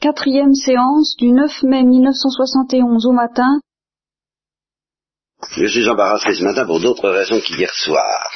Quatrième 0.00 0.54
séance 0.54 1.16
du 1.18 1.32
9 1.32 1.64
mai 1.64 1.82
1971 1.82 3.04
au 3.06 3.10
matin. 3.10 3.58
Je 5.56 5.66
suis 5.66 5.88
embarrassé 5.88 6.34
ce 6.34 6.44
matin 6.44 6.64
pour 6.66 6.78
d'autres 6.78 7.10
raisons 7.10 7.40
qu'hier 7.40 7.74
soir. 7.74 8.30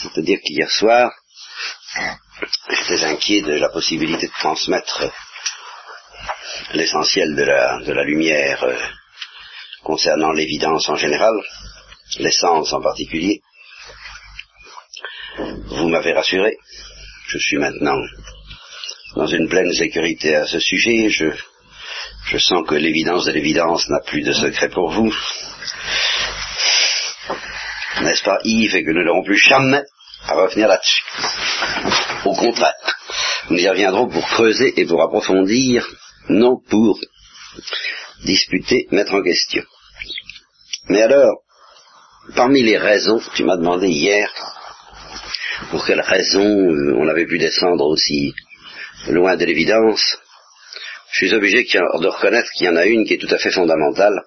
C'est-à-dire 0.00 0.38
qu'hier 0.40 0.70
soir, 0.70 1.10
j'étais 2.68 3.02
inquiet 3.02 3.42
de 3.42 3.54
la 3.54 3.68
possibilité 3.70 4.28
de 4.28 4.32
transmettre 4.32 5.12
l'essentiel 6.74 7.34
de 7.34 7.42
la, 7.42 8.04
lumière 8.04 8.62
euh, 8.62 8.78
concernant 9.82 10.30
l'évidence 10.30 10.88
en 10.88 10.94
général, 10.94 11.34
l'essence 12.20 12.72
en 12.72 12.80
particulier. 12.80 13.42
Vous 15.36 15.88
m'avez 15.88 16.12
rassuré. 16.12 16.56
Je 17.26 17.38
suis 17.38 17.58
maintenant 17.58 17.98
dans 19.16 19.26
une 19.26 19.48
pleine 19.48 19.72
sécurité 19.72 20.34
à 20.34 20.46
ce 20.46 20.60
sujet. 20.60 21.08
Je, 21.10 21.26
je 22.26 22.38
sens 22.38 22.66
que 22.66 22.74
l'évidence 22.74 23.24
de 23.24 23.32
l'évidence 23.32 23.88
n'a 23.88 24.00
plus 24.00 24.22
de 24.22 24.32
secret 24.32 24.68
pour 24.68 24.90
vous. 24.90 25.14
N'est-ce 28.02 28.22
pas 28.22 28.38
Yves 28.44 28.76
et 28.76 28.84
que 28.84 28.90
nous 28.90 29.04
n'aurons 29.04 29.24
plus 29.24 29.36
jamais 29.36 29.82
à 30.26 30.34
revenir 30.34 30.68
là-dessus? 30.68 31.02
Au 32.24 32.34
contraire, 32.34 32.74
nous 33.50 33.58
y 33.58 33.68
reviendrons 33.68 34.08
pour 34.08 34.26
creuser 34.26 34.80
et 34.80 34.86
pour 34.86 35.02
approfondir, 35.02 35.86
non 36.28 36.58
pour 36.68 37.00
disputer, 38.24 38.86
mettre 38.90 39.14
en 39.14 39.22
question. 39.22 39.62
Mais 40.88 41.02
alors, 41.02 41.42
parmi 42.34 42.62
les 42.62 42.78
raisons, 42.78 43.20
tu 43.34 43.44
m'as 43.44 43.56
demandé 43.56 43.88
hier, 43.88 44.30
pour 45.70 45.84
quelles 45.84 46.00
raisons 46.00 46.70
euh, 46.70 46.96
on 46.98 47.08
avait 47.08 47.26
pu 47.26 47.38
descendre 47.38 47.84
aussi 47.86 48.34
loin 49.08 49.36
de 49.36 49.44
l'évidence, 49.44 50.18
je 51.12 51.26
suis 51.26 51.34
obligé 51.34 51.64
de 51.64 52.06
reconnaître 52.08 52.50
qu'il 52.52 52.66
y 52.66 52.70
en 52.70 52.76
a 52.76 52.86
une 52.86 53.04
qui 53.04 53.14
est 53.14 53.18
tout 53.18 53.34
à 53.34 53.38
fait 53.38 53.50
fondamentale, 53.50 54.22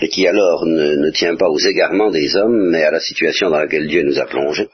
et 0.00 0.08
qui 0.08 0.26
alors 0.26 0.64
ne, 0.66 1.10
tient 1.10 1.36
pas 1.36 1.48
aux 1.48 1.58
égarements 1.58 2.10
des 2.10 2.34
hommes, 2.36 2.70
mais 2.70 2.82
à 2.82 2.90
la 2.90 3.00
situation 3.00 3.50
dans 3.50 3.58
laquelle 3.58 3.88
Dieu 3.88 4.02
nous 4.02 4.18
a 4.18 4.26
plongés, 4.26 4.68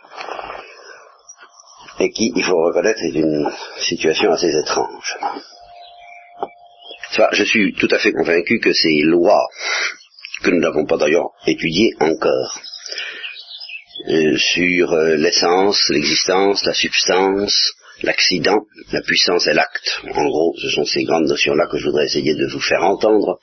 et 2.00 2.10
qui, 2.10 2.32
il 2.34 2.44
faut 2.44 2.62
reconnaître, 2.62 3.00
est 3.02 3.18
une 3.18 3.50
situation 3.78 4.30
assez 4.32 4.50
étrange. 4.54 5.16
Enfin, 7.10 7.28
je 7.32 7.44
suis 7.44 7.72
tout 7.74 7.88
à 7.90 7.98
fait 7.98 8.12
convaincu 8.12 8.60
que 8.60 8.72
ces 8.72 9.00
lois, 9.02 9.46
que 10.42 10.50
nous 10.50 10.60
n'avons 10.60 10.84
pas 10.84 10.98
d'ailleurs 10.98 11.30
étudiées 11.46 11.94
encore, 12.00 12.60
euh, 14.08 14.36
sur 14.36 14.92
euh, 14.92 15.16
l'essence, 15.16 15.80
l'existence, 15.88 16.64
la 16.64 16.74
substance, 16.74 17.72
l'accident, 18.02 18.66
la 18.92 19.00
puissance 19.00 19.46
et 19.46 19.54
l'acte. 19.54 20.00
En 20.14 20.28
gros, 20.28 20.54
ce 20.60 20.68
sont 20.68 20.84
ces 20.84 21.04
grandes 21.04 21.28
notions-là 21.28 21.66
que 21.70 21.78
je 21.78 21.86
voudrais 21.86 22.04
essayer 22.04 22.34
de 22.34 22.46
vous 22.46 22.60
faire 22.60 22.84
entendre. 22.84 23.38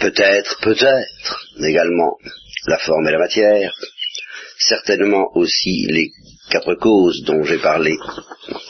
Peut-être, 0.00 0.58
peut-être 0.60 1.46
également 1.62 2.16
la 2.66 2.78
forme 2.78 3.06
et 3.06 3.12
la 3.12 3.18
matière, 3.18 3.72
certainement 4.58 5.30
aussi 5.34 5.86
les 5.88 6.10
quatre 6.50 6.74
causes 6.74 7.22
dont 7.22 7.44
j'ai 7.44 7.58
parlé 7.58 7.94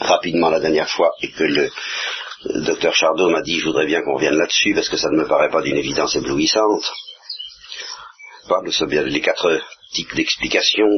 rapidement 0.00 0.50
la 0.50 0.60
dernière 0.60 0.90
fois 0.90 1.12
et 1.22 1.30
que 1.30 1.44
le 1.44 1.70
docteur 2.66 2.94
Chardot 2.94 3.30
m'a 3.30 3.42
dit 3.42 3.58
je 3.58 3.64
voudrais 3.64 3.86
bien 3.86 4.02
qu'on 4.02 4.16
revienne 4.16 4.36
là-dessus 4.36 4.74
parce 4.74 4.88
que 4.88 4.96
ça 4.96 5.10
ne 5.10 5.16
me 5.16 5.26
paraît 5.26 5.50
pas 5.50 5.62
d'une 5.62 5.76
évidence 5.76 6.16
éblouissante 6.16 6.92
nous 8.64 8.72
sommes 8.72 8.90
bien 8.90 9.02
les 9.02 9.20
quatre 9.20 9.60
types 9.92 10.14
d'explications. 10.14 10.90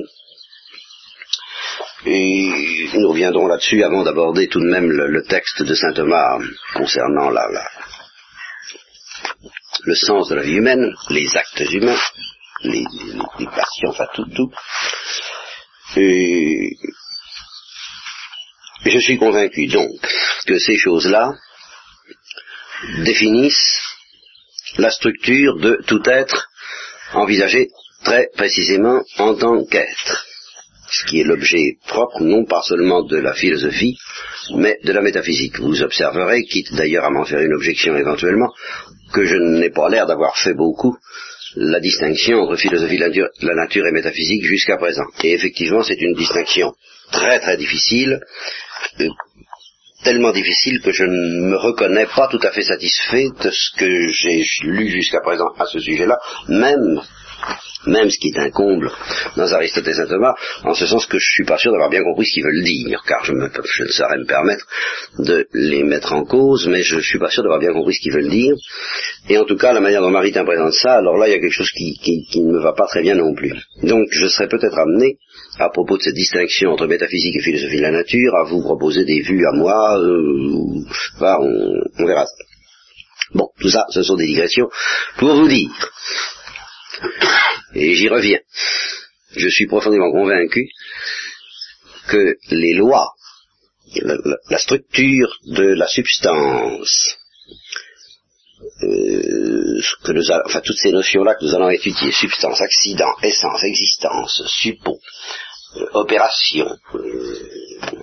Et 2.06 2.88
nous 2.94 3.08
reviendrons 3.08 3.46
là-dessus 3.46 3.82
avant 3.82 4.02
d'aborder 4.02 4.48
tout 4.48 4.60
de 4.60 4.70
même 4.70 4.90
le, 4.90 5.22
texte 5.24 5.62
de 5.62 5.74
saint 5.74 5.92
Thomas 5.92 6.38
concernant 6.74 7.30
la, 7.30 7.46
le 9.84 9.94
sens 9.94 10.28
de 10.28 10.36
la 10.36 10.42
vie 10.42 10.56
humaine, 10.56 10.94
les 11.10 11.36
actes 11.36 11.60
humains, 11.72 11.98
les, 12.62 12.84
les, 13.38 13.46
passions, 13.46 13.90
enfin 13.90 14.06
tout, 14.14 14.26
tout. 14.34 14.52
Et 15.96 16.76
je 18.84 18.98
suis 18.98 19.18
convaincu 19.18 19.66
donc 19.66 20.00
que 20.46 20.58
ces 20.58 20.76
choses-là 20.76 21.32
définissent 23.04 23.80
la 24.76 24.90
structure 24.90 25.56
de 25.56 25.82
tout 25.86 26.02
être 26.08 26.48
envisagé 27.14 27.68
très 28.04 28.28
précisément 28.36 29.02
en 29.18 29.34
tant 29.34 29.64
qu'être, 29.64 30.26
ce 30.90 31.04
qui 31.06 31.20
est 31.20 31.24
l'objet 31.24 31.76
propre 31.86 32.22
non 32.22 32.44
pas 32.44 32.62
seulement 32.62 33.02
de 33.02 33.18
la 33.18 33.34
philosophie, 33.34 33.98
mais 34.54 34.78
de 34.84 34.92
la 34.92 35.02
métaphysique. 35.02 35.58
Vous 35.58 35.82
observerez, 35.82 36.44
quitte 36.44 36.74
d'ailleurs 36.74 37.04
à 37.04 37.10
m'en 37.10 37.24
faire 37.24 37.40
une 37.40 37.54
objection 37.54 37.96
éventuellement, 37.96 38.52
que 39.12 39.24
je 39.24 39.36
n'ai 39.36 39.70
pas 39.70 39.88
l'air 39.88 40.06
d'avoir 40.06 40.36
fait 40.38 40.54
beaucoup 40.54 40.96
la 41.56 41.80
distinction 41.80 42.40
entre 42.40 42.56
philosophie 42.56 42.98
de 42.98 43.46
la 43.46 43.54
nature 43.54 43.86
et 43.86 43.92
métaphysique 43.92 44.44
jusqu'à 44.44 44.76
présent. 44.76 45.06
Et 45.24 45.32
effectivement, 45.32 45.82
c'est 45.82 46.00
une 46.00 46.14
distinction 46.14 46.74
très 47.10 47.40
très 47.40 47.56
difficile, 47.56 48.20
euh, 49.00 49.08
tellement 50.02 50.32
difficile 50.32 50.80
que 50.80 50.92
je 50.92 51.04
ne 51.04 51.50
me 51.50 51.56
reconnais 51.56 52.06
pas 52.06 52.28
tout 52.28 52.40
à 52.42 52.50
fait 52.50 52.62
satisfait 52.62 53.28
de 53.42 53.50
ce 53.50 53.76
que 53.76 54.08
j'ai 54.08 54.44
lu 54.62 54.88
jusqu'à 54.88 55.20
présent 55.20 55.48
à 55.58 55.66
ce 55.66 55.78
sujet-là, 55.78 56.18
même 56.48 57.02
même 57.86 58.10
ce 58.10 58.18
qui 58.18 58.28
est 58.28 58.38
un 58.38 58.50
comble 58.50 58.90
dans 59.36 59.52
Aristote 59.52 59.86
et 59.86 59.94
saint 59.94 60.06
Thomas, 60.06 60.34
en 60.64 60.74
ce 60.74 60.86
sens 60.86 61.06
que 61.06 61.18
je 61.18 61.26
suis 61.26 61.44
pas 61.44 61.58
sûr 61.58 61.70
d'avoir 61.70 61.90
bien 61.90 62.02
compris 62.02 62.26
ce 62.26 62.34
qu'ils 62.34 62.44
veulent 62.44 62.64
dire, 62.64 63.02
car 63.06 63.24
je, 63.24 63.32
me, 63.32 63.46
ne 63.46 63.88
saurais 63.88 64.18
me 64.18 64.26
permettre 64.26 64.66
de 65.18 65.46
les 65.54 65.84
mettre 65.84 66.12
en 66.12 66.24
cause, 66.24 66.66
mais 66.68 66.82
je 66.82 66.96
ne 66.96 67.00
suis 67.00 67.18
pas 67.18 67.30
sûr 67.30 67.42
d'avoir 67.42 67.60
bien 67.60 67.72
compris 67.72 67.94
ce 67.94 68.00
qu'ils 68.00 68.12
veulent 68.12 68.28
dire. 68.28 68.54
Et 69.28 69.38
en 69.38 69.44
tout 69.44 69.56
cas, 69.56 69.72
la 69.72 69.80
manière 69.80 70.00
dont 70.00 70.10
Maritain 70.10 70.44
présente 70.44 70.74
ça, 70.74 70.96
alors 70.96 71.16
là, 71.16 71.28
il 71.28 71.32
y 71.32 71.34
a 71.34 71.40
quelque 71.40 71.52
chose 71.52 71.70
qui 71.70 72.28
ne 72.36 72.52
me 72.52 72.62
va 72.62 72.72
pas 72.72 72.86
très 72.86 73.02
bien 73.02 73.14
non 73.14 73.34
plus. 73.34 73.54
Donc, 73.82 74.08
je 74.10 74.26
serais 74.26 74.48
peut-être 74.48 74.78
amené 74.78 75.18
à 75.58 75.70
propos 75.70 75.96
de 75.96 76.02
cette 76.02 76.14
distinction 76.14 76.70
entre 76.70 76.86
métaphysique 76.86 77.36
et 77.36 77.42
philosophie 77.42 77.78
de 77.78 77.82
la 77.82 77.90
nature, 77.90 78.34
à 78.36 78.44
vous 78.44 78.62
proposer 78.62 79.04
des 79.04 79.20
vues 79.20 79.46
à 79.46 79.52
moi, 79.52 79.98
euh, 79.98 80.82
bah, 81.20 81.38
on, 81.40 81.74
on 81.98 82.06
verra. 82.06 82.26
Bon, 83.34 83.48
tout 83.60 83.68
ça, 83.68 83.84
ce 83.90 84.02
sont 84.02 84.16
des 84.16 84.26
digressions 84.26 84.68
pour 85.18 85.34
vous 85.34 85.48
dire. 85.48 85.70
Et 87.74 87.94
j'y 87.94 88.08
reviens. 88.08 88.40
Je 89.36 89.48
suis 89.48 89.66
profondément 89.66 90.10
convaincu 90.10 90.70
que 92.08 92.36
les 92.50 92.74
lois, 92.74 93.14
la, 94.50 94.58
structure 94.58 95.38
de 95.44 95.64
la 95.64 95.86
substance, 95.86 97.18
euh, 98.82 99.80
enfin 100.46 100.60
toutes 100.60 100.78
ces 100.78 100.92
notions-là 100.92 101.34
que 101.34 101.44
nous 101.44 101.54
allons 101.54 101.70
étudier, 101.70 102.10
substance, 102.12 102.60
accident, 102.60 103.14
essence, 103.22 103.62
existence, 103.64 104.42
suppos, 104.46 105.00
euh, 105.76 105.86
opération, 105.92 106.68
euh, 106.94 108.02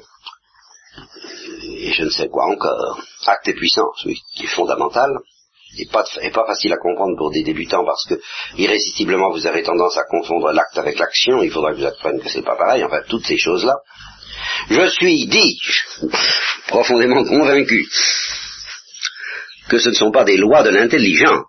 et 1.64 1.92
je 1.92 2.04
ne 2.04 2.10
sais 2.10 2.30
quoi 2.30 2.46
encore, 2.46 3.02
acte 3.26 3.48
et 3.48 3.54
puissance, 3.54 4.04
oui, 4.06 4.20
qui 4.36 4.46
est 4.46 4.56
fondamental, 4.56 5.12
et 5.78 5.86
pas, 5.86 6.04
pas 6.34 6.46
facile 6.46 6.74
à 6.74 6.78
comprendre 6.78 7.18
pour 7.18 7.32
des 7.32 7.44
débutants 7.44 7.86
parce 7.86 8.06
que 8.06 8.16
irrésistiblement 8.58 9.32
vous 9.32 9.48
avez 9.48 9.64
tendance 9.64 9.98
à 9.98 10.04
confondre 10.04 10.52
l'acte 10.52 10.78
avec 10.78 11.00
l'action, 11.00 11.42
il 11.44 11.52
faudra 11.52 11.72
que 11.72 11.78
vous 11.78 11.86
appreniez 11.86 12.22
que 12.22 12.30
c'est 12.30 12.46
pas 12.46 12.56
pareil, 12.56 12.84
enfin 12.84 13.02
toutes 13.08 13.26
ces 13.26 13.38
choses-là. 13.38 13.76
Je 14.70 14.88
suis, 14.88 15.26
dis-je, 15.28 16.08
profondément 16.68 17.24
convaincu 17.24 17.88
que 19.70 19.80
ce 19.80 19.90
ne 19.90 19.94
sont 19.94 20.12
pas 20.12 20.24
des 20.24 20.38
lois 20.38 20.64
de 20.64 20.70
l'intelligence 20.70 21.46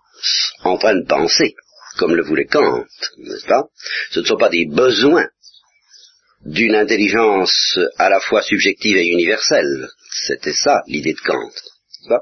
en 0.63 0.77
train 0.77 0.95
de 0.95 1.05
penser, 1.05 1.55
comme 1.97 2.15
le 2.15 2.23
voulait 2.23 2.45
Kant, 2.45 2.83
n'est-ce 3.17 3.45
pas? 3.45 3.63
Ce 4.11 4.19
ne 4.19 4.25
sont 4.25 4.37
pas 4.37 4.49
des 4.49 4.65
besoins 4.65 5.27
d'une 6.45 6.75
intelligence 6.75 7.79
à 7.97 8.09
la 8.09 8.19
fois 8.19 8.41
subjective 8.41 8.97
et 8.97 9.07
universelle. 9.07 9.87
C'était 10.09 10.53
ça 10.53 10.81
l'idée 10.87 11.13
de 11.13 11.19
Kant. 11.19 11.51
Pas? 12.07 12.21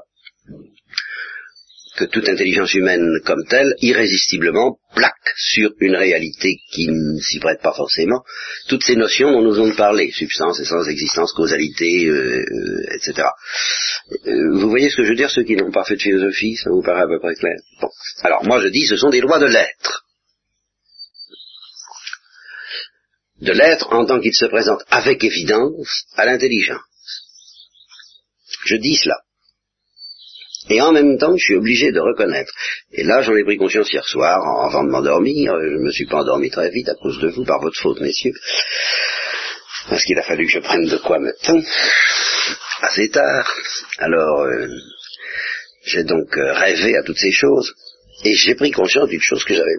Que 1.96 2.04
toute 2.04 2.28
intelligence 2.28 2.74
humaine 2.74 3.20
comme 3.24 3.44
telle, 3.48 3.74
irrésistiblement, 3.80 4.78
plaque 4.94 5.32
sur 5.36 5.70
une 5.80 5.96
réalité 5.96 6.58
qui 6.70 6.88
ne 6.88 7.18
s'y 7.20 7.38
prête 7.40 7.60
pas 7.62 7.72
forcément, 7.72 8.22
toutes 8.68 8.84
ces 8.84 8.96
notions 8.96 9.32
dont 9.32 9.42
nous 9.42 9.52
venons 9.52 9.68
de 9.68 9.76
parler, 9.76 10.10
substance, 10.12 10.60
essence, 10.60 10.88
existence, 10.88 11.32
causalité, 11.32 12.06
euh, 12.06 12.44
euh 12.44 12.94
etc. 12.94 13.28
Euh, 14.26 14.58
vous 14.58 14.68
voyez 14.68 14.90
ce 14.90 14.96
que 14.96 15.04
je 15.04 15.08
veux 15.10 15.16
dire, 15.16 15.30
ceux 15.30 15.44
qui 15.44 15.56
n'ont 15.56 15.72
pas 15.72 15.84
fait 15.84 15.96
de 15.96 16.02
philosophie, 16.02 16.56
ça 16.56 16.70
vous 16.70 16.82
paraît 16.82 17.02
à 17.02 17.08
peu 17.08 17.18
près 17.18 17.34
clair? 17.34 17.56
Bon. 17.80 17.88
Alors 18.22 18.44
moi 18.44 18.60
je 18.60 18.68
dis, 18.68 18.86
ce 18.86 18.96
sont 18.96 19.10
des 19.10 19.20
lois 19.20 19.38
de 19.38 19.46
l'être. 19.46 20.04
De 23.40 23.52
l'être 23.52 23.92
en 23.92 24.06
tant 24.06 24.20
qu'il 24.20 24.34
se 24.34 24.46
présente 24.46 24.82
avec 24.88 25.22
évidence 25.24 26.04
à 26.16 26.24
l'intelligence. 26.24 26.80
Je 28.64 28.76
dis 28.76 28.96
cela. 28.96 29.25
Et 30.68 30.80
en 30.80 30.92
même 30.92 31.16
temps, 31.18 31.36
je 31.36 31.44
suis 31.44 31.56
obligé 31.56 31.92
de 31.92 32.00
reconnaître. 32.00 32.52
Et 32.92 33.04
là, 33.04 33.22
j'en 33.22 33.36
ai 33.36 33.44
pris 33.44 33.56
conscience 33.56 33.92
hier 33.92 34.06
soir, 34.06 34.38
avant 34.64 34.82
de 34.84 34.90
m'endormir. 34.90 35.54
Je 35.60 35.76
ne 35.76 35.84
me 35.84 35.92
suis 35.92 36.06
pas 36.06 36.18
endormi 36.18 36.50
très 36.50 36.70
vite 36.70 36.88
à 36.88 36.94
cause 36.94 37.20
de 37.20 37.28
vous, 37.28 37.44
par 37.44 37.60
votre 37.60 37.80
faute, 37.80 38.00
messieurs. 38.00 38.34
parce 39.88 40.04
qu'il 40.04 40.18
a 40.18 40.22
fallu 40.22 40.46
que 40.46 40.52
je 40.52 40.58
prenne 40.58 40.86
de 40.86 40.96
quoi 40.96 41.18
me 41.18 41.32
tendre 41.44 41.64
assez 42.82 43.08
tard. 43.10 43.50
Alors, 43.98 44.42
euh, 44.42 44.66
j'ai 45.84 46.04
donc 46.04 46.36
euh, 46.36 46.52
rêvé 46.52 46.96
à 46.96 47.02
toutes 47.02 47.18
ces 47.18 47.32
choses, 47.32 47.74
et 48.24 48.34
j'ai 48.34 48.54
pris 48.54 48.72
conscience 48.72 49.08
d'une 49.08 49.20
chose 49.20 49.44
que 49.44 49.54
j'avais 49.54 49.76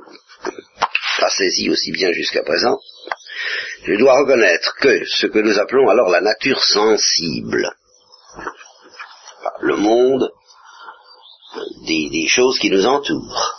pas 1.20 1.30
saisie 1.30 1.70
aussi 1.70 1.92
bien 1.92 2.12
jusqu'à 2.14 2.44
présent. 2.44 2.80
Je 3.84 3.96
dois 3.96 4.20
reconnaître 4.20 4.76
que 4.80 5.06
ce 5.06 5.28
que 5.28 5.40
nous 5.40 5.60
appelons 5.60 5.90
alors 5.90 6.10
la 6.10 6.22
nature 6.22 6.64
sensible, 6.64 7.70
le 9.62 9.76
monde 9.76 10.32
des, 11.86 12.28
choses 12.28 12.60
qui 12.60 12.70
nous 12.70 12.86
entourent, 12.86 13.54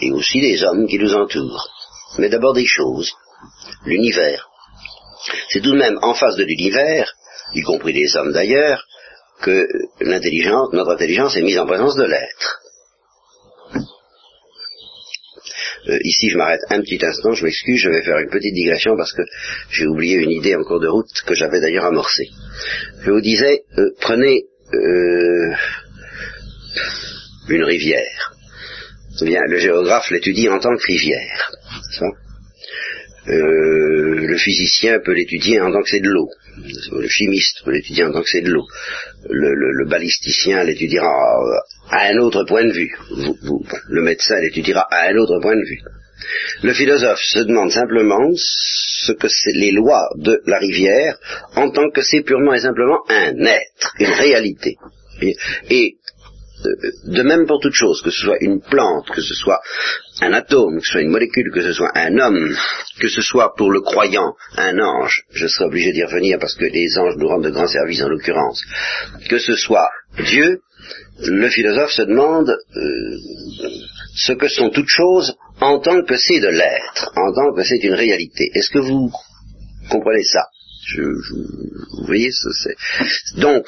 et 0.00 0.10
aussi 0.12 0.40
des 0.40 0.62
hommes 0.62 0.86
qui 0.86 0.98
nous 0.98 1.14
entourent, 1.14 1.68
mais 2.18 2.28
d'abord 2.28 2.54
des 2.54 2.66
choses, 2.66 3.12
l'univers. 3.84 4.48
C'est 5.50 5.60
tout 5.60 5.72
de 5.72 5.78
même 5.78 5.98
en 6.02 6.14
face 6.14 6.36
de 6.36 6.44
l'univers, 6.44 7.12
y 7.54 7.62
compris 7.62 7.92
des 7.92 8.16
hommes 8.16 8.32
d'ailleurs, 8.32 8.84
que 9.42 9.68
notre 10.00 10.92
intelligence 10.92 11.36
est 11.36 11.42
mise 11.42 11.58
en 11.58 11.66
présence 11.66 11.96
de 11.96 12.04
l'être. 12.04 12.60
Euh, 15.88 15.98
ici, 16.02 16.30
je 16.30 16.36
m'arrête 16.36 16.62
un 16.70 16.80
petit 16.80 16.98
instant, 17.04 17.32
je 17.32 17.44
m'excuse, 17.44 17.78
je 17.78 17.90
vais 17.90 18.02
faire 18.02 18.18
une 18.18 18.30
petite 18.30 18.54
digression 18.54 18.96
parce 18.96 19.12
que 19.12 19.22
j'ai 19.70 19.86
oublié 19.86 20.16
une 20.16 20.30
idée 20.30 20.56
en 20.56 20.64
cours 20.64 20.80
de 20.80 20.88
route 20.88 21.06
que 21.24 21.34
j'avais 21.34 21.60
d'ailleurs 21.60 21.84
amorcée. 21.84 22.28
Je 23.02 23.10
vous 23.10 23.20
disais, 23.20 23.62
euh, 23.78 23.90
prenez 24.00 24.46
euh, 24.74 25.54
une 27.48 27.64
rivière. 27.64 28.32
Le 29.20 29.58
géographe 29.58 30.10
l'étudie 30.10 30.48
en 30.48 30.58
tant 30.58 30.76
que 30.76 30.86
rivière. 30.86 31.52
Euh, 33.28 34.26
le 34.26 34.36
physicien 34.36 35.00
peut 35.00 35.12
l'étudier 35.12 35.60
en 35.60 35.72
tant 35.72 35.82
que 35.82 35.88
c'est 35.88 36.00
de 36.00 36.08
l'eau. 36.08 36.28
Le 36.92 37.08
chimiste 37.08 37.62
peut 37.64 37.72
l'étudier 37.72 38.04
en 38.04 38.12
tant 38.12 38.22
que 38.22 38.28
c'est 38.28 38.40
de 38.40 38.50
l'eau. 38.50 38.66
Le, 39.28 39.52
le, 39.54 39.88
balisticien 39.88 40.62
l'étudiera 40.62 41.08
à 41.90 42.08
un 42.08 42.18
autre 42.18 42.44
point 42.44 42.64
de 42.64 42.72
vue. 42.72 42.94
le 43.88 44.02
médecin 44.02 44.40
l'étudiera 44.40 44.86
à 44.90 45.08
un 45.10 45.16
autre 45.16 45.40
point 45.40 45.56
de 45.56 45.66
vue. 45.66 45.80
Le 46.62 46.72
philosophe 46.72 47.20
se 47.22 47.40
demande 47.40 47.70
simplement 47.72 48.30
ce 48.34 49.12
que 49.12 49.28
c'est 49.28 49.52
les 49.52 49.72
lois 49.72 50.08
de 50.16 50.40
la 50.46 50.58
rivière 50.58 51.16
en 51.56 51.70
tant 51.70 51.90
que 51.90 52.02
c'est 52.02 52.22
purement 52.22 52.54
et 52.54 52.60
simplement 52.60 53.00
un 53.08 53.44
être, 53.44 53.94
une 53.98 54.12
réalité. 54.12 54.76
Et 55.70 55.96
de 57.04 57.22
même 57.22 57.46
pour 57.46 57.60
toute 57.60 57.74
chose, 57.74 58.02
que 58.02 58.10
ce 58.10 58.22
soit 58.22 58.38
une 58.40 58.60
plante, 58.60 59.10
que 59.10 59.20
ce 59.20 59.34
soit 59.34 59.60
un 60.20 60.32
atome, 60.32 60.78
que 60.78 60.84
ce 60.84 60.92
soit 60.92 61.02
une 61.02 61.10
molécule, 61.10 61.50
que 61.52 61.62
ce 61.62 61.72
soit 61.72 61.90
un 61.94 62.18
homme, 62.18 62.54
que 63.00 63.08
ce 63.08 63.20
soit 63.20 63.54
pour 63.54 63.70
le 63.70 63.80
croyant 63.80 64.34
un 64.56 64.78
ange, 64.78 65.24
je 65.30 65.46
serai 65.46 65.66
obligé 65.66 65.92
d'y 65.92 66.04
revenir 66.04 66.38
parce 66.38 66.54
que 66.54 66.64
les 66.64 66.98
anges 66.98 67.16
nous 67.16 67.28
rendent 67.28 67.44
de 67.44 67.50
grands 67.50 67.66
services 67.66 68.02
en 68.02 68.08
l'occurrence, 68.08 68.62
que 69.28 69.38
ce 69.38 69.56
soit 69.56 69.88
Dieu, 70.18 70.60
le 71.20 71.48
philosophe 71.48 71.92
se 71.92 72.02
demande 72.02 72.50
euh, 72.50 73.16
ce 74.14 74.32
que 74.32 74.48
sont 74.48 74.70
toutes 74.70 74.88
choses 74.88 75.34
en 75.60 75.78
tant 75.80 76.02
que 76.02 76.16
c'est 76.16 76.40
de 76.40 76.48
l'être, 76.48 77.12
en 77.16 77.32
tant 77.32 77.54
que 77.54 77.64
c'est 77.64 77.82
une 77.82 77.94
réalité. 77.94 78.50
Est-ce 78.54 78.70
que 78.70 78.78
vous 78.78 79.10
comprenez 79.90 80.24
ça? 80.24 80.46
Je, 80.86 81.02
vous 81.02 82.06
voyez, 82.06 82.30
c'est... 82.30 83.40
Donc, 83.40 83.66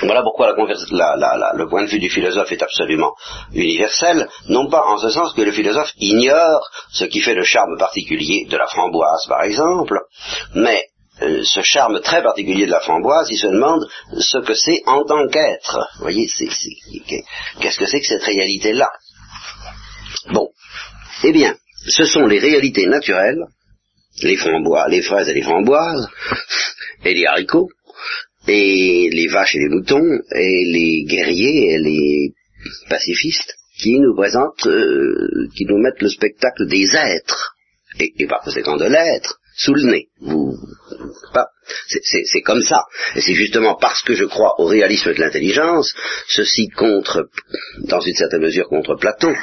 voilà 0.00 0.22
pourquoi 0.22 0.48
le 0.48 1.68
point 1.68 1.82
de 1.82 1.88
vue 1.88 1.98
du 1.98 2.08
philosophe 2.08 2.50
est 2.52 2.62
absolument 2.62 3.14
universel, 3.52 4.28
non 4.48 4.68
pas 4.68 4.82
en 4.86 4.96
ce 4.96 5.10
sens 5.10 5.34
que 5.34 5.42
le 5.42 5.52
philosophe 5.52 5.92
ignore 5.98 6.70
ce 6.92 7.04
qui 7.04 7.20
fait 7.20 7.34
le 7.34 7.44
charme 7.44 7.76
particulier 7.78 8.46
de 8.48 8.56
la 8.56 8.66
framboise, 8.66 9.26
par 9.28 9.42
exemple, 9.42 9.98
mais 10.54 10.86
euh, 11.22 11.42
ce 11.44 11.62
charme 11.62 12.00
très 12.00 12.22
particulier 12.22 12.66
de 12.66 12.70
la 12.70 12.80
framboise, 12.80 13.28
il 13.30 13.38
se 13.38 13.46
demande 13.46 13.86
ce 14.18 14.38
que 14.38 14.54
c'est 14.54 14.82
en 14.86 15.04
tant 15.04 15.26
qu'être. 15.28 15.78
Vous 15.96 16.02
voyez, 16.02 16.26
qu'est-ce 16.26 17.78
que 17.78 17.86
c'est 17.86 18.00
que 18.00 18.06
cette 18.06 18.24
réalité-là? 18.24 18.90
Bon, 20.32 20.48
eh 21.24 21.32
bien, 21.32 21.54
ce 21.86 22.04
sont 22.04 22.26
les 22.26 22.38
réalités 22.38 22.86
naturelles 22.86 23.46
les 24.22 24.36
framboises, 24.36 24.90
les 24.90 25.02
fraises 25.02 25.28
et 25.28 25.34
les 25.34 25.42
framboises, 25.42 26.08
et 27.04 27.14
les 27.14 27.26
haricots, 27.26 27.70
et 28.48 29.10
les 29.12 29.26
vaches 29.28 29.54
et 29.56 29.58
les 29.58 29.68
moutons, 29.68 30.20
et 30.34 30.64
les 30.64 31.04
guerriers 31.04 31.74
et 31.74 31.78
les 31.78 32.34
pacifistes, 32.88 33.54
qui 33.78 33.98
nous 33.98 34.14
présentent, 34.14 34.66
euh, 34.66 35.48
qui 35.54 35.64
nous 35.66 35.78
mettent 35.78 36.00
le 36.00 36.08
spectacle 36.08 36.66
des 36.66 36.86
êtres, 36.94 37.54
et, 38.00 38.12
et 38.18 38.26
par 38.26 38.40
conséquent 38.40 38.76
de 38.76 38.86
l'être, 38.86 39.38
sous 39.56 39.74
le 39.74 39.90
nez. 39.90 40.08
Vous, 40.20 40.54
pas, 41.32 41.48
c'est 41.88 42.42
comme 42.42 42.62
ça. 42.62 42.84
Et 43.14 43.20
c'est 43.20 43.34
justement 43.34 43.76
parce 43.76 44.02
que 44.02 44.14
je 44.14 44.24
crois 44.24 44.54
au 44.58 44.66
réalisme 44.66 45.14
de 45.14 45.20
l'intelligence, 45.20 45.94
ceci 46.28 46.68
contre, 46.68 47.28
dans 47.80 48.00
une 48.00 48.14
certaine 48.14 48.42
mesure 48.42 48.68
contre 48.68 48.96
Platon, 48.96 49.34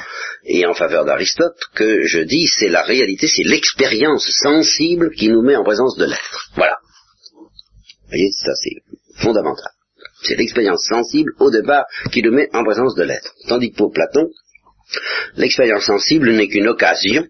et 0.46 0.66
en 0.66 0.74
faveur 0.74 1.06
d'Aristote, 1.06 1.58
que 1.76 2.06
je 2.06 2.20
dis 2.20 2.48
c'est 2.48 2.70
la 2.70 2.84
réalité, 2.84 3.28
c'est 3.28 3.44
l'expérience 3.44 4.30
sensible 4.30 5.12
qui 5.12 5.30
nous 5.30 5.42
met 5.42 5.56
en 5.56 5.64
présence 5.64 5.98
de 5.98 6.06
l'être. 6.06 6.50
Voilà. 6.56 6.78
Vous 7.34 8.10
voyez, 8.10 8.32
ça 8.32 8.52
c'est 8.56 9.22
fondamental. 9.22 9.72
C'est 10.24 10.36
l'expérience 10.36 10.86
sensible 10.88 11.34
au 11.40 11.50
départ 11.50 11.86
qui 12.12 12.22
nous 12.22 12.32
met 12.32 12.50
en 12.54 12.64
présence 12.64 12.96
de 12.96 13.04
l'être. 13.04 13.34
Tandis 13.48 13.72
que 13.72 13.78
pour 13.78 13.92
Platon, 13.92 14.30
l'expérience 15.36 15.86
sensible 15.86 16.32
n'est 16.32 16.48
qu'une 16.48 16.68
occasion 16.68 17.26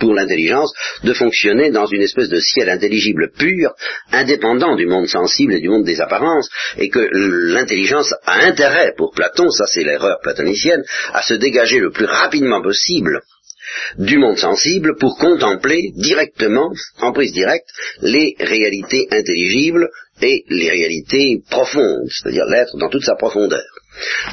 pour 0.00 0.14
l'intelligence 0.14 0.72
de 1.04 1.12
fonctionner 1.12 1.70
dans 1.70 1.86
une 1.86 2.02
espèce 2.02 2.28
de 2.28 2.40
ciel 2.40 2.68
intelligible 2.70 3.30
pur, 3.36 3.72
indépendant 4.10 4.76
du 4.76 4.86
monde 4.86 5.06
sensible 5.06 5.54
et 5.54 5.60
du 5.60 5.68
monde 5.68 5.84
des 5.84 6.00
apparences, 6.00 6.48
et 6.78 6.88
que 6.88 7.08
l'intelligence 7.52 8.12
a 8.24 8.46
intérêt, 8.46 8.94
pour 8.96 9.12
Platon, 9.12 9.50
ça 9.50 9.66
c'est 9.66 9.84
l'erreur 9.84 10.18
platonicienne, 10.22 10.82
à 11.12 11.22
se 11.22 11.34
dégager 11.34 11.78
le 11.78 11.90
plus 11.90 12.06
rapidement 12.06 12.62
possible 12.62 13.20
du 13.98 14.18
monde 14.18 14.38
sensible 14.38 14.96
pour 14.98 15.16
contempler 15.18 15.92
directement, 15.94 16.70
en 17.00 17.12
prise 17.12 17.32
directe, 17.32 17.68
les 18.00 18.34
réalités 18.38 19.06
intelligibles 19.10 19.88
et 20.20 20.44
les 20.48 20.70
réalités 20.70 21.42
profondes, 21.48 22.08
c'est-à-dire 22.08 22.44
l'être 22.46 22.76
dans 22.76 22.88
toute 22.88 23.04
sa 23.04 23.16
profondeur. 23.16 23.64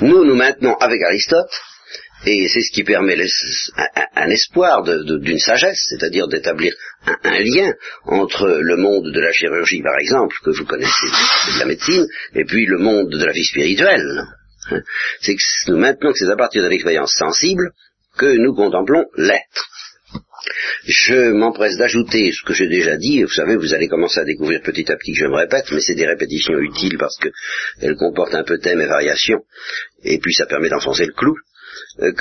Nous, 0.02 0.26
nous 0.26 0.36
maintenons 0.36 0.76
avec 0.76 1.02
Aristote 1.02 1.52
et 2.26 2.48
c'est 2.50 2.62
ce 2.62 2.72
qui 2.72 2.84
permet 2.84 3.18
un, 4.16 4.30
espoir 4.30 4.84
d'une 4.84 5.40
sagesse, 5.40 5.82
c'est-à-dire 5.88 6.28
d'établir 6.28 6.74
un, 7.06 7.40
lien 7.40 7.74
entre 8.06 8.48
le 8.48 8.76
monde 8.76 9.12
de 9.12 9.20
la 9.20 9.32
chirurgie, 9.32 9.82
par 9.82 9.98
exemple, 10.00 10.36
que 10.44 10.50
vous 10.52 10.66
connaissez 10.66 11.08
de 11.54 11.60
la 11.60 11.66
médecine, 11.66 12.06
et 12.36 12.44
puis 12.44 12.66
le 12.66 12.78
monde 12.78 13.10
de 13.10 13.26
la 13.26 13.32
vie 13.32 13.46
spirituelle. 13.46 14.26
C'est 15.22 15.36
que 15.36 15.72
maintenant 15.72 16.12
que 16.12 16.20
c'est 16.20 16.32
à 16.32 16.36
partir 16.36 16.62
de 16.62 16.68
l'expérience 16.68 17.14
sensible 17.18 17.72
que 18.18 18.38
nous 18.38 18.54
contemplons 18.54 19.06
l'être. 19.16 19.70
Je 20.86 21.32
m'empresse 21.32 21.78
d'ajouter 21.78 22.32
ce 22.32 22.46
que 22.46 22.54
j'ai 22.54 22.68
déjà 22.68 22.98
dit, 22.98 23.24
vous 23.24 23.30
savez, 23.30 23.56
vous 23.56 23.74
allez 23.74 23.88
commencer 23.88 24.20
à 24.20 24.26
découvrir 24.26 24.62
petit 24.62 24.92
à 24.92 24.96
petit 24.96 25.14
que 25.14 25.20
je 25.20 25.26
me 25.26 25.36
répète, 25.36 25.72
mais 25.72 25.82
c'est 25.82 25.96
des 25.96 26.08
répétitions 26.08 26.58
utiles 26.60 26.98
parce 26.98 27.18
qu'elles 27.18 27.96
comportent 27.96 28.36
un 28.36 28.44
peu 28.44 28.58
thème 28.58 28.82
et 28.82 28.88
variation, 28.88 29.40
et 30.04 30.20
puis 30.20 30.34
ça 30.34 30.46
permet 30.46 30.70
d'enfoncer 30.70 31.06
le 31.06 31.14
clou. 31.14 31.36
Euh, 32.02 32.12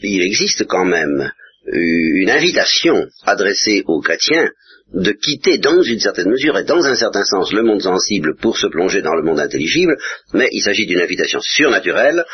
qu'il 0.00 0.22
existe 0.22 0.66
quand 0.66 0.84
même 0.84 1.32
une 1.72 2.30
invitation 2.30 3.08
adressée 3.24 3.82
aux 3.86 4.00
chrétiens 4.00 4.50
de 4.94 5.10
quitter 5.10 5.58
dans 5.58 5.82
une 5.82 5.98
certaine 5.98 6.30
mesure 6.30 6.56
et 6.56 6.64
dans 6.64 6.86
un 6.86 6.94
certain 6.94 7.24
sens 7.24 7.52
le 7.52 7.64
monde 7.64 7.82
sensible 7.82 8.36
pour 8.36 8.56
se 8.56 8.68
plonger 8.68 9.02
dans 9.02 9.14
le 9.14 9.24
monde 9.24 9.40
intelligible, 9.40 9.96
mais 10.32 10.48
il 10.52 10.62
s'agit 10.62 10.86
d'une 10.86 11.00
invitation 11.00 11.40
surnaturelle 11.40 12.24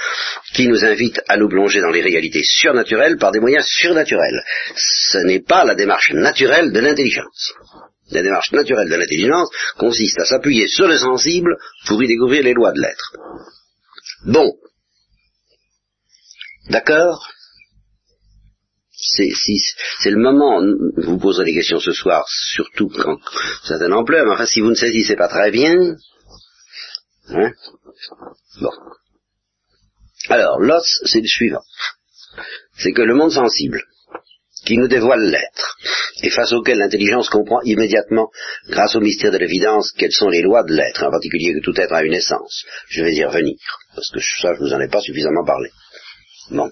qui 0.52 0.68
nous 0.68 0.84
invite 0.84 1.20
à 1.28 1.38
nous 1.38 1.48
plonger 1.48 1.80
dans 1.80 1.90
les 1.90 2.02
réalités 2.02 2.42
surnaturelles 2.44 3.16
par 3.16 3.32
des 3.32 3.40
moyens 3.40 3.64
surnaturels. 3.66 4.42
Ce 4.76 5.18
n'est 5.18 5.40
pas 5.40 5.64
la 5.64 5.74
démarche 5.74 6.12
naturelle 6.12 6.72
de 6.72 6.80
l'intelligence. 6.80 7.54
La 8.10 8.22
démarche 8.22 8.52
naturelle 8.52 8.90
de 8.90 8.96
l'intelligence 8.96 9.48
consiste 9.78 10.20
à 10.20 10.26
s'appuyer 10.26 10.68
sur 10.68 10.86
le 10.86 10.98
sensible 10.98 11.56
pour 11.86 12.02
y 12.02 12.06
découvrir 12.06 12.42
les 12.42 12.52
lois 12.52 12.72
de 12.72 12.82
l'être. 12.82 13.16
Bon, 14.26 14.52
D'accord? 16.68 17.26
C'est 18.94 20.10
le 20.10 20.16
moment, 20.16 20.62
vous 20.96 21.18
poserez 21.18 21.46
des 21.46 21.54
questions 21.54 21.80
ce 21.80 21.92
soir, 21.92 22.24
surtout 22.28 22.88
quand 22.88 23.18
certaines 23.64 23.92
ampleur, 23.92 24.24
mais 24.24 24.32
enfin 24.32 24.46
si 24.46 24.60
vous 24.60 24.70
ne 24.70 24.74
saisissez 24.74 25.16
pas 25.16 25.28
très 25.28 25.50
bien, 25.50 25.76
hein, 27.28 27.52
bon. 28.60 28.70
Alors, 30.28 30.60
l'os, 30.60 31.00
c'est 31.04 31.20
le 31.20 31.26
suivant. 31.26 31.64
C'est 32.78 32.92
que 32.92 33.02
le 33.02 33.14
monde 33.14 33.32
sensible, 33.32 33.82
qui 34.64 34.78
nous 34.78 34.86
dévoile 34.86 35.28
l'être, 35.28 35.76
et 36.22 36.30
face 36.30 36.52
auquel 36.52 36.78
l'intelligence 36.78 37.28
comprend 37.28 37.60
immédiatement, 37.62 38.30
grâce 38.68 38.94
au 38.94 39.00
mystère 39.00 39.32
de 39.32 39.38
l'évidence, 39.38 39.90
quelles 39.92 40.12
sont 40.12 40.28
les 40.28 40.42
lois 40.42 40.62
de 40.62 40.72
l'être, 40.72 41.02
en 41.02 41.10
particulier 41.10 41.54
que 41.54 41.64
tout 41.64 41.78
être 41.80 41.92
a 41.92 42.04
une 42.04 42.14
essence. 42.14 42.64
Je 42.88 43.02
vais 43.02 43.14
y 43.14 43.24
revenir, 43.24 43.56
parce 43.96 44.10
que 44.10 44.20
ça, 44.20 44.54
je 44.54 44.60
vous 44.60 44.72
en 44.72 44.80
ai 44.80 44.88
pas 44.88 45.00
suffisamment 45.00 45.44
parlé. 45.44 45.70
Bon. 46.50 46.70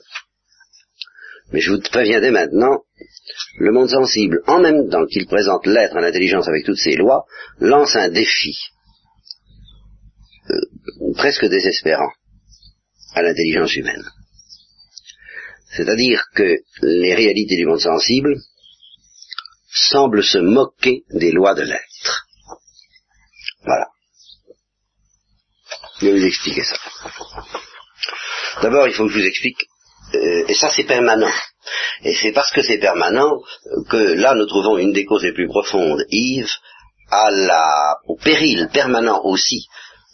Mais 1.52 1.60
je 1.60 1.72
vous 1.72 1.80
préviens 1.80 2.20
dès 2.20 2.30
maintenant, 2.30 2.84
le 3.58 3.72
monde 3.72 3.88
sensible, 3.88 4.42
en 4.46 4.60
même 4.60 4.88
temps 4.88 5.06
qu'il 5.06 5.26
présente 5.26 5.66
l'être 5.66 5.96
à 5.96 6.00
l'intelligence 6.00 6.48
avec 6.48 6.64
toutes 6.64 6.78
ses 6.78 6.96
lois, 6.96 7.24
lance 7.58 7.96
un 7.96 8.08
défi 8.08 8.56
euh, 10.50 11.12
presque 11.16 11.46
désespérant 11.46 12.12
à 13.14 13.22
l'intelligence 13.22 13.74
humaine. 13.74 14.04
C'est-à-dire 15.72 16.24
que 16.34 16.58
les 16.82 17.14
réalités 17.14 17.56
du 17.56 17.66
monde 17.66 17.80
sensible 17.80 18.36
semblent 19.72 20.24
se 20.24 20.38
moquer 20.38 21.04
des 21.10 21.30
lois 21.30 21.54
de 21.54 21.62
l'être. 21.62 22.26
Voilà. 23.62 23.86
Je 26.00 26.06
vais 26.06 26.18
vous 26.18 26.26
expliquer 26.26 26.64
ça. 26.64 26.76
D'abord, 28.62 28.86
il 28.86 28.94
faut 28.94 29.06
que 29.06 29.12
je 29.12 29.18
vous 29.18 29.26
explique, 29.26 29.66
euh, 30.14 30.44
et 30.48 30.54
ça 30.54 30.70
c'est 30.70 30.84
permanent. 30.84 31.32
Et 32.04 32.14
c'est 32.14 32.32
parce 32.32 32.50
que 32.52 32.62
c'est 32.62 32.78
permanent 32.78 33.40
que 33.88 33.96
là 33.96 34.34
nous 34.34 34.46
trouvons 34.46 34.78
une 34.78 34.92
des 34.92 35.04
causes 35.04 35.24
les 35.24 35.32
plus 35.32 35.48
profondes, 35.48 36.04
Yves, 36.10 36.52
au 38.06 38.16
péril 38.16 38.68
permanent 38.72 39.20
aussi 39.24 39.66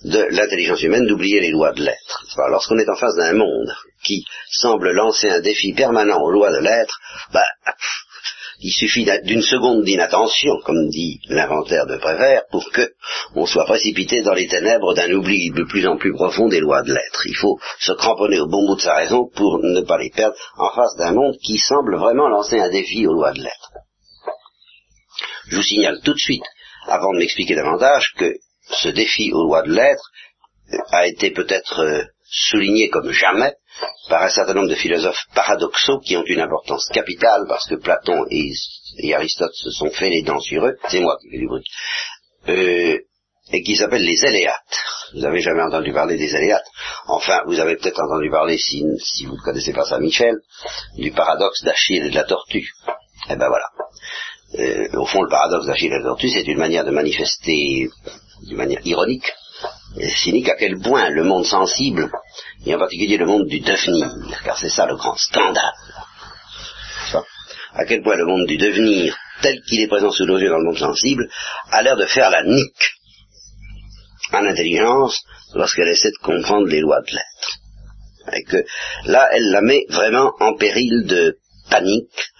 de 0.05 0.27
l'intelligence 0.31 0.83
humaine 0.83 1.07
d'oublier 1.07 1.41
les 1.41 1.51
lois 1.51 1.73
de 1.73 1.83
l'être. 1.83 2.25
Lorsqu'on 2.51 2.79
est 2.79 2.89
en 2.89 2.97
face 2.97 3.17
d'un 3.17 3.33
monde 3.33 3.75
qui 4.05 4.25
semble 4.51 4.93
lancer 4.93 5.29
un 5.29 5.41
défi 5.41 5.73
permanent 5.73 6.21
aux 6.23 6.31
lois 6.31 6.53
de 6.53 6.59
l'être, 6.59 6.99
bah, 7.33 7.45
il 8.61 8.73
suffit 8.73 9.07
d'une 9.25 9.43
seconde 9.43 9.85
d'inattention, 9.85 10.55
comme 10.65 10.89
dit 10.89 11.21
l'inventaire 11.29 11.87
de 11.87 11.97
Prévert, 11.97 12.43
pour 12.51 12.71
que 12.71 12.93
on 13.35 13.47
soit 13.47 13.67
précipité 13.67 14.23
dans 14.23 14.33
les 14.33 14.49
ténèbres 14.49 14.95
d'un 14.95 15.13
oubli 15.13 15.51
de 15.51 15.65
plus 15.65 15.87
en 15.87 15.97
plus 15.97 16.13
profond 16.13 16.49
des 16.49 16.61
lois 16.61 16.83
de 16.83 16.93
l'être. 16.93 17.27
Il 17.27 17.37
faut 17.37 17.59
se 17.81 17.93
cramponner 17.93 18.41
au 18.41 18.49
bon 18.49 18.67
bout 18.67 18.77
de 18.77 18.81
sa 18.81 18.95
raison 18.95 19.29
pour 19.35 19.59
ne 19.59 19.83
pas 19.83 19.99
les 19.99 20.11
perdre 20.11 20.37
en 20.57 20.71
face 20.71 20.97
d'un 20.97 21.13
monde 21.13 21.37
qui 21.43 21.59
semble 21.59 21.97
vraiment 21.97 22.29
lancer 22.29 22.59
un 22.59 22.71
défi 22.71 23.07
aux 23.07 23.13
lois 23.13 23.33
de 23.33 23.43
l'être. 23.43 23.71
Je 25.49 25.57
vous 25.57 25.63
signale 25.63 26.01
tout 26.03 26.15
de 26.15 26.19
suite, 26.19 26.45
avant 26.87 27.13
de 27.13 27.19
m'expliquer 27.19 27.55
davantage, 27.55 28.15
que 28.17 28.35
ce 28.69 28.89
défi 28.89 29.33
aux 29.33 29.45
lois 29.45 29.63
de 29.63 29.73
l'être 29.73 30.11
a 30.91 31.07
été 31.07 31.31
peut-être 31.31 31.81
euh, 31.81 32.03
souligné 32.29 32.89
comme 32.89 33.11
jamais 33.13 33.55
par 34.09 34.23
un 34.23 34.29
certain 34.29 34.55
nombre 34.55 34.69
de 34.69 34.75
philosophes 34.75 35.27
paradoxaux 35.35 36.01
qui 36.01 36.17
ont 36.17 36.25
une 36.27 36.41
importance 36.41 36.89
capitale 36.93 37.45
parce 37.49 37.69
que 37.69 37.77
Platon 37.77 38.25
et, 38.31 39.15
Aristote 39.15 39.55
se 39.55 39.71
sont 39.71 39.91
fait 39.91 40.11
les 40.11 40.23
dents 40.23 40.41
sur 40.41 40.65
eux, 40.65 40.77
c'est 40.89 41.01
moi 41.01 41.17
qui 41.21 41.31
fais 41.31 41.39
du 41.39 41.47
bruit, 41.47 41.65
euh, 42.49 42.99
et 43.53 43.63
qui 43.63 43.77
s'appellent 43.77 44.05
les 44.05 44.25
éléates. 44.25 44.79
Vous 45.15 45.25
avez 45.25 45.41
jamais 45.41 45.63
entendu 45.63 45.93
parler 45.93 46.17
des 46.17 46.35
éléates 46.35 46.67
Enfin, 47.07 47.43
vous 47.47 47.61
avez 47.61 47.77
peut-être 47.77 48.01
entendu 48.01 48.31
parler, 48.31 48.59
si, 48.59 48.83
vous 49.25 49.37
ne 49.37 49.43
connaissez 49.43 49.73
pas 49.73 49.85
ça, 49.85 49.99
Michel, 49.99 50.37
du 50.97 51.13
paradoxe 51.13 51.63
d'Achille 51.63 52.07
et 52.07 52.11
de 52.11 52.15
la 52.15 52.25
tortue. 52.25 52.69
Eh 53.31 53.37
ben 53.37 53.49
voilà. 53.49 53.67
Euh, 54.59 54.89
au 54.99 55.07
fond, 55.07 55.23
le 55.23 55.29
paradoxe 55.29 55.67
d'Achille 55.67 55.93
et 55.93 55.99
de 55.99 56.03
la 56.03 56.09
tortue, 56.09 56.29
c'est 56.29 56.47
une 56.47 56.59
manière 56.59 56.85
de 56.85 56.91
manifester, 56.91 57.89
d'une 58.43 58.57
manière 58.57 58.85
ironique, 58.85 59.33
cynique, 60.17 60.49
à 60.49 60.57
quel 60.57 60.79
point 60.79 61.11
le 61.11 61.25
monde 61.25 61.45
sensible 61.45 62.11
et 62.65 62.75
en 62.75 62.79
particulier 62.79 63.17
le 63.17 63.27
monde 63.27 63.47
du 63.47 63.61
devenir, 63.61 64.11
car 64.45 64.59
c'est 64.59 64.69
ça 64.69 64.87
le 64.87 64.97
grand 64.97 65.17
scandale. 65.17 65.73
À 67.75 67.85
quel 67.85 68.03
point 68.03 68.17
le 68.17 68.25
monde 68.25 68.47
du 68.47 68.57
devenir, 68.57 69.17
tel 69.43 69.61
qu'il 69.63 69.81
est 69.83 69.89
présent 69.89 70.11
sous 70.11 70.25
nos 70.25 70.39
yeux 70.39 70.49
dans 70.49 70.59
le 70.59 70.65
monde 70.65 70.79
sensible, 70.79 71.29
a 71.71 71.83
l'air 71.83 71.97
de 71.97 72.07
faire 72.07 72.31
la 72.31 72.43
nique 72.43 72.95
en 74.33 74.47
intelligence 74.47 75.23
lorsqu'elle 75.55 75.89
essaie 75.89 76.11
de 76.11 76.23
comprendre 76.23 76.67
les 76.69 76.81
lois 76.81 77.01
de 77.03 77.13
l'être. 77.13 77.59
Et 78.35 78.43
que 78.45 78.65
là, 79.05 79.29
elle 79.33 79.51
la 79.51 79.61
met 79.61 79.85
vraiment 79.91 80.33
en 80.41 80.55
péril 80.55 81.07
de 81.07 81.39
panique, 81.71 82.33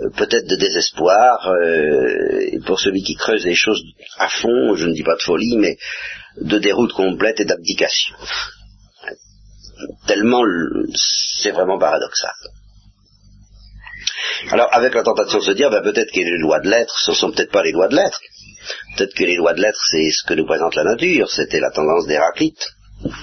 euh, 0.00 0.10
peut-être 0.16 0.46
de 0.46 0.56
désespoir, 0.56 1.48
euh, 1.48 2.60
pour 2.66 2.80
celui 2.80 3.02
qui 3.02 3.14
creuse 3.14 3.44
les 3.44 3.54
choses 3.54 3.82
à 4.18 4.28
fond, 4.28 4.74
je 4.74 4.86
ne 4.86 4.94
dis 4.94 5.02
pas 5.02 5.16
de 5.16 5.22
folie, 5.22 5.56
mais 5.58 5.76
de 6.40 6.58
déroute 6.58 6.92
complète 6.92 7.40
et 7.40 7.44
d'abdication 7.44 8.14
tellement 10.06 10.42
c'est 10.94 11.50
vraiment 11.50 11.78
paradoxal. 11.78 12.32
Alors, 14.50 14.68
avec 14.72 14.94
la 14.94 15.02
tentation 15.02 15.38
de 15.38 15.44
se 15.44 15.50
dire, 15.52 15.70
ben, 15.70 15.82
peut-être 15.82 16.10
que 16.12 16.20
les 16.20 16.38
lois 16.38 16.60
de 16.60 16.68
l'être, 16.68 16.98
ce 16.98 17.12
ne 17.12 17.16
sont 17.16 17.30
peut-être 17.30 17.50
pas 17.50 17.62
les 17.62 17.72
lois 17.72 17.88
de 17.88 17.96
l'être. 17.96 18.20
Peut-être 18.96 19.14
que 19.14 19.24
les 19.24 19.36
lois 19.36 19.54
de 19.54 19.60
l'être, 19.60 19.80
c'est 19.90 20.10
ce 20.10 20.26
que 20.26 20.34
nous 20.34 20.46
présente 20.46 20.74
la 20.74 20.84
nature. 20.84 21.30
C'était 21.30 21.60
la 21.60 21.70
tendance 21.70 22.06
d'Héraclite 22.06 22.74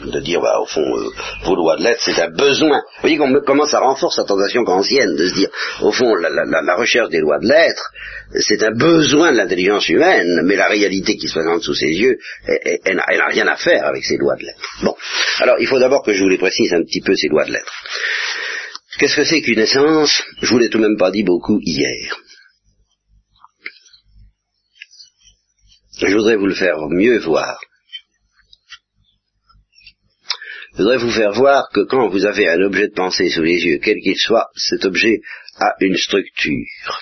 de 0.05 0.19
dire, 0.19 0.41
bah, 0.41 0.59
au 0.59 0.65
fond, 0.65 0.81
euh, 0.81 1.09
vos 1.43 1.55
lois 1.55 1.77
de 1.77 1.83
l'être, 1.83 2.01
c'est 2.01 2.19
un 2.21 2.29
besoin. 2.29 2.81
Vous 3.01 3.09
voyez 3.09 3.17
comment 3.17 3.65
ça 3.65 3.79
renforce 3.79 4.17
la 4.17 4.25
tentation 4.25 4.63
kantienne 4.63 5.15
de 5.15 5.27
se 5.27 5.33
dire, 5.33 5.49
au 5.81 5.91
fond, 5.91 6.15
la, 6.15 6.75
recherche 6.75 7.09
des 7.09 7.19
lois 7.19 7.39
de 7.39 7.47
l'être, 7.47 7.91
c'est 8.39 8.63
un 8.63 8.71
besoin 8.71 9.31
de 9.31 9.37
l'intelligence 9.37 9.89
humaine, 9.89 10.41
mais 10.45 10.55
la 10.55 10.67
réalité 10.67 11.17
qui 11.17 11.27
se 11.27 11.33
présente 11.33 11.63
sous 11.63 11.73
ses 11.73 11.91
yeux, 11.91 12.17
elle 12.85 12.95
n'a 12.95 13.27
rien 13.27 13.47
à 13.47 13.57
faire 13.57 13.85
avec 13.85 14.03
ces 14.03 14.17
lois 14.17 14.35
de 14.35 14.43
l'être. 14.43 14.61
Bon, 14.83 14.95
alors 15.39 15.57
il 15.59 15.67
faut 15.67 15.79
d'abord 15.79 16.03
que 16.03 16.13
je 16.13 16.21
vous 16.21 16.29
les 16.29 16.37
précise 16.37 16.73
un 16.73 16.83
petit 16.83 17.01
peu, 17.01 17.15
ces 17.15 17.27
lois 17.27 17.45
de 17.45 17.51
l'être. 17.51 17.73
Qu'est-ce 18.99 19.15
que 19.15 19.25
c'est 19.25 19.41
qu'une 19.41 19.59
essence? 19.59 20.23
Je 20.41 20.49
vous 20.49 20.59
l'ai 20.59 20.69
tout 20.69 20.77
de 20.77 20.83
même 20.83 20.97
pas 20.97 21.11
dit 21.11 21.23
beaucoup 21.23 21.59
hier. 21.61 22.17
Je 25.97 26.15
voudrais 26.15 26.35
vous 26.35 26.47
le 26.47 26.55
faire 26.55 26.77
mieux 26.89 27.19
voir. 27.19 27.59
Je 30.81 30.83
voudrais 30.83 31.05
vous 31.05 31.11
faire 31.11 31.33
voir 31.33 31.69
que 31.71 31.81
quand 31.81 32.09
vous 32.09 32.25
avez 32.25 32.49
un 32.49 32.59
objet 32.63 32.87
de 32.87 32.93
pensée 32.95 33.29
sous 33.29 33.43
les 33.43 33.63
yeux, 33.63 33.77
quel 33.83 33.99
qu'il 34.01 34.17
soit, 34.17 34.49
cet 34.55 34.83
objet 34.83 35.21
a 35.59 35.75
une 35.79 35.95
structure 35.95 36.99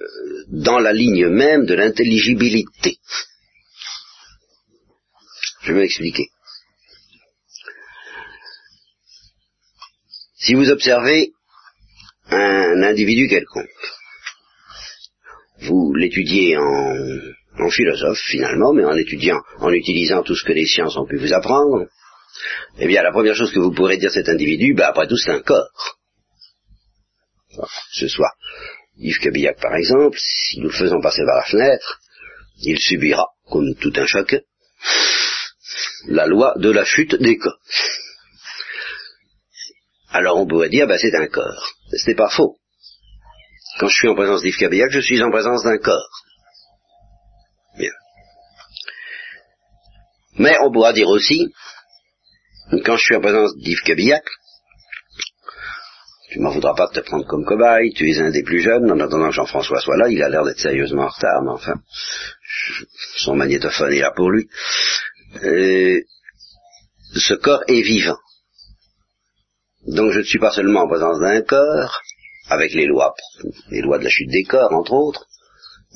euh, 0.00 0.04
dans 0.48 0.80
la 0.80 0.92
ligne 0.92 1.28
même 1.28 1.66
de 1.66 1.74
l'intelligibilité. 1.74 2.98
Je 5.62 5.72
vais 5.72 5.82
m'expliquer. 5.82 6.26
Si 10.40 10.54
vous 10.54 10.70
observez 10.70 11.30
un 12.30 12.82
individu 12.82 13.28
quelconque, 13.28 13.68
vous 15.60 15.94
l'étudiez 15.94 16.56
en 16.56 16.96
en 17.58 17.70
philosophe 17.70 18.20
finalement, 18.26 18.72
mais 18.72 18.84
en 18.84 18.96
étudiant, 18.96 19.40
en 19.58 19.72
utilisant 19.72 20.22
tout 20.22 20.34
ce 20.34 20.44
que 20.44 20.52
les 20.52 20.66
sciences 20.66 20.96
ont 20.96 21.06
pu 21.06 21.16
vous 21.16 21.32
apprendre, 21.32 21.86
eh 22.78 22.86
bien 22.86 23.02
la 23.02 23.12
première 23.12 23.34
chose 23.34 23.52
que 23.52 23.58
vous 23.58 23.72
pourrez 23.72 23.96
dire 23.96 24.10
cet 24.10 24.28
individu, 24.28 24.74
ben 24.74 24.86
après 24.86 25.08
tout 25.08 25.16
c'est 25.16 25.32
un 25.32 25.40
corps. 25.40 25.96
Ce 27.92 28.08
soit 28.08 28.32
Yves 28.98 29.18
Cabillac 29.18 29.60
par 29.60 29.74
exemple, 29.74 30.18
si 30.20 30.60
nous 30.60 30.68
le 30.68 30.74
faisons 30.74 31.00
passer 31.00 31.22
par 31.24 31.36
la 31.36 31.44
fenêtre, 31.44 32.00
il 32.60 32.78
subira, 32.78 33.26
comme 33.50 33.74
tout 33.80 33.92
un 33.96 34.06
chacun, 34.06 34.40
la 36.06 36.26
loi 36.26 36.54
de 36.56 36.70
la 36.70 36.84
chute 36.84 37.14
des 37.16 37.36
corps. 37.36 37.58
Alors 40.10 40.38
on 40.38 40.46
pourrait 40.46 40.68
dire, 40.68 40.86
ben 40.86 40.98
c'est 40.98 41.14
un 41.14 41.26
corps. 41.26 41.74
Ce 41.90 42.08
n'est 42.08 42.16
pas 42.16 42.30
faux. 42.30 42.56
Quand 43.78 43.88
je 43.88 43.94
suis 43.94 44.08
en 44.08 44.14
présence 44.14 44.42
d'Yves 44.42 44.56
Cabillac, 44.56 44.90
je 44.90 45.00
suis 45.00 45.22
en 45.22 45.30
présence 45.30 45.62
d'un 45.64 45.78
corps. 45.78 46.17
Mais 50.38 50.56
on 50.64 50.72
pourra 50.72 50.92
dire 50.92 51.08
aussi, 51.08 51.52
quand 52.84 52.96
je 52.96 53.02
suis 53.02 53.16
en 53.16 53.20
présence 53.20 53.56
d'Yves 53.56 53.82
Cabillac, 53.82 54.24
tu 56.30 56.40
m'en 56.40 56.50
voudras 56.50 56.74
pas 56.74 56.86
de 56.88 57.00
te 57.00 57.00
prendre 57.00 57.26
comme 57.26 57.44
cobaye, 57.44 57.92
tu 57.94 58.08
es 58.10 58.20
un 58.20 58.30
des 58.30 58.42
plus 58.42 58.60
jeunes, 58.60 58.90
en 58.90 59.00
attendant 59.00 59.28
que 59.28 59.34
Jean-François 59.34 59.80
soit 59.80 59.96
là, 59.96 60.08
il 60.08 60.22
a 60.22 60.28
l'air 60.28 60.44
d'être 60.44 60.60
sérieusement 60.60 61.04
en 61.04 61.08
retard, 61.08 61.42
mais 61.42 61.50
enfin, 61.50 61.74
son 63.16 63.34
magnétophone 63.34 63.92
est 63.92 64.00
là 64.00 64.12
pour 64.14 64.30
lui. 64.30 64.46
Euh, 65.42 66.00
ce 67.14 67.34
corps 67.34 67.64
est 67.66 67.80
vivant. 67.80 68.18
Donc 69.86 70.12
je 70.12 70.18
ne 70.18 70.24
suis 70.24 70.38
pas 70.38 70.50
seulement 70.50 70.82
en 70.82 70.88
présence 70.88 71.18
d'un 71.20 71.40
corps, 71.40 72.02
avec 72.50 72.74
les 72.74 72.86
lois, 72.86 73.14
les 73.70 73.80
lois 73.80 73.98
de 73.98 74.04
la 74.04 74.10
chute 74.10 74.30
des 74.30 74.44
corps, 74.44 74.72
entre 74.72 74.92
autres, 74.92 75.27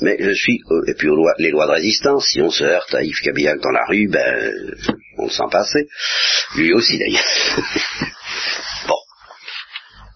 mais 0.02 0.16
je 0.18 0.32
suis, 0.32 0.60
et 0.86 0.94
puis 0.94 1.08
les 1.38 1.50
lois 1.50 1.66
de 1.66 1.72
résistance, 1.72 2.26
si 2.28 2.40
on 2.40 2.50
se 2.50 2.64
heurte 2.64 2.94
à 2.94 3.02
Yves 3.02 3.20
Cabillac 3.22 3.60
dans 3.60 3.70
la 3.70 3.84
rue, 3.86 4.08
ben, 4.08 4.52
on 5.18 5.26
le 5.26 5.30
sent 5.30 5.44
passer. 5.50 5.88
Lui 6.56 6.72
aussi 6.72 6.98
d'ailleurs. 6.98 7.22
bon. 8.88 8.96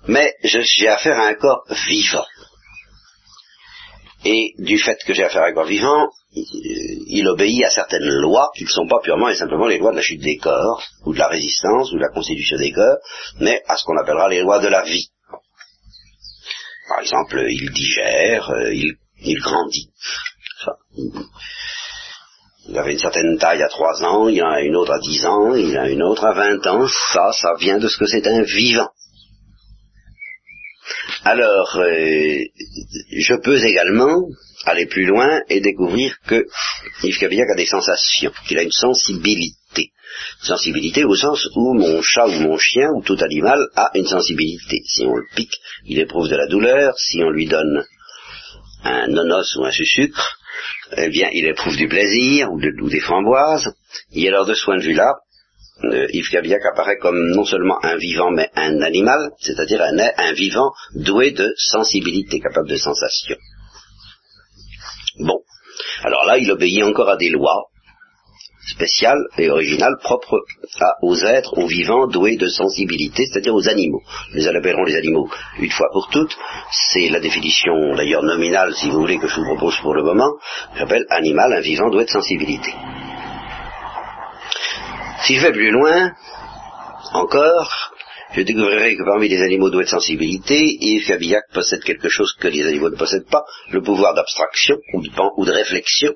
Mais 0.08 0.34
j'ai 0.44 0.88
affaire 0.88 1.18
à 1.18 1.28
un 1.28 1.34
corps 1.34 1.64
vivant. 1.88 2.26
Et 4.24 4.54
du 4.58 4.78
fait 4.78 4.98
que 5.04 5.14
j'ai 5.14 5.24
affaire 5.24 5.42
à 5.42 5.46
un 5.46 5.52
corps 5.52 5.66
vivant, 5.66 6.08
il 6.32 7.26
obéit 7.28 7.64
à 7.64 7.70
certaines 7.70 8.08
lois 8.08 8.50
qui 8.56 8.64
ne 8.64 8.68
sont 8.68 8.88
pas 8.88 8.98
purement 9.02 9.28
et 9.28 9.36
simplement 9.36 9.68
les 9.68 9.78
lois 9.78 9.92
de 9.92 9.96
la 9.96 10.02
chute 10.02 10.20
des 10.20 10.36
corps, 10.36 10.82
ou 11.04 11.14
de 11.14 11.18
la 11.18 11.28
résistance, 11.28 11.92
ou 11.92 11.96
de 11.96 12.02
la 12.02 12.08
constitution 12.08 12.58
des 12.58 12.72
corps, 12.72 12.98
mais 13.40 13.62
à 13.68 13.76
ce 13.76 13.84
qu'on 13.84 13.96
appellera 13.96 14.28
les 14.28 14.40
lois 14.40 14.58
de 14.58 14.68
la 14.68 14.82
vie. 14.82 15.08
Par 16.88 17.00
exemple, 17.00 17.44
il 17.48 17.70
digère, 17.70 18.50
euh, 18.50 18.74
il 18.74 18.96
il 19.26 19.40
grandit. 19.40 19.90
il 22.68 22.78
avait 22.78 22.92
une 22.92 22.98
certaine 22.98 23.38
taille 23.38 23.62
à 23.62 23.68
trois 23.68 24.02
ans, 24.04 24.28
il 24.28 24.42
a 24.42 24.60
une 24.62 24.76
autre 24.76 24.92
à 24.92 24.98
dix 24.98 25.24
ans, 25.26 25.54
il 25.54 25.76
a 25.76 25.88
une 25.88 26.02
autre 26.02 26.24
à 26.24 26.32
vingt 26.32 26.66
ans. 26.66 26.86
Ça, 27.12 27.32
ça 27.32 27.54
vient 27.58 27.78
de 27.78 27.88
ce 27.88 27.98
que 27.98 28.06
c'est 28.06 28.26
un 28.26 28.42
vivant. 28.42 28.88
Alors, 31.24 31.76
euh, 31.76 32.38
je 33.18 33.34
peux 33.42 33.62
également 33.64 34.28
aller 34.64 34.86
plus 34.86 35.06
loin 35.06 35.40
et 35.48 35.60
découvrir 35.60 36.16
que 36.26 36.46
Yves 37.02 37.18
Cabillac 37.18 37.48
a 37.50 37.56
des 37.56 37.66
sensations, 37.66 38.32
qu'il 38.46 38.58
a 38.58 38.62
une 38.62 38.72
sensibilité. 38.72 39.90
Sensibilité 40.42 41.04
au 41.04 41.14
sens 41.14 41.46
où 41.54 41.74
mon 41.74 42.00
chat 42.00 42.26
ou 42.26 42.40
mon 42.40 42.58
chien 42.58 42.88
ou 42.94 43.02
tout 43.02 43.18
animal 43.20 43.58
a 43.74 43.90
une 43.94 44.06
sensibilité. 44.06 44.82
Si 44.86 45.04
on 45.04 45.14
le 45.14 45.26
pique, 45.34 45.58
il 45.84 45.98
éprouve 45.98 46.28
de 46.28 46.36
la 46.36 46.46
douleur. 46.46 46.94
Si 46.96 47.22
on 47.22 47.30
lui 47.30 47.46
donne 47.46 47.84
un 48.86 49.08
nonos 49.08 49.56
ou 49.56 49.64
un 49.64 49.70
sucre, 49.70 50.38
eh 50.96 51.08
bien, 51.08 51.28
il 51.32 51.46
éprouve 51.46 51.76
du 51.76 51.88
plaisir 51.88 52.50
ou, 52.52 52.60
ou 52.60 52.88
des 52.88 53.00
framboises. 53.00 53.74
Et 54.12 54.28
alors, 54.28 54.46
de 54.46 54.54
ce 54.54 54.64
point 54.64 54.76
de 54.76 54.82
vue-là, 54.82 55.14
euh, 55.84 56.06
Yves 56.12 56.30
Cabillac 56.30 56.64
apparaît 56.64 56.96
comme 56.98 57.30
non 57.32 57.44
seulement 57.44 57.78
un 57.84 57.96
vivant, 57.96 58.30
mais 58.30 58.50
un 58.54 58.80
animal, 58.80 59.30
c'est-à-dire 59.38 59.82
un, 59.82 59.98
un 59.98 60.32
vivant 60.32 60.72
doué 60.94 61.32
de 61.32 61.52
sensibilité, 61.56 62.40
capable 62.40 62.68
de 62.68 62.76
sensation. 62.76 63.36
Bon. 65.18 65.40
Alors 66.02 66.24
là, 66.24 66.38
il 66.38 66.50
obéit 66.50 66.82
encore 66.82 67.10
à 67.10 67.16
des 67.16 67.30
lois 67.30 67.66
spéciales 68.66 69.22
et 69.38 69.48
originales 69.48 69.96
propres 70.02 70.40
aux 71.02 71.16
êtres, 71.24 71.56
aux 71.56 71.66
vivants 71.66 72.06
doués 72.06 72.36
de 72.36 72.48
sensibilité, 72.48 73.24
c'est-à-dire 73.26 73.54
aux 73.54 73.68
animaux. 73.68 74.02
Nous 74.34 74.46
appellerons 74.48 74.84
les 74.84 74.96
animaux 74.96 75.28
une 75.58 75.70
fois 75.70 75.88
pour 75.92 76.08
toutes. 76.08 76.36
C'est 76.92 77.08
la 77.08 77.20
définition 77.20 77.94
d'ailleurs 77.94 78.22
nominale, 78.22 78.74
si 78.74 78.90
vous 78.90 79.00
voulez, 79.00 79.18
que 79.18 79.28
je 79.28 79.36
vous 79.36 79.46
propose 79.46 79.76
pour 79.78 79.94
le 79.94 80.02
moment. 80.02 80.32
J'appelle 80.76 81.06
animal 81.10 81.52
un 81.52 81.60
vivant 81.60 81.90
doué 81.90 82.04
de 82.04 82.10
sensibilité. 82.10 82.74
Si 85.22 85.36
je 85.36 85.46
vais 85.46 85.52
plus 85.52 85.70
loin, 85.70 86.12
encore, 87.12 87.92
je 88.32 88.42
découvrirai 88.42 88.96
que 88.96 89.04
parmi 89.04 89.28
les 89.28 89.40
animaux 89.40 89.70
doués 89.70 89.84
de 89.84 89.88
sensibilité, 89.88 90.60
Yves 90.80 91.06
Cabillac 91.06 91.44
possède 91.52 91.82
quelque 91.82 92.08
chose 92.08 92.32
que 92.38 92.48
les 92.48 92.66
animaux 92.66 92.90
ne 92.90 92.96
possèdent 92.96 93.30
pas, 93.30 93.44
le 93.70 93.80
pouvoir 93.80 94.14
d'abstraction 94.14 94.76
ou 94.94 95.44
de 95.44 95.52
réflexion, 95.52 96.12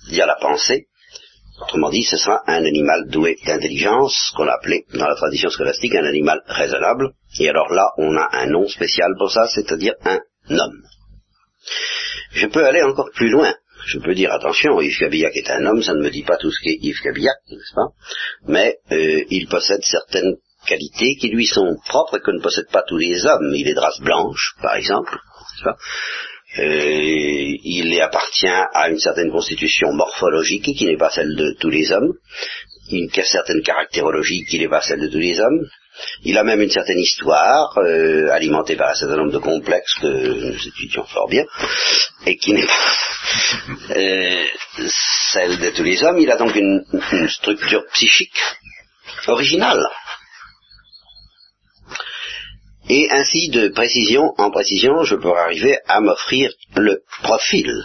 c'est-à-dire 0.00 0.26
la 0.26 0.36
pensée. 0.36 0.86
Autrement 1.60 1.90
dit, 1.90 2.04
ce 2.04 2.16
sera 2.16 2.42
un 2.46 2.64
animal 2.64 3.08
doué 3.08 3.36
d'intelligence, 3.44 4.32
qu'on 4.36 4.46
a 4.46 4.54
appelé 4.54 4.84
dans 4.94 5.08
la 5.08 5.16
tradition 5.16 5.50
scolastique 5.50 5.94
un 5.94 6.04
animal 6.04 6.40
raisonnable. 6.46 7.10
Et 7.40 7.48
alors 7.48 7.72
là, 7.72 7.90
on 7.98 8.16
a 8.16 8.28
un 8.32 8.46
nom 8.46 8.68
spécial 8.68 9.12
pour 9.18 9.30
ça, 9.30 9.46
c'est-à-dire 9.48 9.94
un 10.04 10.20
homme. 10.50 10.82
Je 12.32 12.46
peux 12.46 12.64
aller 12.64 12.82
encore 12.82 13.10
plus 13.14 13.28
loin. 13.28 13.54
Je 13.86 13.98
peux 13.98 14.14
dire, 14.14 14.32
attention, 14.32 14.80
Yves 14.80 14.98
Cabillac 14.98 15.36
est 15.36 15.50
un 15.50 15.64
homme, 15.66 15.82
ça 15.82 15.94
ne 15.94 16.02
me 16.02 16.10
dit 16.10 16.22
pas 16.22 16.36
tout 16.36 16.50
ce 16.50 16.60
qu'est 16.62 16.78
Yves 16.80 17.00
Cabillac, 17.02 17.36
n'est-ce 17.50 17.74
pas? 17.74 17.88
Mais 18.46 18.78
euh, 18.92 19.24
il 19.30 19.48
possède 19.48 19.82
certaines 19.82 20.36
qualités 20.66 21.16
qui 21.16 21.28
lui 21.28 21.46
sont 21.46 21.76
propres 21.86 22.18
et 22.18 22.20
que 22.20 22.30
ne 22.30 22.42
possèdent 22.42 22.70
pas 22.70 22.82
tous 22.86 22.98
les 22.98 23.24
hommes. 23.24 23.54
Il 23.54 23.66
est 23.66 23.74
de 23.74 23.80
race 23.80 24.00
blanche, 24.00 24.54
par 24.60 24.74
exemple. 24.76 25.18
Pas? 25.64 25.76
Euh, 26.56 27.56
il 27.62 28.00
appartient 28.00 28.46
à 28.46 28.88
une 28.88 28.98
certaine 28.98 29.30
constitution 29.30 29.92
morphologique 29.92 30.74
qui 30.76 30.86
n'est 30.86 30.96
pas 30.96 31.10
celle 31.10 31.36
de 31.36 31.54
tous 31.60 31.68
les 31.68 31.92
hommes, 31.92 32.14
une 32.90 33.10
certaine 33.10 33.62
caractérologie 33.62 34.44
qui 34.46 34.58
n'est 34.58 34.68
pas 34.68 34.80
celle 34.80 35.00
de 35.00 35.08
tous 35.08 35.18
les 35.18 35.38
hommes. 35.38 35.68
Il 36.24 36.38
a 36.38 36.44
même 36.44 36.62
une 36.62 36.70
certaine 36.70 36.98
histoire, 36.98 37.76
euh, 37.78 38.30
alimentée 38.30 38.76
par 38.76 38.90
un 38.90 38.94
certain 38.94 39.16
nombre 39.16 39.32
de 39.32 39.38
complexes 39.38 39.94
que 40.00 40.06
nous 40.06 40.68
étudions 40.68 41.04
fort 41.04 41.28
bien, 41.28 41.44
et 42.24 42.36
qui 42.36 42.52
n'est 42.52 42.66
pas 42.66 43.96
euh, 43.96 44.44
celle 45.32 45.58
de 45.58 45.70
tous 45.70 45.82
les 45.82 46.02
hommes. 46.02 46.18
Il 46.18 46.30
a 46.30 46.36
donc 46.36 46.54
une 46.54 46.82
structure 47.28 47.84
psychique 47.92 48.40
originale. 49.26 49.84
Et 52.88 53.08
ainsi, 53.10 53.50
de 53.50 53.68
précision 53.68 54.32
en 54.38 54.50
précision, 54.50 55.02
je 55.04 55.16
pourrais 55.16 55.42
arriver 55.42 55.78
à 55.86 56.00
m'offrir 56.00 56.50
le 56.76 57.02
profil 57.22 57.84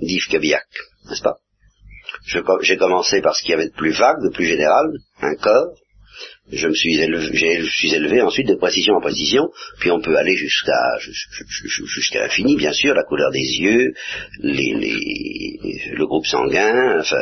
d'Yves 0.00 0.28
Cabillac, 0.28 0.66
n'est-ce 1.08 1.22
pas? 1.22 1.36
J'ai 2.62 2.76
commencé 2.76 3.20
par 3.20 3.36
ce 3.36 3.42
qu'il 3.42 3.50
y 3.50 3.54
avait 3.54 3.68
de 3.68 3.74
plus 3.74 3.92
vague, 3.92 4.22
de 4.22 4.30
plus 4.30 4.46
général, 4.46 4.86
un 5.20 5.34
corps. 5.34 5.74
Je 6.50 6.68
me 6.68 6.74
suis 6.74 6.96
élevé, 6.96 7.60
je 7.60 7.70
suis 7.70 7.92
élevé 7.94 8.22
ensuite 8.22 8.48
de 8.48 8.54
précision 8.54 8.94
en 8.94 9.00
précision, 9.00 9.50
puis 9.80 9.90
on 9.90 10.00
peut 10.00 10.16
aller 10.16 10.36
jusqu'à 10.36 10.98
jusqu'à 10.98 12.20
l'infini, 12.20 12.56
bien 12.56 12.72
sûr, 12.72 12.94
la 12.94 13.02
couleur 13.02 13.30
des 13.30 13.40
yeux, 13.40 13.92
les, 14.40 14.74
les, 14.74 15.92
le 15.92 16.06
groupe 16.06 16.26
sanguin, 16.26 17.00
enfin, 17.00 17.16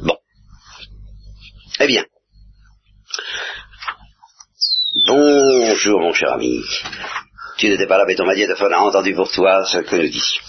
bon. 0.00 0.16
Eh 1.80 1.86
bien, 1.86 2.04
Bonjour 5.06 6.00
mon 6.00 6.14
cher 6.14 6.32
ami. 6.32 6.62
Tu 7.58 7.68
n'étais 7.68 7.86
pas 7.86 7.98
là, 7.98 8.04
mais 8.06 8.14
ton 8.14 8.24
magnétophone 8.24 8.72
a 8.72 8.80
entendu 8.80 9.14
pour 9.14 9.30
toi 9.30 9.62
ce 9.66 9.78
que 9.78 9.96
nous 9.96 10.08
disions. 10.08 10.40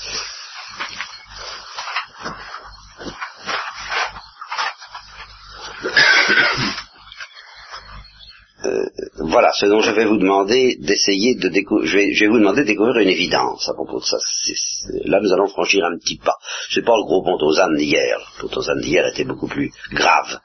Voilà 9.18 9.52
ce 9.54 9.66
dont 9.66 9.82
je 9.82 9.92
vais 9.92 10.06
vous 10.06 10.18
demander 10.18 10.78
d'essayer 10.80 11.36
de 11.36 11.50
découvrir. 11.50 11.86
Je 11.88 12.20
vais, 12.24 12.28
vous 12.28 12.40
demander 12.40 12.62
de 12.62 12.68
découvrir 12.68 12.98
une 12.98 13.10
évidence 13.10 13.68
à 13.68 13.74
propos 13.74 14.00
de 14.00 14.06
ça. 14.06 14.18
là, 15.06 15.20
nous 15.22 15.34
allons 15.34 15.48
franchir 15.48 15.84
un 15.84 15.98
petit 15.98 16.18
pas. 16.18 16.38
C'est 16.70 16.86
pas 16.86 16.96
le 16.96 17.04
gros 17.04 17.22
pont 17.22 17.38
aux 17.42 17.60
ânes 17.60 17.76
d'hier. 17.76 18.18
Le 18.42 18.48
pont 18.48 18.58
aux 18.58 18.70
ânes 18.70 18.82
d'hier 18.82 19.06
était 19.08 19.26
beaucoup 19.26 19.48
plus 19.48 19.72
grave 19.92 20.40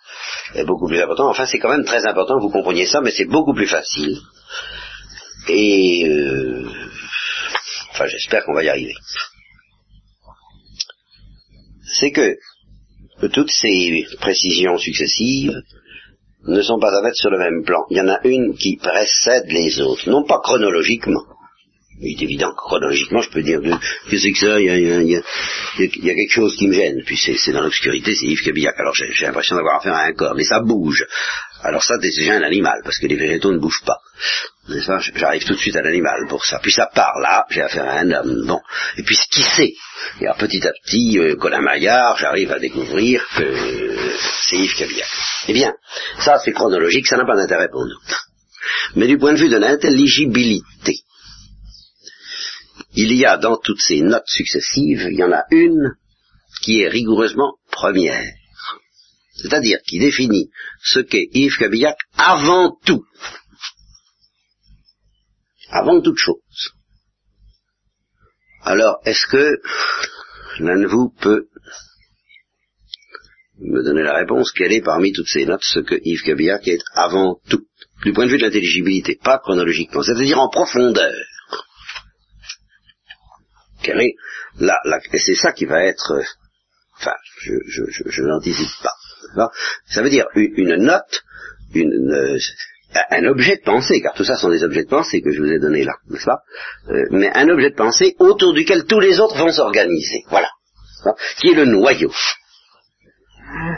et 0.54 0.64
beaucoup 0.64 0.88
plus 0.88 1.00
important. 1.00 1.28
Enfin, 1.28 1.46
c'est 1.46 1.60
quand 1.60 1.70
même 1.70 1.84
très 1.84 2.04
important 2.06 2.38
que 2.38 2.42
vous 2.42 2.50
compreniez 2.50 2.86
ça, 2.86 3.00
mais 3.00 3.12
c'est 3.12 3.26
beaucoup 3.26 3.54
plus 3.54 3.68
facile. 3.68 4.18
Et 5.48 6.08
euh, 6.08 6.68
enfin, 7.92 8.06
j'espère 8.06 8.44
qu'on 8.44 8.54
va 8.54 8.64
y 8.64 8.68
arriver. 8.68 8.94
C'est 11.84 12.10
que 12.10 12.36
toutes 13.32 13.50
ces 13.50 14.06
précisions 14.20 14.76
successives 14.78 15.62
ne 16.46 16.62
sont 16.62 16.78
pas 16.78 16.96
à 16.96 17.02
mettre 17.02 17.16
sur 17.16 17.30
le 17.30 17.38
même 17.38 17.64
plan. 17.64 17.84
Il 17.90 17.98
y 17.98 18.00
en 18.00 18.08
a 18.08 18.20
une 18.24 18.54
qui 18.54 18.76
précède 18.76 19.46
les 19.48 19.80
autres, 19.80 20.08
non 20.08 20.24
pas 20.24 20.40
chronologiquement. 20.42 21.24
Il 22.02 22.18
est 22.18 22.22
évident 22.22 22.50
que 22.52 22.56
chronologiquement, 22.56 23.20
je 23.20 23.30
peux 23.30 23.42
dire 23.42 23.60
que 23.60 24.16
c'est 24.16 24.32
que 24.32 24.38
ça, 24.38 24.58
il 24.58 24.66
y, 24.66 24.70
a, 24.70 24.76
il, 24.78 24.86
y 24.86 25.16
a, 25.16 25.20
il 25.78 26.04
y 26.04 26.10
a, 26.10 26.14
quelque 26.14 26.32
chose 26.32 26.56
qui 26.56 26.66
me 26.66 26.72
gêne. 26.72 27.02
Puis 27.04 27.18
c'est 27.18 27.52
dans 27.52 27.60
l'obscurité, 27.60 28.14
c'est 28.14 28.26
Yves 28.26 28.42
Cabillac. 28.42 28.74
Alors 28.78 28.94
j'ai 28.94 29.26
l'impression 29.26 29.54
d'avoir 29.54 29.76
affaire 29.76 29.94
à 29.94 30.04
un 30.04 30.12
corps, 30.12 30.34
mais 30.34 30.44
ça 30.44 30.60
bouge. 30.60 31.04
Alors 31.62 31.82
ça, 31.82 31.94
c'est 32.00 32.08
déjà 32.08 32.34
un 32.34 32.42
animal, 32.42 32.80
parce 32.84 32.98
que 32.98 33.06
les 33.06 33.16
végétaux 33.16 33.52
ne 33.52 33.58
bougent 33.58 33.84
pas. 33.84 33.98
J'arrive 35.14 35.44
tout 35.44 35.54
de 35.54 35.58
suite 35.58 35.76
à 35.76 35.82
l'animal 35.82 36.26
pour 36.28 36.44
ça. 36.44 36.58
Puis 36.60 36.72
ça 36.72 36.86
part 36.94 37.18
là, 37.20 37.44
j'ai 37.50 37.62
affaire 37.62 37.84
à 37.84 37.98
un 37.98 38.10
homme. 38.10 38.46
Bon. 38.46 38.60
Et 38.96 39.02
puis 39.02 39.18
qui 39.30 39.42
sait 39.42 39.72
Et 40.20 40.24
alors 40.24 40.36
petit 40.36 40.66
à 40.66 40.72
petit, 40.72 41.18
euh, 41.18 41.36
Colin 41.36 41.60
Maillard, 41.60 42.16
j'arrive 42.18 42.52
à 42.52 42.58
découvrir 42.58 43.26
que 43.36 43.96
c'est 44.48 44.56
Yves 44.56 44.76
Cabillac. 44.76 45.08
Eh 45.48 45.52
bien, 45.52 45.74
ça 46.20 46.38
c'est 46.38 46.52
chronologique, 46.52 47.06
ça 47.06 47.16
n'a 47.16 47.24
pas 47.24 47.36
d'intérêt 47.36 47.68
pour 47.68 47.84
nous. 47.84 47.98
Mais 48.96 49.06
du 49.06 49.18
point 49.18 49.32
de 49.32 49.38
vue 49.38 49.48
de 49.48 49.56
l'intelligibilité, 49.56 51.00
il 52.94 53.12
y 53.14 53.24
a 53.24 53.36
dans 53.36 53.56
toutes 53.56 53.80
ces 53.80 54.00
notes 54.00 54.26
successives, 54.26 55.08
il 55.10 55.18
y 55.18 55.24
en 55.24 55.32
a 55.32 55.44
une 55.50 55.94
qui 56.62 56.82
est 56.82 56.88
rigoureusement 56.88 57.54
première 57.70 58.32
c'est-à-dire 59.40 59.78
qui 59.86 59.98
définit 59.98 60.50
ce 60.82 61.00
qu'est 61.00 61.28
Yves 61.32 61.56
Cabillac 61.56 61.96
avant 62.16 62.76
tout, 62.84 63.04
avant 65.70 66.00
toute 66.00 66.18
chose. 66.18 66.74
Alors, 68.62 69.00
est-ce 69.04 69.26
que 69.26 69.60
l'un 70.58 70.80
de 70.80 70.86
vous 70.86 71.10
peut 71.18 71.48
me 73.58 73.82
donner 73.82 74.02
la 74.02 74.16
réponse 74.16 74.52
Quelle 74.52 74.72
est 74.72 74.82
parmi 74.82 75.12
toutes 75.12 75.28
ces 75.28 75.46
notes 75.46 75.64
ce 75.64 75.80
que 75.80 75.94
Yves 76.02 76.22
Cabillac 76.22 76.68
est 76.68 76.82
avant 76.94 77.40
tout, 77.48 77.66
du 78.02 78.12
point 78.12 78.26
de 78.26 78.30
vue 78.30 78.38
de 78.38 78.44
l'intelligibilité, 78.44 79.18
pas 79.22 79.38
chronologiquement, 79.38 80.02
c'est-à-dire 80.02 80.38
en 80.38 80.50
profondeur? 80.50 81.14
Et 83.82 85.18
c'est 85.18 85.34
ça 85.34 85.52
qui 85.52 85.64
va 85.64 85.82
être, 85.84 86.22
enfin, 86.98 87.14
je, 87.40 87.52
je, 87.66 87.82
je 88.10 88.22
n'anticipe 88.22 88.82
pas. 88.82 88.94
Ça 89.86 90.02
veut 90.02 90.10
dire 90.10 90.26
une 90.34 90.76
note, 90.76 91.22
une, 91.74 92.38
un 93.10 93.24
objet 93.26 93.56
de 93.56 93.62
pensée, 93.62 94.00
car 94.00 94.14
tout 94.14 94.24
ça 94.24 94.36
sont 94.36 94.50
des 94.50 94.64
objets 94.64 94.84
de 94.84 94.88
pensée 94.88 95.22
que 95.22 95.32
je 95.32 95.40
vous 95.40 95.50
ai 95.50 95.58
donnés 95.58 95.84
là, 95.84 95.94
n'est-ce 96.08 96.24
pas? 96.24 96.40
Euh, 96.88 97.04
Mais 97.10 97.30
un 97.34 97.48
objet 97.48 97.70
de 97.70 97.76
pensée 97.76 98.16
autour 98.18 98.52
duquel 98.52 98.84
tous 98.84 99.00
les 99.00 99.20
autres 99.20 99.38
vont 99.38 99.52
s'organiser, 99.52 100.24
voilà, 100.28 100.50
qui 101.38 101.48
est 101.48 101.54
le 101.54 101.66
noyau. 101.66 102.12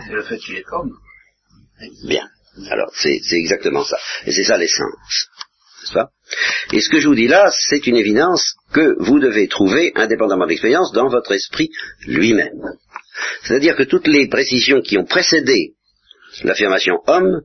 C'est 0.06 0.12
le 0.12 0.22
fait 0.22 0.38
qu'il 0.38 0.56
est 0.56 0.62
comme. 0.62 0.92
Bien. 2.06 2.28
Alors, 2.70 2.90
c'est 2.94 3.18
exactement 3.32 3.82
ça. 3.82 3.96
Et 4.26 4.32
c'est 4.32 4.44
ça 4.44 4.58
l'essence. 4.58 5.28
N'est-ce 5.82 5.94
pas? 5.94 6.10
Et 6.72 6.80
ce 6.80 6.88
que 6.90 7.00
je 7.00 7.08
vous 7.08 7.14
dis 7.14 7.26
là, 7.26 7.50
c'est 7.50 7.86
une 7.86 7.96
évidence 7.96 8.54
que 8.72 8.94
vous 9.02 9.18
devez 9.18 9.48
trouver, 9.48 9.92
indépendamment 9.94 10.44
de 10.44 10.50
l'expérience, 10.50 10.92
dans 10.92 11.08
votre 11.08 11.32
esprit 11.32 11.70
lui-même. 12.06 12.60
C'est-à-dire 13.42 13.76
que 13.76 13.84
toutes 13.84 14.08
les 14.08 14.28
précisions 14.28 14.80
qui 14.80 14.98
ont 14.98 15.04
précédé 15.04 15.74
l'affirmation 16.44 16.94
homme 17.06 17.42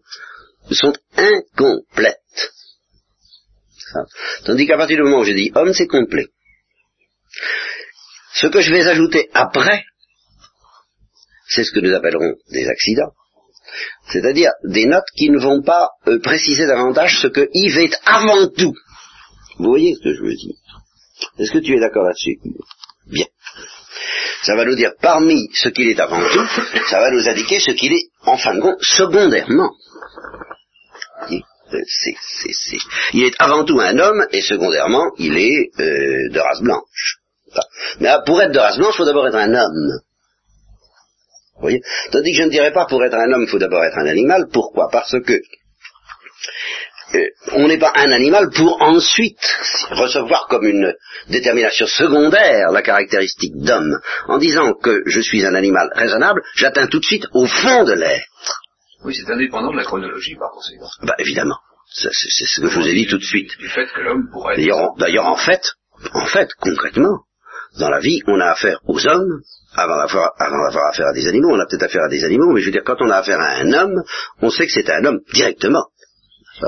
sont 0.71 0.93
incomplètes. 1.15 2.51
Tandis 4.45 4.67
qu'à 4.67 4.77
partir 4.77 4.97
du 4.97 5.03
moment 5.03 5.19
où 5.19 5.25
je 5.25 5.33
dis 5.33 5.51
homme, 5.55 5.73
c'est 5.73 5.87
complet. 5.87 6.27
Ce 8.33 8.47
que 8.47 8.61
je 8.61 8.71
vais 8.71 8.87
ajouter 8.87 9.29
après, 9.33 9.83
c'est 11.47 11.63
ce 11.63 11.71
que 11.71 11.79
nous 11.79 11.93
appellerons 11.93 12.35
des 12.51 12.67
accidents. 12.67 13.13
C'est-à-dire 14.09 14.51
des 14.63 14.85
notes 14.85 15.09
qui 15.15 15.29
ne 15.29 15.39
vont 15.39 15.61
pas 15.61 15.89
euh, 16.07 16.19
préciser 16.19 16.67
davantage 16.67 17.19
ce 17.21 17.27
que 17.27 17.49
Yves 17.53 17.77
est 17.79 17.99
avant 18.05 18.47
tout. 18.47 18.73
Vous 19.59 19.69
voyez 19.69 19.95
ce 19.95 20.03
que 20.03 20.13
je 20.13 20.21
veux 20.21 20.35
dire 20.35 20.55
Est-ce 21.39 21.51
que 21.51 21.59
tu 21.59 21.75
es 21.75 21.79
d'accord 21.79 22.03
là-dessus? 22.03 22.39
Bien. 23.07 23.25
Ça 24.43 24.55
va 24.55 24.65
nous 24.65 24.75
dire 24.75 24.91
parmi 25.01 25.49
ce 25.53 25.69
qu'il 25.69 25.89
est 25.89 25.99
avant 25.99 26.21
tout, 26.29 26.47
ça 26.89 26.99
va 26.99 27.11
nous 27.11 27.27
indiquer 27.27 27.59
ce 27.59 27.71
qu'il 27.71 27.93
est 27.93 28.09
en 28.25 28.37
fin 28.37 28.55
de 28.55 28.61
compte 28.61 28.81
secondairement. 28.81 29.71
Il 33.13 33.23
est 33.23 33.35
avant 33.39 33.65
tout 33.65 33.79
un 33.79 33.97
homme 33.97 34.25
et 34.31 34.41
secondairement 34.41 35.11
il 35.17 35.37
est 35.37 35.69
euh, 35.79 36.29
de 36.31 36.39
race 36.39 36.61
blanche. 36.61 37.17
Mais 37.99 38.09
pour 38.25 38.41
être 38.41 38.51
de 38.51 38.59
race 38.59 38.77
blanche, 38.77 38.93
il 38.95 38.97
faut 38.97 39.05
d'abord 39.05 39.27
être 39.27 39.35
un 39.35 39.53
homme. 39.53 39.99
Voyez? 41.59 41.81
Tandis 42.11 42.31
que 42.31 42.37
je 42.37 42.43
ne 42.43 42.49
dirais 42.49 42.71
pas 42.71 42.85
pour 42.85 43.03
être 43.03 43.15
un 43.15 43.33
homme, 43.33 43.43
il 43.43 43.49
faut 43.49 43.57
d'abord 43.57 43.83
être 43.83 43.97
un 43.97 44.05
animal. 44.05 44.47
Pourquoi? 44.53 44.89
Parce 44.91 45.15
que 45.25 45.33
euh, 45.33 45.41
on 47.53 47.67
n'est 47.67 47.77
pas 47.77 47.93
un 47.95 48.11
animal 48.11 48.49
pour 48.49 48.81
ensuite 48.81 49.39
recevoir 49.91 50.47
comme 50.49 50.65
une 50.65 50.93
détermination 51.29 51.87
secondaire 51.87 52.71
la 52.71 52.81
caractéristique 52.81 53.55
d'homme. 53.55 53.97
En 54.27 54.37
disant 54.37 54.73
que 54.73 55.03
je 55.05 55.21
suis 55.21 55.45
un 55.45 55.55
animal 55.55 55.89
raisonnable, 55.93 56.41
j'atteins 56.55 56.87
tout 56.87 56.99
de 56.99 57.05
suite 57.05 57.25
au 57.33 57.45
fond 57.45 57.83
de 57.85 57.93
l'être. 57.93 58.61
Oui, 59.05 59.15
c'est 59.15 59.31
indépendant 59.31 59.71
de 59.71 59.77
la 59.77 59.83
chronologie 59.83 60.35
par 60.35 60.51
conséquent. 60.51 60.89
Bah 61.03 61.15
évidemment. 61.19 61.57
C'est 61.89 62.09
ce 62.11 62.61
que 62.61 62.67
je 62.67 62.79
vous 62.79 62.87
ai 62.87 62.93
dit 62.93 63.07
tout 63.07 63.17
de 63.17 63.23
suite. 63.23 63.57
Du 63.57 63.69
fait 63.69 63.87
que 63.87 64.01
l'homme 64.01 64.29
pourrait 64.31 64.57
D'ailleurs, 64.57 65.25
en 65.25 65.37
fait, 65.37 65.61
en 66.13 66.25
fait, 66.25 66.49
concrètement, 66.59 67.23
dans 67.79 67.89
la 67.89 67.99
vie, 67.99 68.21
on 68.27 68.39
a 68.41 68.47
affaire 68.47 68.79
aux 68.85 69.07
hommes 69.07 69.41
avant 69.73 69.95
d'avoir, 69.97 70.33
affaire 70.89 71.07
à 71.07 71.13
des 71.13 71.27
animaux. 71.27 71.49
On 71.51 71.59
a 71.59 71.65
peut-être 71.65 71.83
affaire 71.83 72.03
à 72.03 72.09
des 72.09 72.25
animaux, 72.25 72.51
mais 72.51 72.61
je 72.61 72.65
veux 72.65 72.71
dire, 72.71 72.83
quand 72.83 73.01
on 73.01 73.09
a 73.09 73.17
affaire 73.17 73.39
à 73.39 73.55
un 73.61 73.71
homme, 73.71 74.03
on 74.41 74.49
sait 74.49 74.65
que 74.65 74.73
c'est 74.73 74.89
un 74.89 75.05
homme 75.05 75.19
directement 75.33 75.85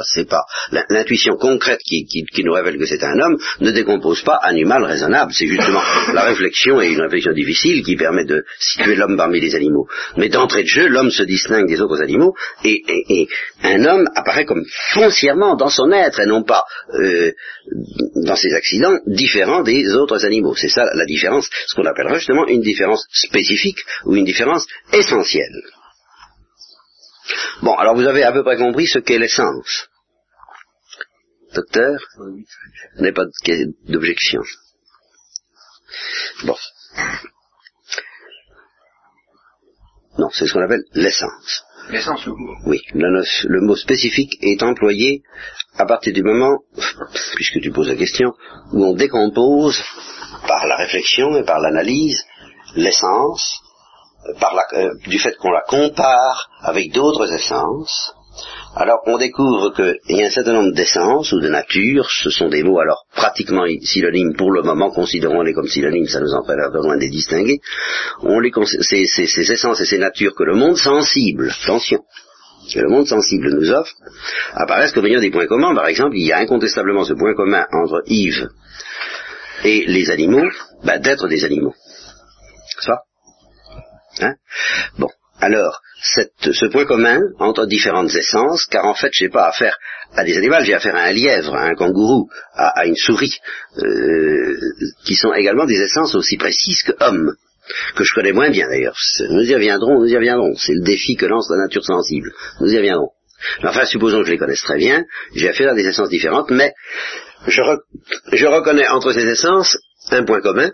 c'est 0.04 0.28
pas 0.28 0.46
l'intuition 0.90 1.36
concrète 1.38 1.80
qui, 1.82 2.06
nous 2.44 2.54
révèle 2.54 2.78
que 2.78 2.86
c'est 2.86 3.04
un 3.04 3.20
homme 3.20 3.38
ne 3.60 3.72
décompose 3.72 4.22
pas 4.24 4.40
animal 4.42 4.84
raisonnable. 4.84 5.34
C'est 5.34 5.48
justement 5.48 5.82
la 6.14 6.24
réflexion 6.24 6.82
et 6.82 6.90
une 6.90 7.02
réflexion 7.02 7.34
difficile 7.34 7.84
qui 7.84 7.96
permet 7.96 8.26
de 8.26 8.44
situer 8.60 8.96
l'homme 8.96 9.18
parmi 9.18 9.40
les 9.40 9.56
animaux. 9.56 9.88
Mais 10.18 10.30
d'entrée 10.30 10.64
de 10.64 10.68
jeu, 10.68 10.88
l'homme 10.88 11.12
se 11.12 11.24
distingue 11.24 11.68
des 11.68 11.82
autres 11.82 12.02
animaux 12.02 12.34
et, 12.64 13.28
un 13.64 13.86
homme 13.86 14.08
apparaît 14.16 14.46
comme 14.46 14.64
foncièrement 14.94 15.56
dans 15.56 15.70
son 15.70 15.92
être 15.92 16.20
et 16.20 16.26
non 16.26 16.44
pas 16.44 16.64
euh, 16.94 17.32
dans 18.16 18.36
ses 18.36 18.54
accidents 18.54 18.98
différent 19.06 19.64
des 19.64 19.94
autres 19.96 20.26
animaux. 20.26 20.56
C'est 20.56 20.70
ça 20.70 20.86
la 20.94 21.06
différence, 21.06 21.50
ce 21.68 21.76
qu'on 21.76 21.86
appellera 21.86 22.16
justement 22.16 22.48
une 22.48 22.62
différence 22.62 23.06
spécifique 23.12 23.80
ou 24.06 24.16
une 24.16 24.26
différence 24.26 24.66
essentielle. 24.94 25.62
Bon, 27.62 27.76
alors 27.76 27.96
vous 27.96 28.08
avez 28.08 28.24
à 28.24 28.32
peu 28.32 28.44
près 28.44 28.58
compris 28.58 28.88
ce 28.88 29.00
qu'est 29.00 29.20
l'essence. 29.20 29.90
Docteur 31.54 32.00
n'avez 32.98 33.12
pas 33.12 33.26
d'objection. 33.88 34.42
Bon. 36.44 36.56
Non, 40.18 40.30
c'est 40.32 40.46
ce 40.46 40.54
qu'on 40.54 40.62
appelle 40.62 40.84
l'essence. 40.94 41.64
L'essence, 41.90 42.26
le 42.26 42.34
mot. 42.34 42.56
Oui, 42.66 42.82
le, 42.94 43.62
mot 43.62 43.76
spécifique 43.76 44.38
est 44.42 44.62
employé 44.62 45.24
à 45.78 45.86
partir 45.86 46.14
du 46.14 46.22
moment, 46.24 46.60
puisque 47.36 47.62
tu 47.62 47.72
poses 47.72 47.88
la 47.88 47.96
question, 47.96 48.34
où 48.74 48.86
on 48.86 48.94
décompose 48.94 49.82
par 50.48 50.68
la 50.68 50.76
réflexion 50.76 51.36
et 51.38 51.44
par 51.44 51.60
l'analyse 51.60 52.24
l'essence 52.76 53.60
par 54.40 54.56
la, 54.56 54.80
euh, 54.80 54.94
du 55.08 55.20
fait 55.20 55.36
qu'on 55.38 55.52
la 55.52 55.62
compare 55.62 56.50
avec 56.62 56.92
d'autres 56.92 57.32
essences, 57.32 58.14
alors 58.76 59.00
on 59.08 59.18
découvre 59.18 59.74
qu'il 59.74 60.18
y 60.18 60.24
a 60.24 60.28
un 60.28 60.32
certain 60.32 60.54
nombre 60.54 60.74
d'essences 60.74 61.32
ou 61.32 61.40
de 61.40 61.50
natures, 61.50 62.10
ce 62.10 62.30
sont 62.30 62.50
des 62.50 62.64
mots 62.64 62.80
alors 62.80 63.06
pratiquement 63.16 63.66
synonymes 63.82 64.36
pour 64.36 64.52
le 64.52 64.62
moment, 64.62 64.92
considérons-les 64.92 65.54
comme 65.54 65.68
synonymes, 65.68 66.08
ça 66.08 66.20
nous 66.20 66.34
en 66.34 66.44
fait 66.44 66.54
un 66.54 66.72
peu 66.72 66.82
loin 66.82 66.96
de 66.96 67.02
les 67.02 67.10
distinguer, 67.10 67.60
on 68.22 68.40
les, 68.40 68.52
ces, 68.82 69.06
ces, 69.06 69.28
ces 69.28 69.52
essences 69.52 69.82
et 69.82 69.86
ces 69.86 69.98
natures 69.98 70.36
que 70.36 70.44
le 70.44 70.56
monde 70.56 70.78
sensible, 70.78 71.52
attention, 71.64 72.04
que 72.74 72.80
le 72.80 72.90
monde 72.90 73.08
sensible 73.08 73.50
nous 73.54 73.72
offre, 73.72 73.94
apparaissent 74.54 74.94
comme 74.94 75.08
ayant 75.08 75.22
des 75.22 75.32
points 75.32 75.48
communs. 75.48 75.74
Par 75.74 75.88
exemple, 75.88 76.16
il 76.16 76.28
y 76.28 76.32
a 76.32 76.38
incontestablement 76.38 77.04
ce 77.04 77.14
point 77.14 77.34
commun 77.34 77.66
entre 77.72 78.04
Yves 78.06 78.50
et 79.64 79.86
les 79.88 80.10
animaux, 80.10 80.48
bah, 80.84 81.00
d'être 81.00 81.28
des 81.28 81.44
animaux. 81.44 81.74
Hein 84.22 84.36
bon, 84.98 85.10
alors, 85.42 85.82
ce 86.02 86.66
point 86.66 86.86
commun 86.86 87.22
entre 87.40 87.66
différentes 87.66 88.14
essences, 88.14 88.66
car 88.66 88.86
en 88.86 88.94
fait, 88.94 89.12
je 89.14 89.26
n'ai 89.26 89.30
pas 89.30 89.48
affaire 89.48 89.78
à 90.16 90.24
des 90.24 90.38
animaux, 90.38 90.58
j'ai 90.62 90.74
affaire 90.74 90.96
à 90.96 91.04
un 91.04 91.12
lièvre, 91.12 91.56
à 91.56 91.64
un 91.64 91.76
kangourou, 91.76 92.30
à, 92.54 92.86
une 92.86 92.96
souris, 92.96 93.38
euh, 93.78 94.58
qui 95.06 95.16
sont 95.16 95.34
également 95.34 95.66
des 95.66 95.80
essences 95.80 96.16
aussi 96.16 96.38
précises 96.38 96.84
que 96.84 96.92
hommes, 97.00 97.36
que 97.96 98.04
je 98.04 98.14
connais 98.14 98.34
moins 98.34 98.50
bien 98.50 98.68
d'ailleurs. 98.68 98.98
Nous 99.30 99.50
y 99.50 99.54
reviendrons, 99.54 100.00
nous 100.00 100.08
y 100.08 100.16
reviendrons. 100.16 100.56
C'est 100.58 100.74
le 100.74 100.84
défi 100.84 101.16
que 101.16 101.26
lance 101.26 101.50
la 101.50 101.58
nature 101.58 101.86
sensible. 101.86 102.34
Nous 102.60 102.74
y 102.74 102.78
reviendrons. 102.78 103.12
Enfin, 103.64 103.86
supposons 103.86 104.20
que 104.20 104.26
je 104.26 104.32
les 104.32 104.38
connaisse 104.38 104.64
très 104.64 104.78
bien, 104.78 105.06
j'ai 105.36 105.48
affaire 105.48 105.72
à 105.72 105.76
des 105.76 105.88
essences 105.88 106.10
différentes, 106.10 106.50
mais 106.52 106.74
je 107.48 108.46
reconnais 108.46 108.88
entre 108.90 109.14
ces 109.14 109.26
essences 109.26 109.78
un 110.12 110.26
point 110.26 110.42
commun, 110.42 110.72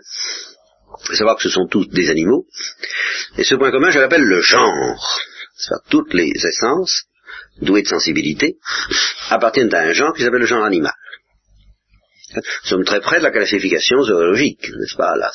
il 1.06 1.10
faut 1.10 1.18
savoir 1.18 1.36
que 1.36 1.42
ce 1.42 1.50
sont 1.50 1.68
tous 1.68 1.88
des 1.88 2.10
animaux. 2.10 2.46
Et 3.38 3.44
ce 3.44 3.54
point 3.54 3.70
commun, 3.70 3.90
je 3.90 4.00
l'appelle 4.00 4.24
le 4.24 4.40
genre. 4.40 5.20
toutes 5.88 6.12
les 6.14 6.32
essences 6.34 7.04
douées 7.62 7.82
de 7.82 7.88
sensibilité 7.88 8.56
appartiennent 9.30 9.72
à 9.72 9.82
un 9.82 9.92
genre 9.92 10.12
qui 10.14 10.22
s'appelle 10.22 10.40
le 10.40 10.46
genre 10.46 10.64
animal. 10.64 10.92
Nous 12.34 12.42
sommes 12.64 12.84
très 12.84 13.00
près 13.00 13.18
de 13.18 13.22
la 13.22 13.30
classification 13.30 14.02
zoologique, 14.02 14.68
n'est-ce 14.68 14.96
pas? 14.96 15.14
Là, 15.16 15.30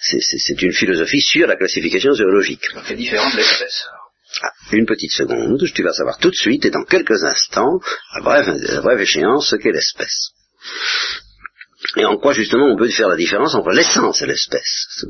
c'est 0.00 0.62
une 0.62 0.72
philosophie 0.72 1.20
sur 1.20 1.46
la 1.46 1.56
classification 1.56 2.14
zoologique. 2.14 2.66
C'est 2.86 2.96
différent 2.96 3.30
de 3.30 3.36
l'espèce. 3.36 3.84
Ah, 4.42 4.52
une 4.72 4.86
petite 4.86 5.12
seconde, 5.12 5.62
tu 5.74 5.82
vas 5.82 5.92
savoir 5.92 6.18
tout 6.18 6.30
de 6.30 6.34
suite 6.34 6.64
et 6.64 6.70
dans 6.70 6.84
quelques 6.84 7.24
instants, 7.24 7.78
à 8.14 8.20
brève, 8.20 8.48
à 8.48 8.80
brève 8.80 9.00
échéance, 9.00 9.48
ce 9.50 9.56
qu'est 9.56 9.72
l'espèce. 9.72 10.30
Et 11.96 12.04
en 12.04 12.16
quoi 12.16 12.32
justement 12.32 12.66
on 12.66 12.76
peut 12.76 12.88
faire 12.88 13.08
la 13.08 13.16
différence 13.16 13.54
entre 13.54 13.70
l'essence 13.70 14.20
et 14.22 14.26
l'espèce 14.26 15.04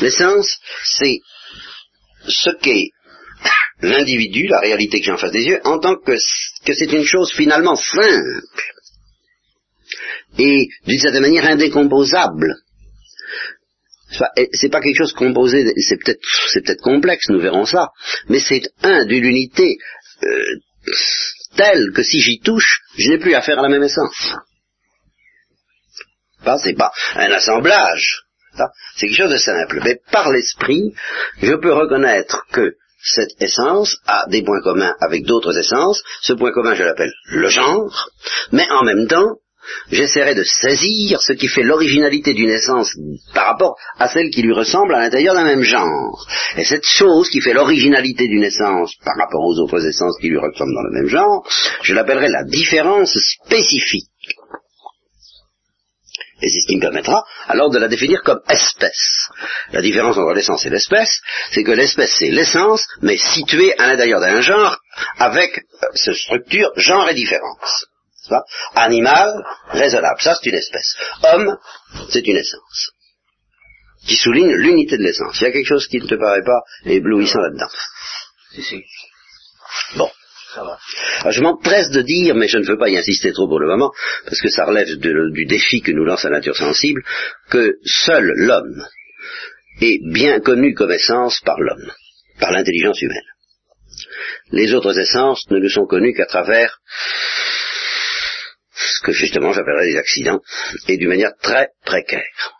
L'essence, 0.00 0.58
c'est 0.84 1.20
ce 2.26 2.50
qu'est 2.60 2.90
l'individu, 3.80 4.46
la 4.48 4.60
réalité 4.60 5.00
que 5.00 5.06
j'ai 5.06 5.12
en 5.12 5.16
face 5.16 5.32
des 5.32 5.44
yeux, 5.44 5.60
en 5.64 5.78
tant 5.78 5.96
que, 5.96 6.12
que 6.12 6.74
c'est 6.74 6.92
une 6.92 7.04
chose 7.04 7.32
finalement 7.32 7.76
simple 7.76 8.42
et 10.38 10.68
d'une 10.86 10.98
certaine 10.98 11.22
manière 11.22 11.46
indécomposable. 11.46 12.56
C'est 14.52 14.70
pas 14.70 14.80
quelque 14.80 14.98
chose 14.98 15.12
composé, 15.12 15.72
c'est 15.88 15.96
peut-être 15.96 16.20
c'est 16.48 16.64
peut-être 16.64 16.82
complexe, 16.82 17.28
nous 17.28 17.40
verrons 17.40 17.64
ça, 17.64 17.90
mais 18.28 18.40
c'est 18.40 18.62
un 18.82 19.06
d'une 19.06 19.24
unité 19.24 19.78
euh, 20.24 20.56
telle 21.56 21.92
que 21.94 22.02
si 22.02 22.20
j'y 22.20 22.40
touche, 22.40 22.80
je 22.98 23.08
n'ai 23.08 23.18
plus 23.18 23.34
affaire 23.34 23.60
à 23.60 23.62
la 23.62 23.68
même 23.68 23.84
essence 23.84 24.34
c'est 26.62 26.76
pas 26.76 26.92
un 27.16 27.30
assemblage. 27.30 28.22
C'est 28.96 29.06
quelque 29.06 29.22
chose 29.22 29.32
de 29.32 29.36
simple. 29.36 29.80
Mais 29.84 29.98
par 30.10 30.30
l'esprit, 30.30 30.92
je 31.40 31.54
peux 31.54 31.72
reconnaître 31.72 32.44
que 32.52 32.74
cette 33.02 33.40
essence 33.40 33.96
a 34.06 34.26
des 34.28 34.42
points 34.42 34.60
communs 34.60 34.94
avec 35.00 35.24
d'autres 35.24 35.56
essences. 35.56 36.02
Ce 36.20 36.32
point 36.34 36.52
commun, 36.52 36.74
je 36.74 36.82
l'appelle 36.82 37.12
le 37.30 37.48
genre. 37.48 38.10
Mais 38.52 38.68
en 38.70 38.84
même 38.84 39.06
temps, 39.06 39.36
j'essaierai 39.90 40.34
de 40.34 40.44
saisir 40.44 41.20
ce 41.22 41.32
qui 41.32 41.48
fait 41.48 41.62
l'originalité 41.62 42.34
d'une 42.34 42.50
essence 42.50 42.94
par 43.34 43.46
rapport 43.46 43.76
à 43.98 44.08
celle 44.08 44.30
qui 44.30 44.42
lui 44.42 44.52
ressemble 44.52 44.94
à 44.94 45.00
l'intérieur 45.00 45.34
d'un 45.34 45.44
même 45.44 45.62
genre. 45.62 46.26
Et 46.56 46.64
cette 46.64 46.84
chose 46.84 47.30
qui 47.30 47.40
fait 47.40 47.54
l'originalité 47.54 48.26
d'une 48.28 48.44
essence 48.44 48.94
par 49.04 49.16
rapport 49.16 49.44
aux 49.44 49.58
autres 49.60 49.86
essences 49.86 50.18
qui 50.20 50.28
lui 50.28 50.38
ressemblent 50.38 50.74
dans 50.74 50.82
le 50.82 51.00
même 51.00 51.08
genre, 51.08 51.46
je 51.82 51.94
l'appellerai 51.94 52.28
la 52.28 52.44
différence 52.44 53.16
spécifique. 53.44 54.08
Et 56.42 56.48
c'est 56.48 56.60
ce 56.60 56.66
qui 56.66 56.76
me 56.76 56.80
permettra 56.80 57.24
alors 57.48 57.70
de 57.70 57.78
la 57.78 57.88
définir 57.88 58.22
comme 58.22 58.40
espèce. 58.48 59.28
La 59.72 59.82
différence 59.82 60.16
entre 60.16 60.32
l'essence 60.32 60.64
et 60.64 60.70
l'espèce, 60.70 61.20
c'est 61.52 61.62
que 61.62 61.72
l'espèce 61.72 62.14
c'est 62.18 62.30
l'essence, 62.30 62.86
mais 63.02 63.18
située 63.18 63.78
à 63.78 63.88
l'intérieur 63.88 64.20
d'un 64.20 64.40
genre, 64.40 64.78
avec 65.18 65.58
euh, 65.58 65.86
cette 65.94 66.14
structure 66.14 66.70
genre 66.76 67.08
et 67.08 67.14
différence. 67.14 67.86
Animal, 68.74 69.44
raisonnable, 69.70 70.20
ça 70.20 70.34
c'est 70.36 70.50
une 70.50 70.56
espèce. 70.56 70.96
Homme, 71.24 71.56
c'est 72.10 72.26
une 72.26 72.36
essence. 72.36 72.92
Qui 74.06 74.16
souligne 74.16 74.52
l'unité 74.52 74.96
de 74.96 75.02
l'essence. 75.02 75.38
Il 75.40 75.44
y 75.44 75.46
a 75.46 75.52
quelque 75.52 75.66
chose 75.66 75.86
qui 75.88 75.98
ne 75.98 76.06
te 76.06 76.14
paraît 76.14 76.44
pas 76.44 76.60
éblouissant 76.86 77.40
là-dedans. 77.40 77.68
Si, 78.54 78.62
si. 78.62 78.84
Bon. 79.96 80.10
Alors, 80.56 80.78
je 81.30 81.40
m'empresse 81.42 81.90
de 81.90 82.02
dire, 82.02 82.34
mais 82.34 82.48
je 82.48 82.58
ne 82.58 82.66
veux 82.66 82.78
pas 82.78 82.88
y 82.88 82.96
insister 82.96 83.32
trop 83.32 83.48
pour 83.48 83.60
le 83.60 83.68
moment, 83.68 83.92
parce 84.24 84.40
que 84.40 84.48
ça 84.48 84.64
relève 84.64 84.88
du 84.96 85.46
défi 85.46 85.80
que 85.80 85.92
nous 85.92 86.04
lance 86.04 86.24
la 86.24 86.30
nature 86.30 86.56
sensible, 86.56 87.02
que 87.50 87.76
seul 87.84 88.32
l'homme 88.36 88.84
est 89.80 90.00
bien 90.12 90.40
connu 90.40 90.74
comme 90.74 90.90
essence 90.92 91.40
par 91.40 91.58
l'homme, 91.60 91.92
par 92.40 92.52
l'intelligence 92.52 93.00
humaine. 93.00 93.18
Les 94.50 94.74
autres 94.74 94.98
essences 94.98 95.48
ne 95.50 95.58
le 95.58 95.68
sont 95.68 95.86
connues 95.86 96.14
qu'à 96.14 96.26
travers 96.26 96.78
ce 98.74 99.00
que 99.02 99.12
justement 99.12 99.52
j'appellerais 99.52 99.92
des 99.92 99.98
accidents, 99.98 100.40
et 100.88 100.96
d'une 100.96 101.08
manière 101.08 101.32
très 101.40 101.68
précaire. 101.84 102.59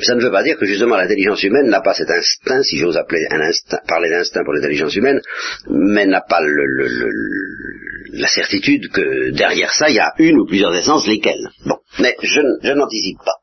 Ça 0.00 0.14
ne 0.14 0.22
veut 0.22 0.30
pas 0.30 0.42
dire 0.42 0.56
que 0.58 0.64
justement 0.64 0.96
l'intelligence 0.96 1.42
humaine 1.42 1.68
n'a 1.68 1.82
pas 1.82 1.94
cet 1.94 2.10
instinct, 2.10 2.62
si 2.62 2.78
j'ose 2.78 2.96
appeler 2.96 3.26
un 3.30 3.40
instinct, 3.40 3.80
parler 3.86 4.08
d'instinct 4.08 4.42
pour 4.44 4.54
l'intelligence 4.54 4.94
humaine, 4.94 5.20
mais 5.68 6.06
n'a 6.06 6.22
pas 6.22 6.40
la 6.40 8.26
certitude 8.28 8.90
que 8.90 9.30
derrière 9.30 9.72
ça 9.72 9.90
il 9.90 9.96
y 9.96 10.00
a 10.00 10.14
une 10.18 10.40
ou 10.40 10.46
plusieurs 10.46 10.74
essences, 10.74 11.06
lesquelles. 11.06 11.50
Bon, 11.66 11.76
mais 11.98 12.16
je 12.22 12.72
n'anticipe 12.72 13.18
pas. 13.18 13.36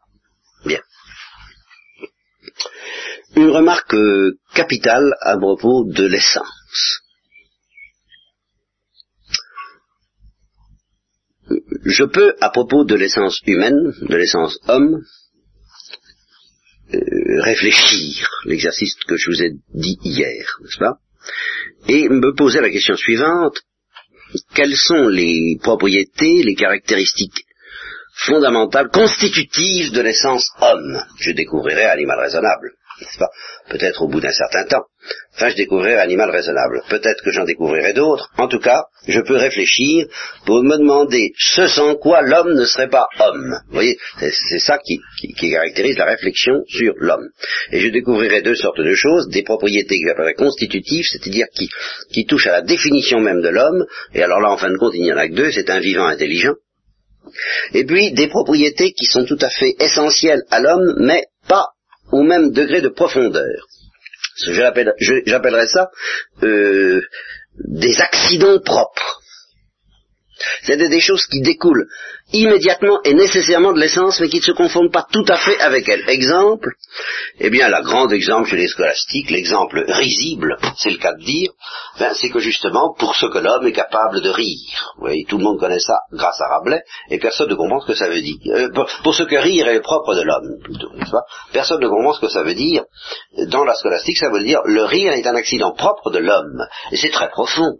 Bien. 0.66 0.82
Une 3.36 3.52
remarque 3.52 3.94
euh, 3.94 4.38
capitale 4.56 5.14
à 5.22 5.38
propos 5.38 5.86
de 5.86 6.06
l'essence. 6.08 7.02
Je 11.86 12.04
peux, 12.04 12.36
à 12.42 12.50
propos 12.50 12.86
de 12.86 12.96
l'essence 12.96 13.40
humaine, 13.46 13.94
de 14.02 14.16
l'essence 14.16 14.60
homme, 14.68 15.02
euh, 16.94 17.42
réfléchir, 17.42 18.28
l'exercice 18.46 18.96
que 19.08 19.16
je 19.18 19.30
vous 19.30 19.44
ai 19.44 19.52
dit 19.74 19.98
hier, 20.04 20.46
n'est-ce 20.62 20.80
pas? 20.80 20.98
Et 21.88 22.10
me 22.10 22.34
poser 22.36 22.62
la 22.62 22.70
question 22.70 22.96
suivante, 22.96 23.62
quelles 24.54 24.76
sont 24.76 25.08
les 25.08 25.58
propriétés, 25.62 26.44
les 26.44 26.56
caractéristiques 26.56 27.46
fondamentales, 28.14 28.90
constitutives 28.90 29.92
de 29.92 30.02
l'essence 30.02 30.50
homme? 30.62 31.04
Je 31.20 31.32
découvrirai 31.32 31.86
animal 31.86 32.20
raisonnable, 32.20 32.74
n'est-ce 33.02 33.18
pas? 33.18 33.30
Peut-être 33.70 34.02
au 34.02 34.08
bout 34.08 34.20
d'un 34.20 34.32
certain 34.32 34.66
temps. 34.66 34.84
Enfin, 35.36 35.50
je 35.50 35.56
découvrirai 35.56 35.96
animal 35.98 36.30
raisonnable. 36.30 36.82
Peut-être 36.90 37.24
que 37.24 37.32
j'en 37.32 37.46
découvrirai 37.46 37.94
d'autres. 37.94 38.30
En 38.38 38.48
tout 38.48 38.60
cas, 38.60 38.84
je 39.08 39.20
peux 39.22 39.38
réfléchir 39.38 40.06
pour 40.46 40.62
me 40.64 40.78
demander 40.78 41.32
ce 41.38 41.68
sans 41.68 41.96
quoi 41.96 42.22
l'homme 42.22 42.54
ne 42.54 42.66
serait 42.66 42.90
pas 42.90 43.08
homme. 43.20 43.56
Vous 43.68 43.74
voyez, 43.74 43.98
c'est 44.20 44.60
ça 44.60 44.78
qui, 44.78 45.00
qui- 45.20 45.34
qui 45.34 45.52
caractérise 45.52 45.98
la 45.98 46.06
réflexion 46.06 46.54
sur 46.68 46.94
l'homme. 46.98 47.30
Et 47.72 47.80
je 47.80 47.90
découvrirai 47.90 48.42
deux 48.42 48.56
sortes 48.56 48.82
de 48.82 48.94
choses, 48.96 49.30
des 49.30 49.44
propriétés 49.44 50.00
que 50.02 50.08
j'appellerais 50.10 50.34
constitutives, 50.34 51.06
c'est-à-dire 51.10 51.48
qui, 51.56 51.70
qui 52.12 52.26
touchent 52.26 52.48
à 52.48 52.52
la 52.52 52.62
définition 52.62 53.20
même 53.22 53.42
de 53.42 53.50
l'homme, 53.50 53.86
et 54.14 54.22
alors 54.22 54.42
là, 54.42 54.52
en 54.52 54.58
fin 54.58 54.70
de 54.70 54.78
compte, 54.78 54.94
il 54.96 55.02
n'y 55.04 55.14
en 55.14 55.18
a 55.18 55.28
que 55.30 55.34
deux, 55.36 55.52
c'est 55.52 55.70
un 55.70 55.80
vivant 55.80 56.06
intelligent, 56.06 56.54
et 57.74 57.86
puis 57.86 58.12
des 58.12 58.28
propriétés 58.28 58.92
qui 58.92 59.06
sont 59.06 59.24
tout 59.26 59.38
à 59.42 59.50
fait 59.50 59.76
essentielles 59.80 60.42
à 60.50 60.60
l'homme, 60.60 60.96
mais 61.00 61.24
pas 61.48 61.68
au 62.12 62.24
même 62.24 62.52
degré 62.52 62.82
de 62.82 62.90
profondeur. 62.90 63.68
J'appellerais 64.48 65.68
ça 65.68 65.92
euh, 66.44 67.02
des 67.66 68.00
accidents 68.02 68.60
propres. 68.60 69.22
C'est 70.64 70.78
des 70.78 71.02
choses 71.02 71.26
qui 71.28 71.42
découlent 71.42 71.88
immédiatement 72.34 73.00
et 73.04 73.14
nécessairement 73.14 73.74
de 73.74 73.80
l'essence, 73.80 74.20
mais 74.20 74.30
qui 74.30 74.38
ne 74.38 74.44
se 74.44 74.52
confondent 74.52 74.92
pas 74.92 75.06
tout 75.12 75.26
à 75.28 75.38
fait 75.38 75.60
avec 75.60 75.88
elle. 75.90 76.08
Exemple, 76.10 76.70
eh 77.40 77.50
bien, 77.50 77.68
la 77.70 77.82
grande 77.82 78.14
exemple 78.14 78.50
chez 78.50 78.58
les 78.58 78.68
scolastiques, 78.68 79.30
l'exemple 79.30 79.84
risible, 79.88 80.58
c'est 80.78 80.92
le 80.92 80.98
cas 80.98 81.14
de 81.14 81.24
dire, 81.24 81.52
ben, 82.00 82.14
c'est 82.14 82.30
que 82.30 82.40
justement, 82.40 82.94
pour 82.98 83.16
ce 83.16 83.26
que 83.26 83.40
l'homme 83.40 83.66
est 83.68 83.74
capable 83.74 84.22
de 84.22 84.30
rire, 84.30 84.94
vous 84.98 85.02
voyez, 85.02 85.26
tout 85.28 85.38
le 85.38 85.44
monde 85.44 85.60
connaît 85.60 85.80
ça 85.80 86.00
grâce 86.12 86.40
à 86.42 86.48
Rabelais, 86.48 86.84
et 87.10 87.20
personne 87.20 87.50
ne 87.50 87.56
comprend 87.56 87.82
ce 87.82 87.88
que 87.88 87.96
ça 87.96 88.10
veut 88.10 88.22
dire. 88.22 88.38
Euh, 88.48 88.70
pour, 89.04 89.16
ce 89.16 89.24
que 89.24 89.36
rire 89.36 89.68
est 89.68 89.82
propre 89.82 90.16
de 90.16 90.22
l'homme, 90.22 90.60
plutôt, 90.64 90.92
n'est-ce 90.96 91.12
pas? 91.12 91.24
Personne 91.52 91.82
ne 91.82 91.88
comprend 91.88 92.14
ce 92.14 92.22
que 92.22 92.30
ça 92.30 92.44
veut 92.44 92.54
dire. 92.54 92.84
Dans 93.48 93.64
la 93.64 93.74
scolastique, 93.74 94.18
ça 94.18 94.30
veut 94.30 94.44
dire, 94.44 94.60
le 94.66 94.84
rire 94.84 95.14
est 95.14 95.26
un 95.28 95.36
accident 95.36 95.74
propre 95.74 96.12
de 96.12 96.20
l'homme, 96.20 96.66
et 96.92 96.98
c'est 96.98 97.10
très 97.10 97.30
profond. 97.30 97.78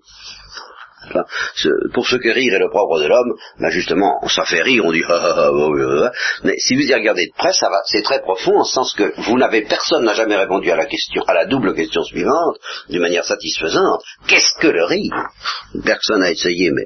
Enfin, 1.08 1.24
ce- 1.56 1.90
pour 1.94 2.08
ce 2.08 2.18
que 2.18 2.30
rire 2.30 2.54
est 2.54 2.60
le 2.60 2.70
propre 2.70 3.00
de 3.00 3.08
l'homme, 3.08 3.34
ben 3.60 3.70
justement, 3.70 4.20
ça 4.28 4.44
fait 4.46 4.62
rire, 4.62 4.84
on 4.86 4.92
dit 4.92 5.04
ah, 5.10 5.20
ah, 5.22 5.50
ah, 5.52 6.12
mais 6.44 6.56
si 6.60 6.76
vous 6.76 6.82
y 6.82 6.94
regardez 6.94 7.26
de 7.28 7.32
près, 7.38 7.54
ça 7.54 7.70
va, 7.70 7.78
c'est 7.86 8.02
très 8.04 8.22
profond 8.22 8.60
en 8.60 8.64
ce 8.64 8.74
sens 8.74 8.94
que 8.94 9.14
vous 9.22 9.38
n'avez 9.38 9.62
personne 9.64 10.04
n'a 10.04 10.14
jamais 10.14 10.36
répondu 10.36 10.70
à 10.72 10.76
la 10.76 10.86
question, 10.86 11.24
à 11.28 11.34
la 11.34 11.46
double 11.46 11.74
question 11.74 12.04
suivante, 12.04 12.58
d'une 12.90 13.02
manière 13.02 13.26
satisfaisante. 13.26 14.02
Qu'est-ce 14.28 14.60
que 14.60 14.68
le 14.68 14.84
rire? 14.86 15.14
Personne 15.86 16.20
n'a 16.22 16.32
essayé, 16.32 16.72
mais 16.72 16.86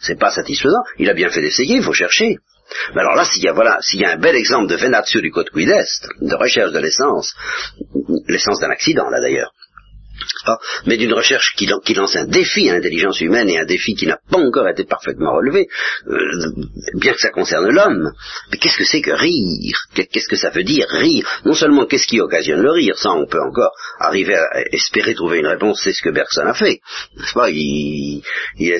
c'est 0.00 0.18
pas 0.18 0.30
satisfaisant. 0.30 0.82
Il 0.98 1.08
a 1.10 1.14
bien 1.14 1.30
fait 1.30 1.40
d'essayer, 1.40 1.76
il 1.76 1.82
faut 1.82 1.92
chercher. 1.92 2.36
Mais 2.94 3.00
alors 3.00 3.14
là, 3.14 3.24
s'il 3.24 3.44
y 3.44 3.48
a 3.48 3.52
voilà, 3.52 3.78
s'il 3.80 4.00
y 4.00 4.04
a 4.04 4.10
un 4.12 4.16
bel 4.18 4.34
exemple 4.34 4.66
de 4.68 4.74
venatio 4.76 5.20
du 5.20 5.30
code 5.30 5.50
quid 5.50 5.68
est, 5.68 5.86
de 6.20 6.34
recherche 6.34 6.72
de 6.72 6.78
l'essence, 6.80 7.32
l'essence 8.28 8.58
d'un 8.60 8.70
accident 8.70 9.08
là 9.08 9.20
d'ailleurs, 9.20 9.52
mais 10.86 10.96
d'une 10.96 11.12
recherche 11.12 11.54
qui, 11.56 11.66
lan- 11.66 11.80
qui 11.84 11.94
lance 11.94 12.16
un 12.16 12.26
défi 12.26 12.68
à 12.70 12.74
l'intelligence 12.74 13.20
humaine 13.20 13.48
et 13.48 13.58
un 13.58 13.64
défi 13.64 13.94
qui 13.94 14.06
n'a 14.06 14.18
pas 14.30 14.38
encore 14.38 14.68
été 14.68 14.84
parfaitement 14.84 15.34
relevé, 15.34 15.66
euh, 16.08 16.16
bien 16.98 17.12
que 17.12 17.18
ça 17.18 17.30
concerne 17.30 17.68
l'homme. 17.68 18.10
Mais 18.50 18.58
qu'est-ce 18.58 18.78
que 18.78 18.84
c'est 18.84 19.00
que 19.02 19.10
rire? 19.12 19.78
Qu'est- 19.94 20.06
Qu'est-ce 20.06 20.28
que 20.28 20.36
ça 20.36 20.50
veut 20.50 20.64
dire 20.64 20.86
rire? 20.88 21.26
Non 21.44 21.54
seulement 21.54 21.86
qu'est-ce 21.86 22.06
qui 22.06 22.20
occasionne 22.20 22.60
le 22.62 22.70
rire, 22.70 22.96
ça 22.98 23.10
on 23.12 23.26
peut 23.26 23.40
encore 23.40 23.72
arriver 24.00 24.34
à 24.36 24.62
espérer 24.72 25.14
trouver 25.14 25.38
une 25.38 25.46
réponse, 25.46 25.80
c'est 25.82 25.92
ce 25.92 26.02
que 26.02 26.10
Bergson 26.10 26.46
a 26.46 26.54
fait. 26.54 26.80
N'est-ce 27.18 27.32
pas? 27.34 27.50
Il, 27.50 28.22
a, 28.72 28.76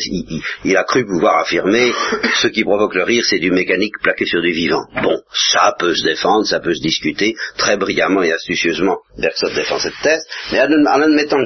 il- 0.64 0.76
a 0.76 0.85
cru 0.85 1.04
pouvoir 1.06 1.38
affirmer 1.40 1.92
ce 2.42 2.48
qui 2.48 2.62
provoque 2.64 2.94
le 2.94 3.02
rire, 3.04 3.24
c'est 3.28 3.38
du 3.38 3.50
mécanique 3.50 3.94
plaqué 4.02 4.24
sur 4.26 4.40
du 4.42 4.52
vivant. 4.52 4.85
Bon, 5.02 5.20
ça 5.32 5.74
peut 5.78 5.94
se 5.94 6.04
défendre, 6.06 6.46
ça 6.46 6.61
peut 6.61 6.74
se 6.74 6.82
discuter, 6.82 7.35
très 7.56 7.76
brillamment 7.76 8.22
et 8.22 8.32
astucieusement, 8.32 8.98
Bergson 9.18 9.48
défend 9.54 9.78
cette 9.78 9.98
thèse, 10.02 10.22
mais 10.52 10.61
en, 10.61 10.66
en 10.87 11.02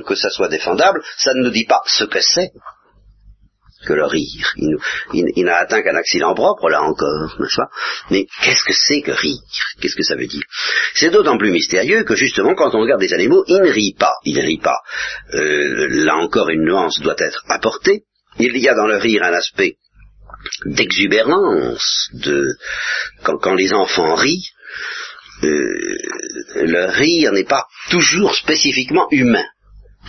que 0.07 0.15
ça 0.15 0.31
soit 0.31 0.49
défendable, 0.49 1.03
ça 1.19 1.35
ne 1.35 1.43
nous 1.43 1.51
dit 1.51 1.67
pas 1.67 1.83
ce 1.87 2.05
que 2.05 2.21
c'est 2.21 2.53
que 3.87 3.93
le 3.95 4.05
rire. 4.05 4.53
Il 5.15 5.45
n'a 5.45 5.57
atteint 5.57 5.83
qu'un 5.83 5.97
accident 5.97 6.35
propre, 6.35 6.69
là 6.69 6.83
encore, 6.83 7.37
n'est-ce 7.39 7.57
pas? 7.57 7.71
Mais 8.11 8.27
qu'est-ce 8.43 8.65
que 8.65 8.75
c'est 8.75 9.01
que 9.01 9.13
rire? 9.13 9.41
Qu'est-ce 9.81 9.97
que 9.97 10.03
ça 10.03 10.17
veut 10.17 10.27
dire? 10.27 10.43
C'est 10.95 11.11
d'autant 11.11 11.39
plus 11.39 11.51
mystérieux 11.51 12.05
que 12.05 12.15
justement, 12.15 12.55
quand 12.55 12.75
on 12.75 12.81
regarde 12.81 13.01
des 13.01 13.15
animaux, 13.15 13.45
ils 13.47 13.57
ne 13.57 13.71
rient 13.71 13.97
pas. 13.99 14.13
Ils 14.25 14.37
ne 14.37 14.43
rient 14.43 14.61
pas. 14.63 14.81
Euh, 15.35 15.89
là 16.05 16.17
encore, 16.17 16.51
une 16.51 16.65
nuance 16.65 17.01
doit 17.01 17.17
être 17.19 17.43
apportée. 17.49 18.05
Il 18.39 18.57
y 18.59 18.69
a 18.69 18.75
dans 18.75 18.87
le 18.87 18.97
rire 18.97 19.23
un 19.23 19.33
aspect 19.33 19.77
d'exubérance, 20.67 22.09
de 22.15 22.47
quand, 23.23 23.39
quand 23.39 23.55
les 23.55 23.73
enfants 23.73 24.15
rient, 24.15 24.47
euh, 25.43 25.97
le 26.55 26.87
rire 26.91 27.33
n'est 27.33 27.45
pas 27.45 27.65
toujours 27.91 28.35
spécifiquement 28.35 29.09
humain. 29.11 29.45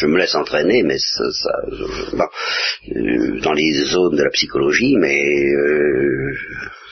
Je 0.00 0.06
me 0.06 0.16
laisse 0.16 0.34
entraîner, 0.34 0.82
mais 0.82 0.96
ça, 0.96 1.24
euh, 2.96 3.40
dans 3.42 3.52
les 3.52 3.84
zones 3.84 4.16
de 4.16 4.22
la 4.22 4.30
psychologie, 4.30 4.96
mais 4.96 5.44
euh, 5.44 6.32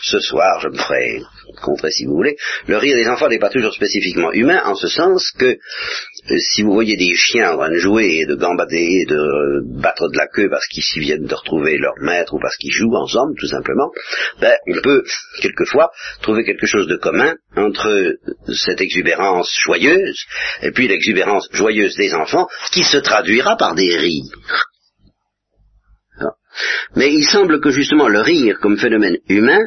ce 0.02 0.20
soir, 0.20 0.60
je 0.60 0.68
me 0.68 0.76
ferai 0.76 1.22
contrer 1.62 1.90
si 1.90 2.04
vous 2.04 2.14
voulez. 2.14 2.36
Le 2.66 2.76
rire 2.76 2.96
des 2.96 3.08
enfants 3.08 3.28
n'est 3.28 3.38
pas 3.38 3.48
toujours 3.48 3.72
spécifiquement 3.72 4.30
humain, 4.32 4.62
en 4.64 4.74
ce 4.74 4.88
sens 4.88 5.30
que 5.38 5.46
euh, 5.46 6.36
si 6.38 6.62
vous 6.62 6.72
voyez 6.72 6.96
des 6.96 7.14
chiens 7.14 7.52
en 7.52 7.56
train 7.56 7.70
de 7.70 7.78
jouer 7.78 8.20
et 8.20 8.26
de 8.26 8.34
gambader 8.34 8.86
et 9.02 9.06
de 9.06 9.80
battre 9.80 10.08
de 10.08 10.16
la 10.18 10.26
queue 10.26 10.48
parce 10.50 10.66
qu'ils 10.66 10.82
s'y 10.82 11.00
viennent 11.00 11.26
de 11.26 11.34
retrouver 11.34 11.78
leur 11.78 11.94
maître 12.00 12.34
ou 12.34 12.38
parce 12.38 12.56
qu'ils 12.56 12.72
jouent 12.72 12.94
ensemble, 12.94 13.34
tout 13.38 13.46
simplement, 13.46 13.90
ben, 14.40 14.52
on 14.68 14.80
peut 14.82 15.02
quelquefois 15.40 15.90
trouver 16.20 16.44
quelque 16.44 16.66
chose 16.66 16.86
de 16.86 16.96
commun 16.96 17.34
entre 17.56 18.16
cette 18.54 18.80
exubérance 18.80 19.50
joyeuse 19.64 20.26
et 20.62 20.70
puis 20.70 20.88
l'exubérance 20.88 21.48
joyeuse 21.52 21.96
des 21.96 22.14
enfants 22.14 22.46
qui 22.72 22.82
se 22.82 22.97
traduira 23.00 23.56
par 23.56 23.74
des 23.74 23.96
rires. 23.96 24.32
Mais 26.96 27.12
il 27.12 27.24
semble 27.24 27.60
que 27.60 27.70
justement 27.70 28.08
le 28.08 28.20
rire 28.20 28.58
comme 28.60 28.78
phénomène 28.78 29.18
humain 29.28 29.60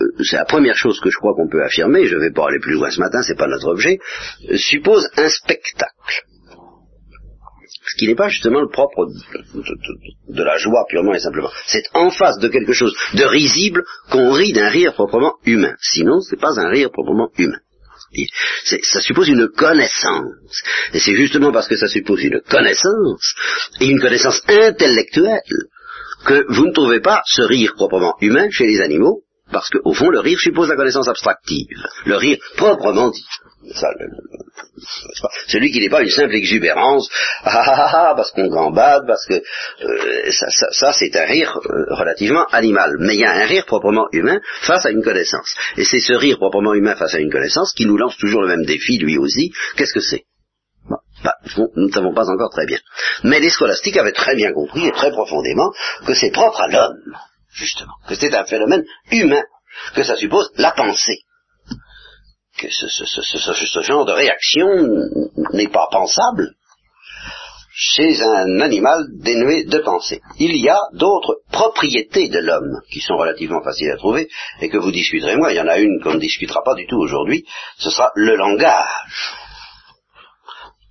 euh, 0.00 0.04
c'est 0.22 0.36
la 0.36 0.44
première 0.44 0.76
chose 0.76 1.00
que 1.00 1.10
je 1.10 1.16
crois 1.16 1.34
qu'on 1.34 1.48
peut 1.48 1.62
affirmer, 1.64 2.06
je 2.06 2.14
ne 2.14 2.20
vais 2.20 2.30
pas 2.30 2.46
aller 2.48 2.60
plus 2.60 2.74
loin 2.74 2.90
ce 2.90 3.00
matin, 3.00 3.22
c'est 3.22 3.34
pas 3.38 3.48
notre 3.48 3.66
objet, 3.68 3.98
euh, 4.50 4.56
suppose 4.56 5.08
un 5.16 5.28
spectacle. 5.28 6.22
Ce 7.90 7.96
qui 7.96 8.06
n'est 8.06 8.14
pas 8.14 8.28
justement 8.28 8.60
le 8.60 8.68
propre 8.68 9.06
de- 9.06 10.34
de 10.34 10.42
la 10.44 10.56
joie 10.58 10.84
purement 10.88 11.14
et 11.14 11.18
simplement. 11.20 11.48
C'est 11.66 11.84
en 11.94 12.10
face 12.10 12.38
de 12.38 12.48
quelque 12.48 12.74
chose 12.74 12.94
de 13.14 13.24
risible 13.24 13.82
qu'on 14.10 14.30
rit 14.30 14.52
d'un 14.52 14.68
rire 14.68 14.92
proprement 14.92 15.34
humain. 15.46 15.74
Sinon, 15.80 16.20
ce 16.20 16.34
n'est 16.34 16.40
pas 16.40 16.60
un 16.60 16.68
rire 16.68 16.90
proprement 16.92 17.30
humain. 17.38 17.58
Ça 18.64 19.00
suppose 19.00 19.28
une 19.28 19.48
connaissance. 19.48 20.62
Et 20.94 20.98
c'est 20.98 21.14
justement 21.14 21.52
parce 21.52 21.68
que 21.68 21.76
ça 21.76 21.88
suppose 21.88 22.22
une 22.24 22.40
connaissance, 22.40 23.34
et 23.80 23.86
une 23.86 24.00
connaissance 24.00 24.42
intellectuelle, 24.48 25.40
que 26.24 26.44
vous 26.48 26.66
ne 26.66 26.72
trouvez 26.72 27.00
pas 27.00 27.22
ce 27.26 27.42
rire 27.42 27.74
proprement 27.76 28.14
humain 28.20 28.48
chez 28.50 28.66
les 28.66 28.80
animaux, 28.80 29.22
Parce 29.52 29.70
qu'au 29.70 29.94
fond, 29.94 30.10
le 30.10 30.20
rire 30.20 30.38
suppose 30.38 30.68
la 30.68 30.76
connaissance 30.76 31.08
abstractive. 31.08 31.66
Le 32.04 32.16
rire 32.16 32.38
proprement 32.56 33.10
dit. 33.10 33.24
Celui 35.48 35.70
qui 35.72 35.80
n'est 35.80 35.88
pas 35.88 36.02
une 36.02 36.10
simple 36.10 36.34
exubérance, 36.34 37.08
ah, 37.42 37.50
ah, 37.54 37.74
ah, 37.76 37.90
ah 37.92 38.14
parce 38.14 38.30
qu'on 38.30 38.48
gambade, 38.48 39.04
parce 39.06 39.26
que 39.26 39.34
euh, 39.34 40.30
ça, 40.30 40.70
ça, 40.70 40.92
c'est 40.92 41.14
un 41.16 41.24
rire 41.24 41.58
euh, 41.64 41.94
relativement 41.94 42.44
animal. 42.46 42.96
Mais 43.00 43.14
il 43.14 43.20
y 43.20 43.24
a 43.24 43.32
un 43.32 43.46
rire 43.46 43.66
proprement 43.66 44.06
humain 44.12 44.38
face 44.62 44.86
à 44.86 44.90
une 44.90 45.02
connaissance. 45.02 45.54
Et 45.76 45.84
c'est 45.84 46.00
ce 46.00 46.12
rire 46.12 46.38
proprement 46.38 46.74
humain 46.74 46.94
face 46.94 47.14
à 47.14 47.18
une 47.18 47.30
connaissance 47.30 47.72
qui 47.72 47.86
nous 47.86 47.96
lance 47.96 48.16
toujours 48.16 48.42
le 48.42 48.48
même 48.48 48.64
défi, 48.64 48.98
lui 48.98 49.18
aussi. 49.18 49.52
Qu'est-ce 49.76 49.94
que 49.94 50.00
c'est? 50.00 50.24
Bah, 51.24 51.34
nous 51.56 51.86
ne 51.86 51.92
savons 51.92 52.14
pas 52.14 52.30
encore 52.30 52.50
très 52.50 52.66
bien. 52.66 52.78
Mais 53.24 53.40
les 53.40 53.50
scolastiques 53.50 53.96
avaient 53.96 54.12
très 54.12 54.36
bien 54.36 54.52
compris 54.52 54.86
et 54.86 54.92
très 54.92 55.10
profondément 55.10 55.72
que 56.06 56.14
c'est 56.14 56.30
propre 56.30 56.60
à 56.60 56.68
l'homme, 56.68 57.16
justement, 57.52 57.94
que 58.06 58.14
c'est 58.14 58.34
un 58.34 58.44
phénomène 58.44 58.84
humain, 59.10 59.42
que 59.94 60.02
ça 60.02 60.16
suppose 60.16 60.50
la 60.56 60.72
pensée 60.72 61.24
que 62.58 62.68
ce, 62.70 62.88
ce, 62.88 63.80
genre 63.82 64.04
de 64.04 64.12
réaction 64.12 64.66
n'est 65.52 65.68
pas 65.68 65.86
pensable 65.90 66.54
chez 67.72 68.20
un 68.20 68.60
animal 68.60 69.04
dénué 69.20 69.64
de 69.64 69.78
pensée. 69.78 70.20
Il 70.40 70.56
y 70.56 70.68
a 70.68 70.80
d'autres 70.94 71.42
propriétés 71.52 72.28
de 72.28 72.40
l'homme 72.40 72.80
qui 72.90 73.00
sont 73.00 73.16
relativement 73.16 73.62
faciles 73.62 73.92
à 73.92 73.96
trouver 73.96 74.28
et 74.60 74.68
que 74.68 74.78
vous 74.78 74.90
discuterez 74.90 75.36
moi. 75.36 75.52
Il 75.52 75.56
y 75.56 75.60
en 75.60 75.68
a 75.68 75.78
une 75.78 76.02
qu'on 76.02 76.14
ne 76.14 76.18
discutera 76.18 76.62
pas 76.64 76.74
du 76.74 76.86
tout 76.88 76.98
aujourd'hui. 76.98 77.46
Ce 77.78 77.90
sera 77.90 78.10
le 78.16 78.34
langage. 78.34 79.34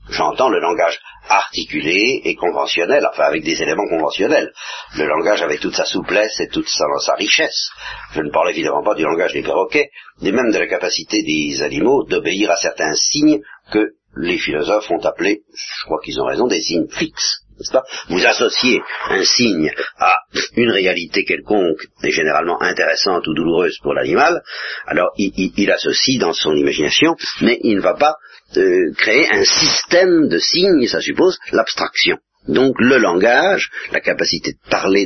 J'entends 0.09 0.47
le 0.47 0.61
langage 0.61 0.99
articulé 1.29 2.21
et 2.23 2.35
conventionnel, 2.35 3.07
enfin 3.11 3.23
avec 3.23 3.43
des 3.43 3.61
éléments 3.61 3.87
conventionnels. 3.87 4.51
Le 4.97 5.05
langage 5.05 5.41
avec 5.41 5.59
toute 5.59 5.75
sa 5.75 5.85
souplesse 5.85 6.39
et 6.39 6.47
toute 6.47 6.67
sa, 6.67 7.13
richesse. 7.15 7.69
Je 8.13 8.21
ne 8.21 8.31
parle 8.31 8.51
évidemment 8.51 8.83
pas 8.83 8.95
du 8.95 9.03
langage 9.03 9.33
des 9.33 9.43
perroquets, 9.43 9.89
ni 10.21 10.31
même 10.31 10.51
de 10.51 10.59
la 10.59 10.67
capacité 10.67 11.23
des 11.23 11.61
animaux 11.61 12.03
d'obéir 12.03 12.51
à 12.51 12.57
certains 12.57 12.93
signes 12.93 13.41
que 13.71 13.93
les 14.15 14.37
philosophes 14.37 14.89
ont 14.89 15.03
appelés, 15.05 15.41
je 15.53 15.85
crois 15.85 15.99
qu'ils 16.03 16.19
ont 16.19 16.25
raison, 16.25 16.47
des 16.47 16.61
signes 16.61 16.87
fixes. 16.89 17.43
Pas? 17.71 17.83
Vous 18.09 18.23
associez 18.23 18.81
un 19.09 19.23
signe 19.23 19.71
à 19.97 20.15
une 20.55 20.69
réalité 20.69 21.23
quelconque 21.25 21.81
et 22.03 22.11
généralement 22.11 22.61
intéressante 22.61 23.25
ou 23.27 23.33
douloureuse 23.33 23.79
pour 23.81 23.93
l'animal, 23.93 24.43
alors 24.85 25.09
il, 25.17 25.71
associe 25.71 26.19
dans 26.19 26.33
son 26.33 26.53
imagination, 26.53 27.15
mais 27.41 27.59
il 27.63 27.77
ne 27.77 27.81
va 27.81 27.95
pas 27.95 28.15
de 28.55 28.93
créer 28.95 29.27
un 29.31 29.43
système 29.43 30.27
de 30.29 30.37
signes, 30.37 30.87
ça 30.87 31.01
suppose 31.01 31.37
l'abstraction. 31.51 32.17
Donc 32.47 32.75
le 32.79 32.97
langage, 32.97 33.69
la 33.91 33.99
capacité 33.99 34.53
de 34.53 34.69
parler, 34.69 35.05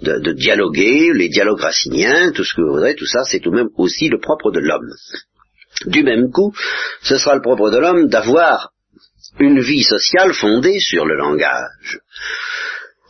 de, 0.00 0.18
de, 0.18 0.32
dialoguer, 0.32 1.12
les 1.12 1.28
dialogues 1.28 1.60
raciniens, 1.60 2.30
tout 2.32 2.44
ce 2.44 2.54
que 2.54 2.60
vous 2.60 2.74
voudrez, 2.74 2.94
tout 2.94 3.06
ça, 3.06 3.24
c'est 3.24 3.40
tout 3.40 3.50
de 3.50 3.56
même 3.56 3.70
aussi 3.76 4.08
le 4.08 4.20
propre 4.20 4.52
de 4.52 4.60
l'homme. 4.60 4.92
Du 5.86 6.02
même 6.04 6.30
coup, 6.30 6.54
ce 7.02 7.18
sera 7.18 7.34
le 7.34 7.42
propre 7.42 7.70
de 7.70 7.78
l'homme 7.78 8.08
d'avoir 8.08 8.70
une 9.40 9.60
vie 9.60 9.82
sociale 9.82 10.32
fondée 10.34 10.78
sur 10.78 11.04
le 11.04 11.16
langage. 11.16 12.00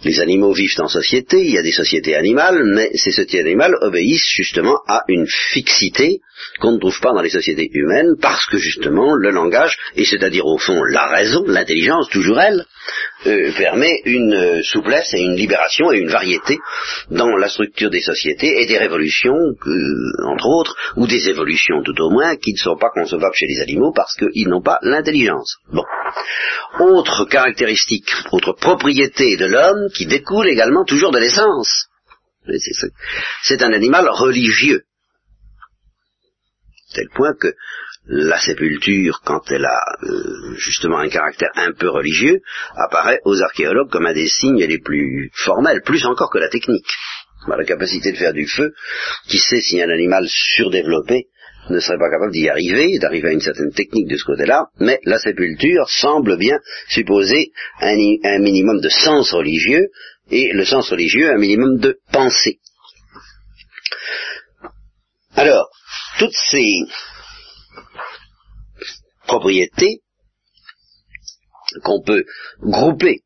Les 0.04 0.20
animaux 0.20 0.52
vivent 0.52 0.78
en 0.78 0.88
société, 0.88 1.44
il 1.44 1.54
y 1.54 1.58
a 1.58 1.62
des 1.62 1.72
sociétés 1.72 2.14
animales, 2.14 2.62
mais 2.64 2.90
ces 2.94 3.10
sociétés 3.10 3.40
animales 3.40 3.74
obéissent 3.80 4.32
justement 4.34 4.78
à 4.86 5.02
une 5.08 5.26
fixité 5.26 6.20
qu'on 6.60 6.72
ne 6.72 6.78
trouve 6.78 6.98
pas 7.00 7.12
dans 7.12 7.22
les 7.22 7.30
sociétés 7.30 7.68
humaines, 7.72 8.16
parce 8.20 8.46
que 8.46 8.58
justement 8.58 9.14
le 9.14 9.30
langage, 9.30 9.76
et 9.96 10.04
c'est-à-dire 10.04 10.46
au 10.46 10.58
fond 10.58 10.82
la 10.84 11.06
raison, 11.06 11.44
l'intelligence, 11.46 12.08
toujours 12.08 12.40
elle, 12.40 12.64
euh, 13.26 13.52
permet 13.56 14.00
une 14.04 14.34
euh, 14.34 14.62
souplesse 14.62 15.12
et 15.14 15.20
une 15.20 15.36
libération 15.36 15.92
et 15.92 15.98
une 15.98 16.08
variété 16.08 16.58
dans 17.10 17.36
la 17.36 17.48
structure 17.48 17.90
des 17.90 18.00
sociétés 18.00 18.62
et 18.62 18.66
des 18.66 18.78
révolutions, 18.78 19.36
entre 20.24 20.46
autres, 20.46 20.76
ou 20.96 21.06
des 21.06 21.28
évolutions 21.28 21.82
tout 21.82 22.00
au 22.00 22.10
moins, 22.10 22.36
qui 22.36 22.52
ne 22.52 22.58
sont 22.58 22.76
pas 22.76 22.90
concevables 22.94 23.34
chez 23.34 23.46
les 23.46 23.60
animaux 23.60 23.92
parce 23.94 24.14
qu'ils 24.14 24.48
n'ont 24.48 24.62
pas 24.62 24.78
l'intelligence. 24.82 25.56
Bon. 25.72 25.84
Autre 26.80 27.24
caractéristique, 27.26 28.10
autre 28.32 28.52
propriété 28.52 29.36
de 29.36 29.46
l'homme 29.46 29.90
qui 29.94 30.06
découle 30.06 30.48
également 30.48 30.84
toujours 30.84 31.10
de 31.10 31.18
l'essence. 31.18 31.88
C'est 33.42 33.62
un 33.62 33.72
animal 33.72 34.08
religieux. 34.08 34.82
Tel 36.94 37.08
point 37.14 37.34
que 37.38 37.54
la 38.06 38.38
sépulture, 38.38 39.20
quand 39.24 39.42
elle 39.50 39.66
a 39.66 39.80
euh, 40.02 40.54
justement 40.56 40.98
un 40.98 41.08
caractère 41.08 41.50
un 41.56 41.72
peu 41.72 41.90
religieux, 41.90 42.40
apparaît 42.76 43.20
aux 43.24 43.42
archéologues 43.42 43.90
comme 43.90 44.06
un 44.06 44.14
des 44.14 44.28
signes 44.28 44.64
les 44.64 44.78
plus 44.78 45.30
formels, 45.34 45.82
plus 45.82 46.06
encore 46.06 46.30
que 46.30 46.38
la 46.38 46.48
technique. 46.48 46.86
La 47.46 47.64
capacité 47.64 48.12
de 48.12 48.16
faire 48.16 48.32
du 48.32 48.46
feu, 48.46 48.74
qui 49.28 49.38
sait 49.38 49.60
si 49.60 49.80
un 49.80 49.88
animal 49.88 50.26
surdéveloppé 50.28 51.28
ne 51.70 51.80
serait 51.80 51.98
pas 51.98 52.10
capable 52.10 52.32
d'y 52.32 52.48
arriver, 52.48 52.98
d'arriver 52.98 53.28
à 53.28 53.32
une 53.32 53.40
certaine 53.40 53.72
technique 53.72 54.08
de 54.08 54.16
ce 54.16 54.24
côté-là, 54.24 54.66
mais 54.80 55.00
la 55.04 55.18
sépulture 55.18 55.88
semble 55.88 56.36
bien 56.38 56.58
supposer 56.88 57.52
un, 57.80 57.94
un 58.24 58.38
minimum 58.38 58.80
de 58.80 58.88
sens 58.88 59.32
religieux, 59.32 59.88
et 60.30 60.52
le 60.52 60.64
sens 60.64 60.90
religieux 60.90 61.30
un 61.30 61.38
minimum 61.38 61.78
de 61.78 61.98
pensée. 62.12 62.58
Alors, 65.34 65.67
toutes 66.18 66.36
ces 66.50 66.80
propriétés 69.26 70.00
qu'on 71.82 72.02
peut 72.02 72.24
grouper 72.60 73.20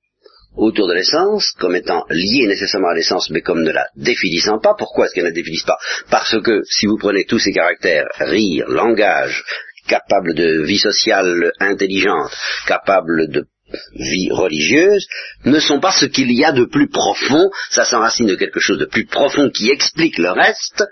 autour 0.57 0.88
de 0.88 0.94
l'essence 0.94 1.52
comme 1.59 1.76
étant 1.76 2.05
liées 2.11 2.46
nécessairement 2.46 2.90
à 2.90 2.94
l'essence 2.94 3.31
mais 3.31 3.40
comme 3.40 3.62
ne 3.62 3.70
la 3.70 3.87
définissant 3.96 4.59
pas. 4.59 4.74
Pourquoi 4.76 5.07
est-ce 5.07 5.14
qu'elle 5.14 5.24
ne 5.24 5.31
la 5.31 5.35
définissent 5.35 5.64
pas? 5.64 5.78
Parce 6.11 6.40
que 6.42 6.62
si 6.64 6.87
vous 6.87 6.98
prenez 6.98 7.24
tous 7.24 7.38
ces 7.38 7.52
caractères, 7.52 8.07
rire, 8.18 8.66
langage, 8.68 9.42
capable 9.88 10.35
de 10.35 10.62
vie 10.62 10.78
sociale 10.78 11.52
intelligente, 11.59 12.37
capable 12.66 13.31
de 13.31 13.46
vie 13.94 14.31
religieuse, 14.31 15.07
ne 15.44 15.59
sont 15.59 15.81
pas 15.81 15.92
ce 15.92 16.05
qu'il 16.07 16.31
y 16.33 16.44
a 16.44 16.52
de 16.52 16.66
plus 16.66 16.88
profond, 16.88 17.50
ça 17.70 17.85
s'enracine 17.85 18.26
de 18.26 18.35
quelque 18.35 18.61
chose 18.61 18.78
de 18.78 18.85
plus 18.85 19.07
profond 19.07 19.50
qui 19.50 19.70
explique 19.70 20.18
le 20.18 20.31
reste, 20.31 20.85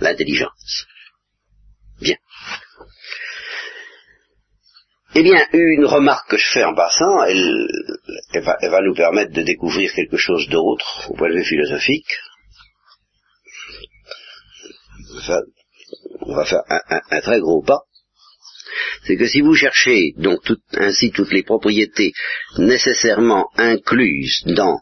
l'intelligence. 0.00 0.86
Bien. 2.00 2.16
Eh 5.18 5.22
bien, 5.22 5.48
une 5.54 5.86
remarque 5.86 6.28
que 6.28 6.36
je 6.36 6.52
fais 6.52 6.64
en 6.64 6.74
passant, 6.74 7.22
elle, 7.22 7.66
va, 8.34 8.82
nous 8.82 8.94
permettre 8.94 9.32
de 9.32 9.40
découvrir 9.40 9.90
quelque 9.94 10.18
chose 10.18 10.46
d'autre 10.50 11.10
au 11.10 11.16
point 11.16 11.30
de 11.30 11.36
vue 11.36 11.44
philosophique. 11.44 12.18
on 16.20 16.34
va 16.34 16.44
faire 16.44 16.60
un, 16.68 17.20
très 17.22 17.40
gros 17.40 17.62
pas. 17.62 17.80
C'est 19.06 19.16
que 19.16 19.26
si 19.26 19.40
vous 19.40 19.54
cherchez 19.54 20.12
donc 20.18 20.40
ainsi 20.74 21.10
toutes 21.12 21.32
les 21.32 21.44
propriétés 21.44 22.12
nécessairement 22.58 23.48
incluses 23.56 24.42
dans 24.44 24.80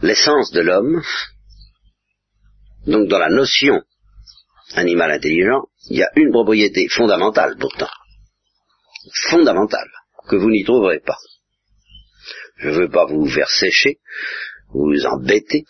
l'essence 0.00 0.50
de 0.52 0.62
l'homme, 0.62 1.02
donc 2.86 3.06
dans 3.08 3.18
la 3.18 3.28
notion 3.28 3.82
animal 4.76 5.10
intelligent, 5.10 5.64
il 5.90 5.98
y 5.98 6.02
a 6.02 6.08
une 6.16 6.30
propriété 6.30 6.88
fondamentale 6.88 7.56
pourtant 7.60 7.90
fondamentale 9.28 9.90
que 10.28 10.36
vous 10.36 10.50
n'y 10.50 10.64
trouverez 10.64 11.00
pas. 11.00 11.18
Je 12.58 12.68
ne 12.68 12.74
veux 12.74 12.90
pas 12.90 13.06
vous 13.06 13.28
faire 13.28 13.50
sécher, 13.50 13.98
vous 14.68 15.06
embêter, 15.06 15.64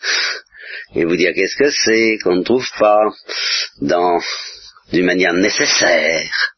et 0.95 1.05
vous 1.05 1.15
dire 1.15 1.31
qu'est-ce 1.33 1.57
que 1.57 1.71
c'est 1.71 2.17
qu'on 2.23 2.35
ne 2.35 2.43
trouve 2.43 2.69
pas 2.77 3.09
dans 3.81 4.19
d'une 4.91 5.05
manière 5.05 5.33
nécessaire 5.33 6.53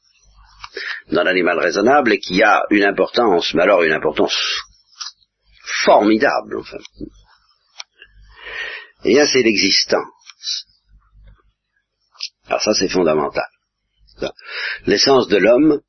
dans 1.11 1.23
l'animal 1.23 1.59
raisonnable 1.59 2.13
et 2.13 2.19
qui 2.19 2.41
a 2.41 2.63
une 2.69 2.83
importance, 2.83 3.53
mais 3.53 3.63
alors 3.63 3.83
une 3.83 3.93
importance 3.93 4.35
formidable, 5.83 6.57
enfin. 6.59 6.79
Et 9.03 9.09
bien 9.09 9.25
c'est 9.25 9.43
l'existence. 9.43 10.65
Alors 12.47 12.61
ça 12.61 12.73
c'est 12.73 12.89
fondamental. 12.89 13.47
L'essence 14.85 15.27
de 15.27 15.37
l'homme, 15.37 15.81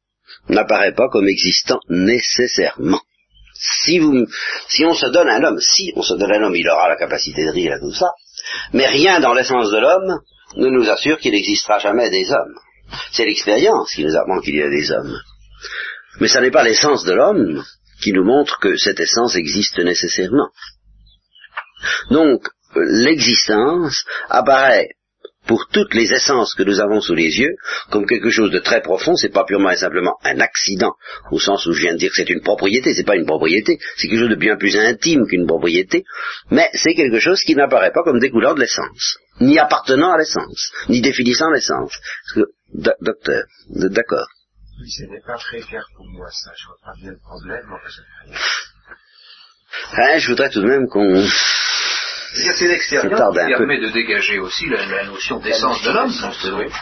n'apparaît 0.48 0.94
pas 0.94 1.08
comme 1.08 1.28
existant 1.28 1.80
nécessairement. 1.88 3.00
Si, 3.58 4.00
on 4.00 4.94
se 4.94 5.06
donne 5.06 5.28
un 5.28 5.42
homme, 5.42 5.60
si 5.60 5.92
on 5.96 6.02
se 6.02 6.14
donne 6.14 6.32
un 6.32 6.42
homme, 6.42 6.56
il 6.56 6.68
aura 6.68 6.88
la 6.88 6.96
capacité 6.96 7.44
de 7.44 7.50
rire 7.50 7.74
et 7.74 7.80
tout 7.80 7.94
ça, 7.94 8.10
mais 8.72 8.86
rien 8.86 9.20
dans 9.20 9.32
l'essence 9.32 9.70
de 9.70 9.78
l'homme 9.78 10.20
ne 10.56 10.68
nous 10.68 10.88
assure 10.90 11.18
qu'il 11.18 11.32
n'existera 11.32 11.78
jamais 11.78 12.10
des 12.10 12.30
hommes. 12.30 12.54
C'est 13.12 13.24
l'expérience 13.24 13.92
qui 13.92 14.04
nous 14.04 14.16
apprend 14.16 14.40
qu'il 14.40 14.56
y 14.56 14.62
a 14.62 14.68
des 14.68 14.92
hommes. 14.92 15.18
Mais 16.20 16.28
ce 16.28 16.38
n'est 16.38 16.50
pas 16.50 16.62
l'essence 16.62 17.04
de 17.04 17.12
l'homme 17.12 17.64
qui 18.02 18.12
nous 18.12 18.24
montre 18.24 18.58
que 18.60 18.76
cette 18.76 19.00
essence 19.00 19.36
existe 19.36 19.78
nécessairement. 19.78 20.50
Donc, 22.10 22.46
l'existence 22.74 24.04
apparaît 24.28 24.90
pour 25.46 25.68
toutes 25.72 25.94
les 25.94 26.12
essences 26.12 26.54
que 26.54 26.62
nous 26.62 26.80
avons 26.80 27.00
sous 27.00 27.14
les 27.14 27.38
yeux 27.38 27.56
comme 27.90 28.06
quelque 28.06 28.30
chose 28.30 28.50
de 28.50 28.58
très 28.58 28.80
profond, 28.82 29.14
c'est 29.16 29.32
pas 29.32 29.44
purement 29.44 29.70
et 29.70 29.76
simplement 29.76 30.16
un 30.24 30.40
accident, 30.40 30.94
au 31.30 31.38
sens 31.38 31.66
où 31.66 31.72
je 31.72 31.82
viens 31.82 31.92
de 31.94 31.98
dire 31.98 32.10
que 32.10 32.16
c'est 32.16 32.30
une 32.30 32.42
propriété, 32.42 32.94
c'est 32.94 33.04
pas 33.04 33.16
une 33.16 33.26
propriété, 33.26 33.78
c'est 33.96 34.08
quelque 34.08 34.20
chose 34.20 34.30
de 34.30 34.34
bien 34.36 34.56
plus 34.56 34.76
intime 34.76 35.26
qu'une 35.26 35.46
propriété, 35.46 36.04
mais 36.50 36.68
c'est 36.74 36.94
quelque 36.94 37.20
chose 37.20 37.40
qui 37.40 37.54
n'apparaît 37.54 37.92
pas 37.92 38.02
comme 38.02 38.18
découlant 38.18 38.54
de 38.54 38.60
l'essence. 38.60 39.18
ni 39.40 39.58
appartenant 39.58 40.12
à 40.12 40.18
l'essence, 40.18 40.72
ni 40.88 41.00
définissant 41.00 41.50
l'essence. 41.50 41.92
Docteur, 42.72 43.44
d'accord. 43.68 44.28
Oui, 44.80 44.90
ce 44.90 45.04
n'est 45.04 45.20
pas 45.20 45.38
très 45.38 45.60
clair 45.60 45.86
pour 45.94 46.06
moi 46.06 46.28
ça, 46.30 46.50
je 46.58 46.66
vois 46.66 46.76
pas 46.84 46.92
bien 47.00 47.12
le 47.12 47.18
problème, 47.18 47.66
Hein, 49.92 50.18
je 50.18 50.28
voudrais 50.28 50.50
tout 50.50 50.62
de 50.62 50.66
même 50.66 50.88
qu'on... 50.88 51.26
C'est 52.36 52.68
l'extérieur 52.68 53.32
qui 53.32 53.38
permet 53.38 53.80
de 53.80 53.88
dégager 53.90 54.38
aussi 54.38 54.66
la, 54.68 55.04
notion 55.04 55.40
d'essence 55.40 55.82
de 55.82 55.90
l'homme, 55.90 56.12
oui. 56.58 56.72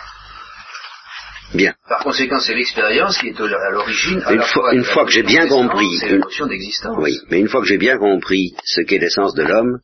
Bien. 1.54 1.74
Par 1.88 2.02
conséquent, 2.02 2.40
c'est 2.40 2.54
l'expérience 2.54 3.16
qui 3.18 3.28
est 3.28 3.40
à 3.40 3.70
l'origine. 3.70 4.20
Une, 4.28 4.42
fois, 4.42 4.74
une 4.74 4.82
fois 4.82 5.04
que 5.04 5.12
j'ai 5.12 5.22
bien 5.22 5.46
compris, 5.46 6.00
une 6.02 6.18
notion 6.18 6.46
d'existence. 6.46 6.96
Oui, 6.98 7.20
mais 7.30 7.38
une 7.38 7.48
fois 7.48 7.60
que 7.60 7.68
j'ai 7.68 7.78
bien 7.78 7.96
compris 7.96 8.54
ce 8.64 8.80
qu'est 8.80 8.98
l'essence 8.98 9.34
de 9.34 9.44
l'homme, 9.44 9.78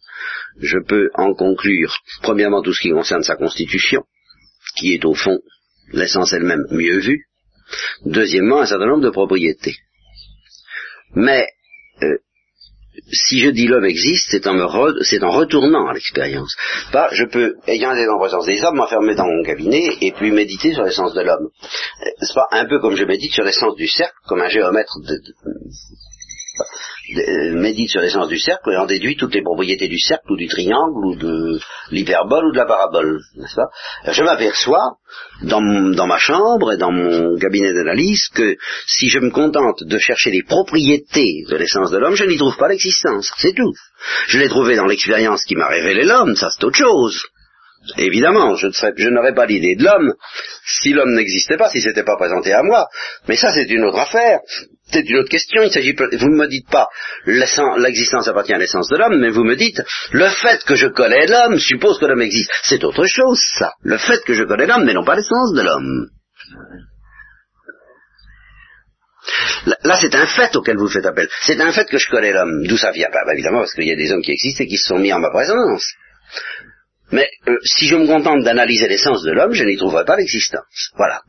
je 0.61 0.79
peux 0.79 1.11
en 1.15 1.33
conclure, 1.35 1.97
premièrement, 2.23 2.63
tout 2.63 2.73
ce 2.73 2.81
qui 2.81 2.91
concerne 2.91 3.23
sa 3.23 3.37
constitution, 3.37 4.03
qui 4.77 4.95
est 4.95 5.05
au 5.05 5.15
fond 5.15 5.39
l'essence 5.93 6.33
elle-même 6.33 6.65
mieux 6.71 6.99
vue. 6.99 7.27
Deuxièmement, 8.05 8.61
un 8.63 8.67
certain 8.67 8.87
nombre 8.87 9.05
de 9.05 9.11
propriétés. 9.11 9.77
Mais 11.15 11.47
euh, 12.03 12.19
si 13.13 13.41
je 13.41 13.51
dis 13.51 13.67
l'homme 13.67 13.85
existe, 13.85 14.29
c'est 14.31 14.47
en, 14.47 14.59
en 14.59 15.31
retournant 15.31 15.87
à 15.87 15.93
l'expérience. 15.93 16.55
Je 17.13 17.25
peux, 17.25 17.57
ayant 17.67 17.93
été 17.95 18.09
en 18.09 18.19
présence 18.19 18.47
des 18.47 18.63
hommes, 18.63 18.77
m'enfermer 18.77 19.15
dans 19.15 19.27
mon 19.27 19.43
cabinet 19.43 19.97
et 20.01 20.13
puis 20.13 20.31
méditer 20.31 20.73
sur 20.73 20.85
l'essence 20.85 21.15
de 21.15 21.23
l'homme. 21.23 21.49
Euh, 22.03 22.11
c'est 22.21 22.35
pas 22.35 22.49
un 22.53 22.67
peu 22.67 22.81
comme 22.81 22.97
je 22.97 23.05
médite 23.05 23.33
sur 23.33 23.45
l'essence 23.45 23.77
du 23.77 23.87
cercle, 23.87 24.15
comme 24.27 24.41
un 24.41 24.49
géomètre 24.49 24.99
de, 25.01 25.21
médite 27.55 27.91
sur 27.91 28.01
l'essence 28.01 28.29
du 28.29 28.39
cercle 28.39 28.71
et 28.73 28.77
en 28.77 28.87
déduit 28.87 29.17
toutes 29.17 29.35
les 29.35 29.43
propriétés 29.43 29.89
du 29.89 29.99
cercle 29.99 30.33
ou 30.33 30.37
du 30.37 30.49
triangle 30.49 31.05
ou 31.07 31.17
de 31.17 31.59
l'hyperbole 31.91 32.47
ou 32.47 32.53
de 32.53 32.57
la 32.57 32.67
parabole, 32.67 33.21
n'est-ce 33.37 33.57
pas? 33.57 34.13
Je 34.13 34.23
m'aperçois 34.23 34.97
dans, 35.43 35.61
ma 35.61 36.19
chambre 36.19 36.73
et 36.73 36.77
dans 36.77 36.93
mon 36.93 37.37
cabinet 37.39 37.73
d'analyse 37.73 38.29
que 38.35 38.57
si 38.87 39.09
je 39.09 39.19
me 39.19 39.31
contente 39.31 39.83
de 39.83 39.99
chercher 39.99 40.31
les 40.31 40.43
propriétés 40.43 41.45
de 41.49 41.57
l'essence 41.57 41.91
de 41.91 41.99
l'homme, 41.99 42.15
je 42.15 42.25
n'y 42.25 42.37
trouve 42.37 42.57
pas 42.57 42.69
l'existence, 42.69 43.33
c'est 43.39 43.55
tout. 43.55 43.73
Je 44.29 44.39
l'ai 44.39 44.49
trouvé 44.49 44.77
dans 44.77 44.87
l'expérience 44.87 45.45
qui 45.45 45.57
m'a 45.57 45.69
révélé 45.69 46.05
l'homme, 46.05 46.37
ça 46.37 46.49
c'est 46.51 46.65
autre 46.65 46.79
chose. 46.79 47.23
Évidemment, 47.97 48.57
je, 48.57 48.69
je 48.97 49.09
n'aurais 49.09 49.35
pas 49.35 49.47
l'idée 49.47 49.75
de 49.75 49.85
l'homme 49.85 50.13
si 50.65 50.93
l'homme 50.93 51.15
n'existait 51.15 51.57
pas, 51.57 51.71
si 51.71 51.81
c'était 51.81 52.05
pas 52.05 52.17
présenté 52.17 52.53
à 52.53 52.63
moi. 52.63 52.87
Mais 53.27 53.37
ça, 53.37 53.53
c'est 53.55 53.71
une 53.71 53.85
autre 53.85 53.99
affaire. 53.99 54.41
C'est 54.93 55.09
une 55.09 55.19
autre 55.19 55.29
question. 55.29 55.63
Il 55.63 55.73
s'agit, 55.73 55.93
vous 55.93 56.29
ne 56.29 56.37
me 56.37 56.49
dites 56.49 56.69
pas 56.69 56.89
l'existence 57.27 58.29
appartient 58.29 58.55
à 58.55 58.59
l'essence 58.59 58.89
de 58.89 58.97
l'homme, 58.97 59.19
mais 59.21 59.31
vous 59.31 59.45
me 59.45 59.57
dites 59.57 59.83
le 60.13 60.29
fait 60.29 60.63
que 60.65 60.75
je 60.75 60.89
connais 60.89 61.27
l'homme 61.27 61.59
suppose 61.59 61.99
que 61.99 62.07
l'homme 62.07 62.23
existe. 62.23 62.51
C'est 62.65 62.85
autre 62.85 63.07
chose, 63.07 63.41
ça. 63.59 63.73
Le 63.83 63.99
fait 63.99 64.23
que 64.25 64.35
je 64.35 64.45
connais 64.45 64.67
l'homme, 64.67 64.85
mais 64.85 64.95
non 64.95 65.05
pas 65.05 65.17
l'essence 65.17 65.53
de 65.55 65.63
l'homme. 65.63 66.09
Là, 69.85 69.99
c'est 70.01 70.15
un 70.15 70.27
fait 70.27 70.55
auquel 70.57 70.77
vous 70.77 70.89
faites 70.89 71.05
appel. 71.07 71.29
C'est 71.43 71.61
un 71.61 71.73
fait 71.73 71.87
que 71.89 71.99
je 71.99 72.09
connais 72.09 72.33
l'homme. 72.33 72.67
D'où 72.67 72.77
ça 72.77 72.91
vient? 72.91 73.09
Bah, 73.13 73.33
Évidemment, 73.33 73.61
parce 73.61 73.75
qu'il 73.75 73.87
y 73.87 73.93
a 73.93 73.97
des 73.97 74.11
hommes 74.11 74.23
qui 74.23 74.33
existent 74.33 74.65
et 74.65 74.67
qui 74.67 74.79
se 74.79 74.89
sont 74.89 74.99
mis 74.99 75.13
en 75.13 75.19
ma 75.21 75.31
présence. 75.31 75.87
Mais 77.13 77.29
euh, 77.49 77.57
si 77.65 77.87
je 77.87 77.97
me 77.97 78.07
contente 78.07 78.45
d'analyser 78.45 78.89
l'essence 78.89 79.23
de 79.23 79.33
l'homme, 79.33 79.53
je 79.53 79.65
n'y 79.65 79.77
trouverai 79.77 80.05
pas 80.05 80.17
l'existence. 80.17 80.93
Voilà. 80.97 81.23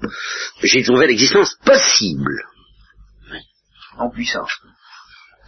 J'y 0.64 0.84
trouverai 0.84 1.08
l'existence 1.08 1.58
possible. 1.66 2.44
En 3.98 4.10
puissance. 4.10 4.52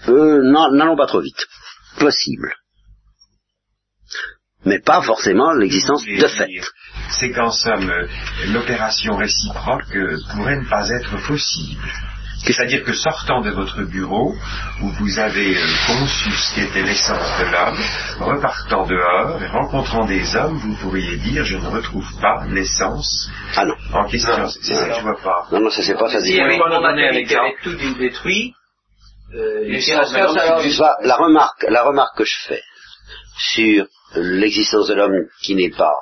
Euh, 0.07 0.41
n'allons 0.43 0.97
pas 0.97 1.07
trop 1.07 1.21
vite. 1.21 1.47
Possible. 1.99 2.55
Mais 4.65 4.79
pas 4.79 5.01
forcément 5.01 5.53
l'existence 5.53 6.05
de 6.05 6.27
fait. 6.27 6.61
C'est 7.11 7.31
qu'en 7.31 7.51
somme, 7.51 7.91
l'opération 8.47 9.17
réciproque 9.17 9.97
pourrait 10.31 10.57
ne 10.57 10.69
pas 10.69 10.89
être 10.89 11.27
possible. 11.27 11.89
C'est-à-dire 12.45 12.83
que 12.83 12.93
sortant 12.93 13.41
de 13.41 13.51
votre 13.51 13.83
bureau, 13.83 14.35
où 14.81 14.87
vous 14.99 15.19
avez 15.19 15.55
euh, 15.55 15.61
conçu 15.87 16.29
ce 16.29 16.55
qu'était 16.55 16.81
l'essence 16.81 17.39
de 17.39 17.45
l'homme, 17.45 18.35
repartant 18.35 18.85
dehors 18.85 19.41
et 19.41 19.47
rencontrant 19.47 20.05
des 20.05 20.35
hommes, 20.35 20.57
vous 20.57 20.75
pourriez 20.75 21.17
dire 21.17 21.45
je 21.45 21.57
ne 21.57 21.67
retrouve 21.67 22.07
pas 22.19 22.43
l'essence 22.49 23.29
ah 23.55 23.65
non. 23.65 23.75
en 23.93 24.05
question. 24.07 24.47
C'est 24.49 24.73
ça 24.73 24.89
que 24.89 24.95
je 24.95 25.01
vois 25.01 25.21
pas. 25.21 25.47
Non, 25.51 25.61
non, 25.61 25.69
ça 25.69 25.83
c'est 25.83 25.97
pas 25.97 26.09
ça. 26.09 26.19
Si 26.19 26.39
avec 26.39 26.59
mon 26.59 26.71
tout 27.63 27.93
détruit, 27.97 28.53
euh, 29.33 29.79
la 31.03 31.15
remarque, 31.15 31.65
la 31.69 31.83
remarque 31.83 32.17
que 32.17 32.25
je 32.25 32.35
fais 32.47 32.61
sur 33.37 33.85
l'existence 34.15 34.87
de 34.89 34.95
l'homme 34.95 35.27
qui 35.41 35.55
n'est 35.55 35.71
pas 35.71 35.93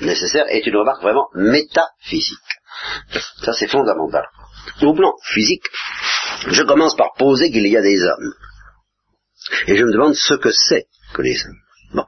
nécessaire 0.00 0.44
est 0.48 0.66
une 0.66 0.76
remarque 0.76 1.02
vraiment 1.02 1.28
métaphysique. 1.34 2.38
Ça 3.42 3.52
c'est 3.52 3.68
fondamental 3.68 4.24
au 4.82 4.94
plan 4.94 5.12
physique, 5.22 5.64
je 6.46 6.62
commence 6.62 6.96
par 6.96 7.14
poser 7.18 7.50
qu'il 7.50 7.66
y 7.66 7.76
a 7.76 7.82
des 7.82 8.02
hommes. 8.02 8.34
Et 9.66 9.76
je 9.76 9.84
me 9.84 9.92
demande 9.92 10.14
ce 10.14 10.34
que 10.34 10.50
c'est 10.50 10.86
que 11.14 11.22
les 11.22 11.36
hommes. 11.44 11.58
Bon. 11.94 12.04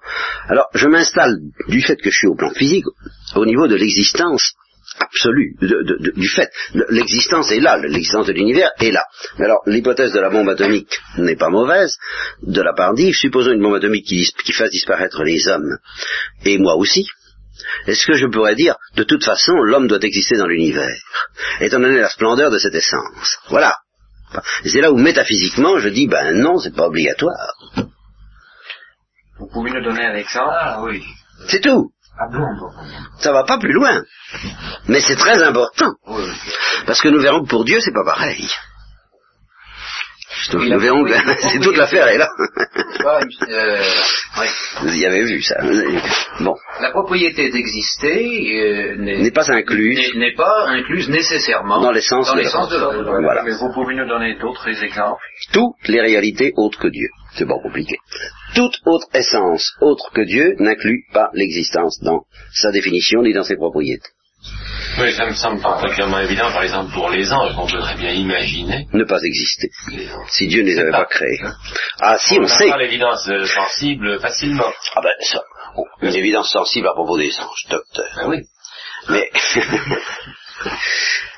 Alors, 0.48 0.66
je 0.74 0.88
m'installe 0.88 1.38
du 1.68 1.80
fait 1.80 1.96
que 1.96 2.10
je 2.10 2.18
suis 2.18 2.26
au 2.26 2.34
plan 2.34 2.50
physique, 2.50 2.84
au 3.34 3.46
niveau 3.46 3.66
de 3.66 3.76
l'existence 3.76 4.52
absolue, 4.98 5.56
du 5.60 6.28
fait. 6.28 6.50
L'existence 6.90 7.50
est 7.52 7.60
là, 7.60 7.78
l'existence 7.78 8.26
de 8.26 8.32
l'univers 8.32 8.70
est 8.80 8.90
là. 8.90 9.04
Alors, 9.38 9.60
l'hypothèse 9.66 10.12
de 10.12 10.20
la 10.20 10.30
bombe 10.30 10.48
atomique 10.48 11.00
n'est 11.16 11.36
pas 11.36 11.48
mauvaise, 11.48 11.96
de 12.42 12.60
la 12.60 12.74
part 12.74 12.94
d'Yves, 12.94 13.14
supposons 13.14 13.52
une 13.52 13.62
bombe 13.62 13.76
atomique 13.76 14.06
qui 14.06 14.52
fasse 14.52 14.70
disparaître 14.70 15.22
les 15.22 15.48
hommes, 15.48 15.78
et 16.44 16.58
moi 16.58 16.74
aussi, 16.76 17.06
est-ce 17.86 18.06
que 18.06 18.14
je 18.14 18.26
pourrais 18.26 18.54
dire, 18.54 18.76
de 18.96 19.04
toute 19.04 19.24
façon, 19.24 19.52
l'homme 19.52 19.88
doit 19.88 20.02
exister 20.02 20.36
dans 20.36 20.46
l'univers, 20.46 20.96
étant 21.60 21.80
donné 21.80 21.98
la 21.98 22.08
splendeur 22.08 22.50
de 22.50 22.58
cette 22.58 22.74
essence 22.74 23.38
Voilà. 23.48 23.76
C'est 24.64 24.80
là 24.80 24.92
où 24.92 24.96
métaphysiquement 24.96 25.78
je 25.78 25.88
dis, 25.88 26.06
ben 26.06 26.32
non, 26.40 26.58
c'est 26.58 26.74
pas 26.74 26.86
obligatoire. 26.86 27.54
Vous 29.38 29.48
pouvez 29.52 29.70
nous 29.70 29.82
donner 29.82 30.04
un 30.04 30.14
exemple 30.14 30.50
Ah 30.52 30.82
oui. 30.82 31.02
C'est 31.48 31.60
tout. 31.60 31.90
Ah 32.18 32.28
bon, 32.30 32.44
Ça 33.18 33.32
va 33.32 33.44
pas 33.44 33.58
plus 33.58 33.72
loin. 33.72 34.02
Mais 34.88 35.00
c'est 35.00 35.16
très 35.16 35.42
important. 35.42 35.92
Parce 36.86 37.00
que 37.00 37.08
nous 37.08 37.20
verrons 37.20 37.42
que 37.42 37.48
pour 37.48 37.64
Dieu, 37.64 37.80
c'est 37.80 37.94
pas 37.94 38.04
pareil. 38.04 38.46
Nous 40.54 40.78
verrons 40.78 41.04
que 41.04 41.12
c'est 41.38 41.60
toute 41.60 41.76
l'affaire 41.76 42.08
est 42.14 42.18
là. 42.18 42.28
euh, 43.48 43.82
Vous 44.82 44.94
y 44.94 45.06
avez 45.06 45.24
vu 45.24 45.42
ça. 45.42 45.56
Bon. 46.40 46.54
La 46.80 46.90
propriété 46.90 47.50
d'exister 47.50 48.60
euh, 48.60 48.96
n'est 48.96 49.30
pas 49.30 49.50
incluse. 49.52 50.14
N'est 50.16 50.34
pas 50.34 50.66
incluse 50.68 51.08
nécessairement 51.08 51.80
dans 51.80 51.92
l'essence 51.92 52.32
de, 52.34 52.76
l'homme. 52.78 53.22
Voilà. 53.22 53.42
Mais 53.44 53.52
vous 53.52 53.72
pouvez 53.72 53.94
nous 53.94 54.06
donner 54.08 54.36
d'autres 54.38 54.68
exemples 54.82 55.22
Toutes 55.52 55.88
les 55.88 56.00
réalités 56.00 56.52
autres 56.56 56.78
que 56.78 56.88
Dieu. 56.88 57.08
C'est 57.34 57.46
pas 57.46 57.58
compliqué. 57.62 57.96
Toute 58.54 58.74
autre 58.86 59.06
essence 59.14 59.72
autre 59.80 60.10
que 60.12 60.22
Dieu 60.22 60.54
n'inclut 60.58 61.04
pas 61.12 61.28
l'existence 61.34 62.00
dans 62.02 62.24
sa 62.52 62.72
définition 62.72 63.22
ni 63.22 63.32
dans 63.32 63.44
ses 63.44 63.56
propriétés. 63.56 64.08
Oui, 64.98 65.12
ça 65.12 65.26
me 65.26 65.34
semble 65.34 65.60
particulièrement 65.60 66.20
évident, 66.20 66.50
par 66.50 66.62
exemple, 66.62 66.92
pour 66.92 67.10
les 67.10 67.30
anges, 67.32 67.54
on 67.58 67.66
peut 67.66 67.80
très 67.80 67.94
bien 67.96 68.12
imaginer. 68.12 68.86
Ne 68.92 69.04
pas 69.04 69.20
exister. 69.22 69.70
Si 70.28 70.46
Dieu 70.48 70.62
ne 70.62 70.68
les 70.68 70.78
avait 70.78 70.90
pas, 70.90 71.04
créés. 71.04 71.40
Ah, 72.00 72.16
si, 72.18 72.38
on, 72.38 72.42
on 72.42 72.48
sait. 72.48 72.70
l'évidence 72.78 73.28
euh, 73.28 73.46
sensible 73.46 74.18
facilement. 74.20 74.72
Ah 74.96 75.00
ben, 75.02 75.12
ça, 75.20 75.42
une 76.02 76.14
évidence 76.14 76.50
sensible 76.50 76.88
à 76.88 76.92
propos 76.92 77.18
des 77.18 77.38
anges, 77.38 77.66
docteur. 77.68 78.08
Ah 78.16 78.28
oui. 78.28 78.38
Mais, 79.08 79.30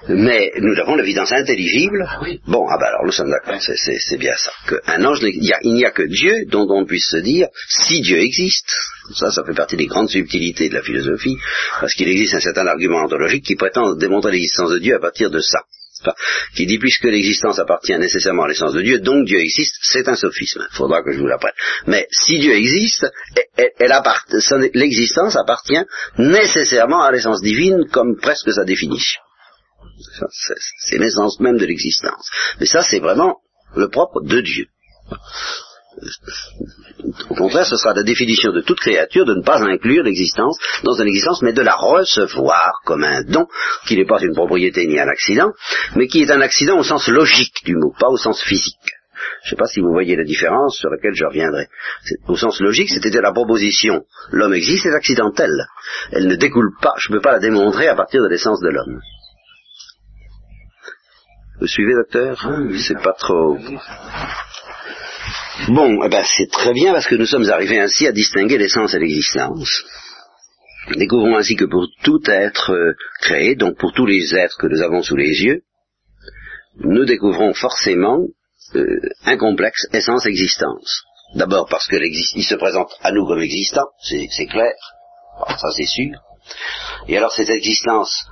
mais 0.09 0.53
nous 0.59 0.79
avons 0.79 0.97
l'évidence 0.97 1.33
intelligible. 1.33 2.05
Ah 2.09 2.21
oui. 2.23 2.41
Bon, 2.47 2.67
ah 2.69 2.77
ben 2.79 2.87
alors 2.87 3.05
nous 3.05 3.13
sommes 3.13 3.31
d'accord, 3.31 3.61
c'est 3.61 4.19
bien 4.19 4.35
ça. 4.37 4.51
Un 4.87 5.05
ange, 5.05 5.21
il 5.23 5.75
n'y 5.75 5.85
a, 5.85 5.91
que 5.91 6.03
Dieu 6.03 6.45
dont 6.47 6.67
on 6.71 6.85
puisse 6.85 7.09
se 7.11 7.19
dire, 7.19 7.49
si 7.69 8.01
Dieu 8.01 8.19
existe, 8.19 8.75
ça, 9.15 9.31
ça 9.31 9.45
fait 9.45 9.55
partie 9.55 9.77
des 9.77 9.87
grandes 9.87 10.11
subtilités 10.11 10.69
de 10.69 10.75
la 10.75 10.83
philosophie, 10.83 11.37
parce 11.81 11.95
qu'il 11.95 12.09
existe 12.09 12.35
un 12.35 12.41
certain 12.41 12.67
argument 12.67 13.05
ontologique 13.05 13.45
qui 13.45 13.57
prétend 13.57 13.95
démontrer 13.95 14.33
l'existence 14.33 14.71
de 14.71 14.79
Dieu 14.79 14.97
à 14.97 15.01
partir 15.01 15.31
de 15.31 15.41
ça 15.41 15.65
qui 16.55 16.67
dit 16.67 16.79
puisque 16.79 17.05
l'existence 17.05 17.59
appartient 17.59 17.97
nécessairement 17.99 18.45
à 18.45 18.49
l'essence 18.49 18.73
de 18.73 18.83
Dieu, 18.83 18.99
donc 19.01 19.27
Dieu 19.27 19.39
existe, 19.39 19.77
c'est 19.83 20.09
un 20.09 20.17
sophisme. 20.17 20.67
Il 20.71 20.77
faudra 20.77 21.03
que 21.03 21.13
je 21.13 21.19
vous 21.19 21.27
l'apprenne. 21.27 21.55
Mais 21.87 22.07
si 22.11 22.39
Dieu 22.39 22.53
existe, 22.53 23.07
l'existence 24.75 25.37
appartient 25.37 25.83
nécessairement 26.19 27.03
à 27.03 27.11
l'essence 27.13 27.43
divine 27.43 27.87
comme 27.91 28.17
presque 28.21 28.53
sa 28.53 28.65
définition. 28.65 29.21
C'est 30.89 30.99
l'essence 30.99 31.41
même 31.41 31.59
de 31.59 31.67
l'existence. 31.67 32.29
Mais 32.61 32.67
ça, 32.67 32.83
c'est 32.83 33.01
vraiment 33.01 33.39
le 33.75 33.89
propre 33.89 34.21
de 34.23 34.41
Dieu. 34.41 34.67
Au 37.31 37.35
contraire, 37.35 37.67
ce 37.67 37.77
sera 37.77 37.95
la 37.95 38.03
définition 38.03 38.53
de 38.53 38.61
toute 38.61 38.81
créature 38.81 39.25
de 39.25 39.35
ne 39.35 39.43
pas 39.43 39.63
inclure 39.63 40.05
l'existence 40.05 40.59
dans 40.85 40.95
une 40.95 41.09
existence, 41.09 41.43
mais 41.43 41.53
de 41.53 41.63
la 41.63 41.75
recevoir 41.75 42.81
comme 42.85 43.05
un 43.05 43.23
don, 43.23 43.47
qui 43.87 43.97
n'est 43.97 44.07
pas 44.07 44.21
une 44.21 44.35
propriété 44.35 44.87
ni 44.87 44.99
un 44.99 45.09
accident, 45.09 45.53
mais 45.97 46.07
qui 46.07 46.23
est 46.23 46.31
un 46.31 46.41
accident 46.41 46.79
au 46.79 46.85
sens 46.85 47.09
logique 47.09 47.65
du 47.65 47.77
mot, 47.77 47.93
pas 47.99 48.09
au 48.09 48.17
sens 48.17 48.43
physique. 48.43 48.77
Je 49.43 49.49
ne 49.49 49.51
sais 49.51 49.57
pas 49.57 49.67
si 49.67 49.81
vous 49.81 49.93
voyez 49.93 50.17
la 50.17 50.25
différence 50.25 50.77
sur 50.77 50.91
laquelle 50.91 51.15
je 51.15 51.25
reviendrai. 51.25 51.69
Au 52.27 52.37
sens 52.37 52.61
logique, 52.61 52.91
c'était 52.91 53.11
la 53.21 53.33
proposition. 53.33 54.05
L'homme 54.31 54.55
existe, 54.55 54.85
c'est 54.85 54.95
accidentel. 54.95 55.51
Elle 56.11 56.27
ne 56.27 56.37
découle 56.37 56.73
pas, 56.81 56.95
je 56.99 57.11
ne 57.11 57.17
peux 57.17 57.23
pas 57.23 57.33
la 57.33 57.39
démontrer 57.39 57.89
à 57.89 57.95
partir 57.95 58.23
de 58.23 58.29
l'essence 58.29 58.61
de 58.61 58.69
l'homme. 58.69 59.01
Vous 61.61 61.67
suivez, 61.69 61.95
docteur? 61.95 62.45
C'est 62.79 63.01
pas 63.01 63.13
trop... 63.13 63.57
Bon, 65.69 66.03
eh 66.03 66.09
ben, 66.09 66.25
c'est 66.25 66.51
très 66.51 66.73
bien 66.73 66.93
parce 66.93 67.07
que 67.07 67.15
nous 67.15 67.27
sommes 67.27 67.49
arrivés 67.51 67.79
ainsi 67.79 68.07
à 68.07 68.13
distinguer 68.13 68.59
l'essence 68.59 68.95
et 68.95 68.99
l'existence. 68.99 69.85
Découvrons 70.97 71.37
ainsi 71.37 71.57
que 71.57 71.67
pour 71.67 71.87
tout 72.03 72.21
être 72.27 72.73
euh, 72.73 72.95
créé, 73.21 73.55
donc 73.55 73.77
pour 73.79 73.93
tous 73.93 74.07
les 74.07 74.35
êtres 74.35 74.57
que 74.59 74.67
nous 74.67 74.83
avons 74.83 75.03
sous 75.03 75.17
les 75.17 75.43
yeux, 75.43 75.63
nous 76.81 77.05
découvrons 77.05 77.55
forcément 77.55 78.27
euh, 78.75 79.01
un 79.25 79.37
complexe 79.37 79.87
essence-existence. 79.93 81.05
D'abord 81.35 81.69
parce 81.69 81.87
qu'il 81.87 82.45
se 82.45 82.55
présente 82.57 82.93
à 83.03 83.13
nous 83.13 83.27
comme 83.27 83.41
existant, 83.41 83.87
c'est 84.01 84.47
clair, 84.47 84.75
ça 85.49 85.69
c'est 85.77 85.87
sûr. 85.87 86.19
Et 87.09 87.17
alors 87.17 87.33
cette 87.33 87.51
existence 87.51 88.27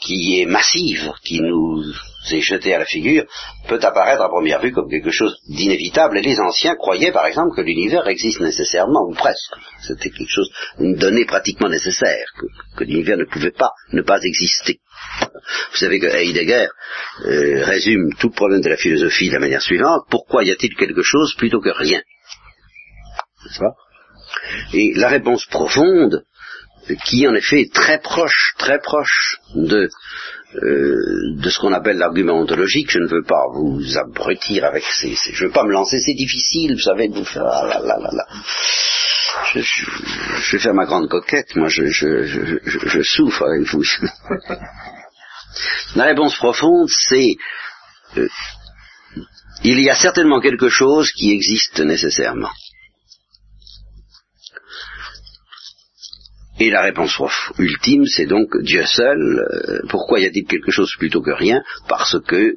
qui 0.00 0.40
est 0.40 0.46
massive, 0.46 1.12
qui 1.22 1.40
nous 1.40 1.84
est 2.30 2.40
jetée 2.40 2.74
à 2.74 2.78
la 2.78 2.84
figure, 2.84 3.24
peut 3.68 3.78
apparaître 3.82 4.22
à 4.22 4.28
première 4.28 4.60
vue 4.60 4.72
comme 4.72 4.90
quelque 4.90 5.10
chose 5.10 5.36
d'inévitable. 5.48 6.18
Et 6.18 6.22
les 6.22 6.40
anciens 6.40 6.74
croyaient 6.74 7.12
par 7.12 7.26
exemple 7.26 7.54
que 7.54 7.62
l'univers 7.62 8.06
existe 8.08 8.40
nécessairement, 8.40 9.06
ou 9.08 9.14
presque. 9.14 9.54
C'était 9.80 10.10
quelque 10.10 10.30
chose, 10.30 10.50
une 10.78 10.96
donnée 10.96 11.24
pratiquement 11.26 11.68
nécessaire, 11.68 12.26
que, 12.76 12.84
l'univers 12.84 13.16
ne 13.16 13.24
pouvait 13.24 13.52
pas 13.52 13.72
ne 13.92 14.02
pas 14.02 14.20
exister. 14.22 14.80
Vous 15.70 15.78
savez 15.78 16.00
que 16.00 16.06
Heidegger 16.06 16.68
euh, 17.24 17.64
résume 17.64 18.12
tout 18.18 18.30
problème 18.30 18.60
de 18.60 18.68
la 18.68 18.76
philosophie 18.76 19.28
de 19.28 19.34
la 19.34 19.40
manière 19.40 19.62
suivante. 19.62 20.02
Pourquoi 20.10 20.44
y 20.44 20.50
a-t-il 20.50 20.74
quelque 20.74 21.02
chose 21.02 21.34
plutôt 21.36 21.60
que 21.60 21.70
rien? 21.70 22.00
Et 24.72 24.92
la 24.94 25.08
réponse 25.08 25.46
profonde, 25.46 26.24
qui 27.04 27.26
en 27.26 27.34
effet 27.34 27.60
est 27.62 27.72
très 27.72 27.98
proche, 27.98 28.54
très 28.58 28.78
proche 28.78 29.38
de, 29.54 29.88
euh, 30.54 31.34
de 31.36 31.50
ce 31.50 31.58
qu'on 31.58 31.72
appelle 31.72 31.98
l'argument 31.98 32.38
ontologique. 32.40 32.90
Je 32.90 32.98
ne 32.98 33.06
veux 33.06 33.22
pas 33.22 33.44
vous 33.54 33.98
abrutir 33.98 34.64
avec 34.64 34.84
ces, 34.84 35.14
je 35.14 35.44
ne 35.44 35.48
veux 35.48 35.52
pas 35.52 35.64
me 35.64 35.72
lancer, 35.72 35.98
c'est 35.98 36.14
difficile, 36.14 36.74
vous 36.74 36.80
savez, 36.80 37.08
de 37.08 37.14
vous 37.14 37.24
faire, 37.24 37.46
ah 37.46 37.66
là, 37.66 37.80
là, 37.80 37.98
là, 37.98 38.10
là. 38.12 38.26
Je, 39.52 39.60
je, 39.60 40.52
vais 40.52 40.58
faire 40.58 40.74
ma 40.74 40.84
grande 40.86 41.08
coquette, 41.08 41.54
moi 41.54 41.68
je, 41.68 41.86
je, 41.86 42.58
je 42.64 43.02
souffre 43.02 43.44
avec 43.44 43.62
vous. 43.68 43.84
La 45.96 46.04
réponse 46.04 46.36
profonde, 46.36 46.88
c'est 46.90 47.36
euh, 48.16 48.28
il 49.64 49.80
y 49.80 49.90
a 49.90 49.94
certainement 49.94 50.40
quelque 50.40 50.68
chose 50.68 51.10
qui 51.12 51.32
existe 51.32 51.80
nécessairement. 51.80 52.50
Et 56.60 56.70
la 56.70 56.82
réponse 56.82 57.16
ultime, 57.58 58.04
c'est 58.06 58.26
donc 58.26 58.48
Dieu 58.62 58.84
seul. 58.84 59.18
Euh, 59.18 59.80
pourquoi 59.88 60.20
y 60.20 60.26
a-t-il 60.26 60.44
quelque 60.44 60.72
chose 60.72 60.92
plutôt 60.98 61.22
que 61.22 61.30
rien? 61.30 61.62
Parce 61.88 62.18
que, 62.26 62.56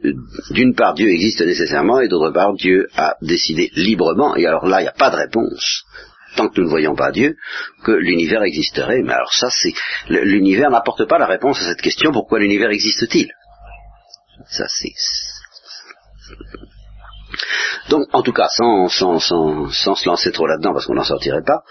d'une 0.51 0.73
part, 0.73 0.95
Dieu 0.95 1.09
existe 1.09 1.41
nécessairement, 1.41 1.99
et 2.01 2.07
d'autre 2.07 2.31
part, 2.31 2.53
Dieu 2.53 2.87
a 2.95 3.15
décidé 3.21 3.69
librement, 3.75 4.35
et 4.35 4.45
alors 4.45 4.65
là, 4.65 4.79
il 4.79 4.83
n'y 4.83 4.89
a 4.89 4.93
pas 4.93 5.11
de 5.11 5.17
réponse, 5.17 5.83
tant 6.35 6.49
que 6.49 6.59
nous 6.59 6.65
ne 6.65 6.71
voyons 6.71 6.95
pas 6.95 7.11
Dieu, 7.11 7.35
que 7.83 7.91
l'univers 7.91 8.41
existerait. 8.41 9.03
Mais 9.03 9.13
alors 9.13 9.33
ça, 9.33 9.49
c'est 9.51 9.73
l'univers 10.09 10.71
n'apporte 10.71 11.05
pas 11.05 11.19
la 11.19 11.27
réponse 11.27 11.61
à 11.61 11.69
cette 11.69 11.81
question 11.81 12.11
pourquoi 12.11 12.39
l'univers 12.39 12.71
existe-t-il? 12.71 13.31
Ça, 14.47 14.65
c'est 14.67 14.93
donc, 17.89 18.07
en 18.13 18.21
tout 18.21 18.31
cas, 18.31 18.47
sans, 18.49 18.87
sans, 18.87 19.19
sans, 19.19 19.69
sans 19.69 19.95
se 19.95 20.07
lancer 20.07 20.31
trop 20.31 20.47
là-dedans, 20.47 20.73
parce 20.73 20.85
qu'on 20.85 20.95
n'en 20.95 21.03
sortirait 21.03 21.43
pas, 21.45 21.63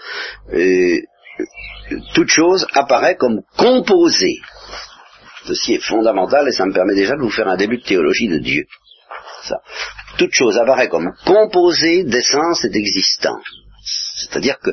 euh, 0.53 0.99
toute 2.13 2.29
chose 2.29 2.65
apparaît 2.73 3.15
comme 3.15 3.41
composée. 3.57 4.39
Ceci 5.45 5.73
est 5.73 5.83
fondamental 5.83 6.47
et 6.47 6.51
ça 6.51 6.65
me 6.65 6.73
permet 6.73 6.95
déjà 6.95 7.15
de 7.15 7.21
vous 7.21 7.31
faire 7.31 7.47
un 7.47 7.57
début 7.57 7.77
de 7.77 7.83
théologie 7.83 8.27
de 8.27 8.37
Dieu. 8.37 8.65
Toute 10.17 10.33
chose 10.33 10.57
apparaît 10.57 10.89
comme 10.89 11.11
composée 11.25 12.03
d'essence 12.03 12.63
et 12.65 12.69
d'existence. 12.69 13.43
C'est-à-dire 14.17 14.59
que 14.59 14.71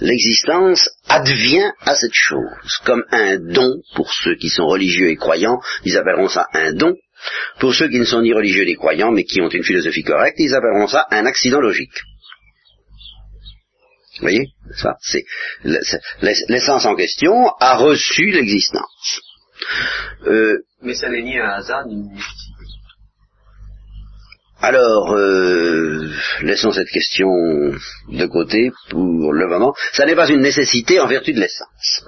l'existence 0.00 0.88
advient 1.08 1.70
à 1.80 1.94
cette 1.94 2.14
chose, 2.14 2.78
comme 2.84 3.04
un 3.10 3.38
don 3.38 3.80
pour 3.94 4.12
ceux 4.12 4.36
qui 4.36 4.48
sont 4.48 4.66
religieux 4.66 5.08
et 5.08 5.16
croyants, 5.16 5.60
ils 5.84 5.96
appelleront 5.96 6.28
ça 6.28 6.46
un 6.52 6.72
don. 6.72 6.94
Pour 7.58 7.74
ceux 7.74 7.88
qui 7.88 7.98
ne 7.98 8.04
sont 8.04 8.20
ni 8.20 8.32
religieux 8.32 8.64
ni 8.64 8.74
croyants, 8.74 9.10
mais 9.10 9.24
qui 9.24 9.40
ont 9.40 9.48
une 9.48 9.64
philosophie 9.64 10.02
correcte, 10.02 10.38
ils 10.38 10.54
appelleront 10.54 10.88
ça 10.88 11.06
un 11.10 11.26
accident 11.26 11.60
logique. 11.60 12.02
Vous 14.16 14.22
voyez? 14.22 14.48
C'est 15.00 15.24
l'essence 16.48 16.86
en 16.86 16.94
question 16.94 17.48
a 17.60 17.76
reçu 17.76 18.30
l'existence. 18.30 19.20
Euh, 20.26 20.58
Mais 20.82 20.94
ça 20.94 21.08
n'est 21.08 21.22
ni 21.22 21.38
un 21.38 21.48
hasard 21.48 21.86
ni 21.86 21.96
alors, 24.64 25.12
euh, 25.12 26.08
laissons 26.40 26.70
cette 26.70 26.88
question 26.88 27.28
de 27.28 28.26
côté 28.26 28.72
pour 28.88 29.30
le 29.30 29.46
moment. 29.46 29.74
Ça 29.92 30.06
n'est 30.06 30.14
pas 30.14 30.26
une 30.30 30.40
nécessité 30.40 30.98
en 31.00 31.06
vertu 31.06 31.34
de 31.34 31.40
l'essence. 31.40 32.02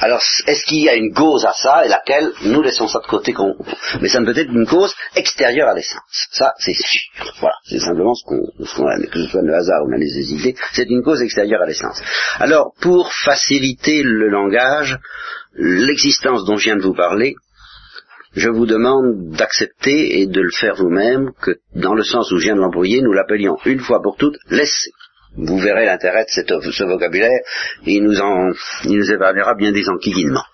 Alors, 0.00 0.22
est-ce 0.46 0.64
qu'il 0.64 0.82
y 0.82 0.88
a 0.88 0.94
une 0.94 1.12
cause 1.12 1.44
à 1.44 1.52
ça 1.52 1.84
et 1.84 1.88
laquelle 1.88 2.32
nous 2.44 2.62
laissons 2.62 2.88
ça 2.88 3.00
de 3.00 3.06
côté 3.06 3.34
Mais 4.00 4.08
ça 4.08 4.20
ne 4.20 4.24
peut 4.24 4.38
être 4.38 4.50
une 4.50 4.66
cause 4.66 4.94
extérieure 5.14 5.68
à 5.68 5.74
l'essence. 5.74 6.28
Ça, 6.30 6.54
c'est 6.58 6.72
sûr. 6.72 7.34
Voilà, 7.40 7.56
c'est 7.68 7.80
simplement 7.80 8.14
ce 8.14 8.24
qu'on, 8.24 8.46
que 8.56 8.64
ce 8.64 9.28
soit 9.28 9.42
le 9.42 9.54
hasard 9.54 9.84
ou 9.84 9.90
la 9.90 9.98
nécessité, 9.98 10.56
c'est 10.72 10.88
une 10.88 11.02
cause 11.02 11.20
extérieure 11.20 11.60
à 11.60 11.66
l'essence. 11.66 12.00
Alors, 12.38 12.72
pour 12.80 13.12
faciliter 13.12 14.02
le 14.02 14.30
langage, 14.30 14.96
l'existence 15.54 16.46
dont 16.46 16.56
je 16.56 16.64
viens 16.64 16.76
de 16.76 16.82
vous 16.82 16.94
parler 16.94 17.34
je 18.34 18.48
vous 18.48 18.66
demande 18.66 19.30
d'accepter 19.30 20.20
et 20.20 20.26
de 20.26 20.40
le 20.40 20.50
faire 20.50 20.76
vous-même, 20.76 21.32
que 21.40 21.58
dans 21.74 21.94
le 21.94 22.04
sens 22.04 22.30
où 22.30 22.38
je 22.38 22.44
viens 22.44 22.56
de 22.56 22.60
l'employer, 22.60 23.00
nous 23.00 23.12
l'appelions 23.12 23.56
une 23.64 23.80
fois 23.80 24.00
pour 24.02 24.16
toutes 24.16 24.38
laisser. 24.50 24.92
Vous 25.36 25.58
verrez 25.58 25.86
l'intérêt 25.86 26.24
de 26.24 26.70
ce 26.70 26.84
vocabulaire, 26.84 27.40
il 27.84 28.02
nous, 28.02 28.20
en, 28.20 28.50
il 28.84 28.98
nous 28.98 29.10
épargnera 29.12 29.54
bien 29.54 29.72
des 29.72 29.88
enquillinements. 29.88 30.44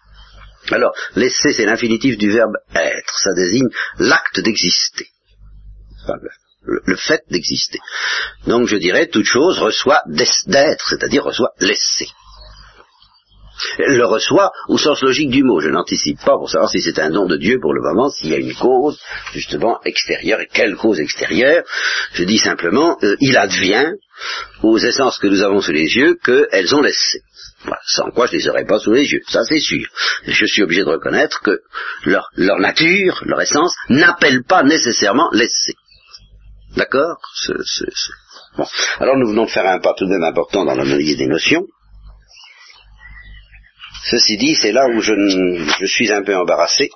Alors, 0.70 0.92
laisser, 1.14 1.52
c'est 1.52 1.66
l'infinitif 1.66 2.16
du 2.16 2.30
verbe 2.30 2.54
être. 2.74 3.18
Ça 3.18 3.32
désigne 3.34 3.68
l'acte 3.98 4.40
d'exister. 4.40 5.08
le, 6.62 6.96
fait 6.96 7.22
d'exister. 7.30 7.78
Donc 8.46 8.66
je 8.66 8.76
dirais, 8.76 9.06
toute 9.08 9.26
chose 9.26 9.58
reçoit 9.58 10.02
d'être, 10.06 10.88
c'est-à-dire 10.88 11.24
reçoit 11.24 11.52
laisser. 11.60 12.06
Le 13.78 14.04
reçoit 14.04 14.52
au 14.68 14.78
sens 14.78 15.02
logique 15.02 15.30
du 15.30 15.42
mot. 15.44 15.60
Je 15.60 15.68
n'anticipe 15.68 16.18
pas 16.24 16.36
pour 16.36 16.50
savoir 16.50 16.70
si 16.70 16.80
c'est 16.80 16.98
un 16.98 17.10
don 17.10 17.26
de 17.26 17.36
Dieu 17.36 17.58
pour 17.60 17.72
le 17.72 17.82
moment, 17.82 18.10
s'il 18.10 18.30
y 18.30 18.34
a 18.34 18.38
une 18.38 18.54
cause, 18.54 19.00
justement, 19.32 19.80
extérieure. 19.84 20.40
Et 20.40 20.48
quelle 20.52 20.76
cause 20.76 21.00
extérieure? 21.00 21.64
Je 22.12 22.24
dis 22.24 22.38
simplement, 22.38 22.98
euh, 23.02 23.16
il 23.20 23.36
advient 23.36 23.92
aux 24.62 24.78
essences 24.78 25.18
que 25.18 25.26
nous 25.26 25.42
avons 25.42 25.60
sous 25.60 25.72
les 25.72 25.96
yeux 25.96 26.16
qu'elles 26.22 26.74
ont 26.74 26.80
laissé. 26.80 27.20
sans 27.86 28.10
quoi 28.10 28.26
je 28.26 28.32
ne 28.32 28.38
les 28.38 28.48
aurais 28.48 28.64
pas 28.64 28.78
sous 28.78 28.92
les 28.92 29.06
yeux, 29.06 29.22
ça 29.28 29.44
c'est 29.44 29.58
sûr. 29.58 29.86
je 30.26 30.46
suis 30.46 30.62
obligé 30.62 30.82
de 30.82 30.90
reconnaître 30.90 31.40
que 31.42 31.60
leur, 32.04 32.30
nature, 32.58 33.22
leur 33.24 33.40
essence, 33.40 33.74
n'appelle 33.88 34.44
pas 34.44 34.62
nécessairement 34.62 35.30
laisser. 35.32 35.74
D'accord? 36.76 37.18
Bon. 38.56 38.66
Alors 39.00 39.16
nous 39.16 39.28
venons 39.28 39.46
de 39.46 39.50
faire 39.50 39.66
un 39.66 39.80
pas 39.80 39.94
tout 39.96 40.04
de 40.04 40.10
même 40.10 40.24
important 40.24 40.64
dans 40.64 40.74
l'analyse 40.74 41.16
des 41.16 41.26
notions. 41.26 41.66
Ceci 44.04 44.36
dit, 44.36 44.54
c'est 44.54 44.72
là 44.72 44.86
où 44.86 45.00
je, 45.00 45.86
suis 45.86 46.12
un 46.12 46.22
peu 46.22 46.36
embarrassé. 46.36 46.90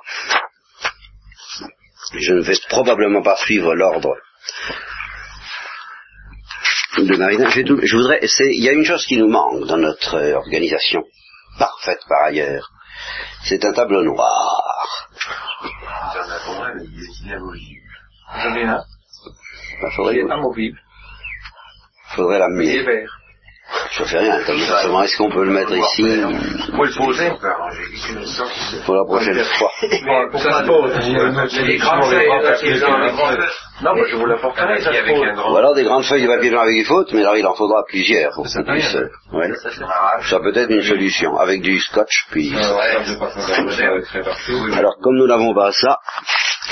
Je 2.15 2.35
ne 2.35 2.43
vais 2.43 2.55
probablement 2.69 3.23
pas 3.23 3.37
suivre 3.37 3.75
l'ordre 3.75 4.15
de 6.99 7.17
Marina. 7.17 7.49
Je, 7.51 7.97
voudrais, 7.97 8.21
il 8.41 8.63
y 8.63 8.69
a 8.69 8.73
une 8.73 8.85
chose 8.85 9.07
qui 9.07 9.17
nous 9.17 9.29
manque 9.29 9.67
dans 9.67 9.79
notre 9.79 10.35
organisation, 10.35 11.05
parfaite 11.59 12.01
par 12.09 12.25
ailleurs. 12.25 12.71
C'est 13.45 13.65
un 13.65 13.73
tableau 13.73 14.03
noir. 14.03 15.09
J'en 18.43 18.55
ai 18.55 18.65
un. 18.65 18.85
Il 19.81 19.93
faudrait, 19.95 20.17
faudrait 22.15 22.39
l'amener. 22.39 23.07
Je 23.91 24.05
fais 24.05 24.18
rien, 24.18 24.41
seulement 24.82 25.03
est-ce 25.03 25.16
qu'on 25.16 25.30
peut 25.30 25.45
le 25.45 25.53
mettre 25.53 25.74
ici 25.74 26.03
Faut 26.76 26.84
le 26.84 26.97
poser. 26.97 27.30
Pour 28.84 28.95
la 28.95 29.05
prochaine 29.05 29.43
fois. 29.45 29.70
Ça 30.39 30.62
se 30.62 30.66
pose. 30.66 30.93
Les 31.66 31.78
grandes 31.78 32.05
feuilles, 32.05 32.28
non, 33.80 33.95
moi 33.95 34.05
je 34.11 34.16
vous 34.16 34.26
l'apporterai, 34.26 34.80
ça 34.80 34.93
se. 34.93 35.53
Ou 35.53 35.57
alors 35.57 35.72
des 35.74 35.84
grandes 35.84 36.03
feuilles 36.03 36.22
de 36.22 36.26
papier 36.26 36.51
blanc 36.51 36.62
avec 36.62 36.74
des 36.74 36.84
fautes, 36.84 37.12
mais 37.12 37.20
alors 37.20 37.36
il 37.36 37.47
en 37.47 37.55
faudra 37.55 37.84
plusieurs 37.86 38.32
pour 38.34 38.45
qu'on 38.45 38.64
puisse. 38.64 38.97
Ouais. 39.32 39.53
Ça 40.28 40.41
peut 40.41 40.53
être 40.57 40.70
une 40.70 40.82
solution, 40.82 41.36
avec 41.36 41.62
du 41.62 41.78
scotch, 41.78 42.26
puis. 42.30 42.53
Alors 44.76 44.97
comme 45.01 45.16
nous 45.16 45.28
n'avons 45.28 45.55
pas 45.55 45.70
ça, 45.70 45.99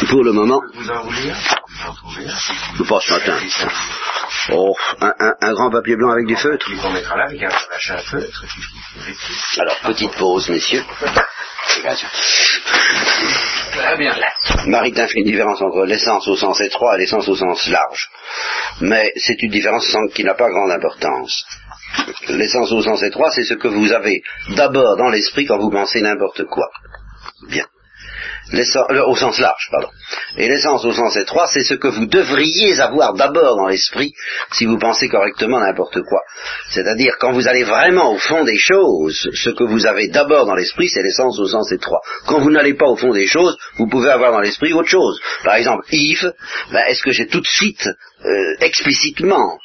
pour 0.05 0.23
le 0.23 0.33
moment. 0.33 0.61
Vous 0.75 0.91
en 0.91 1.03
voulez 1.05 1.31
un 1.31 1.35
Vous 1.35 1.91
en 1.91 1.95
trouvez 1.95 2.27
un 2.27 2.85
Pas 2.85 3.01
ce 3.01 3.13
matin. 3.13 3.39
Oh, 4.53 4.77
un, 5.01 5.15
un, 5.19 5.35
un, 5.41 5.53
grand 5.53 5.71
papier 5.71 5.97
blanc 5.97 6.11
avec 6.11 6.27
du 6.27 6.37
feutre. 6.37 6.67
Il 6.71 6.79
qu'on 6.79 6.91
mettra 6.91 7.17
là 7.17 7.25
avec 7.25 7.43
un 7.43 7.51
feutre. 7.51 8.45
Alors, 9.59 9.77
petite 9.81 10.13
pause, 10.17 10.49
messieurs. 10.51 10.85
Maritain 14.67 15.07
fait 15.07 15.19
une 15.19 15.25
différence 15.25 15.61
entre 15.61 15.85
l'essence 15.85 16.29
au 16.29 16.37
sens 16.37 16.61
étroit 16.61 16.97
et 16.97 16.99
l'essence 17.01 17.29
au 17.29 17.37
sens 17.37 17.67
large. 17.69 18.09
Mais 18.81 19.13
c'est 19.17 19.43
une 19.43 19.51
différence 19.51 19.95
qui 20.15 20.25
n'a 20.25 20.35
pas 20.35 20.49
grande 20.49 20.71
importance. 20.71 21.45
L'essence 22.29 22.71
au 22.73 22.83
sens 22.83 23.03
étroit, 23.03 23.31
c'est 23.31 23.45
ce 23.45 23.55
que 23.55 23.69
vous 23.69 23.93
avez 23.93 24.23
d'abord 24.51 24.97
dans 24.97 25.09
l'esprit 25.09 25.47
quand 25.47 25.59
vous 25.59 25.71
pensez 25.71 26.01
n'importe 26.03 26.45
quoi. 26.45 26.69
Bien 27.49 27.65
au 28.53 29.17
sens 29.17 29.39
large, 29.39 29.69
pardon. 29.71 29.89
Et 30.37 30.49
l'essence 30.49 30.85
au 30.85 30.93
sens 30.93 31.17
étroit, 31.17 31.47
c'est 31.53 31.65
ce 31.65 31.75
que 31.75 31.89
vous 31.89 32.07
devriez 32.07 32.81
avoir 32.81 33.15
d'abord 33.15 33.57
dans 33.57 33.67
l'esprit 33.67 34.13
si 34.53 34.67
vous 34.67 34.79
pensez 34.79 35.09
correctement 35.09 35.61
n'importe 35.61 36.01
quoi. 36.03 36.21
C'est-à-dire, 36.71 37.17
quand 37.19 37.33
vous 37.33 37.49
allez 37.49 37.65
vraiment 37.65 38.13
au 38.13 38.19
fond 38.19 38.45
des 38.45 38.59
choses, 38.59 39.31
ce 39.35 39.51
que 39.51 39.65
vous 39.65 39.87
avez 39.87 40.09
d'abord 40.09 40.47
dans 40.47 40.55
l'esprit, 40.55 40.89
c'est 40.89 41.03
l'essence 41.03 41.39
au 41.39 41.47
sens 41.47 41.73
étroit. 41.73 42.01
Quand 42.27 42.41
vous 42.41 42.51
n'allez 42.51 42.75
pas 42.75 42.87
au 42.87 42.97
fond 42.97 43.13
des 43.13 43.27
choses, 43.27 43.57
vous 43.79 43.89
pouvez 43.89 44.11
avoir 44.11 44.33
dans 44.33 44.41
l'esprit 44.41 44.73
autre 44.73 44.89
chose. 44.89 45.21
Par 45.45 45.57
exemple, 45.57 45.85
Yves, 45.91 46.33
ben, 46.73 46.83
est-ce 46.89 47.03
que 47.03 47.13
j'ai 47.13 47.27
tout 47.27 47.41
de 47.41 47.47
suite, 47.47 47.89
euh, 48.25 48.55
explicitement, 48.61 49.59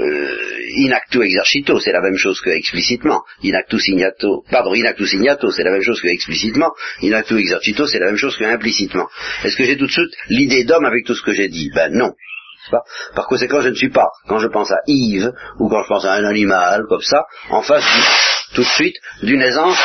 euh, 0.00 0.36
inactu 0.76 1.22
exercito, 1.22 1.78
c'est 1.78 1.92
la 1.92 2.00
même 2.00 2.16
chose 2.16 2.40
que 2.40 2.50
explicitement. 2.50 3.22
Inactu 3.42 3.78
signato, 3.78 4.44
pardon, 4.50 4.74
inactu 4.74 5.06
signato, 5.06 5.50
c'est 5.50 5.62
la 5.62 5.70
même 5.70 5.82
chose 5.82 6.00
que 6.00 6.08
explicitement. 6.08 6.72
Inactu 7.02 7.38
exercito, 7.38 7.86
c'est 7.86 8.00
la 8.00 8.06
même 8.06 8.16
chose 8.16 8.36
que 8.36 8.44
implicitement. 8.44 9.08
Est-ce 9.44 9.56
que 9.56 9.64
j'ai 9.64 9.76
tout 9.76 9.86
de 9.86 9.92
suite 9.92 10.12
l'idée 10.28 10.64
d'homme 10.64 10.84
avec 10.84 11.04
tout 11.06 11.14
ce 11.14 11.22
que 11.22 11.32
j'ai 11.32 11.48
dit? 11.48 11.70
Ben 11.74 11.92
non. 11.92 12.12
Par 13.14 13.26
conséquent, 13.26 13.60
je 13.60 13.68
ne 13.68 13.74
suis 13.74 13.90
pas, 13.90 14.08
quand 14.26 14.38
je 14.38 14.48
pense 14.48 14.70
à 14.70 14.78
Yves, 14.86 15.32
ou 15.58 15.68
quand 15.68 15.82
je 15.82 15.88
pense 15.88 16.04
à 16.06 16.14
un 16.14 16.24
animal, 16.24 16.84
comme 16.88 17.02
ça, 17.02 17.24
en 17.50 17.60
face 17.62 17.84
tout 18.54 18.62
de 18.62 18.66
suite 18.66 18.96
d'une 19.22 19.42
aisance 19.42 19.78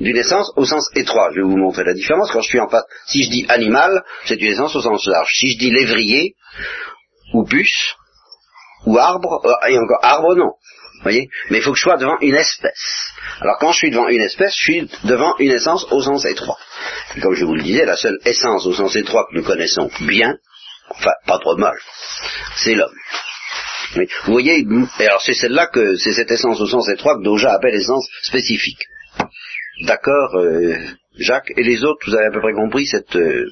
d'une 0.00 0.16
essence 0.16 0.50
au 0.56 0.64
sens 0.64 0.88
étroit. 0.96 1.30
Je 1.30 1.36
vais 1.36 1.46
vous 1.46 1.56
montrer 1.56 1.84
la 1.84 1.94
différence. 1.94 2.30
Quand 2.32 2.40
je 2.40 2.48
suis 2.48 2.60
en 2.60 2.68
face, 2.68 2.84
si 3.06 3.22
je 3.22 3.30
dis 3.30 3.46
animal, 3.48 4.02
c'est 4.26 4.40
une 4.40 4.50
essence 4.50 4.74
au 4.74 4.80
sens 4.80 5.06
large. 5.06 5.32
Si 5.34 5.52
je 5.52 5.58
dis 5.58 5.70
lévrier 5.70 6.34
ou 7.32 7.44
puce, 7.44 7.94
ou 8.86 8.98
arbre, 8.98 9.40
euh, 9.44 9.68
et 9.68 9.78
encore 9.78 9.98
arbre 10.02 10.34
non. 10.34 10.52
Voyez 11.02 11.28
Mais 11.50 11.58
il 11.58 11.62
faut 11.62 11.72
que 11.72 11.78
je 11.78 11.82
sois 11.82 11.96
devant 11.96 12.18
une 12.20 12.34
espèce. 12.34 13.10
Alors 13.40 13.58
quand 13.58 13.72
je 13.72 13.78
suis 13.78 13.90
devant 13.90 14.08
une 14.08 14.22
espèce, 14.22 14.54
je 14.56 14.62
suis 14.62 14.90
devant 15.04 15.34
une 15.38 15.50
essence 15.50 15.86
au 15.90 16.00
sens 16.00 16.24
étroit. 16.24 16.58
Comme 17.20 17.34
je 17.34 17.44
vous 17.44 17.54
le 17.54 17.62
disais, 17.62 17.84
la 17.84 17.96
seule 17.96 18.18
essence 18.24 18.66
au 18.66 18.72
sens 18.72 18.96
étroit 18.96 19.26
que 19.30 19.36
nous 19.36 19.44
connaissons 19.44 19.90
bien, 20.00 20.34
enfin 20.90 21.12
pas 21.26 21.38
trop 21.38 21.56
mal, 21.56 21.76
c'est 22.56 22.74
l'homme. 22.74 22.94
vous 23.96 24.32
voyez, 24.32 24.66
et 25.00 25.06
alors 25.06 25.20
c'est 25.20 25.34
celle-là 25.34 25.66
que 25.66 25.96
c'est 25.96 26.12
cette 26.12 26.30
essence 26.30 26.60
au 26.60 26.66
sens 26.66 26.88
étroit 26.88 27.16
que 27.16 27.24
Doja 27.24 27.52
appelle 27.52 27.74
essence 27.74 28.08
spécifique. 28.22 28.86
D'accord, 29.82 30.36
euh, 30.36 30.76
Jacques 31.18 31.52
et 31.56 31.62
les 31.62 31.84
autres, 31.84 32.00
vous 32.06 32.14
avez 32.14 32.26
à 32.26 32.30
peu 32.30 32.40
près 32.40 32.52
compris 32.52 32.86
cette. 32.86 33.14
Euh, 33.16 33.48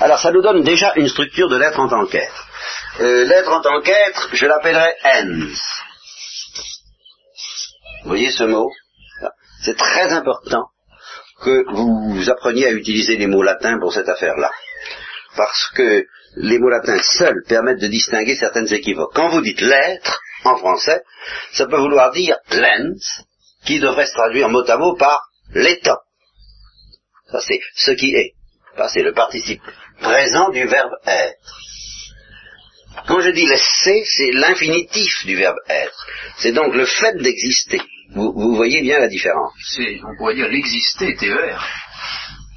alors 0.00 0.18
ça 0.18 0.30
nous 0.30 0.42
donne 0.42 0.62
déjà 0.62 0.92
une 0.96 1.08
structure 1.08 1.48
de 1.48 1.56
l'être 1.56 1.80
en 1.80 1.88
tant 1.88 2.06
qu'être. 2.06 2.48
Euh, 3.00 3.24
l'être 3.24 3.50
en 3.50 3.60
tant 3.60 3.80
qu'être, 3.80 4.28
je 4.32 4.46
l'appellerai 4.46 4.92
ens. 5.04 5.46
Vous 8.02 8.08
voyez 8.10 8.30
ce 8.30 8.44
mot? 8.44 8.70
C'est 9.62 9.76
très 9.76 10.12
important 10.12 10.66
que 11.42 11.64
vous 11.72 12.30
appreniez 12.30 12.66
à 12.66 12.72
utiliser 12.72 13.16
les 13.16 13.26
mots 13.26 13.42
latins 13.42 13.78
pour 13.80 13.92
cette 13.92 14.08
affaire-là. 14.08 14.50
Parce 15.36 15.70
que 15.74 16.06
les 16.36 16.58
mots 16.58 16.68
latins 16.68 17.00
seuls 17.18 17.42
permettent 17.48 17.80
de 17.80 17.88
distinguer 17.88 18.36
certaines 18.36 18.72
équivoques. 18.72 19.14
Quand 19.14 19.30
vous 19.30 19.40
dites 19.40 19.60
l'être, 19.60 20.20
en 20.44 20.56
français, 20.56 21.02
ça 21.52 21.66
peut 21.66 21.78
vouloir 21.78 22.12
dire 22.12 22.36
l'ens, 22.50 23.22
qui 23.64 23.80
devrait 23.80 24.06
se 24.06 24.14
traduire 24.14 24.48
mot 24.48 24.68
à 24.68 24.76
mot 24.76 24.94
par 24.94 25.28
l'état. 25.54 26.00
Ça 27.30 27.40
c'est 27.40 27.60
ce 27.74 27.90
qui 27.92 28.14
est. 28.14 28.34
c'est 28.88 29.02
le 29.02 29.12
participe 29.12 29.62
présent 30.00 30.50
du 30.50 30.66
verbe 30.66 30.92
être. 31.06 31.56
Quand 33.06 33.20
je 33.20 33.30
dis 33.30 33.46
laisser, 33.46 34.04
c'est 34.04 34.32
l'infinitif 34.32 35.26
du 35.26 35.36
verbe 35.36 35.56
être. 35.68 36.06
C'est 36.38 36.52
donc 36.52 36.74
le 36.74 36.86
fait 36.86 37.16
d'exister. 37.18 37.80
Vous, 38.14 38.54
voyez 38.54 38.82
bien 38.82 38.98
la 38.98 39.08
différence. 39.08 39.52
C'est, 39.74 40.00
on 40.04 40.16
pourrait 40.16 40.34
dire 40.34 40.48
l'exister, 40.48 41.14
TER. 41.16 41.62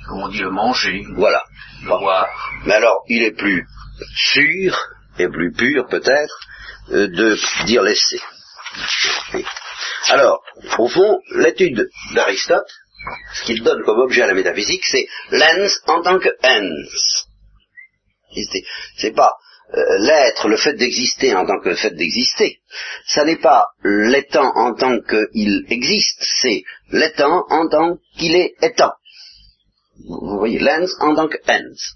Comme 0.07 0.23
on 0.23 0.27
dit 0.29 0.39
le 0.39 0.51
manger. 0.51 1.03
Voilà. 1.15 1.43
Le 1.83 1.87
boire. 1.87 2.29
Mais 2.65 2.73
alors, 2.73 3.03
il 3.07 3.23
est 3.23 3.35
plus 3.35 3.65
sûr 4.15 4.77
et 5.17 5.27
plus 5.27 5.51
pur 5.51 5.87
peut-être 5.87 6.39
euh, 6.91 7.07
de 7.07 7.65
dire 7.65 7.83
laisser. 7.83 8.21
Alors, 10.09 10.41
au 10.77 10.87
fond, 10.87 11.19
l'étude 11.35 11.89
d'Aristote, 12.13 12.71
ce 13.33 13.43
qu'il 13.43 13.63
donne 13.63 13.83
comme 13.83 13.99
objet 13.99 14.21
à 14.23 14.27
la 14.27 14.33
métaphysique, 14.33 14.83
c'est 14.85 15.07
l'ens 15.31 15.79
en 15.87 16.01
tant 16.01 16.19
que 16.19 16.29
ens. 16.43 17.25
C'est 18.97 19.15
pas 19.15 19.33
euh, 19.73 19.97
l'être, 19.99 20.47
le 20.47 20.57
fait 20.57 20.73
d'exister 20.73 21.35
en 21.35 21.45
tant 21.45 21.59
que 21.59 21.75
fait 21.75 21.91
d'exister, 21.91 22.59
ça 23.05 23.23
n'est 23.23 23.37
pas 23.37 23.67
l'étant 23.83 24.51
en 24.55 24.73
tant 24.73 24.99
qu'il 24.99 25.65
existe, 25.69 26.23
c'est 26.41 26.63
l'étant 26.91 27.45
en 27.49 27.67
tant 27.67 27.97
qu'il 28.17 28.35
est 28.35 28.55
étant. 28.61 28.93
Vous 30.07 30.39
voyez, 30.39 30.59
lens 30.59 30.95
en 30.99 31.15
tant 31.15 31.27
que 31.27 31.37
ens. 31.47 31.95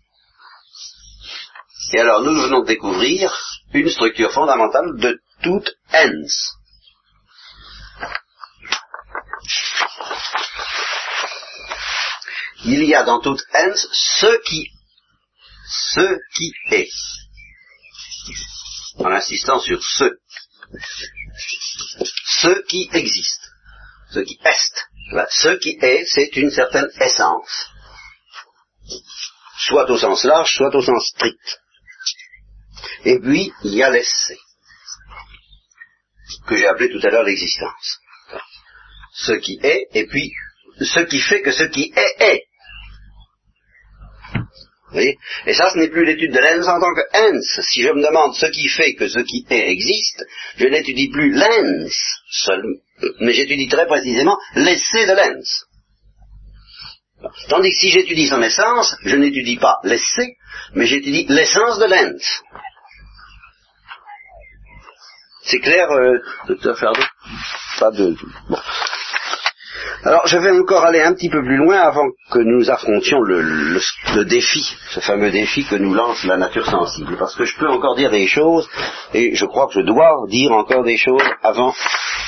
Et 1.94 2.00
alors 2.00 2.22
nous 2.22 2.40
venons 2.42 2.62
de 2.62 2.68
découvrir 2.68 3.36
une 3.74 3.90
structure 3.90 4.32
fondamentale 4.32 4.96
de 4.98 5.20
toute 5.42 5.76
ens. 5.94 6.54
Il 12.66 12.84
y 12.86 12.96
a 12.96 13.04
dans 13.04 13.20
toute 13.20 13.42
ens 13.54 13.88
ce 13.92 14.42
qui, 14.44 14.70
ce 15.68 16.20
qui 16.36 16.54
est 16.72 16.90
en 19.00 19.12
insistant 19.12 19.60
sur 19.60 19.84
ce, 19.84 20.06
ce 22.42 22.62
qui 22.68 22.90
existe, 22.94 23.42
ce 24.12 24.20
qui 24.20 24.40
est. 24.44 25.30
Ce 25.30 25.58
qui 25.58 25.78
est, 25.82 26.06
c'est 26.06 26.36
une 26.38 26.50
certaine 26.50 26.88
essence, 27.02 27.68
soit 29.60 29.90
au 29.90 29.98
sens 29.98 30.24
large, 30.24 30.54
soit 30.54 30.74
au 30.74 30.82
sens 30.82 31.06
strict. 31.10 31.60
Et 33.06 33.20
puis, 33.20 33.52
il 33.64 33.76
y 33.76 33.84
a 33.84 33.90
l'essai, 33.90 34.40
que 36.48 36.56
j'ai 36.56 36.68
appelé 36.68 36.90
tout 36.90 37.06
à 37.06 37.10
l'heure 37.10 37.24
l'existence. 37.24 38.00
Ce 39.14 39.34
qui 39.34 39.60
est, 39.62 39.88
et 39.94 40.08
puis 40.08 40.32
ce 40.80 41.02
qui 41.02 41.20
fait 41.20 41.42
que 41.42 41.52
ce 41.52 41.64
qui 41.64 41.94
est 41.96 42.16
est 42.20 42.48
voyez 44.94 45.18
Et 45.46 45.54
ça, 45.54 45.70
ce 45.70 45.78
n'est 45.78 45.90
plus 45.90 46.06
l'étude 46.06 46.32
de 46.32 46.40
l'ens 46.40 46.68
en 46.68 46.80
tant 46.80 46.94
que 46.94 47.02
ens. 47.14 47.62
Si 47.62 47.82
je 47.82 47.90
me 47.90 48.06
demande 48.06 48.36
ce 48.36 48.46
qui 48.48 48.68
fait 48.68 48.94
que 48.96 49.08
ce 49.08 49.20
qui 49.20 49.46
est 49.50 49.72
existe, 49.72 50.26
je 50.58 50.68
n'étudie 50.68 51.10
plus 51.10 51.32
l'ens 51.34 51.92
seul, 52.30 52.64
mais 53.20 53.34
j'étudie 53.34 53.68
très 53.68 53.88
précisément 53.88 54.38
l'essai 54.56 55.06
de 55.06 55.14
l'ens. 55.14 55.66
Tandis 57.50 57.72
que 57.72 57.78
si 57.80 57.90
j'étudie 57.90 58.28
son 58.28 58.42
essence, 58.42 58.96
je 59.04 59.16
n'étudie 59.16 59.58
pas 59.58 59.80
l'essai, 59.84 60.36
mais 60.74 60.86
j'étudie 60.86 61.26
l'essence 61.30 61.80
de 61.80 61.86
l'ens. 61.86 62.44
C'est 65.46 65.60
clair, 65.60 65.92
euh, 65.92 66.20
docteur 66.48 66.78
Pas 67.80 67.92
de... 67.92 68.16
Bon. 68.50 68.60
Alors 70.06 70.28
je 70.28 70.38
vais 70.38 70.52
encore 70.52 70.84
aller 70.84 71.02
un 71.02 71.14
petit 71.14 71.30
peu 71.30 71.42
plus 71.42 71.56
loin 71.56 71.78
avant 71.78 72.10
que 72.30 72.40
nous 72.40 72.70
affrontions 72.70 73.22
le, 73.22 74.26
défi, 74.26 74.62
ce 74.90 75.00
fameux 75.00 75.32
défi 75.32 75.66
que 75.66 75.76
nous 75.76 75.94
lance 75.94 76.26
la 76.26 76.36
nature 76.36 76.66
sensible, 76.66 77.16
parce 77.18 77.36
que 77.36 77.46
je 77.46 77.56
peux 77.58 77.70
encore 77.70 77.96
dire 77.96 78.12
des 78.12 78.28
choses, 78.28 78.68
et 79.14 79.34
je 79.34 79.46
crois 79.46 79.68
que 79.68 79.76
je 79.76 79.86
dois 79.86 80.12
dire 80.28 80.52
encore 80.52 80.84
des 80.84 80.98
choses 80.98 81.24
avant 81.42 81.74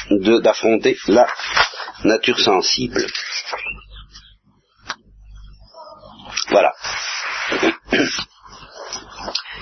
d'affronter 0.10 0.98
la 1.10 1.28
nature 2.06 2.40
sensible. 2.40 3.06
Voilà. 6.50 6.72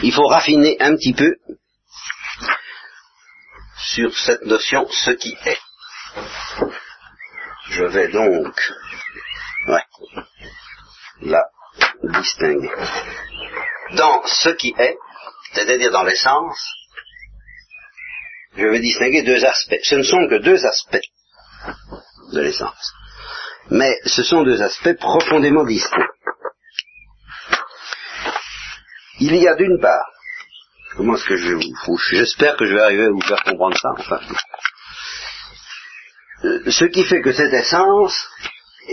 Il 0.03 0.11
faut 0.11 0.27
raffiner 0.27 0.77
un 0.79 0.95
petit 0.95 1.13
peu 1.13 1.33
sur 3.77 4.15
cette 4.15 4.45
notion 4.45 4.85
ce 4.91 5.11
qui 5.11 5.35
est. 5.45 5.59
Je 7.75 7.85
vais 7.85 8.07
donc 8.09 8.71
ouais, 9.67 9.83
la 11.21 11.43
distinguer. 12.03 12.69
Dans 13.93 14.21
ce 14.25 14.49
qui 14.49 14.75
est, 14.77 14.95
c'est-à-dire 15.53 15.91
dans 15.91 16.03
l'essence, 16.03 16.59
je 18.55 18.67
vais 18.67 18.79
distinguer 18.79 19.23
deux 19.23 19.43
aspects. 19.43 19.79
Ce 19.81 19.95
ne 19.95 20.03
sont 20.03 20.27
que 20.27 20.35
deux 20.43 20.63
aspects 20.63 21.07
de 22.33 22.41
l'essence. 22.41 22.93
Mais 23.71 23.97
ce 24.05 24.21
sont 24.21 24.43
deux 24.43 24.61
aspects 24.61 24.97
profondément 24.99 25.63
distincts. 25.65 26.09
Il 29.19 29.35
y 29.35 29.47
a 29.47 29.55
d'une 29.55 29.79
part, 29.79 30.05
comment 30.95 31.15
est-ce 31.15 31.25
que 31.25 31.37
je 31.37 31.47
vais 31.47 31.55
vous, 31.55 31.97
j'espère 32.11 32.55
que 32.55 32.65
je 32.65 32.73
vais 32.73 32.81
arriver 32.81 33.05
à 33.05 33.09
vous 33.09 33.21
faire 33.21 33.41
comprendre 33.43 33.77
ça, 33.79 33.89
enfin, 33.97 34.19
ce 36.43 36.85
qui 36.85 37.03
fait 37.03 37.21
que 37.21 37.31
cette 37.31 37.53
essence 37.53 38.27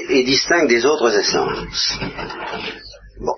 est 0.09 0.23
distincte 0.23 0.69
des 0.69 0.85
autres 0.85 1.17
essences. 1.19 1.99
Bon. 3.21 3.35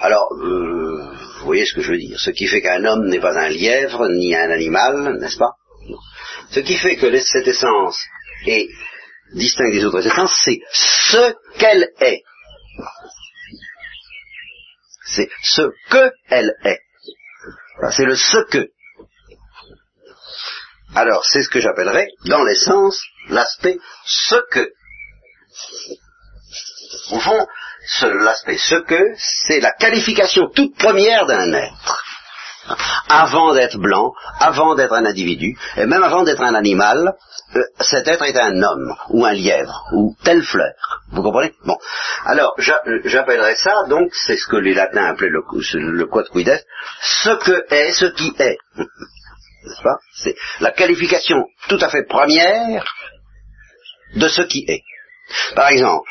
Alors, 0.00 0.28
euh, 0.32 1.16
vous 1.38 1.44
voyez 1.44 1.64
ce 1.64 1.74
que 1.74 1.80
je 1.80 1.92
veux 1.92 1.98
dire. 1.98 2.20
Ce 2.20 2.30
qui 2.30 2.46
fait 2.46 2.60
qu'un 2.60 2.84
homme 2.84 3.08
n'est 3.08 3.20
pas 3.20 3.38
un 3.38 3.48
lièvre, 3.48 4.08
ni 4.08 4.34
un 4.34 4.50
animal, 4.50 5.18
n'est-ce 5.18 5.38
pas? 5.38 5.52
Ce 6.50 6.60
qui 6.60 6.76
fait 6.76 6.96
que 6.96 7.18
cette 7.18 7.48
essence 7.48 7.98
est 8.46 8.68
distincte 9.34 9.72
des 9.72 9.84
autres 9.84 10.06
essences, 10.06 10.34
c'est 10.44 10.60
ce 10.72 11.34
qu'elle 11.58 11.88
est. 12.00 12.22
C'est 15.06 15.30
ce 15.42 15.62
que 15.90 16.12
elle 16.28 16.54
est. 16.64 16.80
C'est 17.92 18.04
le 18.04 18.14
ce 18.14 18.38
que. 18.50 18.68
Alors, 20.94 21.24
c'est 21.24 21.42
ce 21.42 21.48
que 21.48 21.60
j'appellerais, 21.60 22.08
dans 22.26 22.42
l'essence, 22.44 23.02
l'aspect 23.28 23.78
ce 24.04 24.36
que. 24.50 24.68
Au 27.10 27.20
fond, 27.20 27.46
l'aspect 28.02 28.58
ce 28.58 28.76
que, 28.76 29.00
c'est 29.16 29.60
la 29.60 29.72
qualification 29.72 30.48
toute 30.54 30.76
première 30.76 31.26
d'un 31.26 31.52
être. 31.52 32.04
Avant 33.08 33.54
d'être 33.54 33.78
blanc, 33.78 34.12
avant 34.40 34.74
d'être 34.74 34.92
un 34.92 35.06
individu, 35.06 35.56
et 35.78 35.86
même 35.86 36.02
avant 36.02 36.22
d'être 36.22 36.42
un 36.42 36.54
animal, 36.54 37.14
euh, 37.56 37.62
cet 37.80 38.06
être 38.08 38.24
est 38.24 38.36
un 38.36 38.62
homme, 38.62 38.94
ou 39.08 39.24
un 39.24 39.32
lièvre, 39.32 39.86
ou 39.94 40.14
telle 40.22 40.42
fleur. 40.42 40.74
Vous 41.10 41.22
comprenez? 41.22 41.54
Bon. 41.64 41.78
Alors, 42.26 42.54
j'appellerais 42.58 43.56
ça, 43.56 43.84
donc, 43.88 44.10
c'est 44.12 44.36
ce 44.36 44.46
que 44.46 44.56
les 44.56 44.74
latins 44.74 45.06
appelaient 45.06 45.30
le, 45.30 45.42
le 45.72 46.06
quod 46.06 46.28
quid 46.28 46.62
ce 47.00 47.30
que 47.30 47.74
est 47.74 47.92
ce 47.92 48.04
qui 48.06 48.34
est. 48.38 48.58
N'est-ce 48.76 49.82
pas? 49.82 49.98
C'est 50.14 50.36
la 50.60 50.70
qualification 50.70 51.46
tout 51.68 51.78
à 51.80 51.88
fait 51.88 52.04
première 52.06 52.84
de 54.14 54.28
ce 54.28 54.42
qui 54.42 54.64
est. 54.68 54.82
Par 55.54 55.68
exemple, 55.68 56.10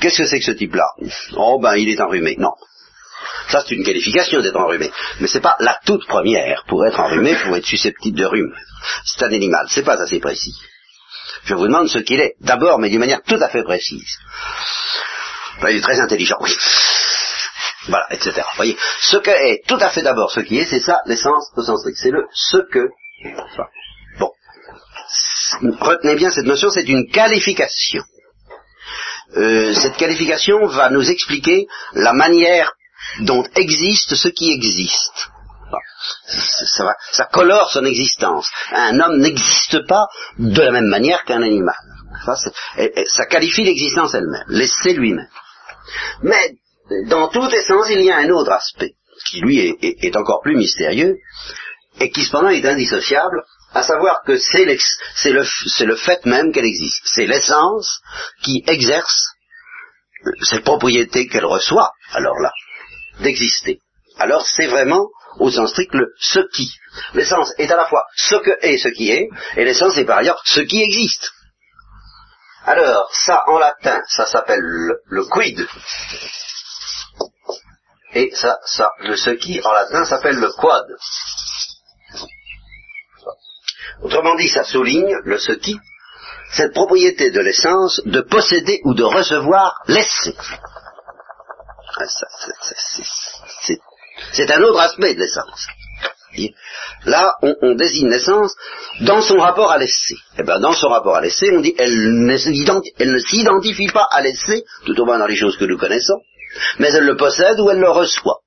qu'est-ce 0.00 0.18
que 0.18 0.26
c'est 0.26 0.38
que 0.38 0.44
ce 0.44 0.52
type-là? 0.52 0.88
Oh 1.36 1.58
ben 1.60 1.76
il 1.76 1.88
est 1.88 2.00
enrhumé. 2.00 2.36
Non. 2.38 2.54
Ça 3.48 3.64
c'est 3.66 3.74
une 3.74 3.84
qualification 3.84 4.40
d'être 4.40 4.56
enrhumé. 4.56 4.90
Mais 5.20 5.26
c'est 5.26 5.40
pas 5.40 5.56
la 5.60 5.78
toute 5.84 6.06
première 6.06 6.64
pour 6.66 6.84
être 6.86 7.00
enrhumé, 7.00 7.36
pour 7.44 7.56
être 7.56 7.66
susceptible 7.66 8.18
de 8.18 8.24
rhume. 8.24 8.54
C'est 9.04 9.24
un 9.24 9.32
animal, 9.32 9.66
c'est 9.68 9.84
pas 9.84 10.00
assez 10.00 10.20
précis. 10.20 10.54
Je 11.44 11.54
vous 11.54 11.66
demande 11.66 11.88
ce 11.88 11.98
qu'il 11.98 12.20
est, 12.20 12.34
d'abord, 12.40 12.78
mais 12.78 12.90
d'une 12.90 13.00
manière 13.00 13.22
tout 13.22 13.38
à 13.40 13.48
fait 13.48 13.62
précise. 13.62 14.18
il 15.62 15.76
est 15.76 15.80
très 15.80 16.00
intelligent, 16.00 16.36
oui. 16.40 16.56
Voilà, 17.88 18.06
etc. 18.10 18.32
Vous 18.36 18.56
voyez, 18.56 18.76
ce 19.00 19.16
que 19.16 19.30
est 19.30 19.62
tout 19.66 19.78
à 19.80 19.88
fait 19.88 20.02
d'abord 20.02 20.30
ce 20.30 20.40
qui 20.40 20.58
est, 20.58 20.66
c'est 20.66 20.80
ça 20.80 21.00
l'essence 21.06 21.50
au 21.56 21.62
sens. 21.62 21.86
C'est 21.94 22.10
le 22.10 22.26
ce 22.32 22.58
que. 22.70 22.90
Retenez 25.62 26.14
bien 26.16 26.30
cette 26.30 26.46
notion, 26.46 26.70
c'est 26.70 26.88
une 26.88 27.10
qualification. 27.10 28.02
Euh, 29.36 29.74
cette 29.74 29.96
qualification 29.96 30.66
va 30.66 30.90
nous 30.90 31.08
expliquer 31.10 31.66
la 31.94 32.12
manière 32.12 32.72
dont 33.20 33.44
existe 33.54 34.14
ce 34.14 34.28
qui 34.28 34.50
existe. 34.52 35.30
Ça, 36.26 36.94
ça, 37.12 37.24
colore 37.26 37.70
son 37.70 37.84
existence. 37.84 38.50
Un 38.72 38.98
homme 39.00 39.18
n'existe 39.18 39.86
pas 39.86 40.06
de 40.38 40.60
la 40.60 40.70
même 40.70 40.86
manière 40.86 41.24
qu'un 41.24 41.42
animal. 41.42 41.76
Ça, 43.06 43.26
qualifie 43.26 43.64
l'existence 43.64 44.14
elle-même, 44.14 44.44
l'essai 44.48 44.94
lui-même. 44.94 45.28
Mais 46.22 46.56
dans 47.06 47.28
toute 47.28 47.52
essence, 47.52 47.86
il 47.90 48.02
y 48.02 48.10
a 48.10 48.16
un 48.16 48.30
autre 48.30 48.52
aspect, 48.52 48.94
qui 49.26 49.40
lui 49.40 49.76
est, 49.80 50.16
encore 50.16 50.40
plus 50.42 50.56
mystérieux, 50.56 51.16
et 52.00 52.10
qui 52.10 52.24
cependant 52.24 52.48
est 52.48 52.64
indissociable, 52.64 53.42
à 53.72 53.82
savoir 53.82 54.22
que 54.26 54.36
c'est 54.38 54.64
le, 54.64 55.44
le 55.84 55.96
fait 55.96 56.24
même 56.26 56.52
qu'elle 56.52 56.64
existe. 56.64 57.02
C'est 57.04 57.26
l'essence 57.26 58.00
qui 58.42 58.64
exerce 58.66 59.34
cette 60.42 60.64
propriété 60.64 61.28
qu'elle 61.28 61.46
reçoit, 61.46 61.92
alors 62.12 62.38
là, 62.40 62.52
d'exister. 63.20 63.80
Alors 64.18 64.46
c'est 64.46 64.66
vraiment, 64.66 65.08
au 65.38 65.50
sens 65.50 65.70
strict, 65.70 65.94
le 65.94 66.12
ce 66.18 66.40
qui. 66.52 66.70
L'essence 67.14 67.52
est 67.58 67.70
à 67.70 67.76
la 67.76 67.86
fois 67.86 68.04
ce 68.16 68.36
que 68.36 68.50
est 68.60 68.78
ce 68.78 68.88
qui 68.88 69.10
est, 69.10 69.28
et 69.56 69.64
l'essence 69.64 69.96
est 69.96 70.04
par 70.04 70.18
ailleurs 70.18 70.42
ce 70.44 70.60
qui 70.60 70.82
existe. 70.82 71.32
Alors, 72.64 73.10
ça 73.12 73.42
en 73.46 73.58
latin, 73.58 74.02
ça 74.08 74.26
s'appelle 74.26 74.60
le, 74.60 75.24
quid. 75.24 75.66
Et 78.12 78.30
ça, 78.34 78.58
ça, 78.66 78.90
le 78.98 79.16
ce 79.16 79.30
qui 79.30 79.60
en 79.64 79.72
latin 79.72 80.04
s'appelle 80.04 80.36
le 80.36 80.52
quad. 80.52 80.84
Autrement 84.02 84.34
dit, 84.36 84.48
ça 84.48 84.64
souligne 84.64 85.14
le 85.24 85.38
ce 85.38 85.52
qui, 85.52 85.78
cette 86.52 86.72
propriété 86.72 87.30
de 87.30 87.40
l'essence 87.40 88.00
de 88.04 88.20
posséder 88.20 88.80
ou 88.84 88.94
de 88.94 89.04
recevoir 89.04 89.74
l'essai. 89.86 90.34
Ah, 91.96 92.04
c'est 94.32 94.50
un 94.50 94.62
autre 94.62 94.80
aspect 94.80 95.14
de 95.14 95.20
l'essence. 95.20 95.66
Là, 97.04 97.34
on, 97.42 97.74
désigne 97.74 98.08
l'essence 98.08 98.54
dans 99.00 99.20
son 99.20 99.38
rapport 99.38 99.70
à 99.70 99.78
l'essai. 99.78 100.14
Et 100.14 100.40
eh 100.40 100.42
bien, 100.44 100.60
dans 100.60 100.72
son 100.72 100.88
rapport 100.88 101.16
à 101.16 101.20
l'essai, 101.20 101.50
on 101.52 101.60
dit 101.60 101.74
elle 101.78 102.24
ne 102.24 103.18
s'identifie 103.18 103.88
pas 103.88 104.06
à 104.10 104.22
l'essai, 104.22 104.64
tout 104.86 104.98
au 105.00 105.04
moins 105.04 105.18
dans 105.18 105.26
les 105.26 105.36
choses 105.36 105.56
que 105.56 105.64
nous 105.64 105.78
connaissons, 105.78 106.20
mais 106.78 106.92
elle 106.92 107.04
le 107.04 107.16
possède 107.16 107.58
ou 107.60 107.70
elle 107.70 107.80
le 107.80 107.90
reçoit. 107.90 108.40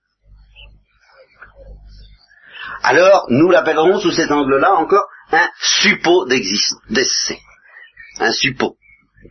Alors, 2.84 3.26
nous 3.30 3.50
l'appellerons 3.50 4.00
sous 4.00 4.12
cet 4.12 4.32
angle-là 4.32 4.74
encore 4.74 5.08
un 5.34 5.50
suppôt 5.62 6.26
d'essai. 6.26 7.40
Un 8.20 8.32
suppôt. 8.32 8.78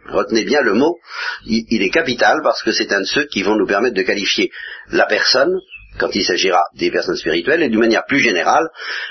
Retenez 0.09 0.45
bien 0.45 0.63
le 0.63 0.75
mot, 0.75 0.99
il, 1.47 1.83
est 1.83 1.91
capital 1.91 2.41
parce 2.43 2.63
que 2.63 2.73
c'est 2.73 2.93
un 2.93 3.01
de 3.01 3.07
ceux 3.07 3.27
qui 3.27 3.43
vont 3.43 3.57
nous 3.57 3.67
permettre 3.67 3.95
de 3.95 4.03
qualifier 4.03 4.51
la 4.89 5.07
personne 5.07 5.55
quand 5.99 6.09
il 6.15 6.25
s'agira 6.25 6.63
des 6.75 6.91
personnes 6.91 7.17
spirituelles 7.17 7.63
et 7.63 7.69
d'une 7.69 7.81
manière 7.81 8.07
plus 8.07 8.21
générale, 8.21 8.67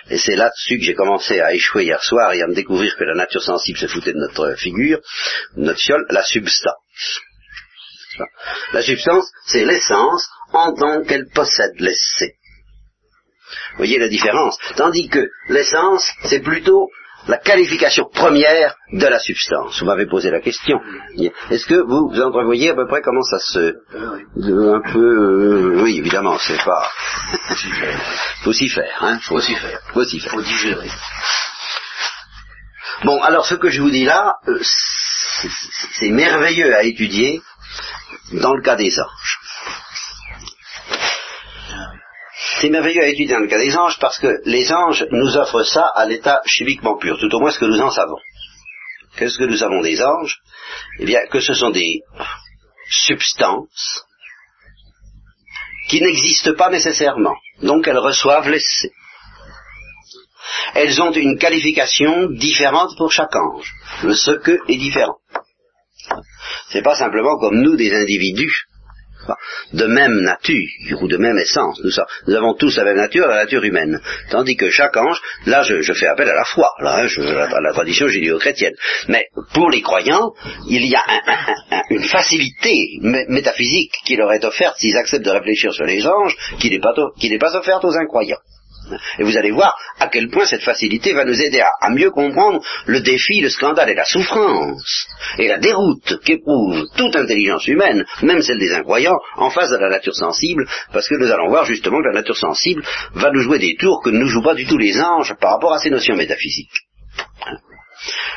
et 0.10 0.18
c'est 0.18 0.36
là-dessus 0.36 0.80
que 0.80 0.84
j'ai 0.84 0.96
commencé 0.96 1.39
à 1.39 1.54
échouer 1.54 1.84
hier 1.84 2.04
soir 2.04 2.34
et 2.34 2.42
à 2.42 2.48
me 2.48 2.56
découvrir 2.56 2.96
que 2.98 3.04
la 3.04 3.14
nature 3.14 3.44
sensible 3.44 3.78
se 3.78 3.86
foutait 3.86 4.14
de 4.14 4.18
notre 4.18 4.56
figure, 4.56 5.00
de 5.56 5.62
notre 5.62 5.80
fiole, 5.80 6.06
la 6.10 6.24
substance. 6.24 7.22
La 8.74 8.82
substance, 8.82 9.32
c'est 9.46 9.64
l'essence 9.64 10.28
en 10.54 10.74
tant 10.74 11.04
qu'elle 11.04 11.28
possède 11.30 11.80
l'essai. 11.80 12.36
Vous 13.72 13.78
voyez 13.78 13.99
la 13.99 14.08
différence 14.08 14.58
Tandis 14.76 15.10
que 15.10 15.30
l'essence, 15.49 16.10
c'est 16.24 16.41
plutôt 16.41 16.89
la 17.28 17.38
qualification 17.38 18.10
première 18.12 18.76
de 18.91 19.06
la 19.06 19.20
substance. 19.20 19.80
Vous 19.80 19.86
m'avez 19.86 20.08
posé 20.08 20.32
la 20.32 20.41
question. 20.41 20.80
Est-ce 21.49 21.66
que 21.66 21.76
vous, 21.76 22.10
vous 22.10 22.22
entrevoyez 22.22 22.70
à 22.72 22.76
peu 22.76 22.88
près 22.88 23.02
comment 23.02 23.22
ça 23.24 23.39
se... 23.39 23.76
Un 24.36 24.91
peu... 24.91 24.99
Euh, 24.99 25.82
oui, 25.84 25.99
évidemment, 25.99 26.38
c'est 26.39 26.64
pas... 26.64 26.89
faut 28.43 28.54
s'y 28.54 28.70
faire, 28.70 28.97
hein 29.02 29.20
Faut 29.22 29.39
s'y 29.39 29.56
faire. 29.56 29.80
Faut 29.93 30.04
s'y 30.04 30.20
faire. 30.20 30.32
Faut 30.32 30.41
digérer. 30.41 30.89
Bon, 33.04 33.22
alors 33.22 33.45
ce 33.45 33.56
que 33.56 33.70
je 33.70 33.82
vous 33.82 33.89
dis 33.89 34.06
là, 34.06 34.36
euh, 34.47 34.60
c'est 35.99 36.10
merveilleux 36.10 36.76
à 36.76 36.84
étudier 36.84 37.41
dans 38.34 38.54
le 38.54 38.62
cas 38.62 38.76
des 38.76 38.93
anges. 38.99 39.39
C'est 42.62 42.70
merveilleux 42.70 43.01
à 43.01 43.07
étudier 43.07 43.34
dans 43.34 43.39
le 43.39 43.47
cas 43.47 43.57
des 43.57 43.76
anges 43.76 43.97
parce 43.99 44.20
que 44.20 44.39
les 44.45 44.72
anges 44.72 45.07
nous 45.09 45.36
offrent 45.36 45.64
ça 45.64 45.84
à 45.95 46.05
l'état 46.05 46.41
chimiquement 46.45 46.95
pur, 46.95 47.18
tout 47.20 47.34
au 47.36 47.39
moins 47.39 47.49
ce 47.49 47.57
que 47.57 47.66
nous 47.66 47.82
en 47.82 47.89
savons. 47.89 48.20
Qu'est-ce 49.18 49.39
que 49.39 49.45
nous 49.45 49.57
savons 49.57 49.82
des 49.82 49.99
anges 49.99 50.38
Eh 50.99 51.05
bien, 51.05 51.22
que 51.32 51.39
ce 51.39 51.55
sont 51.55 51.72
des 51.72 52.01
substances 52.88 54.05
qui 55.89 56.01
n'existent 56.01 56.53
pas 56.53 56.70
nécessairement, 56.70 57.36
donc 57.64 57.88
elles 57.88 57.97
reçoivent 57.97 58.47
l'essai. 58.47 58.91
Elles 60.76 61.01
ont 61.01 61.12
une 61.12 61.39
qualification 61.39 62.30
différente 62.30 62.95
pour 62.95 63.12
chaque 63.12 63.36
ange. 63.36 63.74
Le 64.03 64.14
ce 64.14 64.32
que 64.32 64.59
est 64.72 64.78
différent. 64.78 65.18
C'est 66.70 66.84
pas 66.84 66.95
simplement 66.95 67.39
comme 67.39 67.59
nous 67.59 67.76
des 67.76 67.91
individus 67.91 68.68
de 69.74 69.86
même 69.86 70.22
nature 70.22 71.01
ou 71.01 71.07
de 71.07 71.17
même 71.17 71.38
essence. 71.38 71.82
Nous, 71.84 72.36
avons 72.36 72.53
tous 72.53 72.78
la 72.78 72.84
même 72.84 72.97
nature, 72.97 73.28
la 73.28 73.43
nature 73.43 73.63
humaine. 73.63 73.99
Tandis 74.30 74.55
que 74.55 74.69
chaque 74.69 74.97
ange, 74.97 75.22
là 75.45 75.63
je, 75.63 75.93
fais 75.93 76.07
appel 76.07 76.30
à 76.30 76.36
la 76.36 76.45
foi, 76.45 76.72
là, 76.80 77.05
à 77.05 77.61
la 77.61 77.74
tradition 77.74 78.07
judéo-chrétienne. 78.07 78.74
Mais 79.07 79.28
pour 79.53 79.69
les 79.69 79.82
croyants, 79.82 80.34
il 80.67 80.86
y 80.86 80.95
a 80.95 81.03
une 81.89 82.03
facilité 82.03 82.99
métaphysique 83.01 83.93
qui 84.05 84.15
leur 84.15 84.32
est 84.34 84.45
offerte 84.45 84.78
s'ils 84.80 84.97
acceptent 84.97 85.26
de 85.26 85.32
réfléchir 85.32 85.74
sur 85.74 85.86
les 85.86 86.05
anges, 86.05 86.36
qui 86.59 86.69
n'est 86.69 87.38
pas 87.39 87.55
offerte 87.55 87.86
aux 87.86 87.97
incroyants. 87.97 88.39
Et 89.20 89.24
vous 89.24 89.38
allez 89.38 89.52
voir 89.52 89.78
à 90.00 90.08
quel 90.08 90.30
point 90.30 90.46
cette 90.46 90.64
facilité 90.64 91.14
va 91.14 91.26
nous 91.26 91.39
aider 91.42 91.62
à, 91.62 91.89
mieux 91.89 92.12
comprendre 92.12 92.62
le 92.86 93.02
défi, 93.02 93.42
le 93.42 93.50
scandale 93.50 93.89
et 93.89 93.96
la 93.96 94.06
souffrance 94.06 95.08
et 95.38 95.48
la 95.48 95.58
déroute 95.58 96.20
qu'éprouve 96.24 96.86
toute 96.96 97.16
intelligence 97.16 97.68
humaine, 97.68 98.06
même 98.22 98.42
celle 98.42 98.60
des 98.60 98.74
incroyants, 98.74 99.18
en 99.38 99.50
face 99.50 99.70
de 99.70 99.78
la 99.78 99.89
nature 99.89 100.16
sensible, 100.16 100.68
parce 100.94 101.08
que 101.08 101.16
nous 101.16 101.32
allons 101.32 101.50
voir 101.50 101.66
justement 101.66 102.00
que 102.02 102.08
la 102.08 102.20
nature 102.20 102.38
sensible 102.38 102.84
va 103.14 103.32
nous 103.32 103.42
jouer 103.42 103.60
des 103.60 103.76
tours 103.76 104.02
que 104.04 104.10
ne 104.10 104.20
nous 104.20 104.28
jouent 104.28 104.44
pas 104.44 104.56
du 104.56 104.66
tout 104.66 104.78
les 104.78 105.00
anges 105.02 105.34
par 105.39 105.52
rapport 105.52 105.74
à 105.74 105.80
ces 105.80 105.89
notions 105.89 106.16
métaphysiques. 106.16 106.82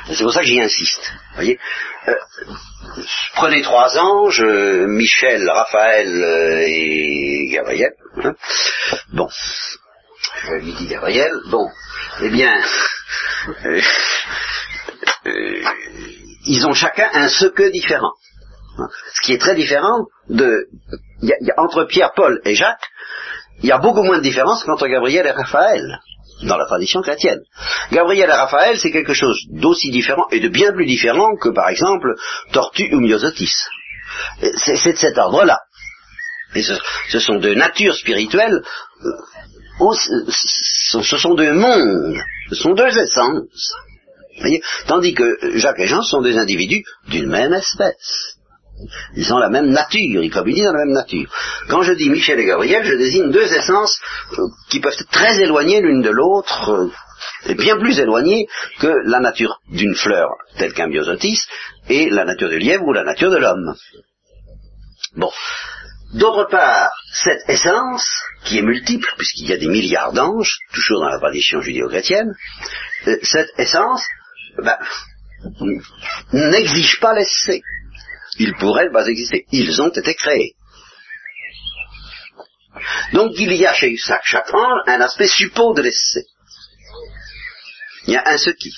C'est 0.07 0.23
pour 0.23 0.33
ça 0.33 0.41
que 0.41 0.47
j'y 0.47 0.61
insiste. 0.61 1.13
Voyez 1.35 1.59
euh, 2.09 2.15
prenez 3.35 3.63
trois 3.63 3.99
anges, 3.99 4.43
euh, 4.43 4.87
Michel, 4.87 5.49
Raphaël 5.49 6.23
euh, 6.23 6.65
et 6.67 7.49
Gabriel. 7.51 7.93
Hein. 8.23 8.35
bon, 9.13 9.29
je 10.45 10.55
lui 10.55 10.73
dis 10.75 10.87
Gabriel. 10.87 11.33
Bon, 11.51 11.69
eh 12.23 12.29
bien, 12.31 12.53
ils 16.47 16.67
ont 16.67 16.75
chacun 16.75 17.09
un 17.13 17.29
ce 17.29 17.47
que 17.47 17.71
différent. 17.71 18.13
Ce 19.15 19.21
qui 19.27 19.33
est 19.33 19.39
très 19.39 19.55
différent 19.55 20.07
de... 20.29 20.67
entre 21.57 21.85
Pierre, 21.85 22.13
Paul 22.15 22.41
et 22.45 22.55
Jacques, 22.55 22.91
il 23.63 23.69
y 23.69 23.73
a 23.73 23.79
beaucoup 23.79 24.03
moins 24.03 24.19
de 24.19 24.23
différence 24.23 24.65
qu'entre 24.65 24.89
Gabriel 24.89 25.27
et 25.27 25.31
Raphaël 25.31 26.01
dans 26.43 26.57
la 26.57 26.67
tradition 26.67 27.01
chrétienne. 27.01 27.41
Gabriel 27.93 28.29
et 28.29 28.33
Raphaël, 28.33 28.79
c'est 28.79 28.91
quelque 28.91 29.15
chose 29.15 29.39
d'aussi 29.51 29.91
différent 29.91 30.27
et 30.33 30.41
de 30.41 30.49
bien 30.49 30.73
plus 30.73 30.87
différent 30.87 31.37
que, 31.37 31.51
par 31.51 31.69
exemple, 31.69 32.15
Tortue 32.53 32.93
ou 32.93 33.01
Myosotis. 33.01 33.55
C'est 34.57 34.93
de 34.93 34.99
cet 34.99 35.17
ordre-là. 35.17 35.61
Ce, 37.09 37.19
sont 37.19 37.37
deux 37.37 37.55
natures 37.55 37.97
spirituelles, 37.97 38.63
euh, 39.81 40.31
ce 41.03 41.19
sont 41.19 41.35
deux 41.35 41.53
mondes, 41.53 42.17
ce 42.51 42.55
sont 42.55 42.75
deux 42.75 42.99
essences. 42.99 43.75
Tandis 44.87 45.15
que 45.15 45.59
Jacques 45.59 45.79
et 45.79 45.87
Jean 45.87 46.03
sont 46.03 46.23
des 46.23 46.37
individus 46.39 46.85
d'une 47.09 47.29
même 47.29 47.53
espèce. 47.53 48.37
Ils 49.17 49.33
ont 49.33 49.39
la 49.39 49.49
même 49.49 49.71
nature, 49.71 50.23
ils 50.23 50.33
communient 50.33 50.65
dans 50.65 50.73
la 50.73 50.85
même 50.85 50.95
nature. 50.95 51.31
Quand 51.69 51.83
je 51.83 51.93
dis 51.93 52.11
Michel 52.11 52.41
et 52.41 52.45
Gabriel, 52.45 52.85
je 52.85 52.95
désigne 52.95 53.31
deux 53.31 53.53
essences 53.53 54.01
euh, 54.33 54.43
qui 54.69 54.81
peuvent 54.81 54.93
être 54.93 55.11
très 55.11 55.41
éloignées 55.41 55.81
l'une 55.81 56.03
de 56.03 56.11
l'autre, 56.11 56.71
euh, 56.71 56.91
et 57.47 57.55
bien 57.55 57.77
plus 57.79 57.99
éloignées 58.01 58.49
que 58.81 58.93
la 59.05 59.21
nature 59.21 59.61
d'une 59.71 59.95
fleur, 59.95 60.29
telle 60.59 60.73
qu'un 60.73 60.89
biosotis, 60.89 61.41
et 61.89 62.11
la 62.11 62.25
nature 62.25 62.49
du 62.49 62.59
lièvre 62.59 62.85
ou 62.85 62.93
la 62.93 63.05
nature 63.05 63.31
de 63.31 63.37
l'homme. 63.37 63.75
Bon. 65.17 65.31
D'autre 66.15 66.49
part, 66.49 66.93
cette 67.13 67.49
essence, 67.49 68.09
qui 68.45 68.59
est 68.59 68.63
multiple, 68.63 69.09
puisqu'il 69.17 69.49
y 69.49 69.53
a 69.53 69.57
des 69.57 69.67
milliards 69.67 70.13
d'anges, 70.13 70.59
toujours 70.73 71.01
dans 71.01 71.09
la 71.09 71.19
tradition 71.19 71.61
judéo-chrétienne, 71.61 72.33
euh, 73.09 73.17
cette 73.23 73.51
essence 73.59 74.05
ben, 74.59 74.79
n'exige 76.33 77.01
pas 77.01 77.15
l'essai. 77.15 77.63
Ils 78.39 78.55
pourraient 78.55 78.87
ne 78.87 78.93
pas 78.93 79.07
exister. 79.07 79.47
Ils 79.51 79.83
ont 79.83 79.89
été 79.89 80.15
créés. 80.15 80.55
Donc 83.13 83.33
il 83.37 83.53
y 83.53 83.67
a 83.67 83.75
chez 83.75 83.97
chaque, 83.97 84.55
ange 84.55 84.81
un 84.87 85.01
aspect 85.01 85.29
suppôt 85.29 85.75
de 85.75 85.83
l'essai. 85.83 86.27
Il 88.07 88.13
y 88.13 88.17
a 88.17 88.23
un 88.29 88.39
ce 88.39 88.51
qui. 88.51 88.73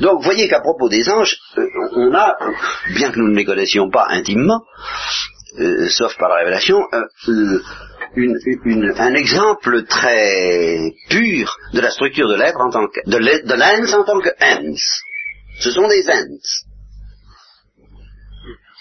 Donc 0.00 0.18
vous 0.18 0.24
voyez 0.24 0.48
qu'à 0.48 0.60
propos 0.60 0.88
des 0.88 1.08
anges, 1.08 1.36
euh, 1.56 1.66
on 1.96 2.14
a, 2.14 2.36
bien 2.94 3.12
que 3.12 3.18
nous 3.18 3.28
ne 3.28 3.36
les 3.36 3.44
connaissions 3.44 3.90
pas 3.90 4.06
intimement, 4.08 4.62
euh, 5.58 5.88
sauf 5.90 6.16
par 6.16 6.28
la 6.30 6.36
révélation, 6.36 6.86
euh, 6.94 7.62
un 8.16 9.14
exemple 9.14 9.84
très 9.84 10.78
pur 11.08 11.56
de 11.72 11.80
la 11.80 11.90
structure 11.90 12.28
de 12.28 12.36
l'être 12.36 12.60
en 12.60 12.70
tant 12.70 12.86
que 12.86 13.00
de 13.06 13.54
l'ens 13.54 13.92
en 13.94 14.04
tant 14.04 14.20
que 14.20 14.30
ens. 14.40 14.76
Ce 15.60 15.70
sont 15.70 15.88
des 15.88 16.08
ens. 16.08 16.66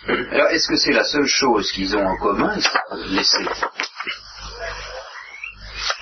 Alors, 0.07 0.47
est-ce 0.47 0.67
que 0.67 0.77
c'est 0.77 0.93
la 0.93 1.03
seule 1.03 1.27
chose 1.27 1.71
qu'ils 1.71 1.95
ont 1.95 2.05
en 2.05 2.17
commun, 2.17 2.57
l'essai 3.09 3.37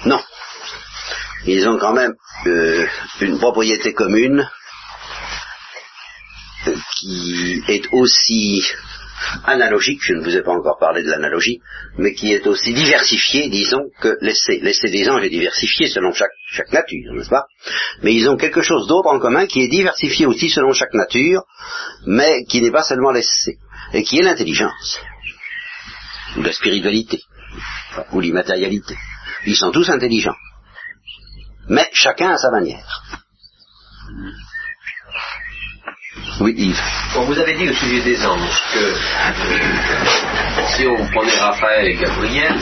Non. 0.06 0.22
Ils 1.46 1.68
ont 1.68 1.78
quand 1.78 1.94
même 1.94 2.14
euh, 2.48 2.88
une 3.22 3.40
propriété 3.40 3.94
commune 3.94 4.48
qui 7.00 7.64
est 7.68 7.88
aussi 7.92 8.64
analogique, 9.46 10.02
je 10.04 10.14
ne 10.14 10.24
vous 10.24 10.36
ai 10.36 10.44
pas 10.44 10.52
encore 10.52 10.78
parlé 10.80 11.04
de 11.04 11.10
l'analogie, 11.10 11.62
mais 11.98 12.14
qui 12.14 12.34
est 12.34 12.46
aussi 12.48 12.74
diversifiée, 12.74 13.50
disons, 13.50 13.90
que 14.02 14.18
l'essai. 14.22 14.60
L'essai 14.62 14.90
des 14.90 15.10
anges 15.10 15.24
est 15.24 15.30
diversifié 15.30 15.88
selon 15.88 16.14
chaque, 16.14 16.32
chaque 16.52 16.72
nature, 16.72 17.14
n'est-ce 17.14 17.30
pas? 17.30 17.46
Mais 18.04 18.14
ils 18.14 18.30
ont 18.30 18.38
quelque 18.38 18.62
chose 18.62 18.88
d'autre 18.88 19.10
en 19.10 19.20
commun 19.20 19.46
qui 19.46 19.62
est 19.62 19.68
diversifié 19.68 20.26
aussi 20.26 20.50
selon 20.50 20.74
chaque 20.74 20.94
nature, 20.94 21.44
mais 22.06 22.44
qui 22.46 22.62
n'est 22.62 22.72
pas 22.72 22.84
seulement 22.84 23.12
l'essai 23.12 23.58
et 23.94 24.04
qui 24.04 24.20
est 24.20 24.24
l'intelligence, 24.24 25.00
ou 26.38 26.44
la 26.44 26.54
spiritualité, 26.54 27.22
ou 28.12 28.20
l'immatérialité. 28.20 28.96
Ils 29.46 29.56
sont 29.56 29.72
tous 29.72 29.90
intelligents, 29.90 30.36
mais 31.68 31.90
chacun 31.94 32.32
à 32.32 32.38
sa 32.38 32.52
manière. 32.52 33.04
Oui, 36.42 36.54
Yves. 36.58 36.82
vous 37.26 37.38
avez 37.38 37.54
dit 37.56 37.70
au 37.70 37.74
sujet 37.74 38.02
des 38.02 38.26
anges 38.26 38.64
que 38.74 38.80
euh, 38.80 38.94
si 40.68 40.88
on 40.88 40.96
prenait 41.08 41.38
Raphaël 41.38 41.88
et 41.88 41.96
Gabriel, 41.96 42.56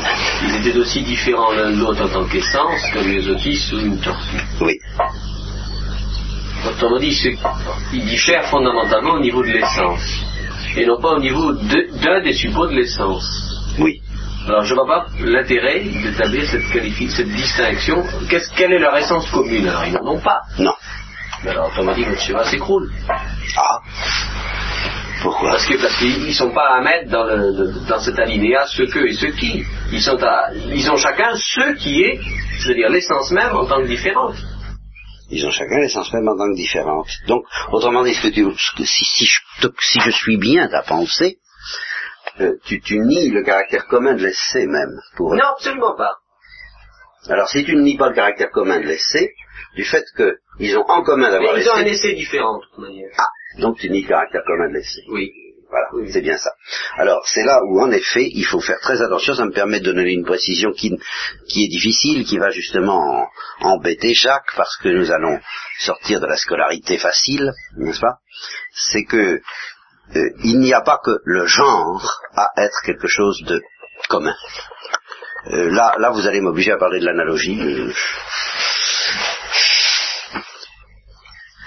ils 0.43 0.55
étaient 0.67 0.77
aussi 0.77 1.01
différents 1.03 1.51
l'un 1.51 1.71
de 1.71 1.79
l'autre 1.79 2.05
en 2.05 2.09
tant 2.09 2.25
qu'essence 2.25 2.81
que 2.93 2.99
les 2.99 3.27
autistes 3.29 3.71
ou 3.73 3.79
une 3.79 3.99
tortue. 3.99 4.41
Oui. 4.61 4.79
Autrement 6.67 6.99
dit, 6.99 7.15
ils 7.93 8.05
diffèrent 8.05 8.45
fondamentalement 8.49 9.13
au 9.13 9.19
niveau 9.19 9.43
de 9.43 9.49
l'essence 9.49 10.23
et 10.75 10.85
non 10.85 10.99
pas 10.99 11.13
au 11.13 11.19
niveau 11.19 11.53
d'un 11.53 12.21
des 12.23 12.33
suppôts 12.33 12.67
de 12.67 12.75
l'essence. 12.75 13.75
Oui. 13.79 14.01
Alors 14.47 14.63
je 14.63 14.73
ne 14.73 14.79
vois 14.79 14.87
pas 14.87 15.05
l'intérêt 15.19 15.81
d'établir 15.81 16.45
cette, 16.49 16.63
cette 17.09 17.29
distinction. 17.29 18.03
quelle 18.55 18.73
est 18.73 18.79
leur 18.79 18.95
essence 18.97 19.29
commune? 19.29 19.67
Alors 19.67 19.85
ils 19.85 19.93
n'en 19.93 20.13
ont 20.13 20.19
pas. 20.19 20.41
Non. 20.57 20.73
Mais 21.43 21.51
alors 21.51 21.67
automatiquement 21.71 22.13
le 22.13 22.17
schéma 22.17 22.43
s'écroule. 22.45 22.89
Ah. 23.55 23.79
Pourquoi? 25.21 25.51
Parce 25.51 25.65
que 25.65 25.81
parce 25.81 25.97
qu'ils 25.97 26.27
ne 26.27 26.33
sont 26.33 26.51
pas 26.51 26.75
à 26.75 26.81
mettre 26.81 27.09
dans, 27.09 27.23
le, 27.23 27.87
dans 27.87 27.99
cet 27.99 28.19
alinéa 28.19 28.65
ce 28.67 28.83
que 28.83 28.99
et 28.99 29.13
ce 29.13 29.27
qui. 29.27 29.65
Ils, 29.91 30.01
sont 30.01 30.21
à, 30.21 30.53
ils 30.53 30.89
ont 30.91 30.97
chacun 30.97 31.35
ce 31.35 31.73
qui 31.75 32.03
est, 32.03 32.19
c'est-à-dire 32.59 32.89
l'essence 32.89 33.31
même 33.31 33.55
en 33.55 33.65
tant 33.65 33.81
que 33.81 33.87
différente. 33.87 34.35
Ils 35.29 35.45
ont 35.45 35.51
chacun 35.51 35.79
l'essence 35.79 36.13
même 36.13 36.27
en 36.27 36.37
tant 36.37 36.49
que 36.49 36.55
différente. 36.55 37.07
Donc, 37.27 37.43
autrement 37.71 38.03
dit, 38.03 38.13
que 38.13 38.85
si, 38.85 39.05
si, 39.05 39.25
je, 39.25 39.67
si, 39.79 39.99
je, 39.99 40.11
suis 40.11 40.37
bien 40.37 40.67
ta 40.67 40.83
pensée, 40.83 41.39
euh, 42.39 42.53
tu, 42.65 42.79
tu 42.79 42.99
nies 42.99 43.29
le 43.29 43.43
caractère 43.43 43.87
commun 43.87 44.13
de 44.13 44.23
l'essai 44.23 44.65
même. 44.65 45.01
Pour 45.17 45.33
non, 45.35 45.45
absolument 45.55 45.95
pas. 45.95 46.15
Alors, 47.27 47.49
si 47.49 47.65
tu 47.65 47.75
ne 47.75 47.81
nies 47.81 47.97
pas 47.97 48.09
le 48.09 48.15
caractère 48.15 48.51
commun 48.51 48.79
de 48.79 48.85
l'essai, 48.85 49.33
du 49.75 49.83
fait 49.83 50.05
qu'ils 50.15 50.77
ont 50.77 50.85
en 50.87 51.03
commun 51.03 51.29
d'avoir 51.29 51.53
l'essai... 51.53 51.67
ils 51.67 51.71
ont 51.71 51.75
un 51.75 51.85
essai 51.85 52.13
différent, 52.13 52.57
de 52.59 52.63
toute 52.63 52.77
manière. 52.77 53.09
Ah, 53.17 53.27
donc 53.59 53.77
tu 53.79 53.89
nies 53.89 54.03
le 54.03 54.07
caractère 54.07 54.41
commun 54.45 54.69
de 54.69 54.75
l'essai. 54.75 55.01
Oui. 55.09 55.31
Voilà, 55.69 56.11
c'est 56.13 56.21
bien 56.21 56.37
ça. 56.37 56.51
Alors, 56.95 57.27
c'est 57.27 57.43
là 57.43 57.59
où, 57.67 57.81
en 57.81 57.91
effet, 57.91 58.29
il 58.33 58.45
faut 58.45 58.61
faire 58.61 58.79
très 58.79 59.01
attention. 59.01 59.33
Ça 59.33 59.43
me 59.43 59.51
permet 59.51 59.81
de 59.81 59.91
donner 59.91 60.13
une 60.13 60.23
précision 60.23 60.71
qui, 60.71 60.97
qui 61.49 61.65
est 61.65 61.67
difficile, 61.67 62.23
qui 62.23 62.37
va 62.37 62.51
justement 62.51 63.27
embêter 63.59 64.13
Jacques, 64.13 64.53
parce 64.55 64.77
que 64.77 64.87
nous 64.87 65.11
allons 65.11 65.39
sortir 65.79 66.21
de 66.21 66.25
la 66.25 66.37
scolarité 66.37 66.97
facile, 66.97 67.51
n'est-ce 67.75 67.99
pas? 67.99 68.19
C'est 68.71 69.03
que 69.03 69.41
euh, 70.15 70.29
il 70.45 70.59
n'y 70.59 70.73
a 70.73 70.79
pas 70.79 71.01
que 71.03 71.19
le 71.25 71.45
genre 71.47 72.21
à 72.33 72.47
être 72.57 72.81
quelque 72.85 73.09
chose 73.09 73.43
de 73.43 73.61
commun. 74.07 74.35
Euh, 75.51 75.69
là, 75.69 75.95
là, 75.99 76.11
vous 76.11 76.27
allez 76.27 76.39
m'obliger 76.39 76.71
à 76.71 76.77
parler 76.77 76.99
de 76.99 77.05
l'analogie. 77.05 77.59
Euh, 77.61 77.91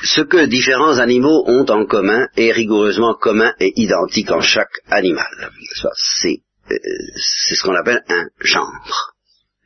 ce 0.03 0.23
que 0.23 0.47
différents 0.47 0.99
animaux 0.99 1.45
ont 1.47 1.67
en 1.69 1.85
commun 1.87 2.29
est 2.37 2.53
rigoureusement 2.53 3.15
commun 3.15 3.53
et 3.61 3.73
identique 3.77 4.31
en 4.31 4.41
chaque 4.41 4.81
animal. 4.91 5.51
C'est 5.95 6.43
euh, 6.71 6.77
ce 7.17 7.63
qu'on 7.63 7.75
appelle 7.75 8.03
un 8.09 8.27
genre. 8.41 9.15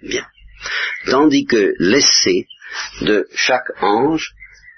Bien. 0.03 0.27
Tandis 1.07 1.45
que 1.45 1.75
l'essai 1.79 2.47
de 3.03 3.29
chaque 3.35 3.71
ange 3.83 4.33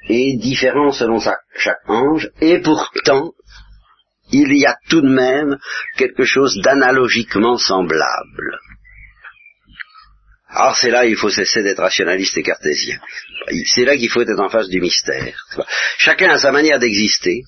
est 0.09 0.39
différent 0.39 0.93
selon 0.93 1.21
chaque 1.21 1.89
ange, 1.89 2.31
et 2.41 2.61
pourtant, 2.61 3.33
il 4.33 4.57
y 4.57 4.67
a 4.67 4.77
tout 4.89 5.01
de 5.01 5.09
même 5.09 5.59
quelque 5.97 6.25
chose 6.25 6.61
d'analogiquement 6.63 7.57
semblable. 7.57 8.59
Alors 10.57 10.77
c'est 10.77 10.91
là 10.91 11.05
il 11.05 11.17
faut 11.17 11.31
cesser 11.31 11.63
d'être 11.63 11.83
rationaliste 11.83 12.37
et 12.39 12.43
cartésien. 12.43 12.99
C'est 13.75 13.85
là 13.85 13.97
qu'il 13.97 14.11
faut 14.11 14.23
être 14.23 14.41
en 14.41 14.49
face 14.49 14.69
du 14.69 14.81
mystère. 14.81 15.35
Chacun 15.99 16.31
a 16.31 16.39
sa 16.39 16.51
manière 16.51 16.79
d'exister, 16.79 17.43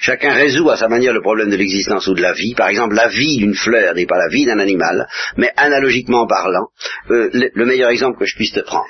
Chacun 0.00 0.32
résout 0.32 0.70
à 0.70 0.76
sa 0.76 0.88
manière 0.88 1.12
le 1.12 1.20
problème 1.20 1.50
de 1.50 1.56
l'existence 1.56 2.06
ou 2.06 2.14
de 2.14 2.22
la 2.22 2.32
vie. 2.32 2.54
Par 2.54 2.68
exemple, 2.68 2.94
la 2.94 3.08
vie 3.08 3.36
d'une 3.36 3.54
fleur 3.54 3.94
n'est 3.94 4.06
pas 4.06 4.16
la 4.16 4.28
vie 4.28 4.46
d'un 4.46 4.58
animal, 4.58 5.06
mais 5.36 5.52
analogiquement 5.56 6.26
parlant, 6.26 6.68
euh, 7.10 7.28
le, 7.32 7.64
meilleur 7.66 7.90
exemple 7.90 8.18
que 8.18 8.24
je 8.24 8.34
puisse 8.34 8.52
te 8.52 8.60
prendre, 8.60 8.88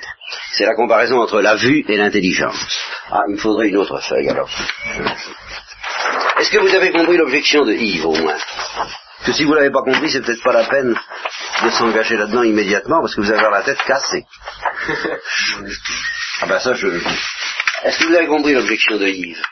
c'est 0.53 0.65
la 0.65 0.75
comparaison 0.75 1.19
entre 1.19 1.41
la 1.41 1.55
vue 1.55 1.83
et 1.87 1.97
l'intelligence. 1.97 2.79
Ah, 3.11 3.23
il 3.27 3.33
me 3.33 3.37
faudrait 3.37 3.67
une 3.67 3.77
autre 3.77 3.99
feuille 4.01 4.29
alors. 4.29 4.49
Est-ce 6.39 6.51
que 6.51 6.59
vous 6.59 6.73
avez 6.73 6.91
compris 6.91 7.17
l'objection 7.17 7.65
de 7.65 7.73
Yves 7.73 8.05
au 8.05 8.15
moins? 8.15 8.37
Que 9.25 9.33
si 9.33 9.43
vous 9.43 9.53
l'avez 9.53 9.71
pas 9.71 9.81
compris, 9.81 10.11
c'est 10.11 10.21
peut-être 10.21 10.43
pas 10.43 10.53
la 10.53 10.65
peine 10.65 10.95
de 11.63 11.69
s'engager 11.71 12.15
là-dedans 12.15 12.43
immédiatement 12.43 13.01
parce 13.01 13.15
que 13.15 13.21
vous 13.21 13.31
avez 13.31 13.41
la 13.41 13.63
tête 13.63 13.81
cassée. 13.85 14.25
ah 16.41 16.45
ben 16.45 16.59
ça, 16.59 16.73
je. 16.73 16.87
Est-ce 17.83 17.99
que 17.99 18.05
vous 18.05 18.15
avez 18.15 18.27
compris 18.27 18.53
l'objection 18.53 18.97
de 18.97 19.07
Yves? 19.07 19.43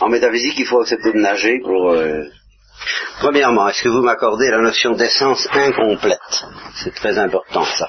En 0.00 0.08
métaphysique, 0.08 0.58
il 0.58 0.66
faut 0.66 0.80
accepter 0.80 1.12
de 1.12 1.18
nager 1.18 1.60
pour. 1.62 1.90
Euh, 1.90 2.24
premièrement, 3.20 3.68
est-ce 3.68 3.82
que 3.82 3.88
vous 3.88 4.02
m'accordez 4.02 4.50
la 4.50 4.58
notion 4.58 4.92
d'essence 4.92 5.46
incomplète? 5.52 6.44
C'est 6.76 6.94
très 6.94 7.18
important 7.18 7.64
ça. 7.64 7.88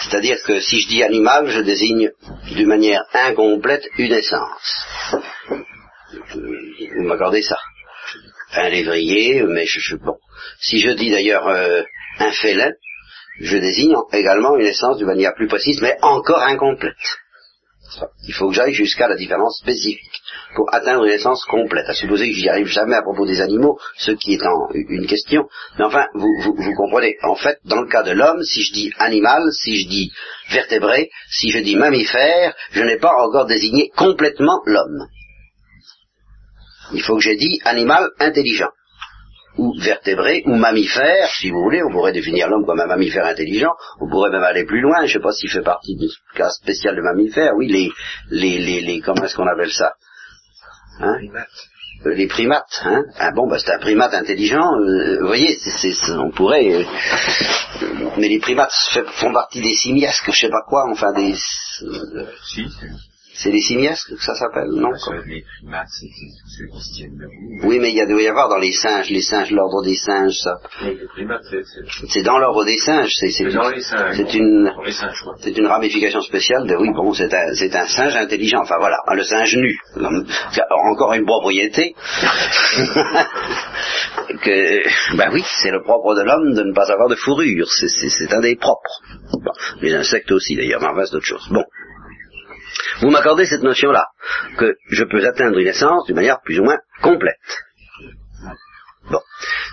C'est-à-dire 0.00 0.42
que 0.44 0.60
si 0.60 0.80
je 0.80 0.88
dis 0.88 1.02
animal, 1.02 1.48
je 1.48 1.60
désigne 1.60 2.10
d'une 2.50 2.68
manière 2.68 3.04
incomplète 3.12 3.86
une 3.98 4.12
essence? 4.12 4.86
Vous 6.34 7.02
m'accordez 7.02 7.42
ça 7.42 7.58
un 8.56 8.68
lévrier, 8.68 9.42
mais 9.42 9.66
je, 9.66 9.96
bon. 9.96 10.16
Si 10.60 10.80
je 10.80 10.90
dis 10.90 11.10
d'ailleurs 11.10 11.46
euh, 11.48 11.82
un 12.18 12.32
félin, 12.32 12.72
je 13.40 13.56
désigne 13.56 13.96
également 14.12 14.56
une 14.56 14.66
essence 14.66 14.98
de 14.98 15.04
manière 15.04 15.34
plus 15.34 15.46
précise, 15.46 15.80
mais 15.82 15.96
encore 16.02 16.42
incomplète. 16.42 16.94
Il 18.26 18.34
faut 18.34 18.48
que 18.48 18.54
j'aille 18.54 18.74
jusqu'à 18.74 19.08
la 19.08 19.16
différence 19.16 19.58
spécifique 19.58 20.22
pour 20.54 20.72
atteindre 20.74 21.04
une 21.04 21.12
essence 21.12 21.44
complète. 21.44 21.88
À 21.88 21.94
supposer 21.94 22.28
que 22.28 22.34
j'y 22.34 22.48
arrive 22.48 22.66
jamais 22.66 22.96
à 22.96 23.02
propos 23.02 23.26
des 23.26 23.40
animaux, 23.40 23.78
ce 23.96 24.10
qui 24.10 24.34
est 24.34 24.44
en 24.44 24.68
une 24.72 25.06
question. 25.06 25.48
Mais 25.78 25.84
enfin, 25.84 26.06
vous, 26.14 26.54
vous 26.56 26.74
comprenez. 26.74 27.16
En 27.22 27.36
fait, 27.36 27.58
dans 27.64 27.80
le 27.80 27.88
cas 27.88 28.02
de 28.02 28.12
l'homme, 28.12 28.42
si 28.42 28.62
je 28.62 28.72
dis 28.72 28.92
animal, 28.98 29.42
si 29.52 29.76
je 29.76 29.88
dis 29.88 30.12
vertébré, 30.50 31.10
si 31.30 31.50
je 31.50 31.60
dis 31.60 31.76
mammifère, 31.76 32.54
je 32.72 32.82
n'ai 32.82 32.96
pas 32.96 33.14
encore 33.18 33.46
désigné 33.46 33.90
complètement 33.96 34.62
l'homme. 34.66 35.08
Il 36.92 37.02
faut 37.02 37.16
que 37.16 37.22
j'ai 37.22 37.36
dit 37.36 37.60
animal 37.64 38.08
intelligent, 38.18 38.70
ou 39.58 39.72
vertébré, 39.80 40.42
ou 40.46 40.54
mammifère, 40.54 41.30
si 41.30 41.50
vous 41.50 41.60
voulez, 41.62 41.82
on 41.82 41.90
pourrait 41.90 42.12
définir 42.12 42.48
l'homme 42.48 42.66
comme 42.66 42.80
un 42.80 42.86
mammifère 42.86 43.26
intelligent, 43.26 43.72
on 44.00 44.08
pourrait 44.08 44.30
même 44.30 44.42
aller 44.42 44.64
plus 44.64 44.80
loin, 44.80 44.98
je 45.00 45.04
ne 45.04 45.12
sais 45.14 45.20
pas 45.20 45.32
s'il 45.32 45.50
fait 45.50 45.62
partie 45.62 45.96
du 45.96 46.08
cas 46.34 46.50
spécial 46.50 46.94
de 46.94 47.00
mammifère, 47.00 47.52
oui, 47.56 47.68
les, 47.68 47.90
les, 48.30 48.58
les, 48.58 48.80
les 48.82 49.00
comment 49.00 49.24
est-ce 49.24 49.36
qu'on 49.36 49.46
appelle 49.46 49.72
ça? 49.72 49.94
Hein? 51.00 51.18
Euh, 52.04 52.14
les 52.14 52.26
primates, 52.26 52.82
hein? 52.84 53.04
Ah 53.18 53.32
bon, 53.32 53.48
bah 53.48 53.58
c'est 53.58 53.72
un 53.72 53.78
primate 53.78 54.12
intelligent. 54.12 54.78
Euh, 54.80 55.18
vous 55.20 55.26
voyez, 55.26 55.58
c'est, 55.58 55.94
on 56.12 56.30
pourrait. 56.30 56.74
Euh, 56.74 56.84
mais 58.18 58.28
les 58.28 58.38
primates 58.38 58.72
font 59.12 59.32
partie 59.32 59.62
des 59.62 59.74
simiasques, 59.74 60.30
je 60.30 60.40
sais 60.40 60.50
pas 60.50 60.62
quoi, 60.68 60.84
enfin 60.90 61.12
des. 61.14 61.34
si. 62.44 62.66
C'est 63.38 63.50
les 63.50 63.60
simiesques 63.60 64.14
que 64.14 64.22
ça 64.22 64.34
s'appelle, 64.34 64.70
non 64.70 64.90
Les 65.26 65.44
primates, 65.60 65.88
c'est 65.90 66.08
ceux 66.56 66.66
qui 66.66 66.92
tiennent 66.94 67.18
debout. 67.18 67.68
Oui, 67.68 67.78
mais 67.78 67.90
il 67.90 67.96
y 67.96 68.00
a, 68.00 68.06
doit 68.06 68.22
y 68.22 68.28
avoir 68.28 68.48
dans 68.48 68.56
les 68.58 68.72
singes, 68.72 69.10
les 69.10 69.20
singes, 69.22 69.50
l'ordre 69.50 69.82
des 69.84 69.94
singes, 69.94 70.36
ça. 70.42 70.58
Oui, 70.82 70.96
les 70.98 71.06
primates, 71.06 71.42
c'est... 72.08 72.22
dans 72.22 72.38
l'ordre 72.38 72.64
des 72.64 72.78
singes. 72.78 73.12
C'est, 73.14 73.30
c'est, 73.30 73.44
dans 73.50 73.68
les 73.68 73.82
singes. 73.82 74.16
C'est 74.16 74.34
une, 74.34 74.72
c'est 75.40 75.56
une 75.56 75.66
ramification 75.66 76.20
spéciale 76.22 76.66
de, 76.66 76.76
oui, 76.76 76.90
bon, 76.94 77.12
c'est 77.12 77.32
un, 77.34 77.54
c'est 77.54 77.74
un 77.76 77.86
singe 77.86 78.16
intelligent. 78.16 78.60
Enfin 78.62 78.76
voilà, 78.78 78.98
le 79.12 79.22
singe 79.22 79.56
nu. 79.56 79.78
Encore 80.90 81.12
une 81.14 81.26
propriété. 81.26 81.94
que, 84.42 85.16
ben 85.16 85.30
oui, 85.32 85.44
c'est 85.62 85.70
le 85.70 85.82
propre 85.82 86.14
de 86.14 86.22
l'homme 86.22 86.54
de 86.54 86.62
ne 86.62 86.72
pas 86.72 86.90
avoir 86.90 87.08
de 87.08 87.16
fourrure. 87.16 87.66
C'est, 87.68 88.32
un 88.32 88.40
des 88.40 88.56
propres. 88.56 89.02
les 89.82 89.94
insectes 89.94 90.32
aussi 90.32 90.56
d'ailleurs, 90.56 90.80
mais 90.80 90.88
enfin 90.88 91.04
c'est 91.04 91.16
autre 91.16 91.26
chose. 91.26 91.46
Bon. 91.50 91.64
Vous 93.00 93.10
m'accordez 93.10 93.46
cette 93.46 93.62
notion-là, 93.62 94.06
que 94.58 94.74
je 94.90 95.04
peux 95.04 95.24
atteindre 95.26 95.58
une 95.58 95.66
essence 95.66 96.06
d'une 96.06 96.16
manière 96.16 96.40
plus 96.42 96.58
ou 96.60 96.64
moins 96.64 96.78
complète. 97.02 97.36
Bon. 99.10 99.20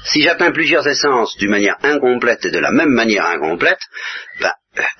Si 0.06 0.22
j'atteins 0.22 0.52
plusieurs 0.52 0.88
essences 0.88 1.36
d'une 1.38 1.50
manière 1.50 1.78
incomplète 1.84 2.46
et 2.46 2.52
de 2.52 2.60
la 2.60 2.72
même 2.72 2.92
manière 2.92 3.26
incomplète, 3.26 3.80
ben, 4.40 4.52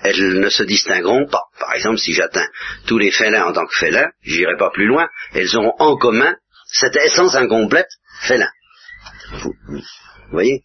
elles 0.02 0.40
ne 0.40 0.48
se 0.48 0.62
distingueront 0.62 1.26
pas. 1.26 1.44
Par 1.58 1.74
exemple, 1.74 1.98
si 1.98 2.12
j'atteins 2.12 2.46
tous 2.86 2.98
les 2.98 3.10
félins 3.10 3.44
en 3.44 3.52
tant 3.52 3.66
que 3.66 3.78
félins, 3.78 4.10
j'irai 4.22 4.56
pas 4.56 4.70
plus 4.70 4.86
loin, 4.86 5.08
elles 5.34 5.56
auront 5.56 5.74
en 5.78 5.96
commun 5.96 6.34
cette 6.66 6.96
essence 6.96 7.36
incomplète 7.36 7.88
félin. 8.22 8.50
Vous, 9.32 9.52
vous 9.68 9.82
voyez? 10.32 10.62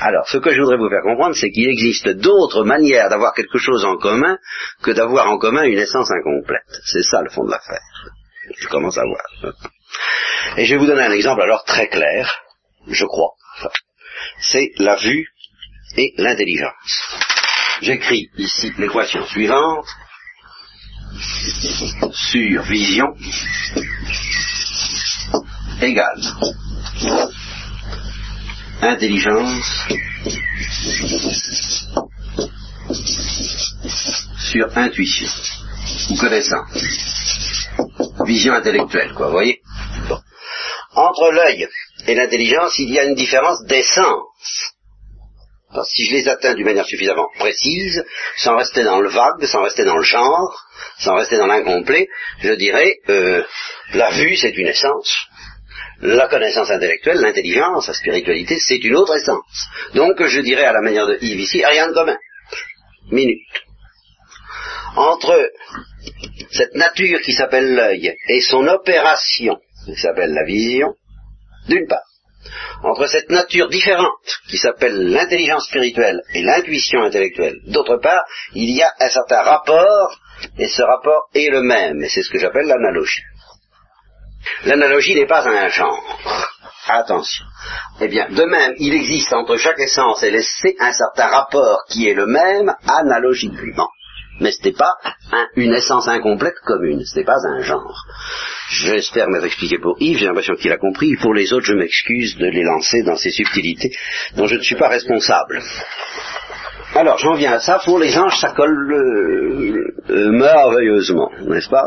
Alors, 0.00 0.26
ce 0.28 0.38
que 0.38 0.52
je 0.54 0.60
voudrais 0.60 0.78
vous 0.78 0.88
faire 0.88 1.02
comprendre, 1.02 1.36
c'est 1.36 1.50
qu'il 1.50 1.68
existe 1.68 2.08
d'autres 2.08 2.64
manières 2.64 3.10
d'avoir 3.10 3.34
quelque 3.34 3.58
chose 3.58 3.84
en 3.84 3.96
commun 3.96 4.38
que 4.82 4.92
d'avoir 4.92 5.28
en 5.28 5.38
commun 5.38 5.64
une 5.64 5.78
essence 5.78 6.10
incomplète. 6.10 6.62
C'est 6.86 7.02
ça 7.02 7.20
le 7.22 7.30
fond 7.30 7.44
de 7.44 7.50
l'affaire. 7.50 7.82
Je 8.58 8.68
commence 8.68 8.96
à 8.96 9.02
voir. 9.04 9.54
Et 10.56 10.64
je 10.64 10.74
vais 10.74 10.78
vous 10.78 10.86
donner 10.86 11.02
un 11.02 11.12
exemple 11.12 11.42
alors 11.42 11.64
très 11.64 11.88
clair, 11.88 12.32
je 12.88 13.04
crois. 13.04 13.32
c'est 14.40 14.72
la 14.78 14.96
vue 14.96 15.28
et 15.96 16.14
l'intelligence. 16.16 17.18
J'écris 17.82 18.30
ici 18.36 18.72
l'équation 18.78 19.24
suivante 19.26 19.86
sur 22.12 22.62
vision 22.62 23.08
égale 25.82 26.20
intelligence 28.82 29.88
sur 34.50 34.76
intuition 34.76 35.28
ou 36.10 36.16
connaissance. 36.16 37.68
Vision 38.26 38.54
intellectuelle, 38.54 39.12
quoi, 39.14 39.26
vous 39.26 39.32
voyez? 39.32 39.60
Entre 40.94 41.30
l'œil 41.32 41.68
et 42.06 42.14
l'intelligence, 42.14 42.78
il 42.78 42.90
y 42.90 42.98
a 42.98 43.04
une 43.04 43.14
différence 43.14 43.64
d'essence. 43.64 44.74
Si 45.84 46.06
je 46.06 46.14
les 46.14 46.28
atteins 46.28 46.54
d'une 46.54 46.64
manière 46.64 46.84
suffisamment 46.84 47.28
précise, 47.38 48.04
sans 48.38 48.56
rester 48.56 48.82
dans 48.82 49.00
le 49.00 49.08
vague, 49.08 49.44
sans 49.44 49.62
rester 49.62 49.84
dans 49.84 49.96
le 49.96 50.02
genre, 50.02 50.66
sans 50.98 51.14
rester 51.14 51.36
dans 51.36 51.46
l'incomplet, 51.46 52.08
je 52.40 52.52
dirais, 52.54 52.96
euh, 53.08 53.44
la 53.94 54.10
vue, 54.10 54.36
c'est 54.36 54.56
une 54.56 54.66
essence, 54.66 55.29
la 56.02 56.28
connaissance 56.28 56.70
intellectuelle, 56.70 57.20
l'intelligence, 57.20 57.88
la 57.88 57.94
spiritualité, 57.94 58.58
c'est 58.58 58.82
une 58.82 58.96
autre 58.96 59.16
essence. 59.16 59.68
Donc 59.94 60.22
je 60.22 60.40
dirais 60.40 60.64
à 60.64 60.72
la 60.72 60.80
manière 60.80 61.06
de 61.06 61.18
Yves 61.20 61.40
ici, 61.40 61.64
rien 61.64 61.88
de 61.88 61.92
commun. 61.92 62.16
Minute. 63.10 63.40
Entre 64.96 65.50
cette 66.50 66.74
nature 66.74 67.20
qui 67.20 67.32
s'appelle 67.32 67.74
l'œil 67.74 68.14
et 68.28 68.40
son 68.40 68.66
opération 68.66 69.56
qui 69.84 69.96
s'appelle 69.96 70.32
la 70.32 70.44
vision, 70.44 70.94
d'une 71.68 71.86
part, 71.86 72.04
entre 72.82 73.06
cette 73.06 73.30
nature 73.30 73.68
différente 73.68 74.40
qui 74.48 74.56
s'appelle 74.56 75.10
l'intelligence 75.10 75.66
spirituelle 75.66 76.22
et 76.34 76.42
l'intuition 76.42 77.02
intellectuelle, 77.02 77.58
d'autre 77.66 77.98
part, 77.98 78.24
il 78.54 78.70
y 78.70 78.82
a 78.82 78.92
un 78.98 79.10
certain 79.10 79.42
rapport, 79.42 80.18
et 80.58 80.68
ce 80.68 80.82
rapport 80.82 81.28
est 81.34 81.50
le 81.50 81.62
même, 81.62 82.02
et 82.02 82.08
c'est 82.08 82.22
ce 82.22 82.30
que 82.30 82.38
j'appelle 82.38 82.66
l'analogie. 82.66 83.22
L'analogie 84.64 85.14
n'est 85.14 85.26
pas 85.26 85.46
un 85.48 85.68
genre. 85.68 86.02
Attention. 86.86 87.44
Eh 88.00 88.08
bien, 88.08 88.28
de 88.30 88.44
même, 88.44 88.74
il 88.78 88.94
existe 88.94 89.32
entre 89.32 89.56
chaque 89.56 89.78
essence 89.78 90.22
et 90.22 90.30
l'essai 90.30 90.76
un 90.80 90.92
certain 90.92 91.28
rapport 91.28 91.84
qui 91.88 92.08
est 92.08 92.14
le 92.14 92.26
même 92.26 92.72
analogiquement. 92.86 93.90
Mais 94.40 94.52
ce 94.52 94.64
n'est 94.64 94.72
pas 94.72 94.94
une 95.54 95.74
essence 95.74 96.08
incomplète 96.08 96.58
commune, 96.64 97.04
ce 97.04 97.18
n'est 97.18 97.24
pas 97.24 97.46
un 97.46 97.60
genre. 97.60 98.06
J'espère 98.70 99.28
m'être 99.28 99.44
expliqué 99.44 99.78
pour 99.78 99.96
Yves, 100.00 100.18
j'ai 100.18 100.26
l'impression 100.26 100.54
qu'il 100.54 100.72
a 100.72 100.78
compris. 100.78 101.14
Pour 101.16 101.34
les 101.34 101.52
autres, 101.52 101.66
je 101.66 101.74
m'excuse 101.74 102.36
de 102.38 102.46
les 102.46 102.62
lancer 102.62 103.02
dans 103.02 103.16
ces 103.16 103.30
subtilités 103.30 103.92
dont 104.36 104.46
je 104.46 104.56
ne 104.56 104.62
suis 104.62 104.76
pas 104.76 104.88
responsable. 104.88 105.62
Alors, 106.94 107.18
j'en 107.18 107.34
viens 107.34 107.52
à 107.52 107.60
ça. 107.60 107.80
Pour 107.84 107.98
les 107.98 108.16
anges, 108.18 108.38
ça 108.40 108.52
colle 108.52 108.92
euh, 108.92 109.94
euh, 110.10 110.32
merveilleusement, 110.32 111.30
n'est-ce 111.42 111.68
pas? 111.68 111.86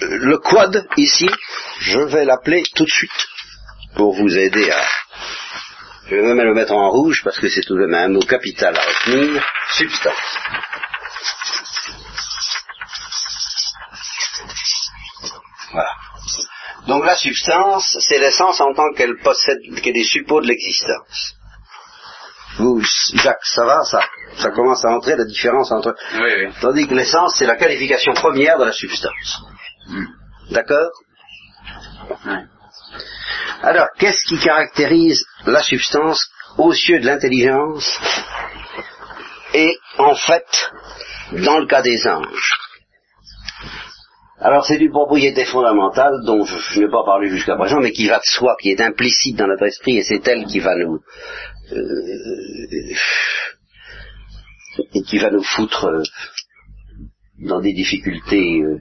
Le 0.00 0.38
quad 0.38 0.86
ici, 0.96 1.28
je 1.80 2.00
vais 2.00 2.24
l'appeler 2.24 2.62
tout 2.74 2.84
de 2.84 2.90
suite 2.90 3.28
pour 3.96 4.14
vous 4.14 4.36
aider 4.36 4.70
à... 4.70 4.82
Je 6.06 6.16
vais 6.16 6.22
même 6.22 6.46
le 6.46 6.54
mettre 6.54 6.72
en 6.72 6.90
rouge 6.90 7.22
parce 7.24 7.38
que 7.38 7.48
c'est 7.48 7.62
tout 7.62 7.76
de 7.76 7.86
même 7.86 7.94
un 7.94 8.08
mot 8.08 8.20
capital 8.20 8.76
à 8.76 8.80
retenir. 8.80 9.42
Substance. 9.72 10.38
Voilà. 15.72 15.90
Donc 16.86 17.06
la 17.06 17.16
substance, 17.16 17.96
c'est 18.00 18.18
l'essence 18.18 18.60
en 18.60 18.74
tant 18.74 18.92
qu'elle 18.94 19.16
possède, 19.16 19.58
qu'elle 19.82 19.96
est 19.96 20.04
suppôt 20.04 20.42
de 20.42 20.46
l'existence. 20.46 21.34
Vous, 22.58 22.82
Jacques, 23.14 23.44
ça 23.44 23.64
va, 23.64 23.82
ça? 23.84 24.00
Ça 24.36 24.50
commence 24.50 24.84
à 24.84 24.90
entrer 24.90 25.16
la 25.16 25.24
différence 25.24 25.72
entre... 25.72 25.96
Oui, 26.14 26.30
oui. 26.36 26.52
Tandis 26.60 26.86
que 26.86 26.94
l'essence, 26.94 27.36
c'est 27.38 27.46
la 27.46 27.56
qualification 27.56 28.12
première 28.12 28.58
de 28.58 28.64
la 28.64 28.72
substance. 28.72 29.40
D'accord? 30.50 30.90
Alors, 33.62 33.88
qu'est-ce 33.98 34.24
qui 34.26 34.38
caractérise 34.38 35.24
la 35.46 35.62
substance 35.62 36.30
aux 36.58 36.72
yeux 36.72 37.00
de 37.00 37.06
l'intelligence 37.06 37.98
et 39.54 39.78
en 39.98 40.14
fait 40.14 40.46
dans 41.32 41.58
le 41.58 41.66
cas 41.66 41.82
des 41.82 42.06
anges? 42.06 42.52
Alors 44.40 44.66
c'est 44.66 44.76
une 44.76 44.90
propriété 44.90 45.44
fondamentale 45.46 46.12
dont 46.24 46.44
je, 46.44 46.80
n'ai 46.80 46.90
pas 46.90 47.04
parlé 47.04 47.30
jusqu'à 47.30 47.56
présent, 47.56 47.80
mais 47.80 47.92
qui 47.92 48.08
va 48.08 48.18
de 48.18 48.24
soi, 48.24 48.56
qui 48.60 48.70
est 48.70 48.80
implicite 48.80 49.36
dans 49.36 49.46
notre 49.46 49.64
esprit, 49.64 49.96
et 49.96 50.02
c'est 50.02 50.26
elle 50.28 50.44
qui 50.44 50.58
va 50.58 50.74
nous 50.76 51.00
euh, 51.72 52.94
qui 55.06 55.18
va 55.18 55.30
nous 55.30 55.42
foutre 55.42 55.86
euh, 55.86 56.02
dans 57.38 57.60
des 57.60 57.72
difficultés 57.72 58.60
euh, 58.60 58.80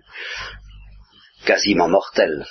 quasiment 1.46 1.88
mortelles. 1.88 2.46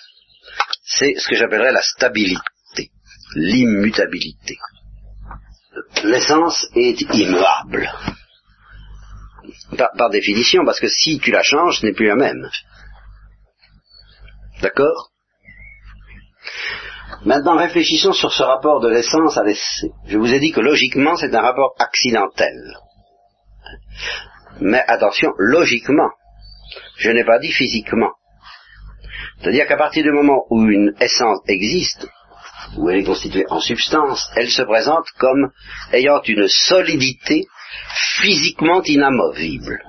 C'est 0.84 1.14
ce 1.16 1.28
que 1.28 1.36
j'appellerais 1.36 1.72
la 1.72 1.82
stabilité, 1.82 2.90
l'immutabilité. 3.34 4.58
L'essence 6.04 6.66
est 6.74 7.00
immuable. 7.00 7.90
par, 9.96 10.10
définition, 10.10 10.64
parce 10.64 10.80
que 10.80 10.88
si 10.88 11.18
tu 11.18 11.30
la 11.30 11.42
changes, 11.42 11.80
ce 11.80 11.86
n'est 11.86 11.94
plus 11.94 12.08
la 12.08 12.16
même. 12.16 12.48
D'accord? 14.60 15.10
Maintenant, 17.24 17.56
réfléchissons 17.56 18.12
sur 18.12 18.32
ce 18.32 18.42
rapport 18.42 18.80
de 18.80 18.88
l'essence 18.88 19.36
à 19.38 19.44
l'essai. 19.44 19.92
Je 20.06 20.18
vous 20.18 20.32
ai 20.32 20.40
dit 20.40 20.52
que 20.52 20.60
logiquement, 20.60 21.16
c'est 21.16 21.34
un 21.34 21.40
rapport 21.40 21.74
accidentel. 21.78 22.76
Mais 24.60 24.84
attention, 24.88 25.32
logiquement. 25.38 26.10
Je 26.98 27.10
n'ai 27.10 27.24
pas 27.24 27.38
dit 27.38 27.52
physiquement. 27.52 28.12
C'est-à-dire 29.42 29.66
qu'à 29.66 29.76
partir 29.76 30.04
du 30.04 30.12
moment 30.12 30.44
où 30.50 30.62
une 30.68 30.94
essence 31.00 31.40
existe, 31.48 32.06
où 32.76 32.88
elle 32.88 33.00
est 33.00 33.04
constituée 33.04 33.44
en 33.50 33.60
substance, 33.60 34.30
elle 34.36 34.48
se 34.48 34.62
présente 34.62 35.06
comme 35.18 35.50
ayant 35.92 36.22
une 36.22 36.46
solidité 36.46 37.46
physiquement 38.20 38.82
inamovible. 38.84 39.82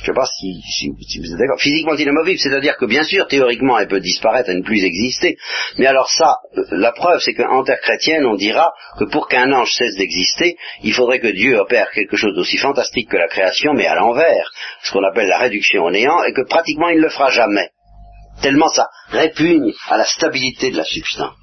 Je 0.00 0.06
sais 0.06 0.12
pas 0.14 0.26
si, 0.26 0.88
vous 1.18 1.32
êtes 1.32 1.38
d'accord. 1.38 1.60
Physiquement 1.60 1.94
inamovible, 1.94 2.38
c'est-à-dire 2.38 2.76
que 2.78 2.86
bien 2.86 3.02
sûr, 3.02 3.26
théoriquement, 3.26 3.78
elle 3.78 3.88
peut 3.88 4.00
disparaître 4.00 4.48
et 4.48 4.54
ne 4.54 4.62
plus 4.62 4.82
exister. 4.82 5.36
Mais 5.78 5.86
alors 5.86 6.10
ça, 6.10 6.36
euh, 6.56 6.62
la 6.70 6.92
preuve, 6.92 7.20
c'est 7.20 7.34
qu'en 7.34 7.62
terre 7.64 7.80
chrétienne, 7.80 8.24
on 8.24 8.36
dira 8.36 8.72
que 8.98 9.04
pour 9.04 9.28
qu'un 9.28 9.52
ange 9.52 9.72
cesse 9.72 9.96
d'exister, 9.96 10.56
il 10.82 10.94
faudrait 10.94 11.20
que 11.20 11.28
Dieu 11.28 11.58
opère 11.58 11.90
quelque 11.90 12.16
chose 12.16 12.34
d'aussi 12.34 12.56
fantastique 12.56 13.10
que 13.10 13.18
la 13.18 13.28
création, 13.28 13.74
mais 13.74 13.86
à 13.86 13.94
l'envers, 13.94 14.50
ce 14.82 14.92
qu'on 14.92 15.04
appelle 15.04 15.28
la 15.28 15.38
réduction 15.38 15.84
au 15.84 15.90
néant, 15.90 16.22
et 16.24 16.32
que 16.32 16.42
pratiquement 16.42 16.88
il 16.88 16.96
ne 16.96 17.02
le 17.02 17.10
fera 17.10 17.30
jamais. 17.30 17.68
Tellement 18.40 18.68
ça 18.68 18.88
répugne 19.10 19.72
à 19.88 19.98
la 19.98 20.04
stabilité 20.04 20.70
de 20.70 20.78
la 20.78 20.84
substance. 20.84 21.34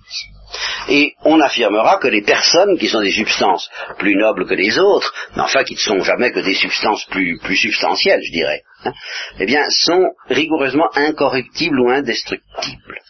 Et 0.89 1.13
on 1.23 1.39
affirmera 1.41 1.97
que 1.97 2.07
les 2.07 2.21
personnes, 2.21 2.77
qui 2.77 2.87
sont 2.87 3.01
des 3.01 3.11
substances 3.11 3.69
plus 3.97 4.15
nobles 4.15 4.47
que 4.47 4.53
les 4.53 4.77
autres, 4.79 5.13
mais 5.35 5.41
enfin 5.41 5.63
qui 5.63 5.73
ne 5.73 5.79
sont 5.79 5.99
jamais 5.99 6.31
que 6.31 6.39
des 6.39 6.53
substances 6.53 7.05
plus, 7.05 7.39
substantielles, 7.55 8.21
je 8.23 8.31
dirais, 8.31 8.61
hein, 8.85 8.93
eh 9.39 9.45
bien, 9.45 9.63
sont 9.69 10.11
rigoureusement 10.29 10.89
incorruptibles 10.95 11.79
ou 11.79 11.89
indestructibles. 11.89 13.01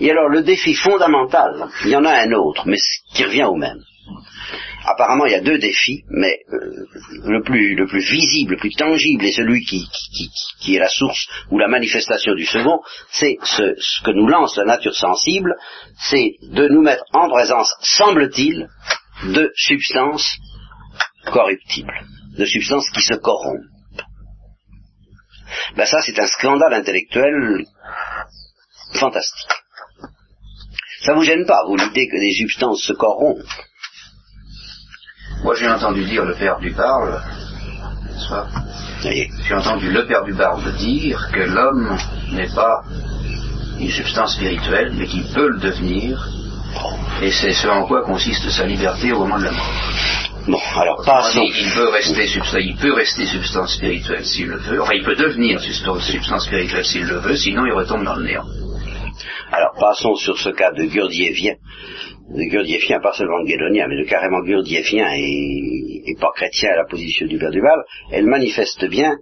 Et 0.00 0.10
alors 0.10 0.28
le 0.28 0.42
défi 0.42 0.74
fondamental, 0.74 1.68
il 1.84 1.90
y 1.90 1.96
en 1.96 2.04
a 2.04 2.12
un 2.12 2.32
autre, 2.32 2.62
mais 2.66 2.78
qui 3.14 3.24
revient 3.24 3.44
au 3.44 3.56
même 3.56 3.82
apparemment 4.84 5.26
il 5.26 5.32
y 5.32 5.36
a 5.36 5.40
deux 5.40 5.58
défis, 5.58 6.04
mais 6.08 6.40
euh, 6.52 6.86
le, 7.24 7.42
plus, 7.42 7.74
le 7.74 7.86
plus 7.86 8.04
visible, 8.10 8.52
le 8.52 8.58
plus 8.58 8.74
tangible 8.74 9.24
et 9.24 9.32
celui 9.32 9.64
qui, 9.64 9.88
est 10.74 10.78
la 10.78 10.88
source 10.88 11.26
ou 11.50 11.58
la 11.58 11.68
manifestation 11.68 12.34
du 12.34 12.44
second, 12.44 12.80
c'est 13.10 13.36
ce, 13.42 13.74
ce, 13.78 14.02
que 14.02 14.10
nous 14.10 14.26
lance 14.26 14.56
la 14.56 14.64
nature 14.64 14.94
sensible, 14.94 15.54
c'est 15.98 16.36
de 16.42 16.68
nous 16.68 16.82
mettre 16.82 17.04
en 17.12 17.28
présence, 17.28 17.72
semble-t-il, 17.80 18.68
de 19.24 19.52
substances 19.56 20.38
corruptibles, 21.26 21.94
de 22.38 22.44
substances 22.44 22.88
qui 22.90 23.02
se 23.02 23.14
corrompent. 23.14 23.64
Ben 25.76 25.86
ça 25.86 26.00
c'est 26.02 26.18
un 26.18 26.26
scandale 26.26 26.74
intellectuel 26.74 27.64
fantastique. 28.94 29.50
Ça 31.04 31.14
vous 31.14 31.22
gêne 31.22 31.46
pas, 31.46 31.64
vous 31.66 31.76
l'idée 31.76 32.08
que 32.08 32.18
des 32.18 32.34
substances 32.34 32.82
se 32.82 32.92
corrompent? 32.92 33.44
Moi, 35.42 35.54
j'ai 35.54 35.68
entendu 35.68 36.04
dire 36.04 36.24
le 36.24 36.34
père 36.34 36.58
du 36.58 36.70
Barbe, 36.70 37.20
n'est-ce 38.04 38.28
pas 38.28 38.46
J'ai 39.02 39.54
entendu 39.54 39.90
le 39.90 40.06
père 40.06 40.24
du 40.24 40.32
Barbe 40.32 40.66
dire 40.76 41.28
que 41.32 41.40
l'homme 41.40 41.96
n'est 42.32 42.52
pas 42.54 42.82
une 43.78 43.90
substance 43.90 44.34
spirituelle, 44.34 44.92
mais 44.96 45.06
qu'il 45.06 45.24
peut 45.24 45.48
le 45.48 45.58
devenir, 45.58 46.28
et 47.22 47.30
c'est 47.30 47.52
ce 47.52 47.68
en 47.68 47.86
quoi 47.86 48.02
consiste 48.02 48.48
sa 48.50 48.64
liberté 48.64 49.12
au 49.12 49.20
moment 49.20 49.38
de 49.38 49.44
la 49.44 49.52
mort. 49.52 49.72
Bon, 50.48 50.60
alors 50.76 51.02
pas 51.04 51.28
il 51.34 51.72
peut 51.74 51.88
rester 51.88 52.26
substance, 52.28 52.62
il 52.62 52.76
peut 52.76 52.92
rester 52.92 53.26
substance 53.26 53.74
spirituelle 53.74 54.24
s'il 54.24 54.46
le 54.46 54.58
veut. 54.58 54.80
Enfin, 54.80 54.92
il 54.94 55.02
peut 55.02 55.16
devenir 55.16 55.60
substance 55.60 56.44
spirituelle 56.44 56.84
s'il 56.84 57.04
le 57.04 57.18
veut, 57.18 57.36
sinon 57.36 57.66
il 57.66 57.72
retombe 57.72 58.04
dans 58.04 58.14
le 58.14 58.24
néant. 58.24 58.44
Alors 59.52 59.74
passons 59.78 60.14
sur 60.16 60.36
ce 60.38 60.50
cas 60.50 60.72
de 60.72 60.84
Gurdievien, 60.84 61.54
de 62.30 62.50
Gurdievien, 62.50 63.00
pas 63.00 63.12
seulement 63.12 63.40
de 63.42 63.46
Guédonien, 63.46 63.86
mais 63.88 63.96
de 63.96 64.08
carrément 64.08 64.42
Gurdievien 64.42 65.06
et, 65.14 66.14
pas 66.20 66.32
chrétien 66.34 66.70
à 66.72 66.76
la 66.76 66.84
position 66.84 67.26
du 67.26 67.38
Père 67.38 67.50
elle 68.10 68.26
manifeste 68.26 68.84
bien 68.88 69.16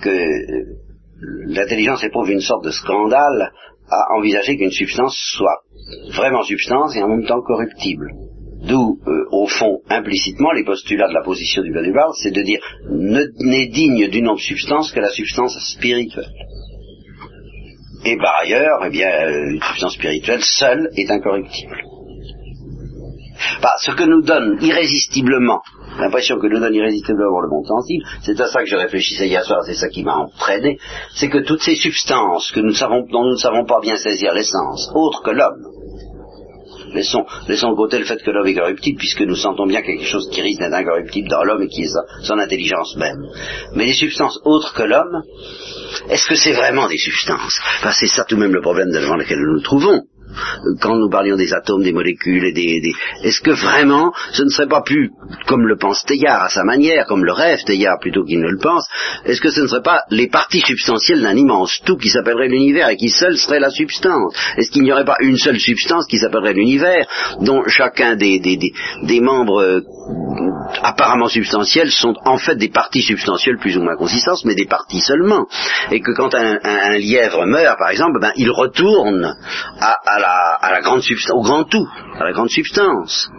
que 0.00 0.10
l'intelligence 1.46 2.04
éprouve 2.04 2.30
une 2.30 2.40
sorte 2.40 2.64
de 2.64 2.70
scandale 2.70 3.52
à 3.90 4.16
envisager 4.16 4.56
qu'une 4.56 4.70
substance 4.70 5.16
soit 5.36 5.62
vraiment 6.14 6.42
substance 6.42 6.96
et 6.96 7.02
en 7.02 7.08
même 7.08 7.26
temps 7.26 7.42
corruptible. 7.42 8.10
D'où, 8.66 8.98
euh, 9.06 9.26
au 9.30 9.46
fond, 9.46 9.80
implicitement, 9.90 10.52
les 10.52 10.64
postulats 10.64 11.08
de 11.08 11.12
la 11.12 11.22
position 11.22 11.62
du 11.62 11.70
Père 11.70 12.14
c'est 12.14 12.30
de 12.30 12.42
dire 12.42 12.60
n'est 12.88 13.66
digne 13.66 14.08
du 14.08 14.22
nom 14.22 14.34
de 14.34 14.40
substance 14.40 14.90
que 14.90 15.00
la 15.00 15.10
substance 15.10 15.58
spirituelle. 15.74 16.32
Et 18.04 18.16
par 18.16 18.36
ailleurs, 18.42 18.80
eh 18.84 18.90
bien, 18.90 19.08
une 19.28 19.62
substance 19.62 19.94
spirituelle 19.94 20.42
seule 20.42 20.90
est 20.96 21.10
incorruptible. 21.10 21.82
Bah, 23.62 23.74
ce 23.78 23.92
que 23.92 24.04
nous 24.04 24.22
donne 24.22 24.58
irrésistiblement, 24.60 25.62
l'impression 25.98 26.38
que 26.38 26.46
nous 26.46 26.60
donne 26.60 26.74
irrésistiblement 26.74 27.40
le 27.40 27.48
monde 27.48 27.66
sensible, 27.66 28.04
c'est 28.22 28.38
à 28.40 28.46
ça 28.46 28.60
que 28.60 28.68
je 28.68 28.76
réfléchissais 28.76 29.26
hier 29.26 29.44
soir, 29.44 29.60
c'est 29.64 29.74
ça 29.74 29.88
qui 29.88 30.02
m'a 30.02 30.16
entraîné, 30.16 30.78
c'est 31.14 31.28
que 31.28 31.38
toutes 31.38 31.62
ces 31.62 31.74
substances 31.74 32.52
que 32.52 32.60
nous 32.60 32.72
dont 33.10 33.24
nous 33.24 33.32
ne 33.32 33.36
savons 33.36 33.64
pas 33.64 33.80
bien 33.80 33.96
saisir 33.96 34.34
l'essence, 34.34 34.90
autres 34.94 35.22
que 35.22 35.30
l'homme, 35.30 35.73
laissons, 36.94 37.26
laissons 37.48 37.70
de 37.70 37.76
côté 37.76 37.98
le 37.98 38.04
fait 38.04 38.22
que 38.22 38.30
l'homme 38.30 38.46
est 38.46 38.54
corruptible, 38.54 38.98
puisque 38.98 39.22
nous 39.22 39.36
sentons 39.36 39.66
bien 39.66 39.82
quelque 39.82 40.04
chose 40.04 40.28
qui 40.30 40.40
risque 40.40 40.60
d'être 40.60 40.74
incorruptible 40.74 41.28
dans 41.28 41.44
l'homme 41.44 41.62
et 41.62 41.68
qui 41.68 41.82
est 41.82 41.92
son 42.22 42.38
intelligence 42.38 42.96
même. 42.96 43.26
Mais 43.74 43.86
les 43.86 43.94
substances 43.94 44.40
autres 44.44 44.74
que 44.74 44.82
l'homme, 44.82 45.22
est-ce 46.08 46.26
que 46.26 46.34
c'est 46.34 46.52
vraiment 46.52 46.88
des 46.88 46.98
substances? 46.98 47.60
C'est 47.98 48.06
ça 48.06 48.24
tout 48.24 48.36
de 48.36 48.40
même 48.40 48.54
le 48.54 48.62
problème 48.62 48.90
devant 48.90 49.16
lequel 49.16 49.38
nous 49.38 49.54
nous 49.54 49.62
trouvons 49.62 50.02
quand 50.80 50.96
nous 50.96 51.10
parlions 51.10 51.36
des 51.36 51.52
atomes, 51.52 51.82
des 51.82 51.92
molécules. 51.92 52.44
Est-ce 53.22 53.40
que 53.40 53.50
vraiment 53.50 54.12
ce 54.32 54.42
ne 54.42 54.48
serait 54.48 54.68
pas 54.68 54.82
plus, 54.82 55.10
comme 55.46 55.66
le 55.66 55.76
pense 55.76 56.04
Teilhard 56.04 56.42
à 56.42 56.48
sa 56.48 56.64
manière, 56.64 57.06
comme 57.06 57.24
le 57.24 57.32
rêve 57.32 57.62
Teilhard 57.64 57.98
plutôt 58.00 58.24
qu'il 58.24 58.40
ne 58.40 58.48
le 58.48 58.58
pense, 58.58 58.86
est-ce 59.24 59.40
que 59.40 59.50
ce 59.50 59.60
ne 59.60 59.66
serait 59.66 59.82
pas 59.82 60.02
les 60.10 60.28
parties 60.28 60.60
substantielles 60.60 61.22
d'un 61.22 61.36
immense 61.36 61.80
tout 61.84 61.96
qui 61.96 62.08
s'appellerait 62.08 62.48
l'univers 62.48 62.88
et 62.88 62.96
qui 62.96 63.08
seul 63.08 63.36
serait 63.36 63.60
la 63.60 63.70
substance? 63.70 64.34
Est-ce 64.56 64.70
qu'il 64.70 64.82
n'y 64.82 64.92
aurait 64.92 65.04
pas 65.04 65.16
une 65.20 65.36
seule 65.36 65.58
substance 65.58 66.06
qui 66.06 66.18
s'appellerait 66.18 66.54
l'univers 66.54 67.06
dont 67.40 67.62
chacun 67.66 68.16
des, 68.16 68.40
membres 69.20 69.60
euh, 69.60 69.80
apparemment 70.82 71.28
substantielles 71.28 71.90
sont 71.90 72.14
en 72.24 72.38
fait 72.38 72.56
des 72.56 72.68
parties 72.68 73.02
substantielles 73.02 73.58
plus 73.58 73.76
ou 73.76 73.82
moins 73.82 73.96
consistantes, 73.96 74.44
mais 74.44 74.54
des 74.54 74.66
parties 74.66 75.00
seulement? 75.00 75.46
Et 75.90 76.00
que 76.00 76.12
quand 76.12 76.34
un, 76.34 76.98
lièvre 76.98 77.46
meurt, 77.46 77.78
par 77.78 77.90
exemple, 77.90 78.20
ben, 78.20 78.32
il 78.36 78.50
retourne 78.50 79.36
à, 79.80 79.96
à 80.06 80.18
la, 80.70 80.80
grande 80.80 81.02
au 81.32 81.42
grand 81.42 81.64
tout, 81.64 81.86
à 82.18 82.24
la 82.24 82.32
grande 82.32 82.50
substance. 82.50 83.30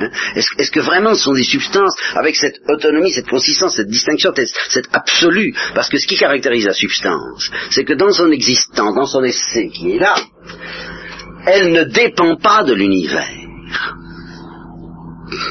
Hein? 0.00 0.10
Est-ce 0.34 0.70
que 0.70 0.80
vraiment 0.80 1.14
ce 1.14 1.22
sont 1.22 1.34
des 1.34 1.44
substances 1.44 1.94
avec 2.14 2.36
cette 2.36 2.58
autonomie, 2.68 3.12
cette 3.12 3.28
consistance, 3.28 3.76
cette 3.76 3.88
distinction, 3.88 4.32
cette, 4.68 4.88
absolue? 4.92 5.54
Parce 5.74 5.88
que 5.88 5.98
ce 5.98 6.06
qui 6.06 6.16
caractérise 6.16 6.66
la 6.66 6.72
substance, 6.72 7.50
c'est 7.70 7.84
que 7.84 7.94
dans 7.94 8.10
son 8.10 8.30
existence, 8.30 8.94
dans 8.94 9.06
son 9.06 9.22
essai 9.22 9.68
qui 9.68 9.92
est 9.92 9.98
là, 9.98 10.16
elle 11.46 11.72
ne 11.72 11.84
dépend 11.84 12.36
pas 12.36 12.64
de 12.64 12.74
l'univers. 12.74 13.28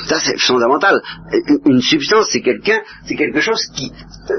Ça 0.08 0.20
c'est 0.20 0.40
fondamental. 0.40 1.02
Une 1.66 1.82
substance, 1.82 2.28
c'est 2.32 2.42
quelqu'un, 2.42 2.82
c'est 3.06 3.16
quelque 3.16 3.40
chose 3.40 3.62
qui. 3.76 3.92
Euh, 4.30 4.36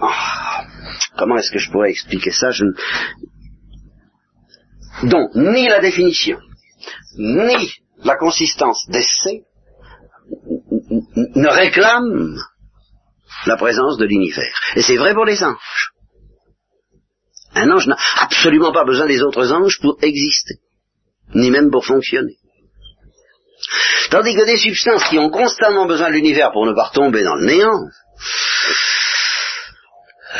ah, 0.00 0.64
comment 1.16 1.36
est-ce 1.36 1.50
que 1.50 1.58
je 1.58 1.70
pourrais 1.70 1.90
expliquer 1.90 2.30
ça? 2.30 2.50
Dont 5.04 5.30
ni 5.34 5.68
la 5.68 5.80
définition, 5.80 6.38
ni 7.16 7.72
la 8.04 8.16
consistance 8.16 8.86
d'essai 8.88 9.44
ne 11.34 11.48
réclament 11.48 12.38
la 13.46 13.56
présence 13.56 13.96
de 13.98 14.06
l'univers. 14.06 14.60
Et 14.76 14.82
c'est 14.82 14.96
vrai 14.96 15.14
pour 15.14 15.24
les 15.24 15.42
anges. 15.42 15.92
Un 17.54 17.70
ange 17.70 17.86
n'a 17.86 17.96
absolument 18.20 18.72
pas 18.72 18.84
besoin 18.84 19.06
des 19.06 19.22
autres 19.22 19.52
anges 19.52 19.80
pour 19.80 19.96
exister, 20.02 20.56
ni 21.34 21.50
même 21.50 21.70
pour 21.70 21.84
fonctionner. 21.84 22.36
Tandis 24.10 24.34
que 24.34 24.44
des 24.44 24.58
substances 24.58 25.04
qui 25.04 25.18
ont 25.18 25.30
constamment 25.30 25.86
besoin 25.86 26.08
de 26.08 26.14
l'univers 26.14 26.52
pour 26.52 26.66
ne 26.66 26.72
pas 26.72 26.90
tomber 26.94 27.22
dans 27.22 27.34
le 27.34 27.46
néant, 27.46 27.88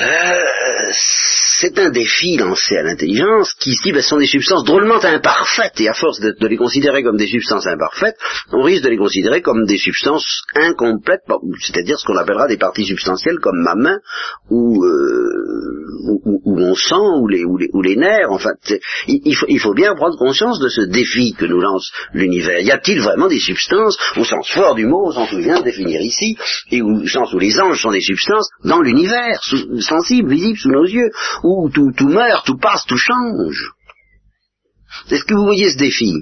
euh, 0.01 0.93
c'est 1.61 1.79
un 1.79 1.91
défi 1.91 2.37
lancé 2.37 2.77
à 2.77 2.83
l'intelligence 2.83 3.53
qui 3.55 3.75
se 3.75 3.83
dit 3.83 3.93
ben, 3.93 4.01
ce 4.01 4.11
sont 4.11 4.19
des 4.19 4.29
substances 4.29 4.65
drôlement 4.65 5.03
imparfaites 5.03 5.81
et 5.81 5.89
à 5.89 5.95
force 5.95 6.21
de, 6.21 6.35
les 6.47 6.57
considérer 6.57 7.03
comme 7.03 7.17
des 7.17 7.27
substances 7.27 7.67
imparfaites, 7.67 8.17
on 8.53 8.63
risque 8.63 8.85
de 8.85 8.91
les 8.91 8.97
considérer 8.97 9.43
comme 9.43 9.65
des 9.67 9.79
substances 9.79 10.43
incomplètes, 10.55 11.23
c'est-à-dire 11.61 11.99
ce 11.99 12.07
qu'on 12.07 12.17
appellera 12.17 12.47
des 12.47 12.59
parties 12.59 12.85
substantielles 12.85 13.39
comme 13.41 13.61
ma 13.61 13.75
main 13.75 13.99
ou, 14.51 14.85
euh, 14.85 15.29
ou, 16.25 16.57
mon 16.57 16.75
sang 16.75 17.21
ou 17.21 17.27
les, 17.29 17.45
ou 17.45 17.57
les, 17.57 17.69
ou 17.73 17.83
les 17.83 17.97
nerfs. 17.97 18.31
Enfin, 18.31 18.51
il, 19.09 19.35
faut, 19.35 19.47
il 19.49 19.59
faut 19.59 19.75
bien 19.75 19.95
prendre 19.95 20.17
conscience 20.17 20.61
de 20.61 20.69
ce 20.69 20.83
défi 20.83 21.35
que 21.35 21.45
nous 21.45 21.61
lance 21.61 21.91
l'univers. 22.13 22.61
Y 22.61 22.71
a-t-il 22.71 23.01
vraiment 23.01 23.29
des 23.29 23.41
substances? 23.41 23.99
Au 24.17 24.25
sens 24.25 24.49
fort 24.51 24.75
du 24.77 24.87
mot, 24.87 25.09
au 25.09 25.13
sens 25.13 25.33
où 25.33 25.41
je 25.41 25.49
de 25.49 25.65
définir 25.65 26.01
ici, 26.01 26.37
et 26.71 26.83
au 26.83 27.07
sens 27.07 27.33
où 27.33 27.39
les 27.39 27.59
anges 27.59 27.81
sont 27.83 27.91
des 27.91 28.01
substances 28.01 28.49
dans 28.65 28.81
l'univers, 28.81 29.43
sensibles, 29.81 30.31
visibles 30.31 30.59
sous 30.59 30.71
nos 30.71 30.85
yeux 30.85 31.11
tout, 31.73 31.93
tout 31.97 32.09
meurt, 32.09 32.45
tout 32.47 32.59
passe, 32.59 32.85
tout 32.87 32.97
change. 32.97 33.73
Est-ce 35.11 35.25
que 35.25 35.35
vous 35.35 35.45
voyez 35.45 35.71
ce 35.71 35.79
défi? 35.79 36.13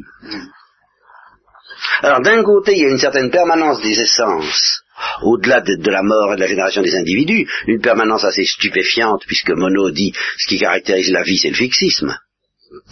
Alors 2.02 2.20
d'un 2.20 2.42
côté, 2.42 2.72
il 2.72 2.82
y 2.82 2.86
a 2.86 2.90
une 2.90 2.98
certaine 2.98 3.30
permanence 3.30 3.80
des 3.80 3.98
essences, 4.00 4.82
au-delà 5.22 5.60
de, 5.60 5.90
la 5.90 6.02
mort 6.02 6.32
et 6.32 6.36
de 6.36 6.40
la 6.40 6.46
génération 6.46 6.82
des 6.82 6.94
individus, 6.94 7.46
une 7.66 7.80
permanence 7.80 8.24
assez 8.24 8.44
stupéfiante, 8.44 9.22
puisque 9.26 9.50
Monod 9.50 9.94
dit 9.94 10.12
ce 10.38 10.48
qui 10.48 10.58
caractérise 10.58 11.10
la 11.10 11.22
vie, 11.22 11.38
c'est 11.38 11.50
le 11.50 11.54
fixisme. 11.54 12.16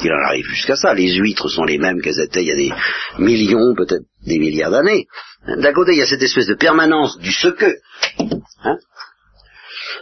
Il 0.03 0.13
en 0.13 0.29
arrive 0.29 0.47
jusqu'à 0.47 0.77
ça. 0.77 0.95
Les 0.95 1.13
huîtres 1.15 1.49
sont 1.49 1.65
les 1.65 1.79
mêmes 1.79 2.01
qu'elles 2.01 2.21
étaient 2.21 2.43
il 2.43 2.49
y 2.49 2.53
a 2.53 2.57
des 2.57 2.73
millions, 3.19 3.75
peut-être 3.77 4.05
des 4.25 4.39
milliards 4.39 4.71
d'années. 4.71 5.07
D'un 5.47 5.73
côté, 5.73 5.93
il 5.93 5.99
y 5.99 6.03
a 6.03 6.07
cette 6.07 6.23
espèce 6.23 6.47
de 6.47 6.55
permanence 6.55 7.19
du 7.19 7.33
ce 7.33 7.49
que, 7.49 7.67
hein, 8.65 8.77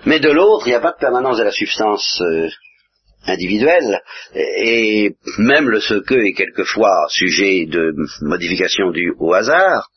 mais 0.07 0.21
de 0.21 0.31
l'autre, 0.31 0.67
il 0.67 0.71
n'y 0.71 0.77
a 0.77 0.81
pas 0.81 0.93
de 0.93 0.99
permanence 0.99 1.39
de 1.39 1.45
la 1.45 1.53
substance 1.53 2.21
euh, 2.21 2.49
individuelle, 3.27 4.01
et 4.35 5.15
même 5.39 5.69
le 5.69 5.81
ce 5.81 5.95
que 5.95 6.15
est 6.15 6.33
quelquefois 6.33 7.07
sujet 7.09 7.67
de 7.67 7.95
modification 8.23 8.91
due 8.91 9.15
au 9.19 9.33
hasard. 9.33 9.91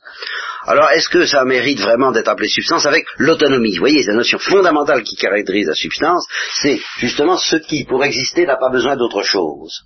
Alors, 0.67 0.89
est-ce 0.91 1.09
que 1.09 1.25
ça 1.25 1.45
mérite 1.45 1.79
vraiment 1.79 2.11
d'être 2.11 2.27
appelé 2.27 2.47
substance 2.47 2.85
avec 2.85 3.05
l'autonomie? 3.17 3.75
Vous 3.75 3.81
voyez, 3.81 4.03
la 4.03 4.13
notion 4.13 4.39
fondamentale 4.39 5.03
qui 5.03 5.15
caractérise 5.15 5.67
la 5.67 5.75
substance, 5.75 6.25
c'est 6.61 6.79
justement 6.97 7.37
ce 7.37 7.57
qui, 7.57 7.83
pour 7.83 8.03
exister, 8.03 8.45
n'a 8.45 8.57
pas 8.57 8.71
besoin 8.71 8.95
d'autre 8.95 9.21
chose. 9.23 9.83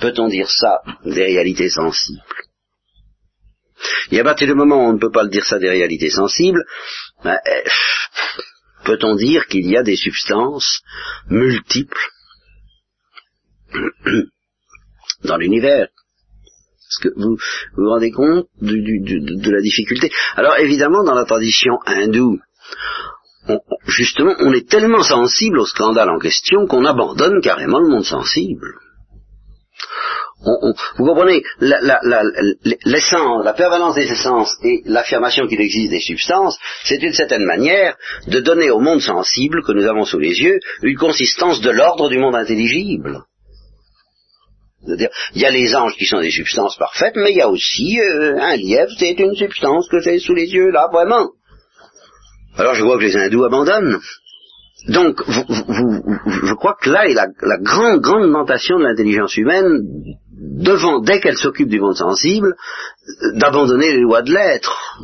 Peut-on 0.00 0.28
dire 0.28 0.50
ça 0.50 0.80
des 1.04 1.24
réalités 1.24 1.70
sensibles? 1.70 2.22
Et 4.10 4.20
à 4.20 4.24
partir 4.24 4.48
du 4.48 4.54
moment 4.54 4.76
où 4.76 4.88
on 4.88 4.92
ne 4.94 4.98
peut 4.98 5.10
pas 5.10 5.22
le 5.22 5.30
dire 5.30 5.44
ça 5.44 5.58
des 5.58 5.70
réalités 5.70 6.10
sensibles, 6.10 6.64
ben, 7.24 7.38
eh, 7.46 7.62
Peut-on 8.84 9.14
dire 9.16 9.46
qu'il 9.46 9.66
y 9.70 9.76
a 9.76 9.82
des 9.82 9.96
substances 9.96 10.82
multiples 11.28 12.08
dans 15.24 15.36
l'univers? 15.36 15.88
Est-ce 16.90 17.08
que 17.08 17.14
vous 17.14 17.36
vous, 17.76 17.88
rendez 17.88 18.10
compte 18.10 18.46
de 18.60 19.50
la 19.50 19.60
difficulté? 19.60 20.10
Alors 20.34 20.58
évidemment, 20.58 21.04
dans 21.04 21.14
la 21.14 21.24
tradition 21.24 21.78
hindoue, 21.86 22.40
justement, 23.86 24.34
on 24.40 24.52
est 24.52 24.68
tellement 24.68 25.02
sensible 25.02 25.60
au 25.60 25.66
scandale 25.66 26.10
en 26.10 26.18
question 26.18 26.66
qu'on 26.66 26.84
abandonne 26.84 27.40
carrément 27.40 27.78
le 27.78 27.88
monde 27.88 28.04
sensible 28.04 28.74
vous 30.42 31.04
comprenez, 31.04 31.42
l'essence, 31.60 33.44
la, 33.44 33.52
permanence 33.52 33.94
des 33.94 34.10
essences 34.10 34.56
et 34.64 34.80
l'affirmation 34.86 35.46
qu'il 35.46 35.60
existe 35.60 35.90
des 35.90 36.00
substances, 36.00 36.58
c'est 36.84 36.96
d'une 36.96 37.12
certaine 37.12 37.44
manière 37.44 37.96
de 38.26 38.40
donner 38.40 38.70
au 38.70 38.80
monde 38.80 39.02
sensible 39.02 39.62
que 39.62 39.72
nous 39.72 39.86
avons 39.86 40.04
sous 40.04 40.18
les 40.18 40.40
yeux 40.40 40.58
une 40.82 40.96
consistance 40.96 41.60
de 41.60 41.70
l'ordre 41.70 42.08
du 42.08 42.18
monde 42.18 42.34
intelligible. 42.34 43.24
C'est-à-dire, 44.86 45.10
il 45.34 45.42
y 45.42 45.44
a 45.44 45.50
les 45.50 45.76
anges 45.76 45.94
qui 45.96 46.06
sont 46.06 46.20
des 46.20 46.30
substances 46.30 46.76
parfaites, 46.78 47.16
mais 47.16 47.32
il 47.32 47.36
y 47.36 47.42
a 47.42 47.50
aussi 47.50 48.00
euh, 48.00 48.38
un 48.40 48.56
lièvre, 48.56 48.90
c'est 48.98 49.18
une 49.18 49.34
substance 49.34 49.88
que 49.90 50.00
j'ai 50.00 50.18
sous 50.18 50.34
les 50.34 50.46
yeux, 50.46 50.70
là, 50.70 50.88
vraiment. 50.90 51.32
Alors 52.56 52.74
je 52.74 52.82
vois 52.82 52.96
que 52.96 53.02
les 53.02 53.16
hindous 53.16 53.44
abandonnent. 53.44 54.00
Donc, 54.88 55.20
je 55.28 56.54
crois 56.54 56.78
que 56.80 56.88
là 56.88 57.06
est 57.06 57.12
la, 57.12 57.26
la 57.42 57.58
grande, 57.58 58.00
grande 58.00 58.30
mentation 58.30 58.78
de 58.78 58.84
l'intelligence 58.84 59.36
humaine 59.36 59.82
devant, 60.40 61.00
dès 61.00 61.20
qu'elle 61.20 61.36
s'occupe 61.36 61.68
du 61.68 61.80
monde 61.80 61.96
sensible, 61.96 62.56
d'abandonner 63.34 63.92
les 63.92 64.00
lois 64.00 64.22
de 64.22 64.32
l'être, 64.32 64.98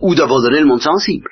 ou 0.00 0.14
d'abandonner 0.14 0.60
le 0.60 0.66
monde 0.66 0.82
sensible. 0.82 1.28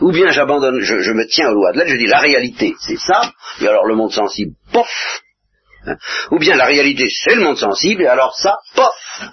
ou 0.00 0.12
bien 0.12 0.30
j'abandonne, 0.30 0.80
je, 0.80 1.12
me 1.12 1.26
tiens 1.26 1.48
aux 1.48 1.54
lois 1.54 1.72
de 1.72 1.78
l'être, 1.78 1.88
je 1.88 1.96
dis 1.96 2.06
la 2.06 2.20
réalité, 2.20 2.74
c'est 2.80 2.98
ça, 2.98 3.32
et 3.60 3.66
alors 3.66 3.86
le 3.86 3.94
monde 3.94 4.12
sensible, 4.12 4.52
pof 4.72 5.22
hein. 5.86 5.96
Ou 6.32 6.38
bien 6.38 6.56
la 6.56 6.66
réalité, 6.66 7.08
c'est 7.10 7.34
le 7.34 7.42
monde 7.42 7.58
sensible, 7.58 8.02
et 8.02 8.06
alors 8.06 8.36
ça, 8.36 8.58
pof 8.74 9.30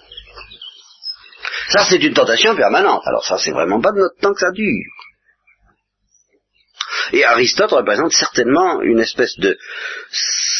Ça, 1.69 1.85
c'est 1.89 2.01
une 2.01 2.13
tentation 2.13 2.55
permanente. 2.55 3.01
Alors 3.05 3.25
ça, 3.25 3.37
c'est 3.37 3.51
vraiment 3.51 3.81
pas 3.81 3.91
de 3.91 3.97
notre 3.97 4.17
temps 4.21 4.33
que 4.33 4.39
ça 4.39 4.51
dure. 4.51 4.93
Et 7.11 7.25
Aristote 7.25 7.71
représente 7.71 8.13
certainement 8.13 8.81
une 8.81 8.99
espèce 8.99 9.37
de 9.37 9.57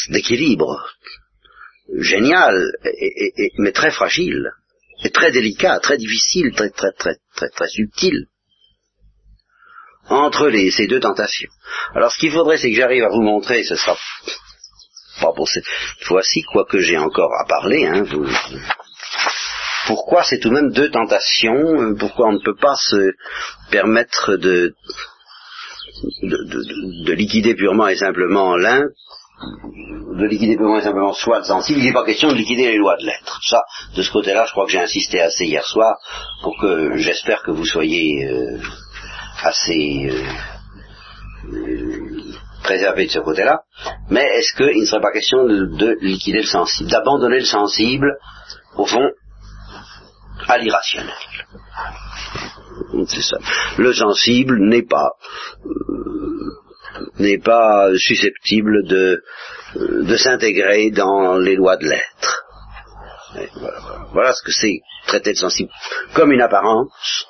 d'équilibre 0.09 0.96
génial, 1.95 2.71
mais 3.57 3.71
très 3.71 3.91
fragile, 3.91 4.51
et 5.03 5.09
très 5.09 5.31
délicat, 5.31 5.79
très 5.79 5.97
difficile, 5.97 6.53
très 6.53 6.69
très 6.69 6.91
très 6.91 7.15
très 7.35 7.49
très 7.49 7.67
subtil 7.67 8.27
entre 10.09 10.51
ces 10.71 10.87
deux 10.87 10.99
tentations. 10.99 11.51
Alors 11.93 12.11
ce 12.11 12.19
qu'il 12.19 12.31
faudrait, 12.31 12.57
c'est 12.57 12.69
que 12.69 12.77
j'arrive 12.77 13.03
à 13.03 13.09
vous 13.09 13.21
montrer, 13.21 13.63
ce 13.63 13.75
sera 13.75 13.97
pas 15.21 15.33
pour 15.35 15.49
cette 15.49 15.65
fois-ci, 16.03 16.43
quoique 16.43 16.79
j'ai 16.79 16.97
encore 16.97 17.31
à 17.39 17.45
parler, 17.45 17.85
hein, 17.85 18.05
pourquoi 19.87 20.23
c'est 20.23 20.39
tout 20.39 20.49
de 20.49 20.53
même 20.53 20.71
deux 20.71 20.89
tentations, 20.91 21.95
pourquoi 21.97 22.27
on 22.27 22.33
ne 22.33 22.43
peut 22.43 22.55
pas 22.55 22.75
se 22.75 23.13
permettre 23.71 24.35
de, 24.35 24.75
de 26.23 27.13
liquider 27.13 27.55
purement 27.55 27.87
et 27.87 27.97
simplement 27.97 28.55
l'un 28.55 28.83
de 29.39 30.25
liquider 30.25 30.57
simplement 30.81 31.13
soit 31.13 31.39
le 31.39 31.43
sensible, 31.45 31.79
il 31.79 31.85
n'est 31.85 31.93
pas 31.93 32.05
question 32.05 32.29
de 32.29 32.35
liquider 32.35 32.71
les 32.71 32.77
lois 32.77 32.97
de 32.97 33.05
l'être. 33.05 33.39
Ça, 33.47 33.61
de 33.95 34.01
ce 34.01 34.11
côté-là, 34.11 34.45
je 34.45 34.51
crois 34.51 34.65
que 34.65 34.71
j'ai 34.71 34.79
insisté 34.79 35.21
assez 35.21 35.45
hier 35.45 35.65
soir 35.65 35.95
pour 36.41 36.57
que 36.59 36.97
j'espère 36.97 37.43
que 37.43 37.51
vous 37.51 37.65
soyez 37.65 38.25
euh, 38.25 38.59
assez 39.43 40.09
euh, 40.09 40.23
euh, 41.53 42.33
préservé 42.63 43.05
de 43.05 43.11
ce 43.11 43.19
côté-là. 43.19 43.61
Mais 44.09 44.25
est-ce 44.37 44.55
qu'il 44.55 44.81
ne 44.81 44.85
serait 44.85 45.01
pas 45.01 45.11
question 45.11 45.43
de, 45.45 45.97
liquider 46.01 46.39
le 46.39 46.47
sensible, 46.47 46.89
d'abandonner 46.89 47.39
le 47.39 47.45
sensible, 47.45 48.17
au 48.75 48.85
fond, 48.85 49.11
à 50.47 50.57
l'irrationnel? 50.57 51.13
C'est 53.07 53.21
ça. 53.21 53.37
Le 53.77 53.93
sensible 53.93 54.57
n'est 54.67 54.85
pas 54.85 55.11
n'est 57.19 57.39
pas 57.39 57.89
susceptible 57.97 58.85
de, 58.87 59.23
de 59.75 60.17
s'intégrer 60.17 60.91
dans 60.91 61.37
les 61.37 61.55
lois 61.55 61.77
de 61.77 61.85
l'être. 61.85 62.43
Voilà, 64.13 64.33
ce 64.33 64.43
que 64.43 64.51
c'est 64.51 64.79
traiter 65.05 65.31
le 65.31 65.35
sensible 65.35 65.69
comme 66.13 66.31
une 66.31 66.41
apparence, 66.41 67.25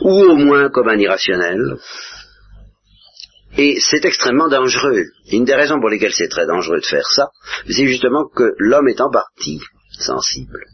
ou 0.00 0.10
au 0.10 0.36
moins 0.36 0.68
comme 0.68 0.88
un 0.88 0.98
irrationnel. 0.98 1.76
Et 3.56 3.78
c'est 3.80 4.04
extrêmement 4.04 4.48
dangereux. 4.48 5.04
Une 5.32 5.44
des 5.44 5.54
raisons 5.54 5.80
pour 5.80 5.88
lesquelles 5.88 6.12
c'est 6.12 6.28
très 6.28 6.46
dangereux 6.46 6.80
de 6.80 6.86
faire 6.86 7.08
ça, 7.08 7.28
c'est 7.66 7.88
justement 7.88 8.28
que 8.28 8.54
l'homme 8.58 8.88
est 8.88 9.00
en 9.00 9.10
partie 9.10 9.60
sensible. 9.98 10.64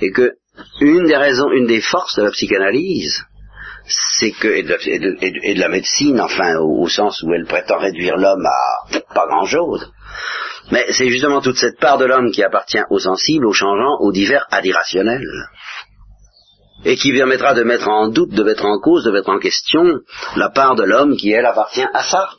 Et 0.00 0.10
que 0.10 0.32
une 0.80 1.06
des 1.06 1.16
raisons, 1.16 1.50
une 1.52 1.66
des 1.66 1.80
forces 1.80 2.16
de 2.16 2.24
la 2.24 2.30
psychanalyse, 2.30 3.22
c'est 3.86 4.32
que 4.32 4.48
et 4.48 4.62
de, 4.62 5.60
la 5.60 5.68
médecine, 5.68 6.20
enfin 6.20 6.56
au, 6.58 6.88
sens 6.88 7.22
où 7.22 7.32
elle 7.32 7.46
prétend 7.46 7.78
réduire 7.78 8.16
l'homme 8.16 8.46
à 8.46 8.98
pas 9.14 9.26
grand-chose. 9.26 9.92
Mais 10.70 10.86
c'est 10.92 11.08
justement 11.08 11.40
toute 11.40 11.58
cette 11.58 11.78
part 11.78 11.98
de 11.98 12.04
l'homme 12.04 12.30
qui 12.30 12.42
appartient 12.42 12.82
aux 12.90 12.98
sensibles, 12.98 13.46
aux 13.46 13.52
changeants, 13.52 13.98
aux 14.00 14.12
divers, 14.12 14.46
à 14.50 14.60
l'irrationnel, 14.60 15.22
et 16.84 16.96
qui 16.96 17.12
permettra 17.12 17.54
de 17.54 17.62
mettre 17.62 17.88
en 17.88 18.08
doute, 18.08 18.30
de 18.30 18.44
mettre 18.44 18.64
en 18.64 18.78
cause, 18.78 19.04
de 19.04 19.10
mettre 19.10 19.30
en 19.30 19.38
question 19.38 19.84
la 20.36 20.50
part 20.50 20.76
de 20.76 20.84
l'homme 20.84 21.16
qui, 21.16 21.30
elle, 21.30 21.46
appartient 21.46 21.86
à 21.92 22.02
ça. 22.02 22.30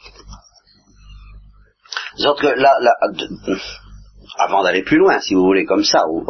Sorte 2.16 2.42
que 2.42 2.48
là, 2.48 2.78
avant 4.38 4.64
d'aller 4.64 4.84
plus 4.84 4.98
loin, 4.98 5.20
si 5.20 5.36
vous 5.36 5.44
voulez, 5.44 5.66
comme 5.66 5.84
ça, 5.84 6.08
ou, 6.08 6.26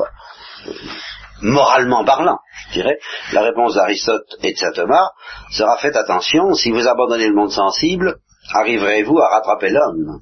moralement 1.43 2.03
parlant, 2.03 2.39
je 2.69 2.73
dirais, 2.73 2.97
la 3.33 3.41
réponse 3.41 3.75
d'Aristote 3.75 4.25
et 4.41 4.53
de 4.53 4.57
saint 4.57 4.71
Thomas 4.71 5.11
sera 5.51 5.77
faites 5.77 5.95
attention, 5.95 6.53
si 6.53 6.71
vous 6.71 6.87
abandonnez 6.87 7.27
le 7.27 7.35
monde 7.35 7.51
sensible, 7.51 8.17
arriverez-vous 8.53 9.19
à 9.19 9.29
rattraper 9.29 9.69
l'homme? 9.69 10.21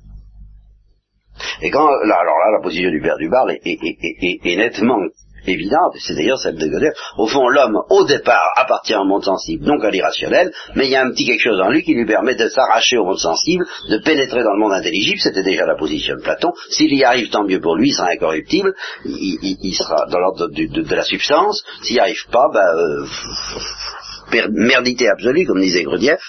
Et 1.61 1.71
quand, 1.71 1.85
là, 1.85 2.17
alors 2.19 2.37
là, 2.37 2.51
la 2.57 2.61
position 2.61 2.89
du 2.89 3.01
père 3.01 3.17
du 3.17 3.29
est, 3.49 4.45
est 4.45 4.55
nettement 4.55 4.99
évidente, 5.45 5.95
c'est 5.99 6.15
d'ailleurs 6.15 6.39
celle 6.39 6.55
de 6.55 6.67
Gödel. 6.67 6.93
Au 7.17 7.27
fond, 7.27 7.47
l'homme, 7.47 7.77
au 7.89 8.03
départ, 8.05 8.53
appartient 8.57 8.95
au 8.95 9.05
monde 9.05 9.23
sensible, 9.23 9.65
donc 9.65 9.83
à 9.83 9.89
l'irrationnel, 9.89 10.51
mais 10.75 10.85
il 10.85 10.91
y 10.91 10.95
a 10.95 11.03
un 11.03 11.11
petit 11.11 11.25
quelque 11.25 11.41
chose 11.41 11.59
en 11.59 11.69
lui 11.69 11.83
qui 11.83 11.93
lui 11.93 12.05
permet 12.05 12.35
de 12.35 12.47
s'arracher 12.47 12.97
au 12.97 13.05
monde 13.05 13.19
sensible, 13.19 13.65
de 13.89 13.97
pénétrer 13.97 14.43
dans 14.43 14.53
le 14.53 14.59
monde 14.59 14.73
intelligible, 14.73 15.19
c'était 15.19 15.43
déjà 15.43 15.65
la 15.65 15.75
position 15.75 16.15
de 16.15 16.21
Platon. 16.21 16.51
S'il 16.69 16.93
y 16.93 17.03
arrive, 17.03 17.29
tant 17.29 17.43
mieux 17.43 17.59
pour 17.59 17.75
lui, 17.75 17.89
il 17.89 17.93
sera 17.93 18.09
incorruptible, 18.09 18.73
il, 19.05 19.73
sera 19.73 20.05
dans 20.07 20.19
l'ordre 20.19 20.47
de, 20.49 20.95
la 20.95 21.03
substance. 21.03 21.63
S'il 21.83 21.95
n'y 21.95 22.01
arrive 22.01 22.25
pas, 22.31 22.49
ben, 22.53 22.59
euh, 22.59 24.47
merdité 24.51 25.09
absolue, 25.09 25.45
comme 25.45 25.61
disait 25.61 25.83
Grudieff. 25.83 26.21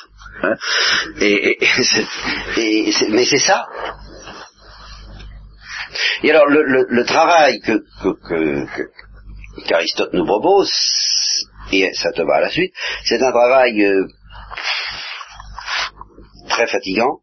Hein. 0.43 0.55
et, 1.21 1.59
mais 3.11 3.25
c'est 3.25 3.39
ça. 3.39 3.67
Et 6.23 6.31
alors 6.31 6.47
le, 6.47 7.05
travail 7.05 7.60
que, 7.60 7.82
qu'Aristote 9.66 10.12
nous 10.14 10.24
propose, 10.24 10.70
et 11.73 11.93
ça 11.94 12.12
te 12.12 12.23
va 12.23 12.36
à 12.36 12.40
la 12.40 12.51
suite, 12.51 12.73
c'est 13.05 13.23
un 13.23 13.31
travail 13.31 13.85
euh, 13.85 14.06
très 16.48 16.66
fatigant, 16.66 17.20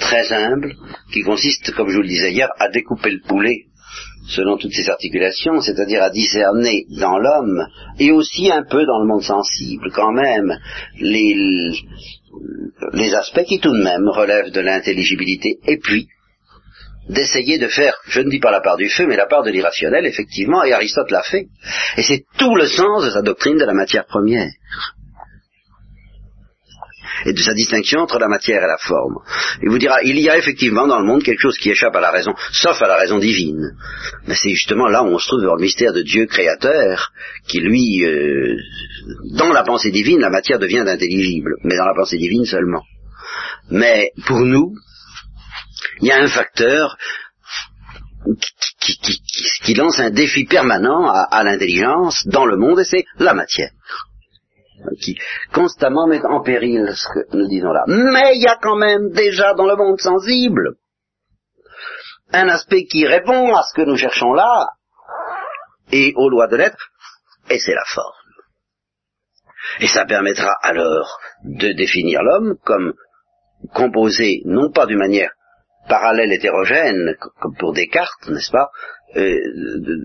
très 0.00 0.32
humble, 0.32 0.74
qui 1.12 1.22
consiste, 1.22 1.72
comme 1.74 1.88
je 1.88 1.96
vous 1.96 2.02
le 2.02 2.08
disais 2.08 2.32
hier, 2.32 2.48
à 2.58 2.68
découper 2.68 3.10
le 3.10 3.20
poulet 3.26 3.66
selon 4.28 4.56
toutes 4.56 4.72
ses 4.72 4.90
articulations, 4.90 5.60
c'est-à-dire 5.60 6.02
à 6.02 6.10
discerner 6.10 6.86
dans 6.98 7.18
l'homme, 7.18 7.64
et 7.98 8.10
aussi 8.10 8.50
un 8.50 8.64
peu 8.64 8.84
dans 8.84 8.98
le 8.98 9.06
monde 9.06 9.22
sensible, 9.22 9.90
quand 9.92 10.12
même, 10.12 10.58
les, 10.98 11.72
les 12.92 13.14
aspects 13.14 13.44
qui 13.44 13.60
tout 13.60 13.72
de 13.72 13.82
même 13.82 14.08
relèvent 14.08 14.50
de 14.50 14.60
l'intelligibilité, 14.60 15.58
et 15.66 15.78
puis 15.78 16.08
d'essayer 17.08 17.58
de 17.58 17.68
faire, 17.68 17.94
je 18.08 18.20
ne 18.20 18.30
dis 18.30 18.40
pas 18.40 18.50
la 18.50 18.60
part 18.60 18.76
du 18.76 18.88
feu, 18.88 19.06
mais 19.06 19.16
la 19.16 19.26
part 19.26 19.42
de 19.42 19.50
l'irrationnel, 19.50 20.06
effectivement, 20.06 20.64
et 20.64 20.72
Aristote 20.72 21.10
l'a 21.10 21.22
fait. 21.22 21.46
Et 21.96 22.02
c'est 22.02 22.24
tout 22.36 22.56
le 22.56 22.66
sens 22.66 23.04
de 23.04 23.10
sa 23.10 23.22
doctrine 23.22 23.56
de 23.56 23.64
la 23.64 23.74
matière 23.74 24.06
première. 24.06 24.50
Et 27.24 27.32
de 27.32 27.38
sa 27.38 27.54
distinction 27.54 28.00
entre 28.00 28.18
la 28.18 28.28
matière 28.28 28.62
et 28.62 28.66
la 28.66 28.76
forme. 28.76 29.16
Il 29.62 29.70
vous 29.70 29.78
dira, 29.78 30.02
il 30.02 30.18
y 30.18 30.28
a 30.28 30.36
effectivement 30.36 30.86
dans 30.86 31.00
le 31.00 31.06
monde 31.06 31.22
quelque 31.22 31.40
chose 31.40 31.56
qui 31.58 31.70
échappe 31.70 31.96
à 31.96 32.00
la 32.00 32.10
raison, 32.10 32.34
sauf 32.52 32.80
à 32.82 32.88
la 32.88 32.96
raison 32.96 33.18
divine. 33.18 33.72
Mais 34.26 34.34
c'est 34.34 34.50
justement 34.50 34.86
là 34.88 35.02
où 35.02 35.06
on 35.06 35.18
se 35.18 35.28
trouve 35.28 35.42
dans 35.42 35.54
le 35.54 35.62
mystère 35.62 35.92
de 35.92 36.02
Dieu 36.02 36.26
créateur, 36.26 37.10
qui 37.48 37.60
lui, 37.60 38.04
euh, 38.04 38.56
dans 39.36 39.52
la 39.52 39.62
pensée 39.62 39.90
divine, 39.90 40.20
la 40.20 40.30
matière 40.30 40.58
devient 40.58 40.84
intelligible, 40.86 41.54
mais 41.64 41.76
dans 41.76 41.86
la 41.86 41.94
pensée 41.94 42.18
divine 42.18 42.44
seulement. 42.44 42.82
Mais 43.70 44.10
pour 44.26 44.40
nous, 44.40 44.74
il 46.00 46.08
y 46.08 46.12
a 46.12 46.22
un 46.22 46.28
facteur 46.28 46.96
qui, 49.64 49.74
lance 49.74 50.00
un 50.00 50.10
défi 50.10 50.44
permanent 50.44 51.08
à, 51.08 51.42
l'intelligence 51.44 52.26
dans 52.26 52.46
le 52.46 52.56
monde, 52.56 52.80
et 52.80 52.84
c'est 52.84 53.04
la 53.18 53.34
matière 53.34 53.70
qui 55.00 55.18
constamment 55.52 56.06
met 56.06 56.24
en 56.24 56.42
péril 56.42 56.92
ce 56.94 57.08
que 57.08 57.36
nous 57.36 57.48
disons 57.48 57.72
là. 57.72 57.84
Mais 57.86 58.36
il 58.36 58.42
y 58.42 58.46
a 58.46 58.58
quand 58.60 58.76
même 58.76 59.10
déjà 59.10 59.54
dans 59.54 59.66
le 59.66 59.74
monde 59.74 59.98
sensible 60.00 60.76
un 62.32 62.48
aspect 62.48 62.84
qui 62.84 63.06
répond 63.06 63.54
à 63.54 63.62
ce 63.62 63.74
que 63.74 63.86
nous 63.86 63.96
cherchons 63.96 64.32
là 64.34 64.68
et 65.92 66.12
aux 66.16 66.28
lois 66.28 66.48
de 66.48 66.56
l'être, 66.56 66.90
et 67.48 67.58
c'est 67.58 67.74
la 67.74 67.84
forme. 67.86 68.12
Et 69.80 69.88
ça 69.88 70.04
permettra 70.04 70.52
alors 70.62 71.18
de 71.44 71.72
définir 71.72 72.22
l'homme 72.22 72.56
comme 72.64 72.92
composé 73.72 74.42
non 74.44 74.70
pas 74.70 74.86
d'une 74.86 74.98
manière 74.98 75.32
parallèle 75.88 76.32
hétérogène, 76.32 77.16
comme 77.40 77.54
pour 77.56 77.72
Descartes, 77.72 78.28
n'est-ce 78.28 78.50
pas, 78.50 78.70
euh, 79.16 79.38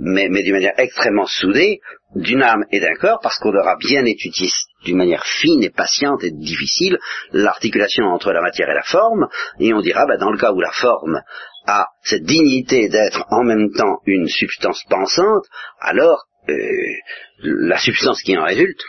mais, 0.01 0.29
d'une 0.43 0.53
manière 0.53 0.77
extrêmement 0.77 1.25
soudée, 1.25 1.81
d'une 2.15 2.43
âme 2.43 2.65
et 2.71 2.79
d'un 2.79 2.93
corps, 2.95 3.19
parce 3.21 3.39
qu'on 3.39 3.55
aura 3.55 3.75
bien 3.77 4.05
étudié 4.05 4.47
d'une 4.85 4.97
manière 4.97 5.25
fine 5.25 5.63
et 5.63 5.69
patiente 5.69 6.23
et 6.23 6.31
difficile 6.31 6.97
l'articulation 7.31 8.05
entre 8.05 8.31
la 8.31 8.41
matière 8.41 8.69
et 8.69 8.75
la 8.75 8.83
forme, 8.83 9.27
et 9.59 9.73
on 9.73 9.81
dira, 9.81 10.05
ben, 10.05 10.17
dans 10.17 10.31
le 10.31 10.37
cas 10.37 10.51
où 10.51 10.61
la 10.61 10.71
forme 10.71 11.21
a 11.67 11.87
cette 12.03 12.23
dignité 12.23 12.89
d'être 12.89 13.25
en 13.29 13.43
même 13.43 13.71
temps 13.71 13.99
une 14.05 14.27
substance 14.27 14.83
pensante, 14.89 15.45
alors 15.79 16.25
euh, 16.49 16.55
la 17.43 17.77
substance 17.77 18.21
qui 18.21 18.37
en 18.37 18.43
résulte, 18.43 18.81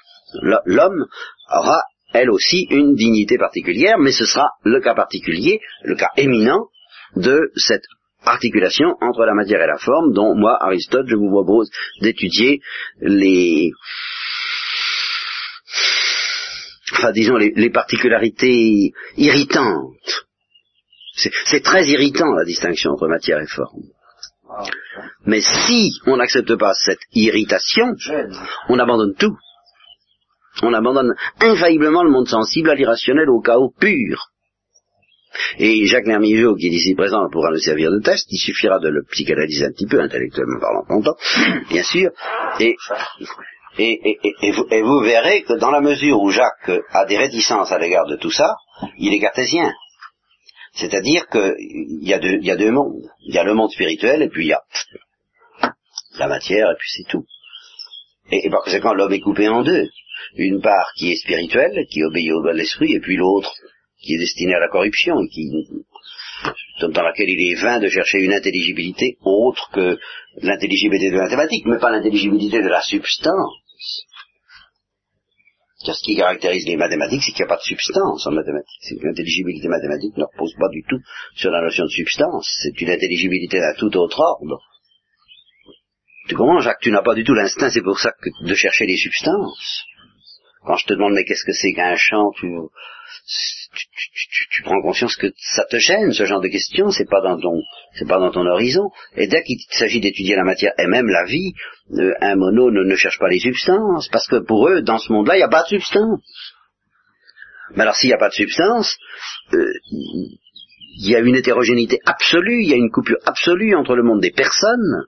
l'homme, 0.64 1.06
aura 1.52 1.82
elle 2.14 2.30
aussi 2.30 2.66
une 2.70 2.94
dignité 2.94 3.38
particulière, 3.38 3.98
mais 3.98 4.12
ce 4.12 4.24
sera 4.24 4.50
le 4.64 4.80
cas 4.80 4.94
particulier, 4.94 5.60
le 5.82 5.94
cas 5.96 6.10
éminent 6.16 6.68
de 7.16 7.50
cette 7.56 7.84
articulation 8.24 8.94
entre 9.00 9.24
la 9.24 9.34
matière 9.34 9.60
et 9.62 9.66
la 9.66 9.78
forme, 9.78 10.12
dont 10.12 10.34
moi, 10.34 10.62
Aristote, 10.62 11.06
je 11.08 11.16
vous 11.16 11.30
propose 11.30 11.70
d'étudier 12.00 12.60
les, 13.00 13.70
enfin 16.92 17.12
disons 17.12 17.36
les, 17.36 17.70
particularités 17.70 18.92
irritantes. 19.16 20.26
C'est 21.14 21.62
très 21.62 21.86
irritant 21.86 22.32
la 22.32 22.44
distinction 22.44 22.92
entre 22.92 23.08
matière 23.08 23.40
et 23.40 23.46
forme. 23.46 23.82
Mais 25.26 25.40
si 25.40 25.92
on 26.06 26.16
n'accepte 26.16 26.56
pas 26.56 26.72
cette 26.74 27.00
irritation, 27.12 27.86
on 28.68 28.78
abandonne 28.78 29.14
tout. 29.14 29.36
On 30.62 30.74
abandonne 30.74 31.14
infailliblement 31.40 32.02
le 32.02 32.10
monde 32.10 32.28
sensible 32.28 32.70
à 32.70 32.74
l'irrationnel, 32.74 33.30
au 33.30 33.40
chaos 33.40 33.72
pur. 33.78 34.31
Et 35.58 35.86
Jacques 35.86 36.06
Nermigeau, 36.06 36.54
qui 36.56 36.66
est 36.66 36.70
ici 36.70 36.94
présent, 36.94 37.28
pourra 37.30 37.50
nous 37.50 37.58
servir 37.58 37.90
de 37.90 38.00
test. 38.00 38.26
Il 38.30 38.38
suffira 38.38 38.78
de 38.78 38.88
le 38.88 39.02
psychanalyser 39.10 39.66
un 39.66 39.72
petit 39.72 39.86
peu, 39.86 40.00
intellectuellement 40.00 40.60
parlant, 40.60 40.84
longtemps, 40.88 41.16
bien 41.70 41.82
sûr. 41.82 42.10
Et, 42.60 42.76
vous, 44.82 45.00
verrez 45.00 45.42
que 45.42 45.54
dans 45.54 45.70
la 45.70 45.80
mesure 45.80 46.20
où 46.20 46.30
Jacques 46.30 46.70
a 46.90 47.04
des 47.06 47.16
réticences 47.16 47.72
à 47.72 47.78
l'égard 47.78 48.06
de 48.06 48.16
tout 48.16 48.30
ça, 48.30 48.56
il 48.98 49.14
est 49.14 49.20
cartésien. 49.20 49.72
C'est-à-dire 50.74 51.26
qu'il 51.28 52.02
y, 52.02 52.14
a 52.14 52.18
deux, 52.18 52.38
y 52.40 52.50
a 52.50 52.56
deux 52.56 52.70
mondes. 52.70 53.02
Il 53.26 53.34
y 53.34 53.38
a 53.38 53.44
le 53.44 53.54
monde 53.54 53.70
spirituel 53.70 54.22
et 54.22 54.28
puis 54.28 54.46
il 54.46 54.48
y 54.48 54.52
a 54.54 54.62
la 56.18 56.28
matière 56.28 56.70
et 56.70 56.76
puis 56.78 56.90
c'est 56.90 57.08
tout. 57.08 57.26
Et, 58.30 58.46
et 58.46 58.50
par 58.50 58.62
conséquent, 58.62 58.94
l'homme 58.94 59.12
est 59.12 59.20
coupé 59.20 59.48
en 59.48 59.62
deux. 59.62 59.88
Une 60.36 60.62
part 60.62 60.92
qui 60.96 61.12
est 61.12 61.16
spirituelle, 61.16 61.86
qui 61.90 62.02
obéit 62.02 62.32
au 62.32 62.42
de 62.42 62.50
l'esprit, 62.52 62.94
et 62.94 63.00
puis 63.00 63.16
l'autre 63.16 63.52
qui 64.02 64.14
est 64.14 64.18
destiné 64.18 64.54
à 64.54 64.60
la 64.60 64.68
corruption, 64.68 65.14
qui, 65.32 65.50
dans 66.80 67.02
laquelle 67.02 67.28
il 67.28 67.52
est 67.52 67.62
vain 67.62 67.78
de 67.78 67.88
chercher 67.88 68.18
une 68.18 68.32
intelligibilité 68.32 69.16
autre 69.22 69.70
que 69.72 69.98
l'intelligibilité 70.42 71.10
de 71.10 71.16
la 71.16 71.24
mathématique, 71.24 71.64
mais 71.66 71.78
pas 71.78 71.90
l'intelligibilité 71.90 72.60
de 72.60 72.68
la 72.68 72.82
substance. 72.82 73.54
Car 75.84 75.96
ce 75.96 76.04
qui 76.04 76.16
caractérise 76.16 76.64
les 76.66 76.76
mathématiques, 76.76 77.22
c'est 77.24 77.32
qu'il 77.32 77.44
n'y 77.44 77.50
a 77.50 77.54
pas 77.54 77.56
de 77.56 77.62
substance 77.62 78.26
en 78.26 78.30
mathématiques. 78.30 79.02
L'intelligibilité 79.02 79.66
mathématique 79.68 80.16
ne 80.16 80.24
repose 80.24 80.54
pas 80.54 80.68
du 80.68 80.84
tout 80.88 81.00
sur 81.34 81.50
la 81.50 81.60
notion 81.60 81.84
de 81.84 81.90
substance. 81.90 82.48
C'est 82.62 82.80
une 82.80 82.90
intelligibilité 82.90 83.58
d'un 83.58 83.74
tout 83.74 83.96
autre 83.96 84.20
ordre. 84.20 84.60
Tu 86.28 86.36
comprends, 86.36 86.60
Jacques? 86.60 86.80
Tu 86.80 86.92
n'as 86.92 87.02
pas 87.02 87.14
du 87.14 87.24
tout 87.24 87.34
l'instinct, 87.34 87.70
c'est 87.70 87.82
pour 87.82 87.98
ça 87.98 88.12
que 88.12 88.30
de 88.46 88.54
chercher 88.54 88.86
les 88.86 88.96
substances. 88.96 89.84
Quand 90.64 90.76
je 90.76 90.86
te 90.86 90.94
demande 90.94 91.14
mais 91.14 91.24
qu'est-ce 91.24 91.44
que 91.44 91.52
c'est 91.52 91.72
qu'un 91.72 91.96
champ, 91.96 92.30
tu, 92.38 92.46
tu, 93.72 94.62
prends 94.62 94.82
conscience 94.82 95.16
que 95.16 95.28
ça 95.36 95.64
te 95.64 95.78
gêne, 95.78 96.12
ce 96.12 96.24
genre 96.24 96.40
de 96.40 96.48
questions, 96.48 96.90
c'est 96.90 97.08
pas 97.08 97.20
dans 97.20 97.38
ton, 97.38 97.62
c'est 97.94 98.06
pas 98.06 98.18
dans 98.18 98.30
ton 98.30 98.46
horizon. 98.46 98.90
Et 99.16 99.26
dès 99.26 99.42
qu'il 99.42 99.58
s'agit 99.70 100.00
d'étudier 100.00 100.36
la 100.36 100.44
matière 100.44 100.72
et 100.78 100.86
même 100.86 101.08
la 101.08 101.24
vie, 101.24 101.52
euh, 101.92 102.12
un 102.20 102.36
mono 102.36 102.70
ne, 102.70 102.96
cherche 102.96 103.18
pas 103.18 103.28
les 103.28 103.38
substances, 103.38 104.08
parce 104.08 104.26
que 104.28 104.36
pour 104.36 104.68
eux, 104.68 104.82
dans 104.82 104.98
ce 104.98 105.12
monde-là, 105.12 105.36
il 105.36 105.38
n'y 105.38 105.44
a 105.44 105.48
pas 105.48 105.62
de 105.62 105.68
substance. 105.68 106.20
Mais 107.74 107.82
alors 107.82 107.96
s'il 107.96 108.08
n'y 108.08 108.14
a 108.14 108.18
pas 108.18 108.28
de 108.28 108.34
substance, 108.34 108.98
euh, 109.54 109.72
il 109.90 111.10
y 111.10 111.16
a 111.16 111.20
une 111.20 111.36
hétérogénéité 111.36 112.00
absolue, 112.04 112.62
il 112.62 112.68
y 112.68 112.74
a 112.74 112.76
une 112.76 112.90
coupure 112.90 113.18
absolue 113.24 113.74
entre 113.74 113.96
le 113.96 114.02
monde 114.02 114.20
des 114.20 114.32
personnes, 114.32 115.06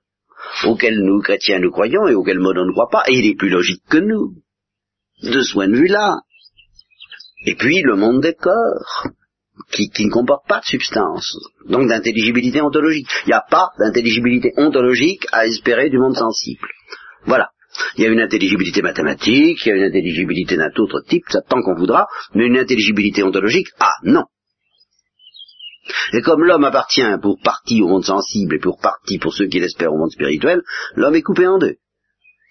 auxquelles 0.65 1.01
nous, 1.01 1.21
chrétiens, 1.21 1.59
nous 1.59 1.71
croyons, 1.71 2.09
et 2.09 2.15
auxquelles 2.15 2.39
Mono 2.39 2.65
ne 2.65 2.73
croit 2.73 2.89
pas, 2.91 3.03
et 3.09 3.19
il 3.19 3.27
est 3.27 3.37
plus 3.37 3.51
logique 3.51 3.83
que 3.89 3.99
nous, 3.99 4.33
de 5.23 5.43
ce 5.43 5.53
point 5.53 5.69
de 5.69 5.77
vue-là. 5.77 6.21
Et 7.45 7.55
puis 7.57 7.83
le 7.83 7.97
monde 7.97 8.23
des 8.23 8.35
corps, 8.35 9.09
qui, 9.71 10.07
ne 10.07 10.11
comporte 10.11 10.47
pas 10.49 10.61
de 10.61 10.65
substance, 10.65 11.37
donc 11.69 11.89
d'intelligibilité 11.89 12.61
ontologique. 12.61 13.09
Il 13.25 13.29
n'y 13.29 13.35
a 13.35 13.45
pas 13.49 13.69
d'intelligibilité 13.79 14.53
ontologique 14.57 15.27
à 15.33 15.47
espérer 15.47 15.91
du 15.91 15.99
monde 15.99 16.17
sensible. 16.17 16.69
Voilà. 17.27 17.51
Il 17.97 18.05
y 18.05 18.07
a 18.07 18.11
une 18.11 18.21
intelligibilité 18.21 18.83
mathématique, 18.83 19.65
il 19.65 19.69
y 19.69 19.73
a 19.73 19.77
une 19.77 19.85
intelligibilité 19.85 20.57
d'un 20.57 20.71
autre 20.77 21.03
type, 21.09 21.25
ça 21.29 21.41
tant 21.49 21.61
qu'on 21.63 21.75
voudra, 21.75 22.07
mais 22.35 22.47
une 22.47 22.59
intelligibilité 22.59 23.23
ontologique, 23.23 23.69
ah 23.81 23.95
non. 24.05 24.25
Et 26.13 26.23
comme 26.23 26.45
l'homme 26.45 26.65
appartient 26.65 27.03
pour 27.21 27.39
partie 27.43 27.83
au 27.83 27.89
monde 27.89 28.05
sensible 28.05 28.55
et 28.55 28.59
pour 28.59 28.79
partie 28.81 29.19
pour 29.19 29.35
ceux 29.35 29.49
qui 29.49 29.61
l'espèrent 29.61 29.93
au 29.93 29.99
monde 29.99 30.13
spirituel, 30.13 30.63
l'homme 30.95 31.17
est 31.17 31.23
coupé 31.23 31.47
en 31.47 31.59
deux. 31.59 31.77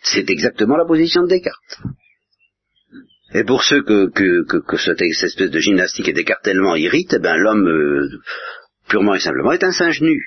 C'est 0.01 0.29
exactement 0.29 0.75
la 0.75 0.85
position 0.85 1.23
de 1.23 1.27
Descartes. 1.27 1.79
Et 3.33 3.43
pour 3.43 3.63
ceux 3.63 3.81
que, 3.81 4.09
que, 4.11 4.59
que, 4.59 4.77
cette, 4.77 5.01
espèce 5.01 5.49
de 5.49 5.59
gymnastique 5.59 6.07
et 6.07 6.13
d'écartèlement 6.13 6.75
irrite, 6.75 7.13
eh 7.15 7.19
ben 7.19 7.35
l'homme, 7.35 7.67
euh, 7.67 8.09
purement 8.87 9.15
et 9.15 9.19
simplement, 9.19 9.51
est 9.51 9.63
un 9.63 9.71
singe 9.71 10.01
nu. 10.01 10.21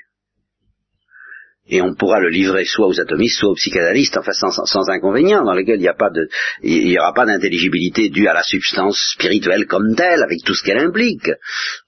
Et 1.69 1.83
on 1.83 1.95
pourra 1.95 2.21
le 2.21 2.29
livrer 2.29 2.65
soit 2.65 2.87
aux 2.87 3.01
atomistes, 3.01 3.39
soit 3.39 3.51
aux 3.51 3.55
psychanalystes, 3.55 4.17
enfin 4.17 4.33
sans, 4.33 4.51
sans 4.51 4.89
inconvénient, 4.89 5.45
dans 5.45 5.55
lesquels 5.55 5.79
il 5.79 5.83
n'y 5.83 5.89
a 5.89 5.95
pas 5.95 6.11
de, 6.11 6.29
il 6.63 6.87
n'y 6.87 6.99
aura 6.99 7.13
pas 7.13 7.27
d'intelligibilité 7.27 8.09
due 8.09 8.29
à 8.29 8.35
la 8.35 8.43
substance 8.43 9.01
spirituelle 9.15 9.67
comme 9.67 9.95
telle, 9.97 10.23
avec 10.23 10.45
tout 10.45 10.55
ce 10.55 10.65
qu'elle 10.65 10.79
implique. 10.79 11.31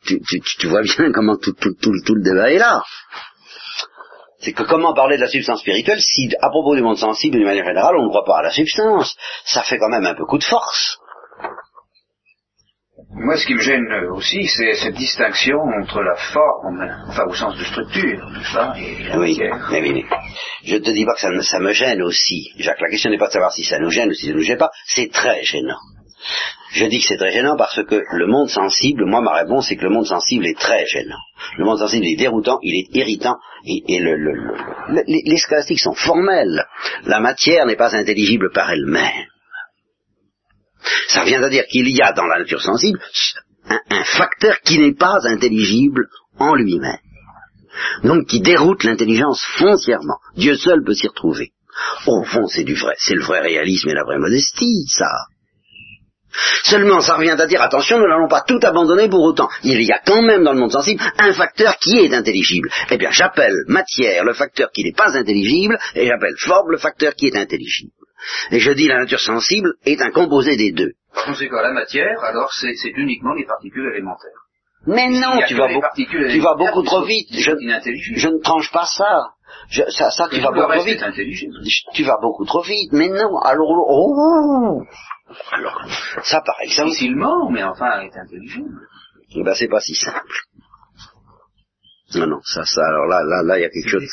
Tu, 0.05 0.21
tu, 0.21 0.41
tu, 0.41 0.67
vois 0.67 0.83
bien 0.83 1.13
comment 1.13 1.37
tout, 1.37 1.53
tout, 1.53 1.75
tout, 1.81 1.93
tout 2.05 2.15
le 2.15 2.23
débat 2.23 2.51
est 2.51 2.59
là 2.59 2.83
c'est 4.41 4.53
que 4.53 4.63
comment 4.63 4.95
parler 4.95 5.17
de 5.17 5.23
la 5.23 5.29
substance 5.29 5.61
spirituelle 5.61 6.01
si, 6.01 6.31
à 6.41 6.49
propos 6.49 6.77
du 6.77 6.83
monde 6.83 6.97
sensible, 6.97 7.37
d'une 7.37 7.45
manière 7.45 7.67
générale, 7.67 7.97
on 7.97 8.05
ne 8.05 8.09
croit 8.09 8.25
pas 8.25 8.39
à 8.39 8.43
la 8.43 8.53
substance? 8.53 9.17
Ça 9.45 9.65
fait 9.65 9.79
quand 9.79 9.89
même 9.89 10.07
un 10.07 10.15
peu 10.15 10.25
coup 10.27 10.39
de 10.39 10.45
force. 10.45 10.99
Moi, 13.11 13.37
ce 13.39 13.47
qui 13.47 13.55
me 13.55 13.61
gêne 13.61 13.87
aussi, 14.13 14.47
c'est 14.47 14.75
cette 14.75 14.95
distinction 14.95 15.57
entre 15.81 16.03
la 16.03 16.15
forme, 16.17 17.07
enfin 17.09 17.25
au 17.27 17.35
sens 17.35 17.57
de 17.57 17.65
structure, 17.65 18.31
ça, 18.53 18.75
et 18.79 19.05
la 19.05 19.19
oui, 19.19 19.39
mais, 19.71 19.81
oui, 19.81 20.05
je 20.65 20.77
te 20.77 20.91
dis 20.91 21.07
pas 21.07 21.15
que 21.15 21.21
ça 21.21 21.31
me, 21.31 21.41
ça 21.41 21.59
me 21.59 21.73
gêne 21.73 22.03
aussi. 22.03 22.53
Jacques, 22.59 22.81
la 22.83 22.91
question 22.91 23.11
n'est 23.11 23.19
pas 23.19 23.29
de 23.29 23.33
savoir 23.33 23.53
si 23.53 23.65
ça 23.65 23.79
nous 23.79 23.91
gêne 23.91 24.11
ou 24.11 24.13
si 24.13 24.27
ça 24.27 24.33
nous 24.35 24.43
gêne 24.43 24.59
pas, 24.59 24.71
c'est 24.85 25.11
très 25.11 25.43
gênant. 25.43 25.79
Je 26.73 26.85
dis 26.85 26.99
que 26.99 27.07
c'est 27.09 27.17
très 27.17 27.33
gênant 27.33 27.57
parce 27.57 27.83
que 27.83 28.03
le 28.13 28.27
monde 28.27 28.51
sensible, 28.51 29.07
moi 29.07 29.23
ma 29.23 29.33
réponse 29.33 29.69
c'est 29.69 29.77
que 29.77 29.85
le 29.85 29.91
monde 29.91 30.07
sensible 30.07 30.47
est 30.47 30.59
très 30.59 30.85
gênant. 30.87 31.17
Le 31.57 31.65
monde 31.65 31.79
sensible 31.79 32.07
est 32.07 32.17
déroutant, 32.17 32.59
il 32.63 32.75
est 32.75 32.95
irritant, 32.95 33.37
et, 33.65 34.01
les, 35.07 35.37
scolastiques 35.39 35.81
sont 35.81 35.95
formels. 35.95 36.67
La 37.05 37.21
matière 37.21 37.65
n'est 37.65 37.77
pas 37.77 37.97
intelligible 37.97 38.51
par 38.53 38.71
elle-même. 38.71 39.27
Ça 41.09 41.25
vient 41.25 41.43
à 41.43 41.49
dire 41.49 41.65
qu'il 41.67 41.89
y 41.89 42.01
a 42.01 42.13
dans 42.13 42.27
la 42.27 42.39
nature 42.39 42.63
sensible 42.63 43.01
un, 43.69 44.05
facteur 44.05 44.61
qui 44.65 44.79
n'est 44.79 44.95
pas 44.95 45.19
intelligible 45.25 46.09
en 46.39 46.55
lui-même. 46.55 46.99
Donc 48.03 48.27
qui 48.27 48.41
déroute 48.41 48.85
l'intelligence 48.85 49.45
foncièrement. 49.59 50.19
Dieu 50.37 50.57
seul 50.57 50.83
peut 50.85 50.95
s'y 50.95 51.09
retrouver. 51.09 51.53
Au 52.07 52.25
fond, 52.25 52.47
c'est 52.49 52.65
du 52.65 52.75
vrai, 52.75 52.95
c'est 52.99 53.15
le 53.15 53.23
vrai 53.23 53.41
réalisme 53.41 53.89
et 53.89 53.95
la 53.95 54.05
vraie 54.05 54.19
modestie, 54.19 54.85
ça. 54.89 55.11
Seulement, 56.65 57.01
ça 57.01 57.17
revient 57.17 57.37
à 57.39 57.47
dire, 57.47 57.63
attention, 57.63 57.99
nous 57.99 58.07
n'allons 58.07 58.29
pas 58.29 58.43
tout 58.47 58.61
abandonner 58.63 59.09
pour 59.09 59.23
autant. 59.23 59.49
Il 59.65 59.83
y 59.83 59.93
a 59.93 60.01
quand 60.05 60.23
même 60.23 60.45
dans 60.45 60.53
le 60.53 60.61
monde 60.61 60.73
sensible 60.73 61.03
un 61.19 61.33
facteur 61.33 61.79
qui 61.79 61.99
est 61.99 62.13
intelligible. 62.13 62.71
Eh 62.91 62.99
bien, 62.99 63.11
j'appelle 63.11 63.55
matière 63.67 64.25
le 64.25 64.35
facteur 64.35 64.71
qui 64.73 64.85
n'est 64.85 64.93
pas 64.93 65.17
intelligible, 65.17 65.79
et 65.95 66.07
j'appelle 66.07 66.35
forme 66.39 66.71
le 66.71 66.79
facteur 66.79 67.15
qui 67.15 67.29
est 67.29 67.37
intelligible. 67.37 67.93
Et 68.51 68.59
je 68.59 68.73
dis 68.73 68.89
la 68.89 68.99
nature 68.99 69.21
sensible 69.21 69.75
est 69.85 70.01
un 70.01 70.11
composé 70.11 70.57
des 70.57 70.73
deux. 70.73 70.93
Par 71.15 71.27
conséquent, 71.27 71.61
la 71.61 71.73
matière, 71.73 72.23
alors, 72.23 72.53
c'est 72.53 72.75
uniquement 72.97 73.35
les 73.35 73.45
particules 73.45 73.87
élémentaires. 73.93 74.49
Mais 74.87 75.09
non, 75.11 75.43
tu 75.47 75.55
vas, 75.55 75.69
tu 75.95 76.41
vas, 76.41 76.55
beaucoup 76.55 76.83
trop 76.83 77.05
vite. 77.05 77.29
Je, 77.33 77.51
je, 77.51 78.29
ne 78.29 78.41
tranche 78.41 78.71
pas 78.71 78.87
ça. 78.87 79.33
ça, 79.71 80.11
ça 80.11 80.29
tu 80.31 80.41
vas 80.41 80.53
beaucoup 80.53 80.73
trop 80.73 80.85
vite. 80.85 81.05
Tu 81.95 82.05
vas 82.05 82.17
beaucoup 82.21 82.45
trop 82.45 82.63
vite. 82.63 82.93
Mais 82.93 83.09
non, 83.09 83.39
alors, 83.39 83.69
oh, 83.71 84.83
alors, 85.53 85.85
ça 86.23 86.41
par 86.45 86.57
exemple. 86.63 86.91
Difficilement, 86.91 87.51
mais 87.51 87.63
enfin, 87.63 88.01
est 88.01 88.17
intelligent. 88.17 88.65
Eh 89.35 89.43
ben, 89.43 89.55
c'est 89.55 89.69
pas 89.69 89.81
si 89.81 89.95
simple. 89.95 90.41
Non, 92.15 92.27
non, 92.27 92.41
ça, 92.43 92.65
ça, 92.65 92.87
alors 92.87 93.07
là, 93.07 93.23
là, 93.23 93.43
là, 93.43 93.59
il 93.59 93.63
y 93.63 93.65
a 93.65 93.69
quelque 93.69 93.91
chose. 93.91 94.09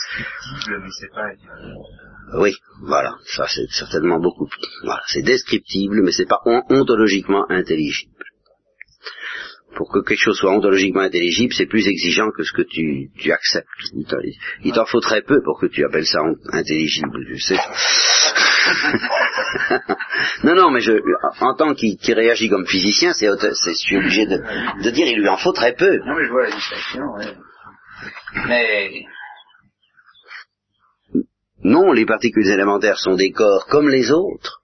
Oui, 2.33 2.55
voilà, 2.81 3.15
ça 3.25 3.47
c'est 3.47 3.69
certainement 3.69 4.19
beaucoup 4.19 4.47
plus. 4.47 4.61
Voilà, 4.83 5.03
c'est 5.07 5.21
descriptible, 5.21 6.01
mais 6.01 6.11
c'est 6.11 6.27
pas 6.27 6.41
ontologiquement 6.69 7.45
intelligible 7.49 8.15
pour 9.75 9.91
que 9.91 9.99
quelque 9.99 10.19
chose 10.19 10.37
soit 10.37 10.51
ontologiquement 10.51 11.01
intelligible, 11.01 11.53
c'est 11.53 11.67
plus 11.67 11.87
exigeant 11.87 12.31
que 12.31 12.43
ce 12.43 12.53
que 12.53 12.63
tu, 12.63 13.11
tu 13.19 13.31
acceptes. 13.31 13.67
Il 14.63 14.73
t'en 14.73 14.85
faut 14.85 15.01
très 15.01 15.21
peu 15.21 15.41
pour 15.43 15.59
que 15.59 15.67
tu 15.67 15.85
appelles 15.85 16.05
ça 16.05 16.19
intelligible, 16.51 17.25
tu 17.27 17.39
sais. 17.39 17.55
non, 20.43 20.55
non, 20.55 20.71
mais 20.71 20.81
je, 20.81 20.93
en 21.41 21.53
tant 21.55 21.75
qu'il 21.75 21.97
réagit 22.07 22.49
comme 22.49 22.65
physicien, 22.65 23.13
c'est, 23.13 23.27
je 23.27 23.73
suis 23.73 23.97
obligé 23.97 24.25
de, 24.25 24.37
de, 24.83 24.89
dire 24.89 25.05
il 25.07 25.19
lui 25.19 25.29
en 25.29 25.37
faut 25.37 25.53
très 25.53 25.73
peu. 25.73 25.99
Non, 25.99 26.15
mais 26.17 26.25
je 26.25 26.31
vois 26.31 26.49
la 26.49 26.55
distinction, 26.55 27.03
ouais. 27.17 27.35
Mais... 28.47 29.05
Non, 31.63 31.91
les 31.91 32.05
particules 32.05 32.47
élémentaires 32.47 32.99
sont 32.99 33.15
des 33.15 33.31
corps 33.31 33.65
comme 33.67 33.89
les 33.89 34.11
autres. 34.11 34.61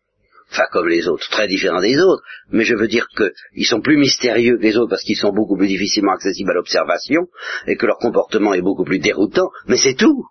Enfin 0.51 0.65
comme 0.71 0.89
les 0.89 1.07
autres, 1.07 1.29
très 1.29 1.47
différents 1.47 1.79
des 1.79 1.97
autres, 1.97 2.23
mais 2.49 2.65
je 2.65 2.75
veux 2.75 2.89
dire 2.89 3.07
qu'ils 3.07 3.65
sont 3.65 3.79
plus 3.79 3.95
mystérieux 3.95 4.57
que 4.57 4.63
les 4.63 4.75
autres 4.75 4.89
parce 4.89 5.03
qu'ils 5.03 5.15
sont 5.15 5.31
beaucoup 5.31 5.55
plus 5.55 5.67
difficilement 5.67 6.11
accessibles 6.11 6.51
à 6.51 6.55
l'observation 6.55 7.27
et 7.67 7.77
que 7.77 7.85
leur 7.85 7.97
comportement 7.97 8.53
est 8.53 8.61
beaucoup 8.61 8.83
plus 8.83 8.99
déroutant, 8.99 9.49
mais 9.67 9.77
c'est 9.77 9.93
tout. 9.93 10.25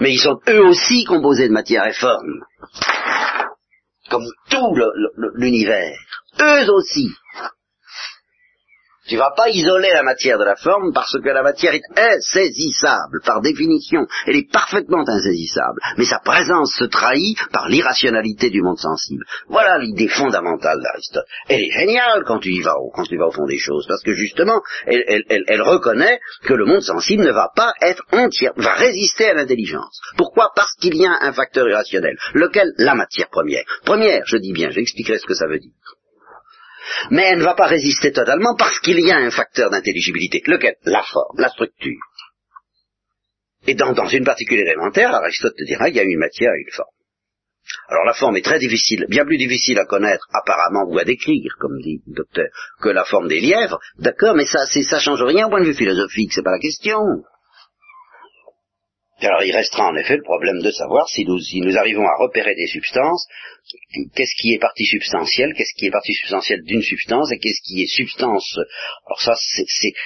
Mais 0.00 0.12
ils 0.12 0.20
sont 0.20 0.38
eux 0.48 0.62
aussi 0.62 1.04
composés 1.04 1.48
de 1.48 1.54
matière 1.54 1.86
et 1.86 1.94
forme, 1.94 2.44
comme 4.10 4.26
tout 4.50 4.74
l'univers, 5.34 5.96
eux 6.40 6.70
aussi. 6.72 7.08
Tu 9.08 9.16
vas 9.16 9.32
pas 9.34 9.48
isoler 9.48 9.90
la 9.92 10.02
matière 10.02 10.38
de 10.38 10.44
la 10.44 10.56
forme 10.56 10.92
parce 10.92 11.18
que 11.18 11.28
la 11.28 11.42
matière 11.42 11.74
est 11.74 11.82
insaisissable 11.96 13.20
par 13.24 13.40
définition. 13.40 14.06
Elle 14.26 14.36
est 14.36 14.52
parfaitement 14.52 15.02
insaisissable. 15.06 15.80
Mais 15.96 16.04
sa 16.04 16.18
présence 16.18 16.74
se 16.78 16.84
trahit 16.84 17.38
par 17.50 17.68
l'irrationalité 17.68 18.50
du 18.50 18.60
monde 18.60 18.78
sensible. 18.78 19.24
Voilà 19.48 19.78
l'idée 19.78 20.08
fondamentale 20.08 20.78
d'Aristote. 20.82 21.24
Elle 21.48 21.62
est 21.62 21.70
géniale 21.70 22.24
quand 22.26 22.38
tu 22.38 22.50
y 22.50 22.60
vas, 22.60 22.74
quand 22.94 23.04
tu 23.04 23.16
vas 23.16 23.28
au 23.28 23.32
fond 23.32 23.46
des 23.46 23.58
choses, 23.58 23.86
parce 23.88 24.02
que 24.02 24.12
justement, 24.12 24.60
elle, 24.86 25.62
reconnaît 25.62 26.20
que 26.44 26.54
le 26.54 26.66
monde 26.66 26.82
sensible 26.82 27.24
ne 27.24 27.32
va 27.32 27.50
pas 27.54 27.72
être 27.80 28.02
entier, 28.12 28.50
va 28.56 28.74
résister 28.74 29.30
à 29.30 29.34
l'intelligence. 29.34 30.00
Pourquoi? 30.16 30.50
Parce 30.54 30.74
qu'il 30.74 30.96
y 30.96 31.06
a 31.06 31.16
un 31.22 31.32
facteur 31.32 31.66
irrationnel, 31.68 32.16
lequel? 32.34 32.72
La 32.76 32.94
matière 32.94 33.28
première. 33.30 33.64
Première, 33.84 34.22
je 34.26 34.36
dis 34.36 34.52
bien, 34.52 34.70
j'expliquerai 34.70 35.18
ce 35.18 35.26
que 35.26 35.34
ça 35.34 35.46
veut 35.46 35.58
dire 35.58 35.72
mais 37.10 37.24
elle 37.30 37.38
ne 37.38 37.44
va 37.44 37.54
pas 37.54 37.66
résister 37.66 38.12
totalement 38.12 38.54
parce 38.56 38.80
qu'il 38.80 39.00
y 39.00 39.10
a 39.10 39.16
un 39.16 39.30
facteur 39.30 39.70
d'intelligibilité. 39.70 40.42
Lequel? 40.46 40.76
La 40.84 41.02
forme, 41.02 41.38
la 41.38 41.48
structure. 41.48 42.00
Et 43.66 43.74
dans, 43.74 44.08
une 44.08 44.24
particule 44.24 44.60
élémentaire, 44.60 45.14
Aristote 45.14 45.56
te 45.56 45.64
dira, 45.64 45.88
il 45.88 45.96
y 45.96 46.00
a 46.00 46.04
une 46.04 46.18
matière 46.18 46.52
et 46.52 46.62
une 46.66 46.72
forme. 46.72 46.88
Alors 47.88 48.04
la 48.04 48.14
forme 48.14 48.36
est 48.36 48.44
très 48.44 48.58
difficile, 48.58 49.04
bien 49.10 49.26
plus 49.26 49.36
difficile 49.36 49.78
à 49.78 49.84
connaître 49.84 50.26
apparemment 50.32 50.84
ou 50.88 50.98
à 50.98 51.04
décrire, 51.04 51.54
comme 51.58 51.78
dit 51.82 52.00
le 52.06 52.14
docteur, 52.14 52.46
que 52.80 52.88
la 52.88 53.04
forme 53.04 53.28
des 53.28 53.40
lièvres, 53.40 53.78
d'accord, 53.98 54.34
mais 54.34 54.46
ça, 54.46 54.64
ça 54.66 55.00
change 55.00 55.22
rien 55.22 55.46
au 55.46 55.50
point 55.50 55.60
de 55.60 55.66
vue 55.66 55.74
philosophique, 55.74 56.32
c'est 56.32 56.42
pas 56.42 56.52
la 56.52 56.60
question. 56.60 56.98
Alors 59.20 59.42
il 59.42 59.52
restera 59.52 59.88
en 59.88 59.96
effet 59.96 60.16
le 60.16 60.22
problème 60.22 60.60
de 60.62 60.70
savoir 60.70 61.08
si 61.08 61.24
nous, 61.24 61.40
si 61.40 61.60
nous 61.60 61.76
arrivons 61.76 62.06
à 62.06 62.16
repérer 62.20 62.54
des 62.54 62.68
substances, 62.68 63.26
qu'est-ce 64.14 64.40
qui 64.40 64.54
est 64.54 64.60
partie 64.60 64.84
substantielle, 64.84 65.54
qu'est-ce 65.56 65.74
qui 65.76 65.86
est 65.86 65.90
partie 65.90 66.14
substantielle 66.14 66.62
d'une 66.62 66.82
substance 66.82 67.32
et 67.32 67.38
qu'est-ce 67.38 67.60
qui 67.64 67.82
est 67.82 67.86
substance. 67.86 68.56
Alors 69.06 69.20
ça, 69.20 69.34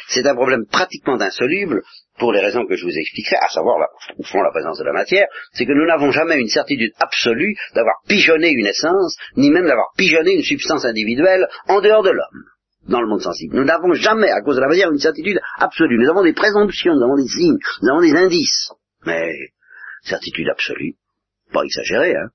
c'est 0.09 0.27
un 0.27 0.35
problème 0.35 0.65
pratiquement 0.71 1.21
insoluble 1.21 1.83
pour 2.19 2.33
les 2.33 2.41
raisons 2.41 2.65
que 2.67 2.75
je 2.75 2.85
vous 2.85 2.97
expliquerai, 2.97 3.37
à 3.37 3.49
savoir, 3.49 3.77
au 4.19 4.23
fond, 4.23 4.41
la 4.41 4.51
présence 4.51 4.79
de 4.79 4.85
la 4.85 4.93
matière, 4.93 5.27
c'est 5.53 5.67
que 5.67 5.73
nous 5.73 5.87
n'avons 5.87 6.11
jamais 6.11 6.39
une 6.39 6.49
certitude 6.49 6.93
absolue 6.99 7.55
d'avoir 7.75 7.97
pigeonné 8.09 8.51
une 8.51 8.67
essence, 8.67 9.17
ni 9.37 9.51
même 9.51 9.67
d'avoir 9.67 9.93
pigeonné 9.97 10.33
une 10.33 10.43
substance 10.43 10.87
individuelle 10.87 11.47
en 11.69 11.81
dehors 11.81 12.03
de 12.03 12.11
l'homme 12.11 12.45
dans 12.89 13.01
le 13.01 13.09
monde 13.09 13.23
sensible. 13.23 13.57
Nous 13.57 13.65
n'avons 13.65 13.93
jamais, 13.95 14.31
à 14.31 14.41
cause 14.41 14.57
de 14.57 14.61
la 14.61 14.69
matière, 14.69 14.91
une 14.91 14.99
certitude 14.99 15.41
absolue. 15.59 15.99
Nous 15.99 16.11
avons 16.11 16.23
des 16.23 16.33
présomptions, 16.33 16.95
nous 16.95 17.05
avons 17.05 17.17
des 17.17 17.29
signes, 17.29 17.59
nous 17.83 17.91
avons 17.91 18.01
des 18.01 18.15
indices. 18.15 18.73
Mais, 19.05 19.33
certitude 20.03 20.49
absolue, 20.51 20.97
pas 21.53 21.65
exagéré, 21.65 22.15
hein. 22.17 22.31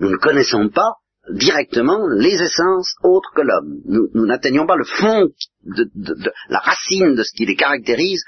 Nous 0.00 0.10
ne 0.10 0.16
connaissons 0.16 0.68
pas 0.70 0.94
directement 1.30 2.08
les 2.18 2.42
essences 2.42 2.94
autres 3.02 3.30
que 3.34 3.42
l'homme. 3.42 3.80
Nous 3.86 4.26
n'atteignons 4.26 4.66
pas 4.66 4.76
le 4.76 4.84
fond 4.84 5.28
de, 5.64 6.32
la 6.48 6.58
racine 6.58 7.14
de 7.14 7.22
ce 7.22 7.32
qui 7.34 7.46
les 7.46 7.56
caractérise. 7.56 8.22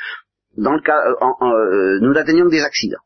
Dans 0.57 0.73
le 0.73 0.81
cas, 0.81 0.97
euh, 0.97 1.15
euh, 1.43 1.99
nous 2.01 2.13
n'atteignons 2.13 2.47
que 2.47 2.53
des 2.53 2.63
accidents. 2.63 3.03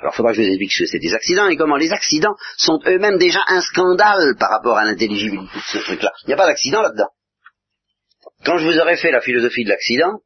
Alors, 0.00 0.12
il 0.12 0.16
faudra 0.16 0.32
que 0.32 0.38
je 0.38 0.42
vous 0.42 0.48
explique 0.48 0.72
ce 0.72 0.82
que 0.82 0.86
c'est 0.90 0.98
des 0.98 1.14
accidents 1.14 1.48
et 1.48 1.56
comment 1.56 1.76
les 1.76 1.92
accidents 1.92 2.34
sont 2.56 2.80
eux-mêmes 2.86 3.18
déjà 3.18 3.40
un 3.48 3.60
scandale 3.60 4.36
par 4.38 4.50
rapport 4.50 4.76
à 4.76 4.84
l'intelligibilité 4.84 5.56
de 5.56 5.78
ce 5.78 5.78
truc-là. 5.78 6.12
Il 6.24 6.28
n'y 6.28 6.34
a 6.34 6.36
pas 6.36 6.46
d'accident 6.46 6.82
là-dedans. 6.82 7.08
Quand 8.44 8.58
je 8.58 8.66
vous 8.66 8.78
aurai 8.78 8.96
fait 8.96 9.10
la 9.10 9.20
philosophie 9.20 9.64
de 9.64 9.70
l'accident, 9.70 10.20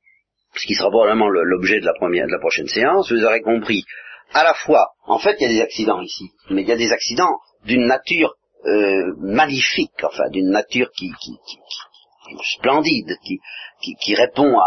ce 0.57 0.67
qui 0.67 0.75
sera 0.75 0.91
probablement 0.91 1.29
l'objet 1.29 1.81
de 1.81 1.87
la 1.87 1.95
première, 1.95 2.27
de 2.27 2.33
la 2.33 2.39
prochaine 2.39 2.69
séance, 2.69 3.11
vous 3.11 3.25
aurez 3.25 3.41
compris 3.41 3.85
à 4.33 4.43
la 4.43 4.55
fois, 4.55 4.89
en 5.07 5.19
fait, 5.19 5.37
il 5.41 5.43
y 5.43 5.47
a 5.47 5.53
des 5.53 5.63
accidents 5.63 6.01
ici, 6.01 6.31
mais 6.51 6.63
il 6.63 6.69
y 6.69 6.73
a 6.73 6.77
des 6.77 6.93
accidents 6.93 7.39
d'une 7.65 7.87
nature 7.87 8.35
euh, 8.67 9.13
maléfique, 9.19 10.03
enfin, 10.03 10.29
d'une 10.31 10.51
nature 10.51 10.91
qui, 10.97 11.11
qui, 11.21 11.39
splendide, 12.57 13.17
qui, 13.23 13.39
qui, 14.01 14.15
répond 14.15 14.59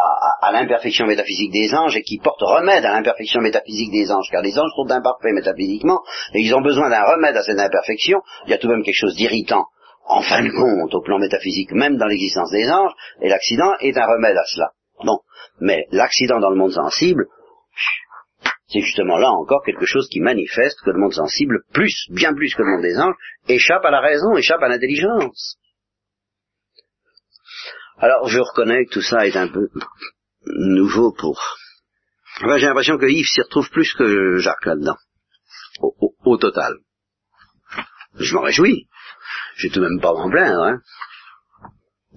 à, 0.42 0.52
l'imperfection 0.52 1.08
métaphysique 1.08 1.52
des 1.52 1.74
anges 1.74 1.98
et 1.98 2.04
qui 2.04 2.20
porte 2.20 2.42
remède 2.42 2.86
à 2.86 2.92
l'imperfection 2.94 3.42
métaphysique 3.42 3.92
des 3.92 4.12
anges, 4.12 4.30
car 4.32 4.44
les 4.44 4.58
anges 4.60 4.72
sont 4.76 4.90
imparfaits 4.92 5.34
métaphysiquement, 5.34 6.02
et 6.34 6.42
ils 6.42 6.54
ont 6.54 6.62
besoin 6.62 6.90
d'un 6.90 7.04
remède 7.04 7.36
à 7.36 7.44
cette 7.44 7.60
imperfection. 7.60 8.22
Il 8.46 8.52
y 8.52 8.54
a 8.54 8.58
tout 8.58 8.68
de 8.68 8.74
même 8.74 8.84
quelque 8.84 8.96
chose 8.96 9.16
d'irritant, 9.16 9.66
en 10.06 10.22
fin 10.22 10.44
de 10.44 10.52
compte, 10.52 10.94
au 10.94 11.02
plan 11.02 11.18
métaphysique, 11.18 11.72
même 11.72 11.98
dans 11.98 12.06
l'existence 12.06 12.52
des 12.52 12.70
anges, 12.70 12.94
et 13.22 13.30
l'accident 13.30 13.74
est 13.80 13.98
un 13.98 14.06
remède 14.06 14.38
à 14.38 14.46
cela. 14.46 14.72
Bon, 15.04 15.20
mais 15.60 15.88
l'accident 15.92 16.40
dans 16.40 16.50
le 16.50 16.58
monde 16.58 16.74
sensible, 16.74 17.28
c'est 18.68 18.82
justement 18.82 19.18
là 19.18 19.32
encore 19.32 19.64
quelque 19.64 19.86
chose 19.86 20.10
qui 20.10 20.20
manifeste 20.20 20.80
que 20.84 20.92
le 20.92 21.00
monde 21.00 21.14
sensible, 21.14 21.64
plus, 21.74 22.08
bien 22.10 22.34
plus 22.34 22.54
que 22.54 22.62
le 22.62 22.70
monde 22.70 22.82
des 22.82 22.98
anges, 23.00 23.16
échappe 23.48 23.86
à 23.86 23.92
la 23.92 24.02
raison, 24.02 24.36
échappe 24.36 24.62
à 24.62 24.68
l'intelligence. 24.68 25.58
Alors 27.98 28.28
je 28.28 28.40
reconnais 28.40 28.86
que 28.86 28.94
tout 28.94 29.02
ça 29.02 29.26
est 29.26 29.38
un 29.38 29.48
peu 29.48 29.70
nouveau 30.46 31.14
pour... 31.14 31.42
j'ai 32.42 32.66
l'impression 32.66 32.98
que 32.98 33.06
Yves 33.06 33.28
s'y 33.28 33.42
retrouve 33.42 33.70
plus 33.70 33.94
que 33.94 34.38
Jacques 34.38 34.66
là-dedans, 34.66 34.98
au, 36.26 36.38
total. 36.38 36.74
Je 38.20 38.36
m'en 38.36 38.42
réjouis. 38.42 38.88
J'ai 39.56 39.70
tout 39.70 39.80
de 39.80 39.88
même 39.88 40.02
pas 40.02 40.14
m'en 40.14 40.30
plaindre. 40.30 40.64
Hein. 40.64 40.82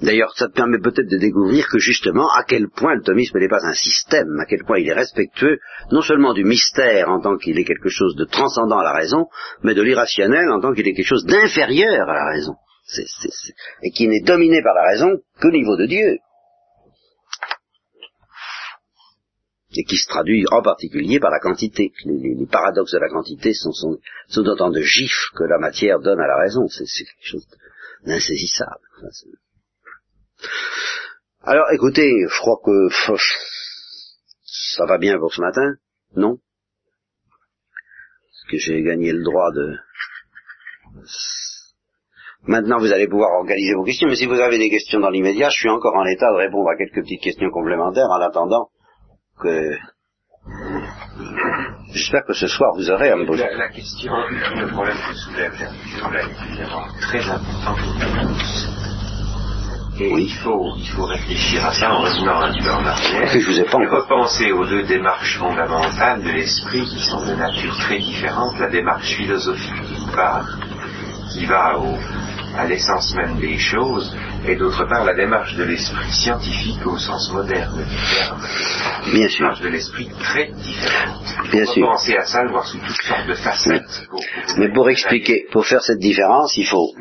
D'ailleurs, 0.02 0.32
ça 0.36 0.48
te 0.48 0.54
permet 0.54 0.78
peut-être 0.78 1.08
de 1.10 1.18
découvrir 1.18 1.68
que 1.68 1.78
justement, 1.78 2.28
à 2.30 2.44
quel 2.44 2.68
point 2.68 2.94
le 2.94 3.02
thomisme 3.02 3.38
n'est 3.38 3.48
pas 3.48 3.64
un 3.66 3.74
système, 3.74 4.38
à 4.40 4.46
quel 4.46 4.64
point 4.64 4.78
il 4.78 4.88
est 4.88 4.94
respectueux 4.94 5.58
non 5.92 6.00
seulement 6.00 6.32
du 6.32 6.44
mystère 6.44 7.10
en 7.10 7.20
tant 7.20 7.36
qu'il 7.36 7.58
est 7.58 7.64
quelque 7.64 7.90
chose 7.90 8.16
de 8.16 8.24
transcendant 8.24 8.78
à 8.78 8.84
la 8.84 8.92
raison, 8.92 9.26
mais 9.62 9.74
de 9.74 9.82
l'irrationnel 9.82 10.50
en 10.50 10.60
tant 10.60 10.72
qu'il 10.72 10.88
est 10.88 10.94
quelque 10.94 11.06
chose 11.06 11.26
d'inférieur 11.26 12.08
à 12.08 12.14
la 12.14 12.30
raison 12.30 12.54
et 13.82 13.90
qui 13.90 14.08
n'est 14.08 14.22
dominé 14.22 14.62
par 14.62 14.74
la 14.74 14.90
raison 14.90 15.22
qu'au 15.40 15.50
niveau 15.50 15.76
de 15.76 15.86
Dieu. 15.86 16.18
Et 19.72 19.84
qui 19.84 19.96
se 19.96 20.08
traduit 20.08 20.44
en 20.50 20.62
particulier 20.62 21.20
par 21.20 21.30
la 21.30 21.38
quantité. 21.38 21.92
Les, 22.04 22.46
paradoxes 22.50 22.92
de 22.92 22.98
la 22.98 23.08
quantité 23.08 23.54
sont, 23.54 23.70
sont, 23.70 23.98
autant 24.38 24.70
de 24.70 24.80
gifs 24.80 25.30
que 25.36 25.44
la 25.44 25.58
matière 25.58 26.00
donne 26.00 26.18
à 26.18 26.26
la 26.26 26.38
raison. 26.38 26.66
C'est 26.68 26.84
quelque 26.84 27.22
chose 27.22 27.46
d'insaisissable. 28.04 28.80
Alors 31.42 31.66
écoutez, 31.72 32.10
je 32.28 32.38
crois 32.40 32.58
que 32.64 32.88
ça 34.44 34.84
va 34.86 34.98
bien 34.98 35.18
pour 35.18 35.32
ce 35.32 35.40
matin, 35.40 35.74
non? 36.16 36.38
Est-ce 38.24 38.50
que 38.50 38.58
j'ai 38.58 38.82
gagné 38.82 39.12
le 39.12 39.22
droit 39.22 39.50
de 39.52 39.78
Maintenant, 42.46 42.78
vous 42.78 42.92
allez 42.92 43.06
pouvoir 43.06 43.32
organiser 43.32 43.74
vos 43.74 43.84
questions, 43.84 44.08
mais 44.08 44.16
si 44.16 44.26
vous 44.26 44.40
avez 44.40 44.58
des 44.58 44.70
questions 44.70 44.98
dans 44.98 45.10
l'immédiat, 45.10 45.50
je 45.50 45.58
suis 45.58 45.68
encore 45.68 45.94
en 45.94 46.06
état 46.06 46.30
de 46.32 46.36
répondre 46.36 46.70
à 46.70 46.76
quelques 46.76 47.02
petites 47.02 47.22
questions 47.22 47.50
complémentaires 47.50 48.08
en 48.08 48.20
attendant 48.20 48.70
que... 49.40 49.76
J'espère 51.92 52.24
que 52.24 52.32
ce 52.32 52.46
soir 52.46 52.72
vous 52.76 52.90
aurez 52.90 53.10
à 53.10 53.16
me. 53.16 53.24
La, 53.36 53.68
question, 53.68 54.12
le 54.12 54.68
problème 54.68 54.96
que 54.96 55.40
très 57.00 57.28
important 57.28 58.69
il, 60.00 60.32
faut, 60.32 60.74
il 60.78 60.88
faut 60.88 61.04
réfléchir 61.04 61.64
à 61.64 61.72
ça 61.72 61.92
en 61.92 62.00
revenant 62.00 62.40
un 62.40 62.52
peu 62.52 62.70
en 62.70 62.84
arrière. 62.84 63.28
je 63.28 63.46
vous 63.46 63.60
ai 63.60 63.64
pas 63.64 63.78
et 63.82 63.86
repenser 63.86 64.52
aux 64.52 64.64
deux 64.64 64.84
démarches 64.84 65.38
fondamentales 65.38 66.22
de 66.22 66.30
l'esprit 66.30 66.84
qui 66.86 67.00
sont 67.00 67.24
de 67.26 67.34
nature 67.34 67.76
très 67.78 67.98
différente. 67.98 68.58
La 68.58 68.68
démarche 68.68 69.14
philosophique 69.14 69.82
d'une 69.94 70.10
part, 70.14 70.48
qui 71.32 71.44
va 71.44 71.78
au, 71.78 71.94
à 72.56 72.66
l'essence 72.66 73.14
même 73.14 73.36
des 73.38 73.58
choses, 73.58 74.16
et 74.46 74.56
d'autre 74.56 74.84
part 74.88 75.04
la 75.04 75.14
démarche 75.14 75.54
de 75.56 75.64
l'esprit 75.64 76.10
scientifique 76.12 76.86
au 76.86 76.96
sens 76.98 77.30
moderne 77.32 77.84
du 77.84 77.96
terme. 78.14 78.40
Bien 79.12 79.28
sûr. 79.28 79.40
démarche 79.40 79.60
de 79.60 79.68
l'esprit 79.68 80.08
très 80.18 80.50
différente. 80.52 81.24
Bien 81.50 81.64
sûr. 81.66 81.86
penser 81.86 82.16
à 82.16 82.24
ça, 82.24 82.42
le 82.42 82.50
voir 82.50 82.66
sous 82.66 82.78
toutes 82.78 83.02
sortes 83.02 83.26
de 83.26 83.34
facettes. 83.34 84.08
Mais 84.56 84.72
pour 84.72 84.88
expliquer, 84.88 85.46
pour 85.52 85.66
faire 85.66 85.82
cette 85.82 85.98
différence, 85.98 86.56
il 86.56 86.66
faut 86.66 86.94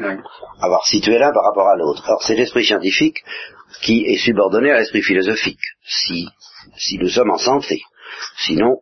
avoir 0.62 0.86
situé 0.86 1.18
l'un 1.18 1.32
par 1.32 1.44
rapport 1.44 1.68
à 1.68 1.76
l'autre. 1.76 2.04
Alors 2.06 2.22
c'est 2.24 2.36
l'esprit 2.36 2.66
scientifique 2.66 3.24
qui 3.82 4.06
est 4.06 4.18
subordonné 4.18 4.72
à 4.72 4.80
l'esprit 4.80 5.02
philosophique, 5.02 5.62
si, 5.84 6.28
si 6.78 6.98
nous 6.98 7.10
sommes 7.10 7.32
en 7.32 7.38
santé. 7.38 7.82
Sinon, 8.38 8.78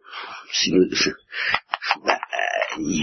si 0.51 0.71
nous, 0.71 0.85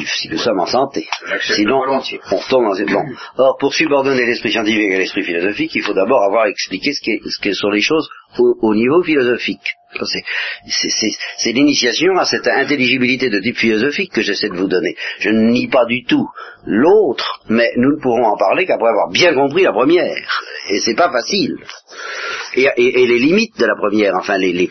si 0.06 0.28
nous 0.28 0.38
sommes 0.38 0.60
en 0.60 0.66
santé. 0.66 1.06
Sinon, 1.42 1.82
on 1.86 2.36
retourne 2.36 2.64
dans 2.64 2.74
une... 2.74 2.92
Bon. 2.92 3.04
Or, 3.38 3.56
pour 3.58 3.74
subordonner 3.74 4.24
l'esprit 4.24 4.52
scientifique 4.52 4.92
à 4.92 4.98
l'esprit 4.98 5.22
philosophique, 5.22 5.72
il 5.74 5.82
faut 5.82 5.94
d'abord 5.94 6.22
avoir 6.22 6.46
expliqué 6.46 6.92
ce, 6.92 7.00
qui 7.00 7.20
ce 7.24 7.40
que 7.40 7.52
sont 7.52 7.70
les 7.70 7.80
choses 7.80 8.08
au, 8.38 8.74
niveau 8.74 9.02
philosophique. 9.02 9.74
C'est 11.38 11.52
l'initiation 11.52 12.16
à 12.18 12.24
cette 12.24 12.48
intelligibilité 12.48 13.30
de 13.30 13.40
type 13.40 13.56
philosophique 13.56 14.12
que 14.12 14.22
j'essaie 14.22 14.48
de 14.48 14.56
vous 14.56 14.66
donner. 14.66 14.96
Je 15.20 15.30
ne 15.30 15.50
nie 15.50 15.68
pas 15.68 15.84
du 15.84 16.04
tout 16.04 16.28
l'autre, 16.66 17.40
mais 17.48 17.70
nous 17.76 17.96
ne 17.96 18.00
pourrons 18.00 18.26
en 18.26 18.36
parler 18.36 18.66
qu'après 18.66 18.88
avoir 18.88 19.10
bien 19.10 19.34
compris 19.34 19.62
la 19.62 19.72
première. 19.72 20.42
Et 20.70 20.80
c'est 20.80 20.96
pas 20.96 21.12
facile. 21.12 21.56
Et, 22.56 22.68
les 22.76 23.18
limites 23.18 23.58
de 23.58 23.66
la 23.66 23.76
première, 23.76 24.14
enfin 24.16 24.38
les, 24.38 24.68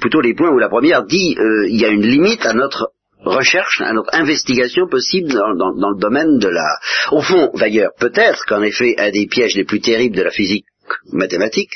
plutôt 0.00 0.20
les 0.20 0.34
points 0.34 0.50
où 0.50 0.58
la 0.58 0.68
première 0.68 1.04
dit 1.04 1.36
euh, 1.38 1.66
il 1.68 1.80
y 1.80 1.84
a 1.84 1.88
une 1.88 2.06
limite 2.06 2.44
à 2.44 2.52
notre 2.52 2.90
recherche, 3.24 3.80
à 3.80 3.92
notre 3.92 4.14
investigation 4.14 4.86
possible 4.88 5.32
dans, 5.32 5.50
le 5.50 6.00
domaine 6.00 6.38
de 6.38 6.48
la... 6.48 6.78
Au 7.10 7.20
fond, 7.20 7.50
d'ailleurs, 7.54 7.90
peut-être 7.98 8.44
qu'en 8.46 8.62
effet, 8.62 8.94
un 8.98 9.10
des 9.10 9.26
pièges 9.26 9.56
les 9.56 9.64
plus 9.64 9.80
terribles 9.80 10.16
de 10.16 10.22
la 10.22 10.30
physique 10.30 10.66
mathématique, 11.12 11.72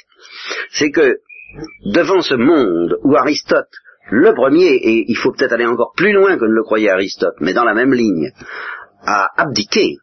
c'est 0.71 0.91
que 0.91 1.19
devant 1.85 2.23
ce 2.23 2.35
monde 2.35 2.97
où 3.03 3.17
Aristote, 3.17 3.69
le 4.11 4.35
premier, 4.35 4.67
et 4.67 5.05
il 5.09 5.17
faut 5.17 5.33
peut-être 5.33 5.53
aller 5.53 5.67
encore 5.67 5.93
plus 5.97 6.13
loin 6.13 6.37
que 6.37 6.45
ne 6.45 6.55
le 6.55 6.63
croyait 6.63 6.91
Aristote, 6.91 7.35
mais 7.41 7.53
dans 7.53 7.65
la 7.65 7.75
même 7.75 7.93
ligne, 7.93 8.31
a 9.05 9.29
abdiqué, 9.37 9.97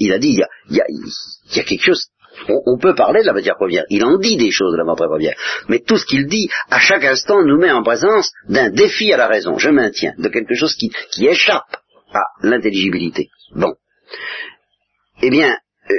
il 0.00 0.12
a 0.12 0.18
dit, 0.18 0.40
il 0.70 0.76
y 0.76 1.60
a 1.60 1.64
quelque 1.64 1.84
chose 1.84 2.08
on, 2.48 2.78
peut 2.78 2.94
parler 2.94 3.20
de 3.22 3.26
la 3.26 3.32
matière 3.32 3.56
première, 3.56 3.84
il 3.90 4.04
en 4.04 4.18
dit 4.18 4.36
des 4.36 4.50
choses 4.50 4.72
de 4.72 4.78
la 4.78 4.84
matière 4.84 5.08
première, 5.08 5.34
mais 5.68 5.80
tout 5.80 5.96
ce 5.96 6.06
qu'il 6.06 6.26
dit, 6.26 6.48
à 6.70 6.78
chaque 6.78 7.04
instant, 7.04 7.42
nous 7.42 7.58
met 7.58 7.70
en 7.70 7.82
présence 7.82 8.32
d'un 8.48 8.70
défi 8.70 9.12
à 9.12 9.16
la 9.16 9.26
raison, 9.26 9.58
je 9.58 9.70
maintiens, 9.70 10.12
de 10.18 10.28
quelque 10.28 10.54
chose 10.54 10.74
qui, 10.74 10.90
échappe 11.26 11.76
à 12.12 12.22
l'intelligibilité. 12.42 13.30
Bon. 13.54 13.74
Eh 15.22 15.30
bien, 15.30 15.56
euh, 15.90 15.94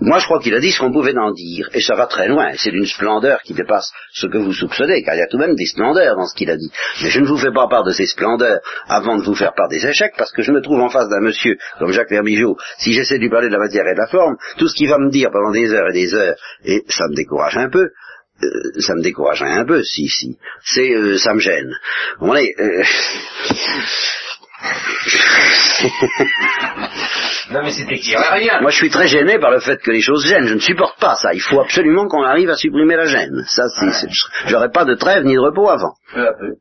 moi 0.00 0.18
je 0.18 0.24
crois 0.24 0.40
qu'il 0.40 0.54
a 0.54 0.60
dit 0.60 0.70
ce 0.70 0.78
qu'on 0.78 0.92
pouvait 0.92 1.16
en 1.16 1.32
dire, 1.32 1.68
et 1.74 1.80
ça 1.80 1.94
va 1.94 2.06
très 2.06 2.28
loin, 2.28 2.52
c'est 2.56 2.70
d'une 2.70 2.86
splendeur 2.86 3.42
qui 3.42 3.54
dépasse 3.54 3.90
ce 4.12 4.26
que 4.26 4.38
vous 4.38 4.52
soupçonnez, 4.52 5.02
car 5.02 5.14
il 5.14 5.18
y 5.18 5.22
a 5.22 5.26
tout 5.26 5.36
de 5.36 5.42
même 5.42 5.54
des 5.54 5.66
splendeurs 5.66 6.16
dans 6.16 6.26
ce 6.26 6.34
qu'il 6.34 6.50
a 6.50 6.56
dit. 6.56 6.70
Mais 7.02 7.10
je 7.10 7.20
ne 7.20 7.26
vous 7.26 7.36
fais 7.36 7.52
pas 7.52 7.68
part 7.68 7.84
de 7.84 7.92
ces 7.92 8.06
splendeurs 8.06 8.60
avant 8.88 9.16
de 9.16 9.22
vous 9.22 9.34
faire 9.34 9.52
part 9.54 9.68
des 9.68 9.86
échecs, 9.86 10.14
parce 10.16 10.32
que 10.32 10.42
je 10.42 10.52
me 10.52 10.60
trouve 10.60 10.80
en 10.80 10.88
face 10.88 11.08
d'un 11.08 11.20
monsieur 11.20 11.56
comme 11.78 11.92
Jacques 11.92 12.10
Vermigeau, 12.10 12.56
si 12.78 12.92
j'essaie 12.92 13.16
de 13.16 13.22
lui 13.22 13.30
parler 13.30 13.48
de 13.48 13.52
la 13.52 13.58
matière 13.58 13.86
et 13.86 13.94
de 13.94 14.00
la 14.00 14.06
forme, 14.06 14.36
tout 14.56 14.68
ce 14.68 14.74
qu'il 14.74 14.88
va 14.88 14.98
me 14.98 15.10
dire 15.10 15.30
pendant 15.30 15.50
des 15.50 15.72
heures 15.72 15.88
et 15.90 15.92
des 15.92 16.14
heures, 16.14 16.36
et 16.64 16.82
ça 16.88 17.06
me 17.08 17.14
décourage 17.14 17.56
un 17.56 17.68
peu, 17.68 17.90
euh, 18.42 18.80
ça 18.80 18.94
me 18.94 19.02
découragerait 19.02 19.52
un 19.52 19.64
peu, 19.64 19.82
si, 19.82 20.08
si, 20.08 20.38
c'est, 20.64 20.90
euh, 20.90 21.18
ça 21.18 21.34
me 21.34 21.40
gêne. 21.40 21.72
Bon, 22.18 22.32
allez, 22.32 22.54
non 27.52 27.62
mais 27.62 27.70
c'était 27.72 28.00
rien. 28.30 28.60
Moi 28.60 28.70
je 28.70 28.76
suis 28.76 28.90
très 28.90 29.06
gêné 29.06 29.38
par 29.38 29.50
le 29.50 29.60
fait 29.60 29.80
que 29.80 29.90
les 29.90 30.00
choses 30.00 30.26
gênent. 30.26 30.46
Je 30.46 30.54
ne 30.54 30.60
supporte 30.60 30.98
pas 31.00 31.14
ça. 31.14 31.32
Il 31.34 31.40
faut 31.40 31.60
absolument 31.60 32.08
qu'on 32.08 32.22
arrive 32.22 32.50
à 32.50 32.56
supprimer 32.56 32.96
la 32.96 33.06
gêne. 33.06 33.44
Ça, 33.46 33.64
c'est, 33.68 34.08
j'aurais 34.46 34.70
pas 34.70 34.84
de 34.84 34.94
trêve 34.94 35.24
ni 35.24 35.34
de 35.34 35.40
repos 35.40 35.68
avant. 35.68 35.94
Peu 36.12 36.26
à 36.26 36.32
peu. 36.32 36.54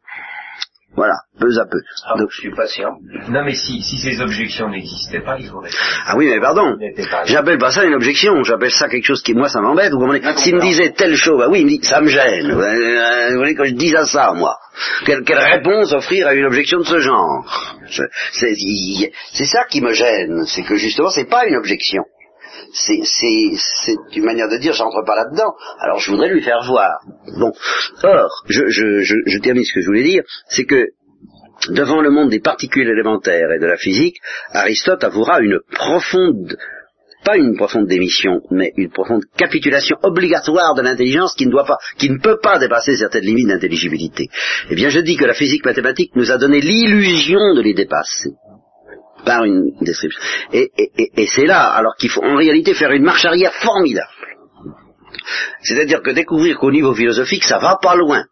Voilà, 0.96 1.14
peu 1.40 1.48
à 1.58 1.66
peu. 1.66 1.80
Ah, 2.06 2.18
Donc, 2.18 2.30
je 2.32 2.42
suis 2.42 2.52
patient. 2.52 2.98
Non, 3.30 3.46
mais 3.46 3.56
si, 3.56 3.82
si 3.82 3.98
ces 3.98 4.20
objections 4.22 4.70
n'existaient 4.70 5.22
pas, 5.22 5.38
il 5.40 5.48
faudrait... 5.48 5.70
Ah 6.06 6.18
oui, 6.18 6.28
mais 6.28 6.40
pardon. 6.42 6.78
J'appelle 7.26 7.58
pas 7.58 7.72
ça 7.72 7.86
une 7.86 7.94
objection. 7.94 8.44
J'appelle 8.44 8.72
ça 8.72 8.90
quelque 8.90 9.06
chose 9.06 9.22
qui, 9.22 9.34
moi, 9.34 9.48
ça 9.48 9.62
m'embête. 9.62 9.92
Vous 9.94 10.00
comprenez 10.00 10.22
S'il 10.38 10.56
me 10.56 10.62
disait 10.62 10.92
telle 10.92 11.16
chose, 11.16 11.38
bah 11.40 11.48
oui, 11.50 11.62
il 11.62 11.66
me 11.66 11.70
dit, 11.70 11.80
ça 11.84 12.02
me 12.02 12.08
gêne. 12.08 12.52
Vous 12.52 13.38
voulez 13.38 13.56
que 13.56 13.66
je 13.66 13.74
dise 13.74 13.96
à 13.96 14.06
ça, 14.06 14.34
moi 14.34 14.58
quelle, 15.06 15.24
quelle, 15.24 15.40
réponse 15.40 15.92
offrir 15.92 16.28
à 16.28 16.34
une 16.34 16.46
objection 16.46 16.80
de 16.80 16.86
ce 16.86 17.00
genre? 17.00 17.78
C'est 18.32 19.46
ça 19.46 19.66
qui 19.70 19.82
me 19.82 19.94
gêne. 19.94 20.46
C'est 20.46 20.64
que, 20.64 20.76
justement, 20.76 21.10
c'est 21.10 21.30
pas 21.30 21.46
une 21.46 21.58
objection 21.58 22.04
c'est 22.74 24.16
une 24.16 24.26
manière 24.26 24.50
de 24.50 24.58
dire 24.58 24.74
j'entre 24.74 25.04
pas 25.06 25.16
là-dedans. 25.16 25.54
Alors 25.80 26.00
je 26.00 26.12
voudrais 26.12 26.30
lui 26.30 26.42
faire 26.42 26.64
voir. 26.66 27.00
Bon, 27.40 27.52
or, 28.04 28.30
je, 28.48 29.40
termine 29.40 29.64
ce 29.64 29.74
que 29.74 29.82
je 29.82 29.88
voulais 29.88 30.04
dire, 30.04 30.24
c'est 30.48 30.66
que 30.66 30.88
devant 31.70 32.02
le 32.02 32.10
monde 32.10 32.30
des 32.30 32.40
particules 32.40 32.90
élémentaires 32.90 33.52
et 33.52 33.60
de 33.60 33.66
la 33.66 33.78
physique, 33.78 34.18
Aristote 34.54 35.04
avouera 35.04 35.40
une 35.42 35.60
profonde 35.72 36.58
pas 37.24 37.38
une 37.38 37.56
profonde 37.56 37.86
démission, 37.86 38.42
mais 38.50 38.74
une 38.78 38.90
profonde 38.90 39.22
capitulation 39.38 39.96
obligatoire 40.02 40.74
de 40.74 40.82
l'intelligence 40.82 41.36
qui 41.36 41.46
ne 41.46 41.52
doit 41.52 41.66
pas, 41.66 41.78
qui 42.00 42.10
ne 42.10 42.18
peut 42.18 42.40
pas 42.42 42.58
dépasser 42.58 42.96
certaines 42.96 43.26
limites 43.26 43.48
d'intelligibilité. 43.48 44.28
Eh 44.72 44.76
bien, 44.76 44.90
je 44.90 45.00
dis 45.02 45.18
que 45.18 45.26
la 45.26 45.36
physique 45.36 45.64
mathématique 45.64 46.16
nous 46.16 46.32
a 46.32 46.40
donné 46.40 46.62
l'illusion 46.62 47.54
de 47.54 47.62
les 47.62 47.76
dépasser 47.76 48.32
par 49.26 49.44
une 49.44 49.72
description. 49.82 50.20
Et, 50.54 50.72
c'est 51.28 51.46
là, 51.46 51.72
alors 51.72 51.96
qu'il 51.96 52.10
faut 52.10 52.24
en 52.24 52.36
réalité 52.36 52.74
faire 52.74 52.92
une 52.92 53.04
marche 53.04 53.26
arrière 53.26 53.54
formidable. 53.54 54.08
C'est-à-dire 55.62 56.02
que 56.02 56.12
découvrir 56.12 56.58
qu'au 56.58 56.72
niveau 56.72 56.94
philosophique, 56.94 57.44
ça 57.44 57.60
va 57.60 57.78
pas 57.82 57.96
loin 57.96 58.26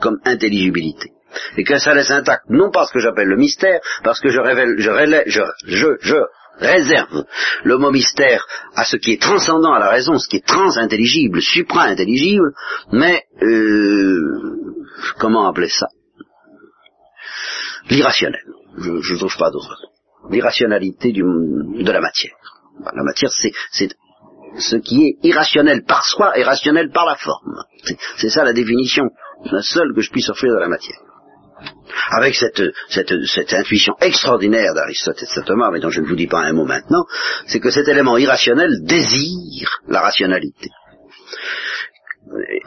comme 0.00 0.18
intelligibilité. 0.24 1.10
Et 1.56 1.64
que 1.64 1.78
ça 1.78 1.94
laisse 1.94 2.10
intact, 2.10 2.44
non 2.48 2.70
pas 2.70 2.86
ce 2.86 2.92
que 2.92 3.00
j'appelle 3.00 3.28
le 3.28 3.36
mystère, 3.36 3.80
parce 4.02 4.20
que 4.20 4.30
je 4.30 4.40
révèle, 4.40 4.74
je, 4.78 4.90
je, 5.26 5.42
je, 5.66 5.86
je 6.00 6.16
réserve 6.58 7.24
le 7.64 7.78
mot 7.78 7.90
mystère 7.90 8.46
à 8.74 8.84
ce 8.84 8.96
qui 8.96 9.12
est 9.12 9.22
transcendant 9.22 9.72
à 9.72 9.78
la 9.78 9.90
raison, 9.90 10.18
ce 10.18 10.28
qui 10.28 10.36
est 10.36 10.46
transintelligible, 10.46 11.40
supra-intelligible, 11.40 12.52
mais 12.92 13.24
euh, 13.42 14.20
comment 15.18 15.48
appeler 15.48 15.68
ça? 15.68 15.86
L'irrationnel. 17.90 18.42
Je 18.78 18.90
ne 18.90 19.18
trouve 19.18 19.36
pas 19.36 19.50
d'autre. 19.50 19.76
L'irrationalité 20.30 21.12
de 21.12 21.90
la 21.90 22.00
matière. 22.00 22.34
La 22.94 23.02
matière, 23.02 23.30
c'est 23.32 23.88
ce 24.58 24.76
qui 24.76 25.06
est 25.06 25.16
irrationnel 25.22 25.84
par 25.84 26.04
soi 26.04 26.38
et 26.38 26.42
rationnel 26.42 26.90
par 26.90 27.06
la 27.06 27.16
forme. 27.16 27.62
C'est 28.16 28.30
ça 28.30 28.44
la 28.44 28.52
définition, 28.52 29.10
la 29.44 29.62
seule 29.62 29.94
que 29.94 30.00
je 30.00 30.10
puisse 30.10 30.28
offrir 30.28 30.52
de 30.52 30.60
la 30.60 30.68
matière 30.68 30.98
avec 32.10 32.34
cette, 32.34 32.62
cette, 32.88 33.12
cette 33.26 33.52
intuition 33.52 33.94
extraordinaire 34.00 34.74
d'Aristote 34.74 35.20
et 35.22 35.26
de 35.26 35.30
saint 35.30 35.42
Thomas, 35.42 35.70
mais 35.70 35.80
dont 35.80 35.90
je 35.90 36.00
ne 36.00 36.06
vous 36.06 36.16
dis 36.16 36.26
pas 36.26 36.40
un 36.40 36.52
mot 36.52 36.64
maintenant, 36.64 37.04
c'est 37.46 37.60
que 37.60 37.70
cet 37.70 37.88
élément 37.88 38.16
irrationnel 38.16 38.70
désire 38.84 39.80
la 39.88 40.00
rationalité 40.00 40.70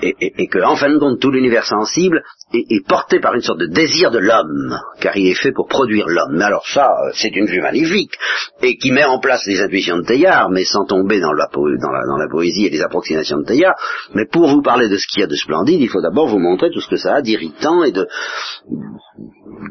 et, 0.02 0.16
et, 0.20 0.44
et, 0.44 0.48
que, 0.48 0.60
en 0.60 0.76
fin 0.76 0.90
de 0.90 0.98
compte, 0.98 1.20
tout 1.20 1.32
l'univers 1.32 1.66
sensible 1.66 2.24
est, 2.54 2.86
porté 2.88 3.20
par 3.20 3.34
une 3.36 3.42
sorte 3.42 3.60
de 3.60 3.68
désir 3.68 4.12
de 4.12 4.20
l'homme, 4.20 4.78
car 5.00 5.16
il 5.16 5.28
est 5.28 5.42
fait 5.42 5.52
pour 5.52 5.68
produire 5.68 6.08
l'homme. 6.08 6.38
Mais 6.38 6.46
alors 6.46 6.68
ça, 6.68 6.90
c'est 7.14 7.36
une 7.36 7.46
vue 7.46 7.62
magnifique, 7.62 8.14
et 8.62 8.78
qui 8.78 8.92
met 8.92 9.04
en 9.04 9.20
place 9.20 9.46
les 9.46 9.62
intuitions 9.62 9.98
de 9.98 10.04
Teilhard, 10.04 10.50
mais 10.50 10.64
sans 10.64 10.86
tomber 10.86 11.20
dans 11.20 11.34
la, 11.34 11.48
dans 11.52 12.18
la, 12.18 12.28
poésie 12.30 12.66
et 12.66 12.70
les 12.70 12.82
approximations 12.82 13.38
de 13.40 13.46
Teilhard. 13.46 13.76
Mais 14.14 14.26
pour 14.26 14.48
vous 14.48 14.62
parler 14.62 14.90
de 14.90 14.98
ce 14.98 15.08
qu'il 15.08 15.22
y 15.22 15.24
a 15.24 15.28
de 15.28 15.36
splendide, 15.36 15.80
il 15.80 15.90
faut 15.90 16.02
d'abord 16.02 16.28
vous 16.28 16.40
montrer 16.40 16.70
tout 16.72 16.82
ce 16.82 16.90
que 16.90 16.98
ça 16.98 17.16
a 17.16 17.22
d'irritant 17.22 17.84
et 17.84 17.92
de, 17.92 18.08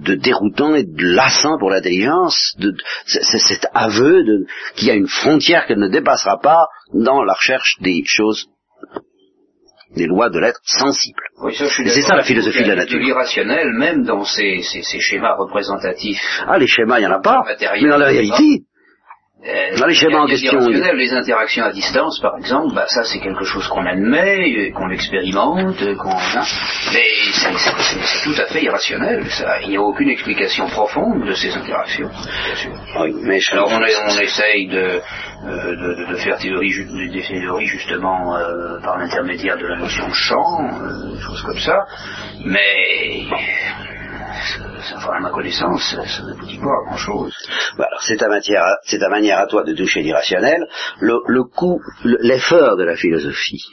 de 0.05 0.15
déroutant 0.15 0.75
et 0.75 0.85
de 0.85 1.15
lassant 1.15 1.59
pour 1.59 1.71
l'intelligence, 1.71 2.57
c'est 3.07 3.39
cet 3.39 3.67
aveu 3.75 4.25
qu'il 4.77 4.89
y 4.89 4.91
a 4.91 4.95
une 4.95 5.09
frontière 5.09 5.67
qu'elle 5.67 5.79
ne 5.79 5.89
dépassera 5.89 6.39
pas 6.41 6.67
dans 6.93 7.23
la 7.23 7.35
recherche 7.35 7.77
des 7.81 8.03
choses 8.07 8.47
des 9.97 10.07
lois 10.07 10.31
de 10.31 10.39
l'être 10.39 10.61
sensible. 10.65 11.21
c'est 11.51 12.03
ça 12.03 12.17
la 12.17 12.23
philosophie 12.23 12.62
de 12.62 12.69
la 12.69 12.77
nature. 12.77 12.99
l'irrationnel, 12.99 13.73
même 13.73 14.05
dans 14.05 14.25
ces, 14.25 14.61
schémas 15.01 15.37
représentatifs. 15.37 16.43
Ah, 16.47 16.59
les 16.59 16.67
schémas, 16.67 16.99
il 16.99 17.03
n'y 17.03 17.07
en 17.07 17.17
a 17.17 17.21
pas. 17.21 17.43
Mais 17.47 17.89
dans 17.89 17.97
la 17.97 18.07
réalité, 18.07 18.62
dans 19.79 19.87
les 19.87 19.95
schémas 19.95 20.21
en 20.21 20.27
question. 20.27 20.59
Les 20.69 21.12
interactions 21.15 21.65
à 21.65 21.73
distance, 21.73 22.21
par 22.21 22.37
exemple, 22.37 22.75
bah, 22.75 22.85
ça 22.89 23.05
c'est 23.05 23.21
quelque 23.21 23.45
chose 23.45 23.67
qu'on 23.69 23.87
admet, 23.87 24.71
qu'on 24.73 24.91
expérimente, 24.91 25.79
qu'on 25.97 26.11
a, 26.11 26.45
mais 26.93 27.11
c'est 27.33 28.23
tout 28.25 28.39
à 28.39 28.47
fait 28.47 28.62
irrationnel. 28.62 29.25
Ça. 29.31 29.61
Il 29.62 29.71
n'y 29.71 29.77
a 29.77 29.83
aucune 29.83 30.11
explication 30.11 30.67
profonde 30.67 31.27
de 31.27 31.33
ces 31.33 31.55
interactions. 31.55 32.11
Oui, 33.01 33.15
mais 33.23 33.39
Alors 33.53 33.71
on, 33.73 33.81
on 33.81 34.21
essaye 34.21 34.67
de, 34.69 35.01
euh, 35.47 35.77
de, 35.77 36.12
de, 36.12 36.17
faire 36.17 36.37
théorie, 36.39 36.75
des 37.11 37.23
théories 37.23 37.67
justement 37.67 38.37
euh, 38.37 38.79
par 38.83 38.99
l'intermédiaire 38.99 39.57
de 39.57 39.67
la 39.67 39.77
notion 39.79 40.07
de 40.07 40.12
champ, 40.12 40.61
euh, 40.61 41.15
des 41.15 41.21
choses 41.21 41.43
comme 41.43 41.59
ça, 41.59 41.87
mais 42.45 43.25
enfin, 44.97 45.12
à 45.12 45.20
ma 45.20 45.31
connaissance, 45.31 45.94
ça 45.94 46.23
ne 46.23 46.35
vous 46.35 46.47
dit 46.47 46.59
pas 46.59 46.85
grand-chose. 46.86 47.35
Bah, 47.77 47.89
c'est 48.02 48.16
ta, 48.16 48.28
matière, 48.28 48.62
c'est 48.85 48.98
ta 48.98 49.09
manière 49.09 49.39
à 49.39 49.47
toi 49.47 49.62
de 49.65 49.74
toucher 49.74 50.02
l'irrationnel. 50.02 50.66
Le, 51.01 51.20
le 51.27 51.44
coup, 51.44 51.81
l'effort 52.05 52.77
de 52.77 52.85
la 52.85 52.97
philosophie, 52.97 53.65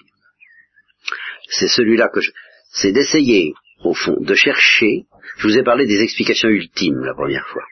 c'est 1.49 1.67
celui-là 1.67 2.09
que 2.09 2.21
je... 2.21 2.31
C'est 2.71 2.91
d'essayer, 2.91 3.53
au 3.83 3.93
fond, 3.93 4.15
de 4.19 4.35
chercher... 4.35 5.05
Je 5.37 5.47
vous 5.47 5.57
ai 5.57 5.63
parlé 5.63 5.85
des 5.85 6.01
explications 6.01 6.49
ultimes 6.49 7.03
la 7.03 7.13
première 7.13 7.47
fois. 7.47 7.63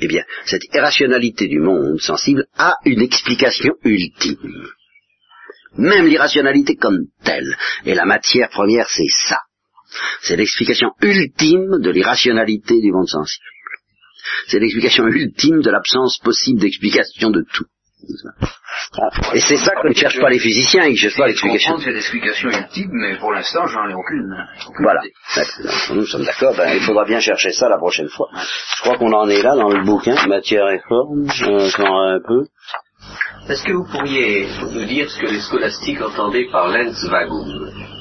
Eh 0.00 0.06
bien, 0.06 0.24
cette 0.44 0.64
irrationalité 0.72 1.48
du 1.48 1.58
monde 1.58 2.00
sensible 2.00 2.46
a 2.56 2.74
une 2.84 3.02
explication 3.02 3.74
ultime. 3.84 4.68
Même 5.76 6.06
l'irrationalité 6.06 6.76
comme 6.76 7.06
telle. 7.24 7.56
Et 7.84 7.94
la 7.94 8.04
matière 8.04 8.48
première, 8.48 8.88
c'est 8.88 9.08
ça. 9.28 9.40
C'est 10.22 10.36
l'explication 10.36 10.90
ultime 11.00 11.80
de 11.80 11.90
l'irrationalité 11.90 12.80
du 12.80 12.92
monde 12.92 13.08
sensible. 13.08 13.44
C'est 14.48 14.58
l'explication 14.58 15.06
ultime 15.06 15.60
de 15.62 15.70
l'absence 15.70 16.18
possible 16.18 16.60
d'explication 16.60 17.30
de 17.30 17.44
tout. 17.52 17.66
Et 19.34 19.40
c'est 19.40 19.56
ça 19.56 19.72
que 19.82 19.88
ne 19.88 19.94
cherchent 19.94 20.20
pas 20.20 20.30
les 20.30 20.38
physiciens, 20.38 20.84
ils 20.84 20.92
ne 20.92 20.96
cherchent 20.96 21.16
pas 21.16 21.26
l'explication. 21.26 21.78
C'est 21.78 21.90
l'explication 21.90 22.48
ultime, 22.48 22.90
mais 22.92 23.18
pour 23.18 23.32
l'instant, 23.32 23.66
j'en 23.66 23.88
ai 23.88 23.94
aucune. 23.94 24.34
voilà. 24.80 25.00
Nous 25.90 26.06
sommes 26.06 26.24
d'accord, 26.24 26.54
ben, 26.56 26.74
il 26.74 26.80
faudra 26.80 27.04
bien 27.04 27.20
chercher 27.20 27.50
ça 27.50 27.68
la 27.68 27.76
prochaine 27.76 28.08
fois. 28.08 28.28
Je 28.34 28.82
crois 28.82 28.96
qu'on 28.98 29.12
en 29.12 29.28
est 29.28 29.42
là 29.42 29.56
dans 29.56 29.68
le 29.68 29.84
bouquin, 29.84 30.14
matière 30.26 30.68
et 30.68 30.80
forme, 30.88 31.26
un 31.26 32.20
peu. 32.26 32.46
Est-ce 33.48 33.64
que 33.64 33.72
vous 33.72 33.86
pourriez 33.90 34.46
nous 34.72 34.84
dire 34.84 35.10
ce 35.10 35.18
que 35.20 35.26
les 35.26 35.40
scolastiques 35.40 36.00
entendaient 36.00 36.48
par 36.50 36.68
lens 36.68 37.04
vagum? 37.04 37.97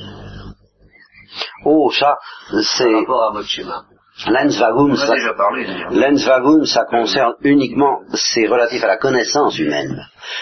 Oh, 1.70 1.92
ça, 1.92 2.16
c'est... 2.78 2.86
Par 2.86 3.00
rapport 3.02 3.24
à 3.30 3.34
votre 3.34 3.50
schéma. 3.50 3.84
L'ensvagum, 4.26 4.96
ça, 4.96 5.14
ça 6.66 6.86
concerne 6.86 7.34
uniquement, 7.42 8.00
c'est 8.14 8.48
relatif 8.48 8.84
à 8.84 8.88
la 8.88 8.98
connaissance 8.98 9.60
humaine. 9.60 10.02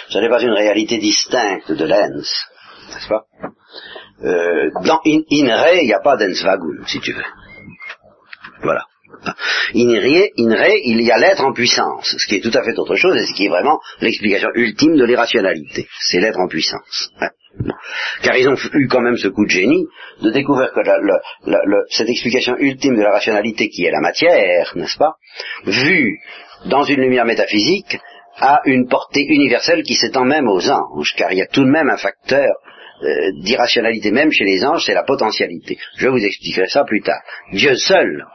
Ce 0.09 0.19
n'est 0.19 0.29
pas 0.29 0.41
une 0.41 0.53
réalité 0.53 0.97
distincte 0.97 1.71
de 1.71 1.85
l'ens, 1.85 2.47
n'est-ce 2.93 3.07
pas? 3.09 3.23
Euh, 4.23 4.69
Dans 4.85 5.01
in, 5.05 5.21
re, 5.63 5.73
il 5.81 5.87
n'y 5.87 5.93
a 5.93 5.99
pas 5.99 6.15
d'ensvagum, 6.15 6.85
si 6.85 6.99
tu 7.01 7.11
veux. 7.11 7.25
Voilà. 8.61 8.85
In 9.73 9.89
re, 9.89 10.29
in 10.37 10.55
re, 10.55 10.73
il 10.85 11.01
y 11.01 11.11
a 11.11 11.17
l'être 11.17 11.43
en 11.43 11.51
puissance, 11.51 12.15
ce 12.17 12.27
qui 12.27 12.35
est 12.35 12.41
tout 12.41 12.57
à 12.57 12.63
fait 12.63 12.77
autre 12.77 12.95
chose 12.95 13.15
et 13.17 13.25
ce 13.25 13.33
qui 13.33 13.45
est 13.47 13.49
vraiment 13.49 13.79
l'explication 13.99 14.49
ultime 14.53 14.95
de 14.95 15.05
l'irrationalité. 15.05 15.87
C'est 15.99 16.19
l'être 16.19 16.39
en 16.39 16.47
puissance. 16.47 17.09
Hein. 17.19 17.29
Car 18.21 18.37
ils 18.37 18.47
ont 18.47 18.55
eu 18.73 18.87
quand 18.87 19.01
même 19.01 19.17
ce 19.17 19.27
coup 19.27 19.45
de 19.45 19.49
génie 19.49 19.85
de 20.21 20.31
découvrir 20.31 20.71
que 20.73 20.81
cette 21.89 22.09
explication 22.09 22.55
ultime 22.57 22.95
de 22.95 23.01
la 23.01 23.11
rationalité 23.11 23.69
qui 23.69 23.85
est 23.85 23.91
la 23.91 24.01
matière, 24.01 24.73
n'est-ce 24.75 24.97
pas, 24.97 25.15
vue 25.65 26.19
dans 26.65 26.83
une 26.83 27.01
lumière 27.01 27.25
métaphysique, 27.25 27.99
a 28.37 28.61
une 28.65 28.87
portée 28.87 29.25
universelle 29.27 29.83
qui 29.83 29.95
s'étend 29.95 30.25
même 30.25 30.47
aux 30.47 30.69
anges, 30.69 31.13
car 31.15 31.31
il 31.31 31.37
y 31.37 31.41
a 31.41 31.47
tout 31.47 31.63
de 31.63 31.69
même 31.69 31.89
un 31.89 31.97
facteur 31.97 32.55
euh, 33.03 33.31
d'irrationalité 33.41 34.11
même 34.11 34.31
chez 34.31 34.45
les 34.45 34.63
anges, 34.65 34.85
c'est 34.85 34.93
la 34.93 35.03
potentialité. 35.03 35.77
Je 35.97 36.07
vous 36.07 36.23
expliquerai 36.23 36.67
ça 36.67 36.83
plus 36.83 37.01
tard. 37.01 37.21
Dieu 37.53 37.75
seul, 37.75 38.25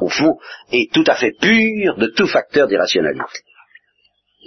au 0.00 0.08
fond, 0.08 0.38
est 0.72 0.92
tout 0.92 1.04
à 1.06 1.14
fait 1.14 1.32
pur 1.40 1.96
de 1.96 2.08
tout 2.08 2.26
facteur 2.26 2.68
d'irrationalité 2.68 3.24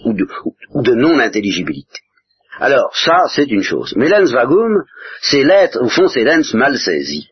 ou 0.05 0.13
de 0.13 0.93
non-intelligibilité. 0.93 1.99
Alors, 2.61 2.95
ça, 2.95 3.23
c'est 3.33 3.49
une 3.49 3.63
chose. 3.63 3.93
Mais 3.97 4.07
l'ens 4.07 4.31
vagum, 4.31 4.83
c'est 5.21 5.43
l'être, 5.43 5.81
au 5.81 5.89
fond, 5.89 6.07
c'est 6.07 6.23
l'ens 6.23 6.53
mal 6.53 6.77
saisi. 6.77 7.27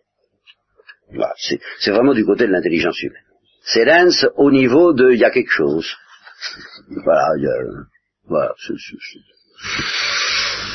Voilà, 1.13 1.33
c'est 1.37 1.91
vraiment 1.91 2.15
du 2.15 2.25
côté 2.25 2.47
de 2.47 2.51
l'intelligence 2.51 2.99
humaine. 3.03 3.23
C'est 3.61 3.85
l'ens 3.85 4.25
au 4.37 4.49
niveau 4.49 4.93
de 4.93 5.11
il 5.11 5.19
y 5.19 5.25
a 5.25 5.29
quelque 5.29 5.51
chose. 5.51 5.95
Voilà, 7.05 7.27
il 7.37 7.43
y 7.43 7.47
a, 7.47 7.53
voilà, 8.27 8.51
c'est, 8.57 8.73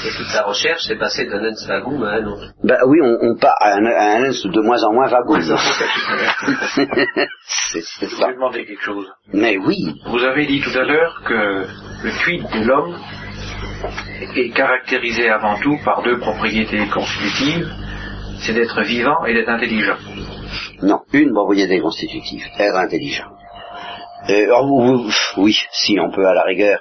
et 0.06 0.10
toute 0.10 0.32
la 0.35 0.43
recherche 0.43 0.82
s'est 0.82 0.98
passée 0.98 1.24
d'un 1.24 1.40
lens 1.40 1.66
vagum 1.66 2.02
à 2.05 2.16
un 2.16 2.26
autre. 2.26 2.52
Ben 2.62 2.76
oui, 2.86 2.98
on, 3.02 3.16
on 3.22 3.36
part 3.36 3.56
à 3.59 3.74
un, 3.76 3.86
à 3.86 4.16
un 4.16 4.26
lens 4.26 4.44
de 4.44 4.60
moins 4.60 4.82
en 4.85 4.93
moins 4.93 5.09
vagum. 5.09 5.40
c'est, 7.72 7.81
c'est 7.81 8.09
ça. 8.09 8.09
Je 8.09 8.26
vais 8.26 8.35
demander 8.35 8.66
quelque 8.66 8.82
chose. 8.82 9.06
Mais 9.32 9.56
oui. 9.56 9.94
Vous 10.06 10.22
avez 10.22 10.47
dit 10.47 10.60
tout 10.60 10.78
à 10.78 10.85
l'heure 10.85 11.22
que 11.26 11.66
le 12.05 12.22
tweet 12.22 12.43
de 12.43 12.66
l'homme 12.66 12.98
est 14.36 14.51
caractérisé 14.51 15.28
avant 15.28 15.59
tout 15.60 15.78
par 15.84 16.02
deux 16.02 16.18
propriétés 16.18 16.86
constitutives, 16.88 17.68
c'est 18.40 18.52
d'être 18.52 18.82
vivant 18.82 19.24
et 19.26 19.34
d'être 19.34 19.48
intelligent. 19.48 19.96
Non, 20.82 21.01
une 21.12 21.32
propriété 21.32 21.80
constitutive, 21.80 22.44
être 22.59 22.76
intelligent. 22.76 23.30
Euh, 24.28 24.46
oui, 25.36 25.56
si 25.72 25.98
on 26.01 26.10
peut 26.10 26.26
à 26.26 26.34
la 26.34 26.42
rigueur, 26.42 26.80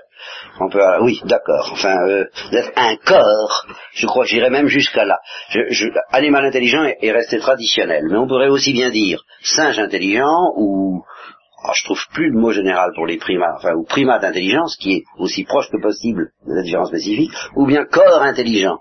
on 0.59 0.69
peut, 0.69 0.81
oui, 1.01 1.19
d'accord. 1.25 1.69
Enfin, 1.73 1.95
euh, 2.07 2.25
d'être 2.51 2.71
un 2.75 2.95
corps, 2.97 3.65
je 3.93 4.05
crois, 4.05 4.25
j'irais 4.25 4.49
même 4.49 4.67
jusqu'à 4.67 5.03
là. 5.03 5.19
animal 6.11 6.45
intelligent 6.45 6.83
est 6.83 7.11
resté 7.11 7.39
traditionnel, 7.39 8.05
mais 8.09 8.17
on 8.17 8.27
pourrait 8.27 8.49
aussi 8.49 8.71
bien 8.71 8.89
dire 8.89 9.23
singe 9.41 9.79
intelligent 9.79 10.53
ou 10.55 11.03
alors, 11.64 11.76
je 11.76 11.85
trouve 11.85 12.06
plus 12.14 12.30
le 12.30 12.38
mot 12.38 12.52
général 12.52 12.91
pour 12.94 13.07
les 13.07 13.18
primates, 13.18 13.56
enfin, 13.57 13.73
ou 13.73 13.85
primates 13.85 14.22
d'intelligence, 14.22 14.76
qui 14.76 14.95
est 14.95 15.03
aussi 15.18 15.45
proche 15.45 15.69
que 15.69 15.81
possible 15.81 16.31
de 16.45 16.56
la 16.56 16.61
différence 16.61 16.90
spécifique, 16.90 17.31
ou 17.56 17.65
bien 17.65 17.85
corps 17.85 18.22
intelligent. 18.22 18.77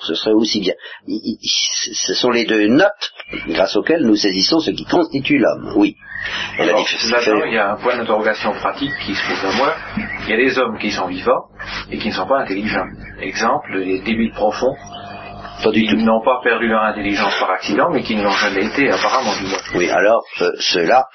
ce 0.00 0.14
serait 0.14 0.32
aussi 0.32 0.60
bien. 0.60 0.74
ce 1.06 2.14
sont 2.14 2.30
les 2.30 2.46
deux 2.46 2.68
notes 2.68 3.12
grâce 3.48 3.76
auxquelles 3.76 4.02
nous 4.02 4.16
saisissons 4.16 4.60
ce 4.60 4.70
qui 4.70 4.84
constitue 4.86 5.38
l'homme, 5.38 5.74
oui. 5.76 5.96
là 6.58 7.44
il 7.46 7.52
y 7.52 7.58
a 7.58 7.72
un 7.72 7.76
point 7.76 7.98
d'interrogation 7.98 8.52
pratique 8.52 8.92
qui 9.04 9.14
se 9.14 9.26
pose 9.28 9.44
à 9.44 9.56
moi. 9.58 9.74
Il 10.24 10.30
y 10.30 10.32
a 10.32 10.36
des 10.38 10.58
hommes 10.58 10.78
qui 10.78 10.90
sont 10.90 11.06
vivants 11.06 11.48
et 11.90 11.98
qui 11.98 12.08
ne 12.08 12.14
sont 12.14 12.26
pas 12.26 12.40
intelligents. 12.40 12.88
Exemple, 13.20 13.76
les 13.76 14.00
débiles 14.00 14.32
profonds 14.32 14.74
ils 15.72 16.04
n'ont 16.04 16.22
pas 16.22 16.40
perdu 16.42 16.68
leur 16.68 16.82
intelligence 16.82 17.38
par 17.38 17.50
accident, 17.50 17.90
mais 17.90 18.02
qui 18.02 18.16
ne 18.16 18.22
l'ont 18.22 18.30
jamais 18.30 18.66
été 18.66 18.90
apparemment. 18.90 19.32
Oui, 19.74 19.90
alors 19.90 20.22
euh, 20.40 20.52
ceux-là 20.58 21.06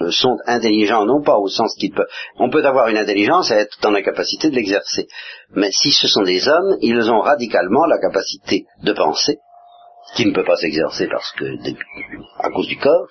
euh, 0.00 0.10
sont 0.10 0.36
intelligents, 0.46 1.04
non 1.04 1.22
pas 1.22 1.36
au 1.36 1.48
sens 1.48 1.74
qu'ils 1.78 1.92
peuvent. 1.92 2.08
On 2.38 2.50
peut 2.50 2.64
avoir 2.64 2.88
une 2.88 2.96
intelligence 2.96 3.50
et 3.50 3.54
être 3.54 3.76
dans 3.82 3.90
la 3.90 4.02
capacité 4.02 4.50
de 4.50 4.54
l'exercer. 4.54 5.08
Mais 5.54 5.70
si 5.70 5.92
ce 5.92 6.08
sont 6.08 6.22
des 6.22 6.48
hommes, 6.48 6.76
ils 6.80 7.10
ont 7.10 7.20
radicalement 7.20 7.86
la 7.86 7.98
capacité 7.98 8.64
de 8.82 8.92
penser, 8.92 9.38
qui 10.14 10.26
ne 10.26 10.32
peut 10.32 10.44
pas 10.44 10.56
s'exercer 10.56 11.08
parce 11.08 11.32
que 11.32 11.44
à 12.38 12.50
cause 12.50 12.66
du 12.66 12.78
corps, 12.78 13.06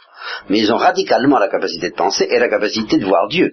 mais 0.50 0.60
ils 0.60 0.74
ont 0.74 0.78
radicalement 0.78 1.40
la 1.40 1.48
capacité 1.48 1.90
de 1.90 1.96
penser 1.96 2.28
et 2.30 2.40
la 2.40 2.50
capacité 2.50 2.98
de 2.98 3.06
voir 3.06 3.28
Dieu. 3.28 3.52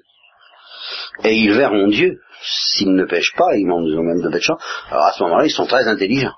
Et 1.24 1.34
ils 1.34 1.52
verront 1.52 1.88
Dieu 1.88 2.20
s'ils 2.42 2.94
ne 2.94 3.04
pêchent 3.04 3.34
pas, 3.36 3.56
ils 3.56 3.68
ont 3.70 4.02
même 4.02 4.22
de 4.22 4.30
pêcheurs. 4.30 4.58
Alors 4.90 5.04
à 5.04 5.12
ce 5.12 5.22
moment-là, 5.24 5.44
ils 5.44 5.50
sont 5.50 5.66
très 5.66 5.86
intelligents. 5.88 6.34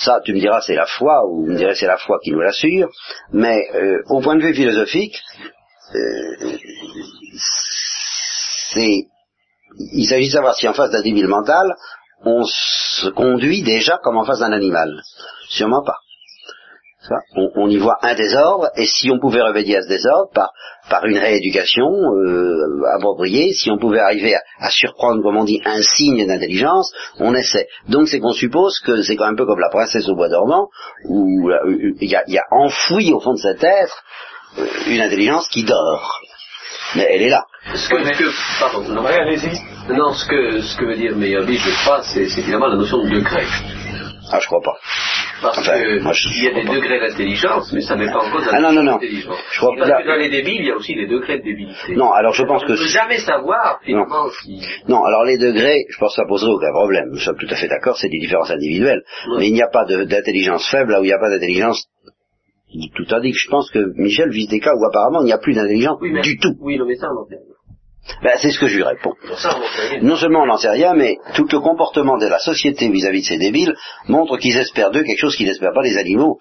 Ça, 0.00 0.20
tu 0.24 0.32
me 0.32 0.40
diras, 0.40 0.62
c'est 0.62 0.74
la 0.74 0.86
foi, 0.86 1.26
ou 1.26 1.44
tu 1.44 1.52
me 1.52 1.56
dirais, 1.58 1.74
c'est 1.74 1.86
la 1.86 1.98
foi 1.98 2.18
qui 2.22 2.32
nous 2.32 2.40
l'assure, 2.40 2.88
mais 3.32 3.68
euh, 3.74 4.02
au 4.08 4.20
point 4.20 4.34
de 4.36 4.42
vue 4.42 4.54
philosophique, 4.54 5.22
euh, 5.94 6.56
c'est, 8.72 9.06
il 9.92 10.06
s'agit 10.06 10.28
de 10.28 10.32
savoir 10.32 10.54
si 10.54 10.66
en 10.66 10.72
face 10.72 10.90
d'un 10.90 11.02
débile 11.02 11.28
mental, 11.28 11.74
on 12.24 12.44
se 12.44 13.08
conduit 13.10 13.62
déjà 13.62 13.98
comme 14.02 14.16
en 14.16 14.24
face 14.24 14.40
d'un 14.40 14.52
animal. 14.52 15.02
Sûrement 15.48 15.82
pas 15.84 15.98
on, 17.34 17.68
y 17.68 17.78
voit 17.78 17.96
un 18.02 18.14
désordre, 18.14 18.68
et 18.76 18.86
si 18.86 19.10
on 19.10 19.18
pouvait 19.18 19.40
remédier 19.40 19.76
à 19.78 19.82
ce 19.82 19.88
désordre 19.88 20.30
par, 20.34 20.52
par 20.90 21.04
une 21.06 21.16
rééducation 21.16 21.86
euh, 21.86 22.82
appropriée, 22.94 23.52
si 23.54 23.70
on 23.70 23.78
pouvait 23.78 24.00
arriver 24.00 24.34
à, 24.58 24.70
surprendre, 24.70 25.22
comme 25.22 25.36
on 25.36 25.44
dit, 25.44 25.62
un 25.64 25.80
signe 25.82 26.26
d'intelligence, 26.26 26.92
on 27.18 27.34
essaie. 27.34 27.68
Donc 27.88 28.08
c'est 28.08 28.20
qu'on 28.20 28.32
suppose 28.32 28.78
que 28.80 29.02
c'est 29.02 29.16
quand 29.16 29.24
même 29.24 29.34
un 29.34 29.36
peu 29.36 29.46
comme 29.46 29.60
la 29.60 29.70
princesse 29.70 30.08
au 30.08 30.14
bois 30.14 30.28
dormant, 30.28 30.68
où 31.04 31.50
euh, 31.50 31.94
il 32.00 32.10
y, 32.10 32.16
a, 32.16 32.44
enfoui 32.50 33.12
au 33.12 33.20
fond 33.20 33.32
de 33.32 33.38
cet 33.38 33.64
être 33.64 34.02
euh, 34.58 34.66
une 34.88 35.00
intelligence 35.00 35.48
qui 35.48 35.64
dort. 35.64 36.20
Mais 36.96 37.06
elle 37.10 37.22
est 37.22 37.30
là. 37.30 37.44
Ce 37.74 37.88
que, 37.88 38.58
pardon, 38.58 38.88
non, 38.88 39.02
non, 39.94 40.12
ce 40.12 40.26
que, 40.26 40.60
ce 40.60 40.76
que 40.76 40.84
veut 40.84 40.96
dire 40.96 41.16
Meyerbeer, 41.16 41.56
je 41.56 41.82
crois, 41.82 42.02
c'est 42.02 42.26
finalement 42.28 42.66
la 42.66 42.76
notion 42.76 42.98
de 43.04 43.10
degré. 43.10 43.44
Ah, 44.32 44.38
je 44.40 44.46
crois 44.46 44.60
pas. 44.62 44.78
Parce 45.42 45.62
qu'il 45.62 46.44
y 46.44 46.48
a 46.48 46.54
des 46.54 46.64
degrés 46.64 47.00
d'intelligence, 47.00 47.72
mais 47.72 47.80
ça 47.80 47.96
n'est 47.96 48.06
pas 48.06 48.18
en 48.18 48.30
cause 48.30 48.48
ah, 48.50 48.60
non, 48.60 48.72
non, 48.72 48.82
non. 48.82 48.98
Je 49.00 49.58
crois 49.58 49.74
Parce 49.78 50.02
que 50.02 50.06
dans 50.06 50.16
les 50.16 50.30
débiles, 50.30 50.60
il 50.60 50.66
y 50.66 50.70
a 50.70 50.76
aussi 50.76 50.94
des 50.94 51.06
degrés 51.06 51.38
de 51.38 51.44
débilité. 51.44 51.96
Non, 51.96 52.12
alors 52.12 52.34
je 52.34 52.44
pense 52.44 52.62
On 52.62 52.66
que... 52.66 52.72
ne 52.72 52.76
peut 52.76 52.86
jamais 52.86 53.18
savoir, 53.18 53.80
finalement, 53.84 54.24
non. 54.24 54.30
si... 54.42 54.60
Non, 54.88 55.04
alors 55.04 55.24
les 55.24 55.38
degrés, 55.38 55.84
je 55.88 55.98
pense 55.98 56.14
que 56.14 56.22
ça 56.22 56.28
poserait 56.28 56.52
aucun 56.52 56.72
problème. 56.72 57.08
Nous 57.10 57.18
sommes 57.18 57.38
tout 57.38 57.48
à 57.50 57.56
fait 57.56 57.68
d'accord, 57.68 57.96
c'est 57.96 58.08
des 58.08 58.18
différences 58.18 58.50
individuelles. 58.50 59.02
Mais 59.38 59.48
il 59.48 59.54
n'y 59.54 59.62
a 59.62 59.68
pas 59.68 59.84
d'intelligence 59.84 60.68
faible 60.70 60.92
là 60.92 61.00
où 61.00 61.04
il 61.04 61.08
n'y 61.08 61.12
a 61.12 61.18
pas 61.18 61.30
d'intelligence 61.30 61.86
tout 62.94 63.20
dit. 63.20 63.32
Je 63.32 63.48
pense 63.50 63.70
que 63.70 63.80
Michel 63.96 64.30
vise 64.30 64.48
des 64.48 64.60
cas 64.60 64.74
où 64.74 64.84
apparemment 64.84 65.22
il 65.22 65.26
n'y 65.26 65.32
a 65.32 65.38
plus 65.38 65.54
d'intelligence 65.54 65.98
du 66.00 66.38
tout. 66.38 66.54
Oui, 66.60 66.78
mais 66.86 66.94
ça, 66.96 67.08
on 67.10 67.26
ben, 68.22 68.32
c'est 68.36 68.50
ce 68.50 68.58
que 68.58 68.66
je 68.66 68.76
lui 68.76 68.82
réponds. 68.82 69.14
Non 70.02 70.16
seulement 70.16 70.42
on 70.42 70.46
n'en 70.46 70.56
sait 70.56 70.70
rien, 70.70 70.94
mais 70.94 71.18
tout 71.34 71.46
le 71.50 71.60
comportement 71.60 72.18
de 72.18 72.26
la 72.26 72.38
société 72.38 72.88
vis-à-vis 72.88 73.20
de 73.22 73.26
ces 73.26 73.38
débiles 73.38 73.74
montre 74.08 74.36
qu'ils 74.38 74.56
espèrent 74.56 74.90
d'eux 74.90 75.02
quelque 75.02 75.20
chose 75.20 75.36
qu'ils 75.36 75.46
n'espèrent 75.46 75.74
pas 75.74 75.82
les 75.82 75.96
animaux. 75.96 76.38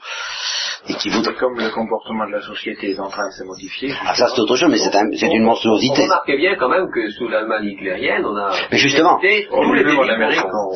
Et 0.87 0.93
qui 0.93 1.09
voudraient... 1.09 1.35
Comme 1.35 1.57
le 1.57 1.69
comportement 1.69 2.25
de 2.25 2.31
la 2.31 2.41
société 2.41 2.91
est 2.91 2.99
en 2.99 3.09
train 3.09 3.27
de 3.27 3.33
se 3.33 3.43
modifier. 3.43 3.93
Ah 4.05 4.15
ça 4.15 4.27
c'est 4.33 4.41
autre 4.41 4.55
chose, 4.55 4.69
mais 4.69 4.77
c'est 4.77 4.95
un, 4.95 5.09
une 5.11 5.43
monstruosité. 5.43 6.01
On 6.01 6.05
remarque 6.05 6.35
bien 6.35 6.55
quand 6.55 6.69
même 6.69 6.89
que 6.93 7.09
sous 7.11 7.27
l'Allemagne 7.27 7.65
hitlérienne, 7.65 8.25
on 8.25 8.35
a... 8.35 8.51
Mais 8.71 8.77
justement, 8.77 9.19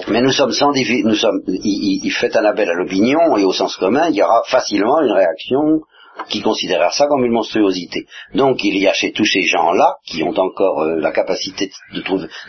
mais 0.07 0.21
nous 0.21 0.31
sommes 0.31 0.51
sans 0.51 0.71
nous 0.73 1.15
sommes, 1.15 1.41
il, 1.47 2.01
il 2.03 2.11
fait 2.11 2.35
un 2.35 2.45
appel 2.45 2.69
à 2.69 2.73
l'opinion 2.73 3.37
et 3.37 3.43
au 3.43 3.53
sens 3.53 3.77
commun, 3.77 4.09
il 4.09 4.15
y 4.15 4.21
aura 4.21 4.41
facilement 4.47 5.01
une 5.01 5.11
réaction 5.11 5.81
qui 6.29 6.41
considérera 6.41 6.91
ça 6.91 7.07
comme 7.07 7.25
une 7.25 7.31
monstruosité. 7.31 8.05
Donc 8.33 8.63
il 8.63 8.77
y 8.77 8.87
a 8.87 8.93
chez 8.93 9.11
tous 9.11 9.25
ces 9.25 9.43
gens-là, 9.43 9.95
qui 10.05 10.23
ont 10.23 10.37
encore 10.37 10.81
euh, 10.81 10.99
la 10.99 11.11
capacité 11.11 11.71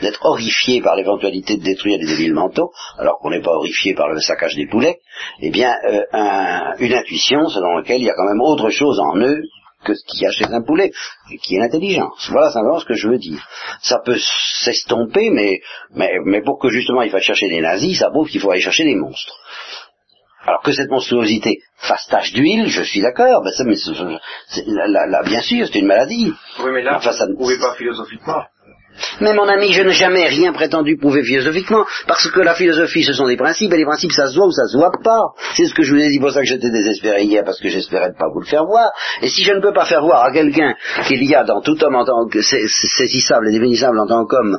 d'être 0.01 0.25
horrifiés 0.25 0.81
par 0.81 0.97
l'éventualité 0.97 1.57
de 1.57 1.63
détruire 1.63 1.99
les 1.99 2.07
débiles 2.07 2.35
mentaux, 2.35 2.73
alors 2.99 3.19
qu'on 3.19 3.31
n'est 3.31 3.43
pas 3.43 3.53
horrifié 3.53 3.95
par 3.95 4.09
le 4.09 4.21
saccage 4.21 4.55
des 4.55 4.67
poulets, 4.67 5.01
eh 5.41 5.51
bien 5.51 5.73
euh, 5.89 6.03
une 6.79 6.95
intuition 6.95 7.49
selon 7.49 7.77
laquelle 7.77 8.01
il 8.01 8.07
y 8.07 8.11
a 8.11 8.15
quand 8.15 8.29
même 8.29 8.41
autre 8.41 8.71
chose 8.71 9.01
en 9.01 9.17
eux 9.19 9.43
que 9.85 9.95
ce 9.95 10.05
qu'il 10.07 10.23
y 10.23 10.27
a 10.27 10.31
chez 10.31 10.47
un 10.47 10.63
poulet, 10.63 10.91
qui 11.43 11.57
est 11.57 11.59
l'intelligence. 11.59 12.29
Voilà 12.31 12.51
simplement 12.51 12.81
ce 12.81 12.87
que 12.87 12.95
je 12.95 13.07
veux 13.07 13.19
dire. 13.19 13.47
Ça 13.83 14.01
peut 14.05 14.19
s'estomper, 14.65 15.31
mais, 15.31 15.61
mais, 15.95 16.11
mais 16.25 16.43
pour 16.43 16.59
que 16.59 16.71
justement 16.71 17.03
il 17.03 17.11
faille 17.11 17.23
chercher 17.23 17.49
des 17.49 17.61
nazis, 17.61 17.99
ça 17.99 18.11
prouve 18.11 18.29
qu'il 18.29 18.41
faut 18.41 18.51
aller 18.51 18.63
chercher 18.63 18.85
des 18.85 18.97
monstres. 18.97 19.39
Alors 20.47 20.63
que 20.63 20.73
cette 20.73 20.91
monstruosité 20.91 21.59
fasse 21.77 22.07
tache 22.09 22.33
d'huile, 22.33 22.67
je 22.69 22.83
suis 22.83 23.01
d'accord, 23.01 23.43
ben 23.43 23.53
ça, 23.53 23.65
mais 23.65 23.77
là, 24.67 25.23
bien 25.25 25.41
sûr, 25.41 25.67
c'est 25.67 25.79
une 25.79 25.87
maladie. 25.87 26.33
Oui, 26.61 26.71
mais 26.73 26.83
là, 26.83 26.99
vous 26.99 27.33
ne 27.33 27.37
pouvez 27.37 27.59
pas 27.59 27.75
philosophiquement. 27.75 28.45
Mais 29.21 29.33
mon 29.33 29.49
ami, 29.49 29.73
je 29.73 29.83
n'ai 29.83 29.93
jamais 29.93 30.27
rien 30.27 30.53
prétendu 30.53 30.97
prouver 30.97 31.23
philosophiquement, 31.23 31.85
parce 32.07 32.31
que 32.31 32.41
la 32.41 32.55
philosophie, 32.55 33.03
ce 33.03 33.13
sont 33.13 33.27
des 33.27 33.37
principes, 33.37 33.73
et 33.73 33.77
les 33.77 33.85
principes, 33.85 34.13
ça 34.13 34.29
se 34.29 34.37
voit 34.37 34.47
ou 34.47 34.53
ça 34.53 34.67
se 34.67 34.77
voit 34.77 34.93
pas. 35.03 35.23
C'est 35.57 35.67
ce 35.67 35.75
que 35.75 35.83
je 35.83 35.95
vous 35.95 36.01
ai 36.01 36.11
dit, 36.11 36.19
pour 36.19 36.31
ça 36.31 36.41
que 36.41 36.47
j'étais 36.47 36.71
désespéré 36.71 37.25
hier, 37.25 37.43
parce 37.45 37.61
que 37.61 37.69
j'espérais 37.69 38.09
ne 38.09 38.15
pas 38.15 38.29
vous 38.33 38.41
le 38.41 38.47
faire 38.47 38.65
voir. 38.65 38.91
Et 39.23 39.29
si 39.29 39.45
je 39.45 39.53
ne 39.53 39.61
peux 39.61 39.73
pas 39.73 39.85
faire 39.85 40.03
voir 40.03 40.25
à 40.25 40.33
quelqu'un 40.33 40.75
qu'il 41.07 41.23
y 41.25 41.35
a 41.35 41.45
dans 41.45 41.61
tout 41.61 41.83
homme 41.83 41.97
en 41.97 42.05
tant 42.05 42.27
que 42.29 42.41
saisissable 42.43 43.49
et 43.49 43.53
définissable 43.53 43.99
en 43.99 44.07
tant 44.07 44.27
qu'homme, 44.27 44.59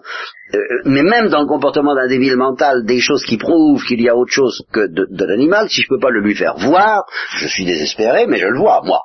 euh, 0.53 0.59
mais 0.85 1.03
même 1.03 1.29
dans 1.29 1.41
le 1.41 1.47
comportement 1.47 1.95
d'un 1.95 2.07
débile 2.07 2.35
mental, 2.35 2.85
des 2.85 2.99
choses 2.99 3.23
qui 3.23 3.37
prouvent 3.37 3.83
qu'il 3.83 4.01
y 4.01 4.09
a 4.09 4.15
autre 4.15 4.31
chose 4.31 4.63
que 4.71 4.87
de, 4.87 5.07
de 5.09 5.25
l'animal, 5.25 5.69
si 5.69 5.81
je 5.81 5.87
ne 5.89 5.95
peux 5.95 6.01
pas 6.01 6.11
le 6.11 6.21
lui 6.21 6.35
faire 6.35 6.55
voir, 6.57 7.05
je 7.37 7.47
suis 7.47 7.65
désespéré, 7.65 8.25
mais 8.27 8.37
je 8.37 8.47
le 8.47 8.59
vois, 8.59 8.81
moi. 8.83 9.01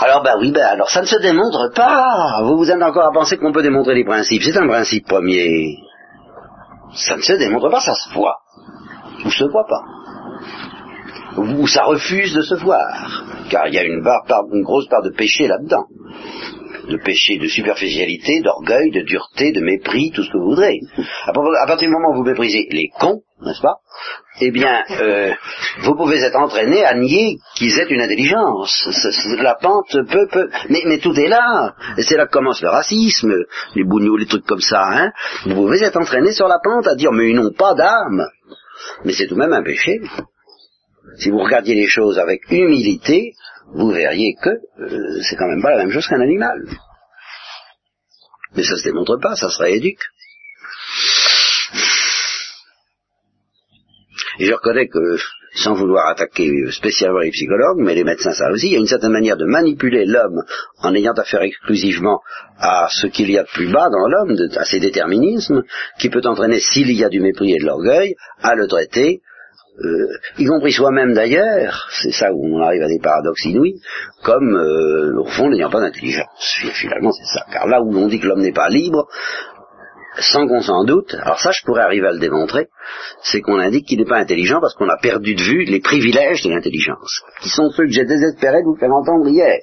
Alors 0.00 0.22
ben 0.22 0.34
oui, 0.38 0.52
ben 0.52 0.64
alors 0.64 0.90
ça 0.90 1.00
ne 1.00 1.06
se 1.06 1.16
démontre 1.20 1.72
pas. 1.74 2.42
Vous 2.42 2.58
vous 2.58 2.70
êtes 2.70 2.82
encore 2.82 3.06
à 3.06 3.12
penser 3.12 3.38
qu'on 3.38 3.52
peut 3.52 3.62
démontrer 3.62 3.94
les 3.94 4.04
principes. 4.04 4.42
C'est 4.42 4.56
un 4.58 4.68
principe 4.68 5.06
premier. 5.08 5.78
Ça 6.92 7.16
ne 7.16 7.22
se 7.22 7.32
démontre 7.32 7.70
pas, 7.70 7.80
ça 7.80 7.94
se 7.94 8.12
voit. 8.12 8.36
Ou 9.24 9.30
se 9.30 9.44
voit 9.44 9.66
pas. 9.66 9.82
Ou 11.38 11.66
ça 11.66 11.84
refuse 11.84 12.34
de 12.34 12.42
se 12.42 12.54
voir. 12.56 13.24
Car 13.50 13.68
il 13.68 13.74
y 13.74 13.78
a 13.78 13.84
une, 13.84 14.02
une 14.52 14.62
grosse 14.62 14.86
part 14.88 15.02
de 15.02 15.10
péché 15.10 15.48
là-dedans 15.48 15.86
de 16.88 16.96
péché, 16.96 17.38
de 17.38 17.46
superficialité, 17.46 18.40
d'orgueil, 18.40 18.90
de 18.90 19.02
dureté, 19.02 19.52
de 19.52 19.60
mépris, 19.60 20.10
tout 20.12 20.22
ce 20.22 20.30
que 20.30 20.38
vous 20.38 20.50
voudrez. 20.50 20.80
À 21.26 21.66
partir 21.66 21.88
du 21.88 21.94
moment 21.94 22.10
où 22.12 22.16
vous 22.18 22.24
méprisez 22.24 22.66
les 22.70 22.88
cons, 22.98 23.22
n'est-ce 23.42 23.60
pas 23.60 23.76
Eh 24.40 24.50
bien, 24.50 24.82
euh, 24.90 25.32
vous 25.82 25.94
pouvez 25.96 26.22
être 26.22 26.36
entraîné 26.36 26.84
à 26.84 26.94
nier 26.94 27.38
qu'ils 27.56 27.78
aient 27.78 27.88
une 27.88 28.00
intelligence. 28.00 28.88
La 29.38 29.54
pente 29.54 29.90
peut, 29.92 30.28
peut, 30.30 30.48
mais, 30.68 30.98
tout 30.98 31.14
est 31.14 31.28
là. 31.28 31.74
C'est 31.98 32.16
là 32.16 32.26
que 32.26 32.32
commence 32.32 32.62
le 32.62 32.68
racisme, 32.68 33.34
les 33.74 33.84
bougnous, 33.84 34.16
les 34.16 34.26
trucs 34.26 34.46
comme 34.46 34.60
ça. 34.60 34.84
Hein 34.86 35.12
vous 35.46 35.54
pouvez 35.54 35.82
être 35.82 35.96
entraîné 35.96 36.32
sur 36.32 36.48
la 36.48 36.58
pente 36.62 36.86
à 36.86 36.94
dire 36.94 37.12
mais 37.12 37.30
ils 37.30 37.36
n'ont 37.36 37.52
pas 37.52 37.74
d'âme. 37.74 38.26
Mais 39.04 39.12
c'est 39.12 39.26
tout 39.26 39.34
de 39.34 39.40
même 39.40 39.52
un 39.52 39.62
péché. 39.62 40.00
Si 41.18 41.30
vous 41.30 41.38
regardiez 41.38 41.74
les 41.74 41.86
choses 41.86 42.18
avec 42.18 42.40
humilité, 42.50 43.34
vous 43.72 43.90
verriez 43.90 44.34
que 44.40 44.50
euh, 44.50 45.22
c'est 45.22 45.36
quand 45.36 45.48
même 45.48 45.62
pas 45.62 45.70
la 45.70 45.78
même 45.78 45.90
chose 45.90 46.06
qu'un 46.06 46.20
animal. 46.20 46.60
Mais 48.54 48.62
ça 48.62 48.76
se 48.76 48.84
démontre 48.84 49.18
pas, 49.20 49.34
ça 49.34 49.50
se 49.50 49.62
rééduque. 49.62 50.02
Et 54.38 54.46
je 54.46 54.52
reconnais 54.52 54.88
que, 54.88 55.16
sans 55.54 55.74
vouloir 55.74 56.08
attaquer 56.08 56.50
spécialement 56.72 57.20
les 57.20 57.30
psychologues, 57.30 57.78
mais 57.78 57.94
les 57.94 58.04
médecins 58.04 58.32
ça 58.32 58.50
aussi, 58.50 58.66
il 58.66 58.72
y 58.72 58.76
a 58.76 58.80
une 58.80 58.86
certaine 58.86 59.12
manière 59.12 59.36
de 59.36 59.44
manipuler 59.44 60.04
l'homme 60.06 60.42
en 60.78 60.94
ayant 60.94 61.12
affaire 61.12 61.42
exclusivement 61.42 62.20
à 62.58 62.88
ce 62.90 63.06
qu'il 63.06 63.30
y 63.30 63.38
a 63.38 63.44
de 63.44 63.48
plus 63.48 63.70
bas 63.72 63.88
dans 63.90 64.08
l'homme, 64.08 64.36
à 64.56 64.64
ses 64.64 64.80
déterminismes, 64.80 65.62
qui 65.98 66.10
peut 66.10 66.22
entraîner, 66.24 66.58
s'il 66.60 66.90
y 66.92 67.04
a 67.04 67.08
du 67.08 67.20
mépris 67.20 67.54
et 67.54 67.60
de 67.60 67.66
l'orgueil, 67.66 68.14
à 68.42 68.54
le 68.54 68.66
traiter 68.66 69.20
euh, 69.82 70.18
y 70.38 70.46
compris 70.46 70.72
soi-même 70.72 71.14
d'ailleurs, 71.14 71.88
c'est 72.00 72.12
ça 72.12 72.32
où 72.32 72.46
on 72.46 72.62
arrive 72.62 72.82
à 72.82 72.86
des 72.86 73.00
paradoxes 73.02 73.44
inouïs, 73.44 73.80
comme 74.22 74.54
euh, 74.54 75.18
au 75.18 75.26
fond 75.26 75.50
n'ayant 75.50 75.70
pas 75.70 75.80
d'intelligence. 75.80 76.58
Finalement 76.74 77.10
c'est 77.10 77.26
ça. 77.26 77.44
Car 77.52 77.66
là 77.66 77.82
où 77.82 77.92
l'on 77.92 78.06
dit 78.06 78.20
que 78.20 78.26
l'homme 78.26 78.42
n'est 78.42 78.52
pas 78.52 78.68
libre, 78.68 79.08
sans 80.18 80.46
qu'on 80.46 80.60
s'en 80.60 80.84
doute, 80.84 81.14
alors 81.20 81.40
ça 81.40 81.50
je 81.50 81.64
pourrais 81.64 81.82
arriver 81.82 82.06
à 82.06 82.12
le 82.12 82.20
démontrer, 82.20 82.68
c'est 83.22 83.40
qu'on 83.40 83.58
indique 83.58 83.86
qu'il 83.86 83.98
n'est 83.98 84.04
pas 84.04 84.18
intelligent 84.18 84.60
parce 84.60 84.74
qu'on 84.74 84.88
a 84.88 84.96
perdu 84.96 85.34
de 85.34 85.42
vue 85.42 85.64
les 85.64 85.80
privilèges 85.80 86.42
de 86.42 86.50
l'intelligence, 86.50 87.22
qui 87.40 87.48
sont 87.48 87.68
ceux 87.70 87.86
que 87.86 87.92
j'ai 87.92 88.04
désespéré 88.04 88.58
de 88.62 88.66
vous 88.66 88.76
faire 88.78 88.92
entendre 88.92 89.28
hier. 89.28 89.58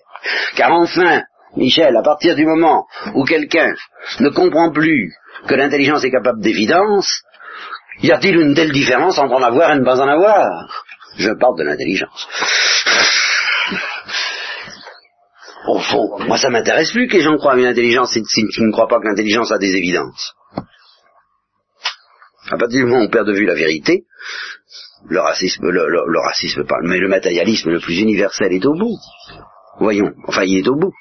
Car 0.57 0.73
enfin, 0.73 1.21
Michel, 1.55 1.95
à 1.95 2.01
partir 2.01 2.35
du 2.35 2.45
moment 2.45 2.85
où 3.15 3.23
quelqu'un 3.23 3.73
ne 4.19 4.29
comprend 4.29 4.71
plus 4.71 5.13
que 5.47 5.55
l'intelligence 5.55 6.03
est 6.03 6.11
capable 6.11 6.41
d'évidence, 6.41 7.23
y 8.03 8.11
a-t-il 8.11 8.35
une 8.39 8.53
telle 8.53 8.71
différence 8.71 9.17
entre 9.17 9.33
en 9.33 9.43
avoir 9.43 9.71
et 9.71 9.79
ne 9.79 9.85
pas 9.85 9.99
en 9.99 10.07
avoir? 10.07 10.67
Je 11.17 11.29
parle 11.39 11.57
de 11.57 11.63
l'intelligence. 11.63 12.27
Au 15.67 15.79
fond, 15.79 16.19
moi 16.25 16.37
ça 16.37 16.49
m'intéresse 16.49 16.91
plus 16.91 17.07
que 17.07 17.17
les 17.17 17.21
gens 17.21 17.37
croient 17.37 17.53
à 17.53 17.57
une 17.57 17.65
intelligence 17.65 18.15
et 18.17 18.21
qui 18.21 18.61
ne 18.61 18.71
croient 18.71 18.87
pas 18.87 18.99
que 18.99 19.07
l'intelligence 19.07 19.51
a 19.51 19.57
des 19.57 19.75
évidences. 19.75 20.33
À 22.49 22.57
partir 22.57 22.79
du 22.79 22.85
moment 22.85 23.01
où 23.01 23.05
on 23.05 23.09
perd 23.09 23.27
de 23.27 23.33
vue 23.33 23.45
la 23.45 23.53
vérité, 23.53 24.03
le 25.07 25.19
racisme, 25.19 25.69
le, 25.69 25.87
le 25.87 26.19
racisme 26.19 26.65
pas, 26.65 26.77
mais 26.83 26.97
le 26.97 27.07
matérialisme 27.07 27.69
le 27.69 27.79
plus 27.79 27.99
universel 27.99 28.51
est 28.53 28.65
au 28.65 28.73
bout. 28.73 28.97
Voyons, 29.79 30.11
enfin 30.27 30.43
il 30.43 30.59
est 30.59 30.67
au 30.67 30.75
bout. 30.75 30.93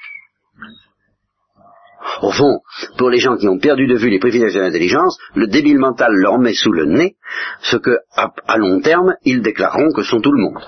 Au 2.20 2.30
fond, 2.30 2.60
pour 2.98 3.08
les 3.08 3.18
gens 3.18 3.36
qui 3.36 3.48
ont 3.48 3.58
perdu 3.58 3.86
de 3.86 3.96
vue 3.96 4.10
les 4.10 4.18
privilèges 4.18 4.54
de 4.54 4.60
l'intelligence, 4.60 5.18
le 5.34 5.46
débile 5.46 5.78
mental 5.78 6.12
leur 6.12 6.38
met 6.38 6.52
sous 6.52 6.72
le 6.72 6.84
nez 6.84 7.16
ce 7.62 7.76
que, 7.76 7.96
à, 8.14 8.56
long 8.58 8.80
terme, 8.80 9.14
ils 9.24 9.40
déclareront 9.40 9.90
que 9.94 10.02
sont 10.02 10.20
tout 10.20 10.32
le 10.32 10.42
monde. 10.42 10.62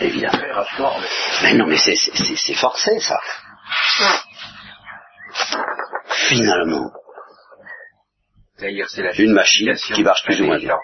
Évidemment. 0.00 0.38
Mais 1.42 1.54
non, 1.54 1.66
mais 1.66 1.76
c'est 1.76 2.54
forcé, 2.54 2.98
ça. 2.98 3.20
Finalement. 6.28 6.90
c'est 8.58 9.18
une 9.18 9.34
machine 9.34 9.74
qui 9.94 10.02
marche 10.02 10.24
plus 10.24 10.40
ou 10.40 10.46
moins 10.46 10.58
bien. 10.58 10.76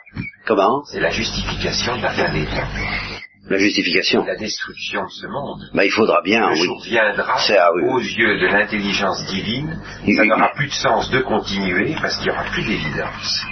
Comment? 0.46 0.84
C'est 0.84 1.00
la 1.00 1.10
justification 1.10 1.96
de 1.96 2.02
la 2.02 2.10
fin 2.10 2.32
des 2.32 2.44
temps. 2.44 3.07
La 3.48 3.58
justification. 3.58 4.24
La 4.24 4.36
destruction 4.36 5.04
de 5.04 5.10
ce 5.10 5.26
monde. 5.26 5.70
Bah, 5.72 5.84
il 5.84 5.90
faudra 5.90 6.20
bien, 6.22 6.48
Le 6.48 6.54
oui. 6.54 6.64
jour 6.64 6.82
viendra, 6.82 7.36
ah 7.36 7.70
aux 7.72 8.00
yeux 8.00 8.38
de 8.40 8.46
l'intelligence 8.46 9.24
divine, 9.26 9.80
ça 10.16 10.24
n'aura 10.24 10.52
plus 10.54 10.66
de 10.68 10.72
sens 10.72 11.10
de 11.10 11.20
continuer 11.20 11.96
parce 12.00 12.16
qu'il 12.16 12.26
n'y 12.26 12.32
aura 12.32 12.44
plus 12.44 12.62
d'évidence. 12.62 13.44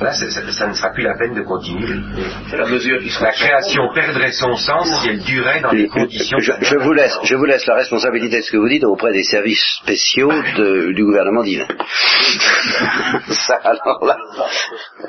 Là, 0.00 0.12
ça, 0.12 0.66
ne 0.68 0.74
sera 0.74 0.90
plus 0.90 1.02
la 1.02 1.16
peine 1.18 1.34
de 1.34 1.42
continuer. 1.42 1.96
la 2.52 2.66
mesure 2.66 3.00
La 3.20 3.32
création 3.32 3.82
perdrait 3.92 4.30
son 4.30 4.54
sens 4.54 4.88
si 5.02 5.08
elle 5.08 5.18
durait 5.24 5.60
dans 5.60 5.72
les 5.72 5.88
conditions. 5.88 6.38
Je, 6.38 6.52
je, 6.60 6.76
vous 6.76 6.92
laisse, 6.92 7.18
je 7.24 7.34
vous 7.34 7.44
laisse 7.44 7.66
la 7.66 7.74
responsabilité 7.74 8.36
de 8.36 8.42
ce 8.42 8.52
que 8.52 8.58
vous 8.58 8.68
dites 8.68 8.84
auprès 8.84 9.12
des 9.12 9.24
services 9.24 9.64
spéciaux 9.82 10.30
de, 10.30 10.92
du 10.92 11.04
gouvernement 11.04 11.42
divin. 11.42 11.66
ça, 13.30 13.56
alors 13.64 14.04
là, 14.06 14.16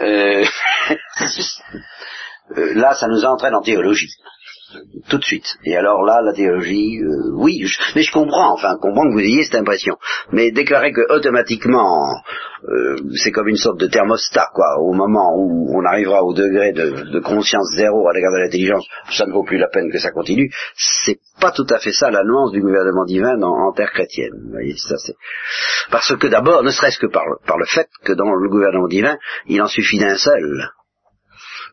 euh, 0.01 0.43
euh, 2.57 2.73
là, 2.75 2.93
ça 2.93 3.07
nous 3.07 3.25
entraîne 3.25 3.55
en 3.55 3.61
théologie. 3.61 4.09
Tout 5.09 5.17
de 5.17 5.23
suite. 5.23 5.57
Et 5.65 5.75
alors 5.75 6.03
là, 6.03 6.21
la 6.21 6.31
théologie, 6.33 6.99
euh, 7.01 7.31
oui, 7.33 7.63
mais 7.95 8.03
je 8.03 8.11
comprends, 8.11 8.53
enfin, 8.53 8.73
je 8.75 8.79
comprends 8.79 9.07
que 9.07 9.13
vous 9.13 9.19
ayez 9.19 9.43
cette 9.43 9.55
impression. 9.55 9.95
Mais 10.31 10.51
déclarer 10.51 10.91
que 10.91 11.11
automatiquement, 11.11 12.05
euh, 12.65 12.97
c'est 13.15 13.31
comme 13.31 13.47
une 13.47 13.55
sorte 13.55 13.79
de 13.79 13.87
thermostat, 13.87 14.49
quoi, 14.53 14.77
au 14.79 14.93
moment 14.93 15.33
où 15.35 15.75
on 15.75 15.83
arrivera 15.85 16.23
au 16.23 16.33
degré 16.33 16.71
de, 16.71 17.19
conscience 17.19 17.67
zéro 17.75 18.07
à 18.07 18.13
l'égard 18.13 18.31
de 18.31 18.37
l'intelligence, 18.37 18.85
ça 19.11 19.25
ne 19.25 19.31
vaut 19.31 19.43
plus 19.43 19.57
la 19.57 19.69
peine 19.69 19.91
que 19.91 19.97
ça 19.97 20.11
continue, 20.11 20.51
c'est 20.75 21.19
pas 21.41 21.51
tout 21.51 21.65
à 21.69 21.79
fait 21.79 21.91
ça 21.91 22.11
la 22.11 22.23
nuance 22.23 22.51
du 22.51 22.61
gouvernement 22.61 23.05
divin 23.05 23.41
en 23.41 23.71
terre 23.73 23.91
chrétienne. 23.91 24.33
Vous 24.45 24.51
voyez. 24.51 24.75
Parce 25.89 26.15
que 26.15 26.27
d'abord, 26.27 26.61
ne 26.63 26.69
serait-ce 26.69 26.99
que 26.99 27.07
par 27.07 27.57
le 27.57 27.65
fait 27.65 27.89
que 28.03 28.13
dans 28.13 28.31
le 28.31 28.49
gouvernement 28.49 28.87
divin, 28.87 29.17
il 29.47 29.61
en 29.63 29.67
suffit 29.67 29.97
d'un 29.97 30.15
seul 30.15 30.69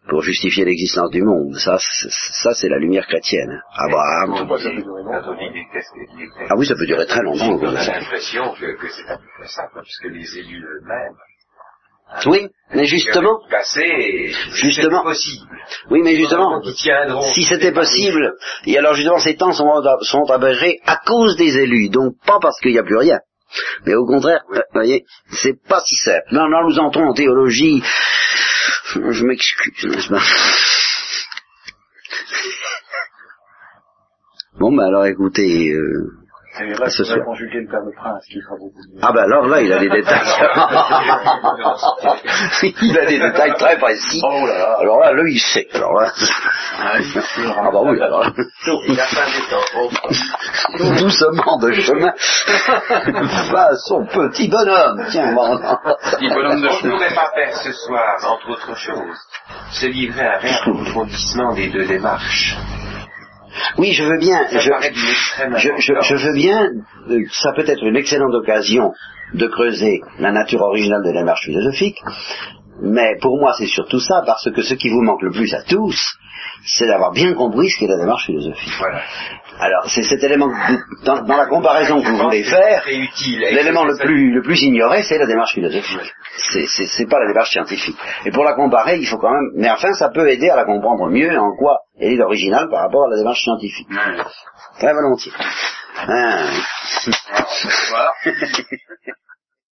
pour 0.09 0.23
justifier 0.23 0.65
l'existence 0.65 1.11
du 1.11 1.23
monde. 1.23 1.55
Ça, 1.57 1.79
ça 1.79 2.55
c'est 2.55 2.69
la 2.69 2.79
lumière 2.79 3.07
chrétienne. 3.07 3.61
Abraham. 3.77 4.49
Ah 6.49 6.55
oui, 6.57 6.67
ça 6.67 6.75
peut 6.75 6.87
durer 6.87 7.07
très 7.07 7.23
longtemps. 7.23 7.59
On 7.61 7.75
a 7.75 7.85
l'impression 7.85 8.55
que, 8.55 8.77
que 8.77 8.89
c'est 8.89 9.09
un 9.09 9.17
peu 9.17 9.27
plus 9.39 9.49
simple, 9.49 9.81
puisque 9.83 10.05
les 10.05 10.39
élus 10.39 10.65
eux-mêmes. 10.65 11.17
Oui, 12.27 12.49
mais 12.73 12.85
justement, 12.85 13.41
justement, 14.53 15.03
possible. 15.03 15.47
Oui, 15.91 16.03
mais 16.05 16.15
justement, 16.15 16.63
si 17.35 17.43
c'était 17.43 17.73
possible, 17.73 18.33
et 18.65 18.79
alors 18.79 18.95
justement 18.95 19.19
ces 19.19 19.37
temps 19.37 19.53
sont, 19.53 19.69
sont 20.03 20.25
abrégés 20.31 20.79
à 20.87 20.99
cause 21.05 21.37
des 21.37 21.59
élus, 21.59 21.89
donc 21.89 22.15
pas 22.25 22.39
parce 22.41 22.61
qu'il 22.61 22.73
n'y 22.73 22.79
a 22.79 22.85
plus 22.85 22.97
rien. 22.97 23.19
Mais 23.87 23.95
au 23.95 24.07
contraire, 24.07 24.43
vous 24.49 24.61
voyez, 24.73 25.05
c'est 25.33 25.55
pas 25.69 25.81
si 25.81 25.97
simple. 25.97 26.27
Non, 26.31 26.49
non, 26.49 26.69
nous 26.69 26.79
entrons 26.79 27.09
en 27.09 27.13
théologie 27.13 27.83
je 29.13 29.25
m'excuse, 29.25 29.85
n'est-ce 29.85 30.09
pas 30.09 30.23
Bon, 34.59 34.73
bah 34.75 34.87
alors 34.87 35.05
écoutez, 35.07 35.71
euh, 35.71 36.11
et 36.61 36.75
là, 36.75 36.89
ce 36.89 37.05
soir. 37.05 37.19
conjuguer 37.25 37.61
le 37.61 37.69
terme 37.69 37.93
prince, 37.97 38.25
qui 38.27 38.41
sera 38.41 38.57
beaucoup 38.57 38.81
mieux. 38.93 39.01
Ah 39.03 39.13
ben 39.13 39.23
alors 39.25 39.47
là, 39.47 39.61
il 39.61 39.73
a 39.73 39.79
des 39.79 39.89
détails. 39.89 40.21
il 42.83 42.99
a 42.99 43.07
des 43.07 43.19
détails 43.19 43.55
très 43.55 43.79
précis. 43.79 44.21
Oh 44.25 44.47
là 44.47 44.59
là. 44.59 44.77
Alors 44.81 44.99
là, 45.01 45.13
lui, 45.13 45.35
il 45.35 45.41
sait. 45.41 45.67
Alors 45.75 45.93
là. 46.01 46.13
Ah, 46.79 46.99
ah 47.59 47.71
bah 47.73 47.81
oui, 47.85 48.01
alors. 48.01 48.31
Il 48.87 49.01
a 49.01 49.07
fin 49.07 49.27
des 49.27 49.43
temps. 49.51 49.65
Doucement 50.99 51.59
de 51.59 51.73
chemin. 51.73 52.13
Va 53.53 53.77
son 53.77 54.07
petit 54.07 54.49
bonhomme. 54.49 55.05
Tiens, 55.11 55.35
bon. 55.35 55.59
Petit 55.59 56.29
bonhomme 56.29 56.63
de 56.63 56.69
chemin. 56.69 56.81
On 56.83 56.87
ne 56.87 56.93
pourrait 56.93 57.15
pas 57.15 57.31
faire 57.35 57.55
ce 57.57 57.73
soir, 57.73 58.17
entre 58.27 58.51
autres 58.51 58.77
choses, 58.77 59.19
se 59.73 59.87
livrer 59.87 60.27
à 60.27 60.37
un 60.37 60.39
réapprofondissement 60.39 61.53
des 61.55 61.69
deux 61.69 61.85
démarches. 61.85 62.57
Oui, 63.79 63.93
je 63.93 64.05
veux 64.05 64.19
bien. 64.19 64.47
Je, 64.51 64.59
je, 65.79 66.15
veux 66.15 66.35
bien. 66.35 66.71
Euh, 67.11 67.25
ça 67.33 67.53
peut 67.55 67.65
être 67.67 67.85
une 67.85 67.97
excellente 67.97 68.35
occasion 68.35 68.93
de 69.35 69.47
creuser 69.47 70.01
la 70.19 70.33
nature 70.33 70.63
originale 70.63 71.03
de 71.03 71.11
la 71.11 71.21
démarche 71.21 71.45
philosophique, 71.45 71.99
mais 72.81 73.17
pour 73.21 73.39
moi 73.39 73.55
c'est 73.59 73.67
surtout 73.67 74.01
ça, 74.01 74.23
parce 74.25 74.51
que 74.51 74.63
ce 74.63 74.75
qui 74.75 74.89
vous 74.89 75.03
manque 75.03 75.23
le 75.23 75.33
plus 75.33 75.53
à 75.55 75.63
tous, 75.63 76.17
c'est 76.65 76.87
d'avoir 76.87 77.13
bien 77.13 77.35
compris 77.35 77.69
ce 77.71 77.79
qu'est 77.79 77.87
la 77.87 77.99
démarche 77.99 78.27
philosophique. 78.27 78.73
Voilà. 78.79 79.03
Alors, 79.59 79.89
c'est 79.89 80.03
cet 80.03 80.23
élément, 80.23 80.51
dans, 81.05 81.37
la 81.37 81.47
comparaison 81.47 82.03
que 82.03 82.09
vous 82.09 82.17
voulez 82.17 82.45
faire, 82.45 82.85
l'élément 82.87 83.85
le 83.85 83.97
plus, 83.97 84.33
le 84.33 84.43
plus 84.43 84.63
ignoré, 84.63 85.03
c'est 85.03 85.19
la 85.19 85.27
démarche 85.27 85.55
philosophique. 85.55 86.13
C'est 86.37 87.09
pas 87.09 87.19
la 87.19 87.29
démarche 87.29 87.51
scientifique. 87.51 87.97
Et 88.27 88.31
pour 88.31 88.45
la 88.45 88.55
comparer, 88.55 88.99
il 88.99 89.07
faut 89.07 89.19
quand 89.19 89.33
même, 89.33 89.51
mais 89.55 89.71
enfin, 89.71 89.93
ça 89.95 90.11
peut 90.11 90.29
aider 90.29 90.51
à 90.51 90.57
la 90.57 90.65
comprendre 90.65 91.09
mieux 91.09 91.39
en 91.39 91.57
quoi 91.57 91.79
elle 91.99 92.13
est 92.13 92.23
originale 92.23 92.69
par 92.71 92.81
rapport 92.83 93.07
à 93.07 93.11
la 93.11 93.17
démarche 93.17 93.43
scientifique. 93.43 93.89
Très 94.79 94.93
volontiers. 94.93 95.33
Ah. 95.97 96.45